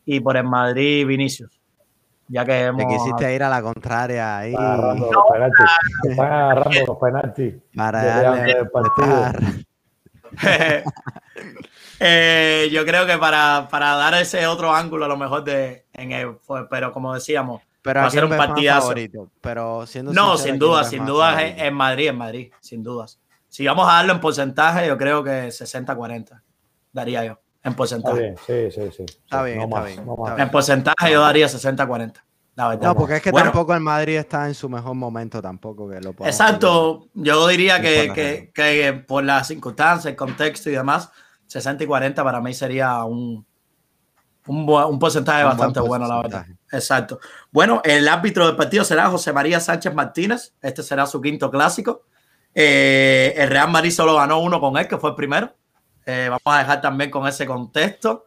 y 0.04 0.20
por 0.20 0.36
el 0.36 0.44
Madrid 0.44 1.06
Vinicius 1.06 1.61
ya 2.32 2.46
que 2.46 2.64
hemos... 2.64 2.80
Te 2.80 2.88
quisiste 2.88 3.34
ir 3.34 3.42
a 3.42 3.50
la 3.50 3.60
contraria 3.60 4.38
ahí. 4.38 4.54
Agarrando 4.54 5.12
los 5.12 5.24
penaltis. 5.30 5.66
Están 6.08 6.32
agarrando 6.32 6.86
los 6.86 6.98
penaltis. 6.98 7.54
Para 7.76 8.04
darle 8.04 8.52
el 8.52 8.70
partido. 8.70 9.24
eh, 12.00 12.70
yo 12.72 12.86
creo 12.86 13.04
que 13.04 13.18
para, 13.18 13.68
para, 13.70 13.96
dar 13.96 14.14
ese 14.14 14.46
otro 14.46 14.74
ángulo 14.74 15.04
a 15.04 15.08
lo 15.08 15.18
mejor 15.18 15.44
de 15.44 15.84
en 15.92 16.12
el, 16.12 16.38
pero 16.70 16.90
como 16.90 17.12
decíamos 17.12 17.60
pero 17.82 18.00
va 18.00 18.06
a 18.06 18.10
ser 18.10 18.24
un 18.24 18.30
partidazo 18.30 18.94
pero 19.42 19.86
siendo 19.86 20.10
no 20.14 20.38
sin 20.38 20.58
duda 20.58 20.84
sin 20.84 21.04
duda 21.04 21.42
es 21.42 21.60
en 21.60 21.74
Madrid 21.74 22.08
en 22.08 22.16
Madrid 22.16 22.50
sin 22.60 22.82
dudas 22.82 23.20
si 23.46 23.66
vamos 23.66 23.86
a 23.86 23.96
darlo 23.96 24.14
en 24.14 24.20
porcentaje 24.20 24.86
yo 24.86 24.96
creo 24.96 25.22
que 25.22 25.48
60-40 25.48 26.40
daría 26.92 27.26
yo 27.26 27.41
en 27.64 27.74
porcentaje. 27.74 28.34
sí, 28.46 28.70
sí, 28.70 28.90
sí. 28.96 29.04
Está 29.04 29.42
bien, 29.42 29.60
está, 29.60 29.84
bien, 29.84 30.04
En 30.38 30.50
porcentaje 30.50 31.12
yo 31.12 31.20
daría 31.20 31.46
60-40. 31.46 32.14
No, 32.54 32.94
porque 32.94 33.16
es 33.16 33.22
que 33.22 33.32
tampoco 33.32 33.72
el 33.74 33.80
Madrid 33.80 34.16
está 34.16 34.46
en 34.46 34.54
su 34.54 34.68
mejor 34.68 34.94
momento 34.94 35.40
tampoco 35.40 35.88
que 35.88 36.00
lo 36.00 36.10
Exacto, 36.20 37.08
yo 37.14 37.48
diría 37.48 37.80
que, 37.80 38.12
que, 38.14 38.50
que, 38.52 38.92
por 38.92 39.24
las 39.24 39.48
circunstancias, 39.48 40.06
el 40.06 40.16
contexto 40.16 40.68
y 40.68 40.74
demás, 40.74 41.10
60 41.46 41.84
y 41.84 41.86
40 41.86 42.22
para 42.22 42.42
mí 42.42 42.52
sería 42.52 43.04
un, 43.04 43.46
un, 44.48 44.68
un 44.68 44.98
porcentaje 44.98 45.44
bastante 45.44 45.80
bueno, 45.80 46.06
la 46.06 46.20
verdad. 46.20 46.46
Exacto. 46.70 47.20
Bueno, 47.50 47.80
el 47.84 48.06
árbitro 48.06 48.46
del 48.46 48.56
partido 48.56 48.84
será 48.84 49.08
José 49.08 49.32
María 49.32 49.58
Sánchez 49.58 49.94
Martínez, 49.94 50.54
este 50.60 50.82
será 50.82 51.06
su 51.06 51.22
quinto 51.22 51.50
clásico. 51.50 52.02
Eh, 52.54 53.32
el 53.34 53.48
Real 53.48 53.70
Madrid 53.70 53.90
solo 53.90 54.16
ganó 54.16 54.40
uno 54.40 54.60
con 54.60 54.76
él, 54.76 54.86
que 54.86 54.98
fue 54.98 55.10
el 55.10 55.16
primero. 55.16 55.54
Eh, 56.04 56.28
vamos 56.28 56.42
a 56.44 56.58
dejar 56.58 56.80
también 56.80 57.10
con 57.10 57.26
ese 57.26 57.46
contexto 57.46 58.26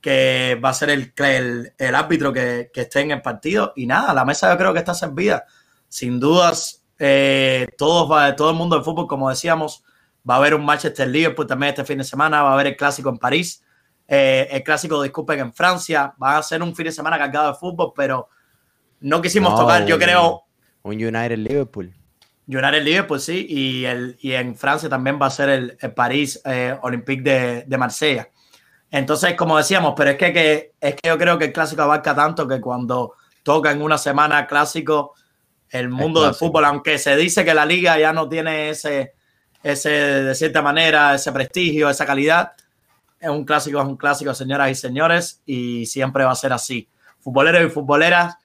que 0.00 0.58
va 0.64 0.70
a 0.70 0.74
ser 0.74 0.90
el, 0.90 1.12
el, 1.76 1.94
árbitro 1.94 2.32
que, 2.32 2.70
esté 2.74 3.00
en 3.00 3.10
el 3.10 3.22
partido. 3.22 3.72
Y 3.76 3.86
nada, 3.86 4.14
la 4.14 4.24
mesa 4.24 4.50
yo 4.50 4.58
creo 4.58 4.72
que 4.72 4.78
está 4.78 4.94
servida. 4.94 5.44
sin 5.88 6.18
dudas, 6.18 6.84
eh, 6.98 7.66
todos, 7.76 8.36
todo 8.36 8.50
el 8.50 8.56
mundo 8.56 8.76
del 8.76 8.84
fútbol, 8.84 9.06
como 9.06 9.28
decíamos, 9.28 9.84
va 10.28 10.34
a 10.34 10.36
haber 10.38 10.54
un 10.54 10.64
Manchester 10.64 11.08
Liverpool 11.08 11.46
también 11.46 11.70
este 11.70 11.84
fin 11.84 11.98
de 11.98 12.04
semana, 12.04 12.42
va 12.42 12.50
a 12.50 12.54
haber 12.54 12.68
el 12.68 12.76
clásico 12.76 13.08
en 13.08 13.18
París, 13.18 13.62
eh, 14.06 14.48
el 14.50 14.62
clásico, 14.62 15.02
disculpen, 15.02 15.38
en 15.40 15.52
Francia, 15.52 16.14
va 16.22 16.36
a 16.36 16.42
ser 16.42 16.62
un 16.62 16.74
fin 16.74 16.86
de 16.86 16.92
semana 16.92 17.18
cargado 17.18 17.52
de 17.52 17.58
fútbol, 17.58 17.92
pero 17.94 18.28
no 19.00 19.22
quisimos 19.22 19.54
tocar, 19.58 19.86
yo 19.86 19.98
creo... 19.98 20.44
Un 20.82 20.94
United 20.94 21.38
Liverpool. 21.38 21.94
United 22.50 22.82
Liverpool, 22.82 23.20
sí, 23.20 23.46
y, 23.48 23.84
el, 23.84 24.18
y 24.20 24.32
en 24.32 24.56
Francia 24.56 24.88
también 24.88 25.18
va 25.20 25.26
a 25.26 25.30
ser 25.30 25.48
el, 25.48 25.76
París 25.94 26.40
eh, 26.44 26.76
Olympique 26.82 27.22
de, 27.22 27.64
de 27.66 27.78
Marsella. 27.78 28.28
Entonces, 28.90 29.34
como 29.34 29.56
decíamos, 29.56 29.94
pero 29.96 30.10
es 30.10 30.16
que, 30.16 30.32
que, 30.32 30.72
es 30.80 30.94
que 30.96 31.08
yo 31.08 31.16
creo 31.16 31.38
que 31.38 31.46
el 31.46 31.52
clásico 31.52 31.82
abarca 31.82 32.14
tanto 32.14 32.48
que 32.48 32.60
cuando 32.60 33.14
toca 33.44 33.70
en 33.70 33.82
una 33.82 33.98
semana 33.98 34.46
clásico, 34.46 35.14
el 35.70 35.88
mundo 35.88 36.24
del 36.24 36.34
fútbol, 36.34 36.64
aunque 36.64 36.98
se 36.98 37.16
dice 37.16 37.44
que 37.44 37.54
la 37.54 37.64
liga 37.64 37.96
ya 37.98 38.12
no 38.12 38.28
tiene 38.28 38.70
ese, 38.70 39.14
ese, 39.62 39.90
de 39.90 40.34
cierta 40.34 40.60
manera, 40.60 41.14
ese 41.14 41.30
prestigio, 41.30 41.88
esa 41.88 42.04
calidad, 42.04 42.52
es 43.20 43.28
un 43.28 43.44
clásico, 43.44 43.80
es 43.80 43.86
un 43.86 43.96
clásico, 43.96 44.34
señoras 44.34 44.70
y 44.70 44.74
señores, 44.74 45.42
y 45.46 45.86
siempre 45.86 46.24
va 46.24 46.32
a 46.32 46.36
ser 46.36 46.52
así. 46.52 46.88
Futboleros 47.20 47.64
y 47.64 47.70
futboleras, 47.70 48.36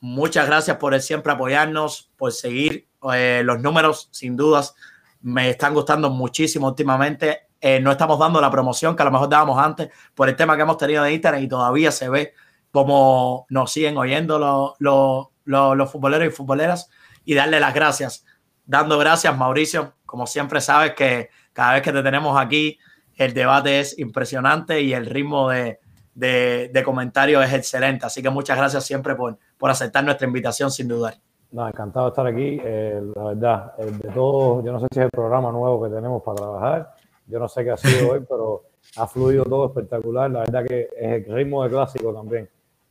muchas 0.00 0.46
gracias 0.46 0.76
por 0.76 1.00
siempre 1.00 1.32
apoyarnos, 1.32 2.10
por 2.18 2.32
seguir 2.32 2.85
eh, 3.12 3.42
los 3.44 3.60
números, 3.60 4.08
sin 4.12 4.36
dudas, 4.36 4.74
me 5.22 5.50
están 5.50 5.74
gustando 5.74 6.10
muchísimo 6.10 6.68
últimamente. 6.68 7.48
Eh, 7.60 7.80
no 7.80 7.90
estamos 7.90 8.18
dando 8.18 8.40
la 8.40 8.50
promoción 8.50 8.94
que 8.94 9.02
a 9.02 9.06
lo 9.06 9.10
mejor 9.10 9.28
dábamos 9.28 9.58
antes 9.58 9.90
por 10.14 10.28
el 10.28 10.36
tema 10.36 10.56
que 10.56 10.62
hemos 10.62 10.78
tenido 10.78 11.02
de 11.02 11.12
Internet 11.12 11.42
y 11.42 11.48
todavía 11.48 11.90
se 11.90 12.08
ve 12.08 12.34
como 12.70 13.46
nos 13.48 13.72
siguen 13.72 13.96
oyendo 13.96 14.38
los, 14.78 15.28
los, 15.44 15.90
futboleros 15.90 16.28
y 16.28 16.30
futboleras 16.30 16.90
y 17.24 17.34
darle 17.34 17.58
las 17.58 17.74
gracias. 17.74 18.24
Dando 18.66 18.98
gracias, 18.98 19.36
Mauricio. 19.36 19.94
Como 20.04 20.26
siempre 20.26 20.60
sabes 20.60 20.92
que 20.92 21.30
cada 21.52 21.74
vez 21.74 21.82
que 21.82 21.92
te 21.92 22.02
tenemos 22.02 22.38
aquí, 22.38 22.78
el 23.14 23.32
debate 23.32 23.80
es 23.80 23.98
impresionante 23.98 24.82
y 24.82 24.92
el 24.92 25.06
ritmo 25.06 25.48
de, 25.48 25.80
de, 26.14 26.82
comentarios 26.84 27.44
es 27.44 27.52
excelente. 27.54 28.04
Así 28.04 28.22
que 28.22 28.30
muchas 28.30 28.56
gracias 28.58 28.84
siempre 28.84 29.14
por, 29.14 29.38
por 29.56 29.70
aceptar 29.70 30.04
nuestra 30.04 30.26
invitación, 30.26 30.70
sin 30.70 30.88
dudar. 30.88 31.18
No, 31.56 31.66
encantado 31.66 32.04
de 32.04 32.10
estar 32.10 32.26
aquí. 32.26 32.60
Eh, 32.62 33.00
la 33.14 33.24
verdad, 33.24 33.76
de 33.78 34.10
todo, 34.10 34.62
yo 34.62 34.72
no 34.72 34.78
sé 34.78 34.88
si 34.92 34.98
es 34.98 35.06
el 35.06 35.10
programa 35.10 35.50
nuevo 35.50 35.82
que 35.82 35.88
tenemos 35.88 36.22
para 36.22 36.36
trabajar. 36.36 36.94
Yo 37.26 37.38
no 37.38 37.48
sé 37.48 37.64
qué 37.64 37.70
ha 37.70 37.78
sido 37.78 38.12
hoy, 38.12 38.20
pero 38.28 38.64
ha 38.98 39.06
fluido 39.06 39.42
todo 39.44 39.64
espectacular. 39.68 40.30
La 40.30 40.40
verdad 40.40 40.66
que 40.66 40.90
es 40.94 41.26
el 41.26 41.34
ritmo 41.34 41.64
de 41.64 41.70
clásico 41.70 42.12
también 42.12 42.46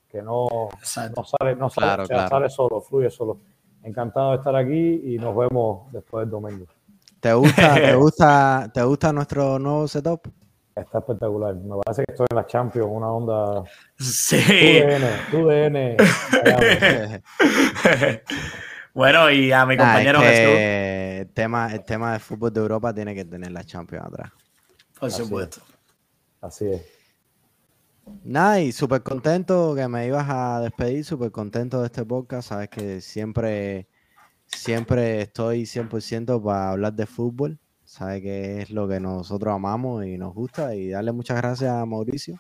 que 0.10 0.24
no, 0.24 0.48
no 0.48 1.24
sale, 1.24 1.56
no 1.56 1.70
sale, 1.70 2.08
sale 2.08 2.50
solo, 2.50 2.82
fluye 2.82 3.12
solo. 3.12 3.38
Encantado 3.84 4.32
de 4.32 4.38
estar 4.38 4.56
aquí 4.56 5.14
y 5.14 5.20
nos 5.20 5.36
vemos 5.36 5.92
después 5.92 6.24
del 6.24 6.32
domingo. 6.32 6.66
¿Te 7.20 7.34
gusta, 7.34 7.76
te 7.76 7.96
gusta, 7.96 8.72
te 8.74 8.82
gusta 8.82 9.14
nuestro 9.14 9.60
nuevo 9.60 9.88
setup? 9.88 10.28
Está 10.76 11.00
espectacular. 11.00 11.56
Me 11.56 11.78
parece 11.86 12.04
que 12.04 12.12
estoy 12.12 12.28
en 12.30 12.36
la 12.36 12.46
Champions, 12.46 12.90
una 12.92 13.10
onda. 13.10 13.64
Sí. 13.98 14.82
Tu 15.32 15.48
DN, 15.48 15.96
bueno, 18.94 19.32
y 19.32 19.54
a 19.54 19.66
mi 19.66 19.78
compañero 19.78 20.22
El 20.22 21.30
tema, 21.30 21.74
el 21.74 21.86
tema 21.86 22.12
de 22.12 22.20
fútbol 22.20 22.52
de 22.52 22.60
Europa 22.60 22.94
tiene 22.94 23.16
que 23.16 23.24
tener 23.24 23.52
la 23.52 23.64
Champions 23.64 24.06
atrás. 24.06 24.32
Por 25.00 25.12
supuesto. 25.12 25.62
Así 26.42 26.66
es. 26.66 26.86
Nada, 28.26 28.60
y 28.60 28.74
súper 28.74 29.02
contento 29.02 29.76
que 29.76 29.88
me 29.88 30.08
ibas 30.08 30.28
a 30.30 30.60
despedir, 30.60 31.06
súper 31.06 31.32
contento 31.32 31.80
de 31.80 31.86
este 31.86 32.04
podcast. 32.04 32.50
Sabes 32.50 32.68
que 32.68 33.00
siempre, 33.00 33.88
siempre 34.46 35.22
estoy 35.22 35.64
100% 35.64 36.44
para 36.44 36.72
hablar 36.72 36.94
de 36.94 37.06
fútbol. 37.06 37.60
Sabes 37.96 38.22
que 38.22 38.62
es 38.62 38.72
lo 38.72 38.90
que 38.90 39.00
nosotros 39.00 39.56
amamos 39.56 40.06
y 40.06 40.18
nos 40.18 40.34
gusta. 40.34 40.76
Y 40.76 40.90
darle 40.90 41.14
muchas 41.14 41.38
gracias 41.38 41.72
a 41.72 41.86
Mauricio 41.86 42.38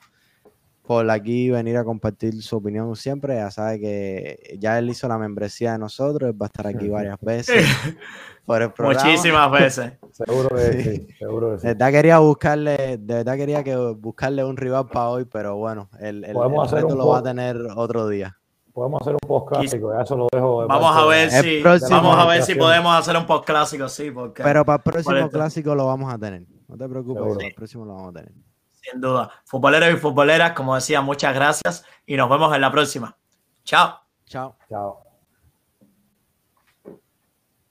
por 0.85 1.09
aquí 1.09 1.49
venir 1.49 1.77
a 1.77 1.85
compartir 1.85 2.41
su 2.41 2.57
opinión 2.57 2.93
siempre. 2.97 3.35
Ya 3.35 3.49
sabe 3.51 3.79
que 3.79 4.57
ya 4.59 4.77
él 4.77 4.89
hizo 4.89 5.07
la 5.07 5.17
membresía 5.17 5.71
de 5.71 5.79
nosotros, 5.79 6.33
va 6.33 6.45
a 6.45 6.47
estar 6.47 6.67
aquí 6.67 6.89
varias 6.89 7.17
veces. 7.21 7.65
Muchísimas 8.79 9.49
veces. 9.49 9.93
seguro 10.11 10.49
que 10.49 10.83
sí. 10.83 11.07
seguro 11.17 11.53
que 11.53 11.59
sí. 11.59 11.67
De 11.67 11.73
verdad 11.73 11.91
quería 11.91 12.19
buscarle, 12.19 12.97
de 12.99 13.13
verdad 13.15 13.37
quería 13.37 13.63
que 13.63 13.77
buscarle 13.77 14.43
un 14.43 14.57
rival 14.57 14.87
para 14.87 15.07
hoy, 15.07 15.23
pero 15.23 15.55
bueno, 15.55 15.89
el, 16.01 16.25
el, 16.25 16.35
reto 16.69 16.95
lo 16.97 17.07
va 17.07 17.19
a 17.19 17.23
tener 17.23 17.55
otro 17.77 18.09
día. 18.09 18.37
Podemos 18.75 19.01
hacer 19.01 19.13
un 19.13 19.19
post 19.25 19.47
clásico, 19.47 19.93
ya 19.95 20.01
eso 20.01 20.17
lo 20.17 20.27
dejo. 20.29 20.67
vamos 20.67 20.97
a 20.97 21.05
ver 21.05 21.31
si 21.31 21.63
vamos 21.63 22.17
a 22.17 22.25
ver 22.25 22.43
si 22.43 22.55
podemos 22.55 22.93
hacer 22.93 23.15
un 23.15 23.25
post 23.25 23.45
clásico, 23.45 23.87
sí, 23.87 24.11
porque 24.11 24.43
Pero 24.43 24.65
para 24.65 24.75
el 24.75 24.83
próximo 24.83 25.29
clásico 25.29 25.73
lo 25.73 25.85
vamos 25.85 26.13
a 26.13 26.17
tener. 26.17 26.43
No 26.67 26.75
te 26.75 26.89
preocupes, 26.89 27.23
para 27.35 27.47
el 27.47 27.55
próximo 27.55 27.85
lo 27.85 27.93
vamos 27.93 28.09
a 28.09 28.19
tener. 28.19 28.33
Sin 28.81 28.99
duda. 28.99 29.31
Futboleros 29.45 29.93
y 29.93 29.95
futboleras, 29.95 30.51
como 30.51 30.75
decía, 30.75 30.99
muchas 30.99 31.33
gracias 31.33 31.85
y 32.05 32.17
nos 32.17 32.29
vemos 32.29 32.53
en 32.53 32.59
la 32.59 32.69
próxima. 32.69 33.15
Chao. 33.63 33.97
Chao. 34.25 34.57
Chao. 34.69 35.04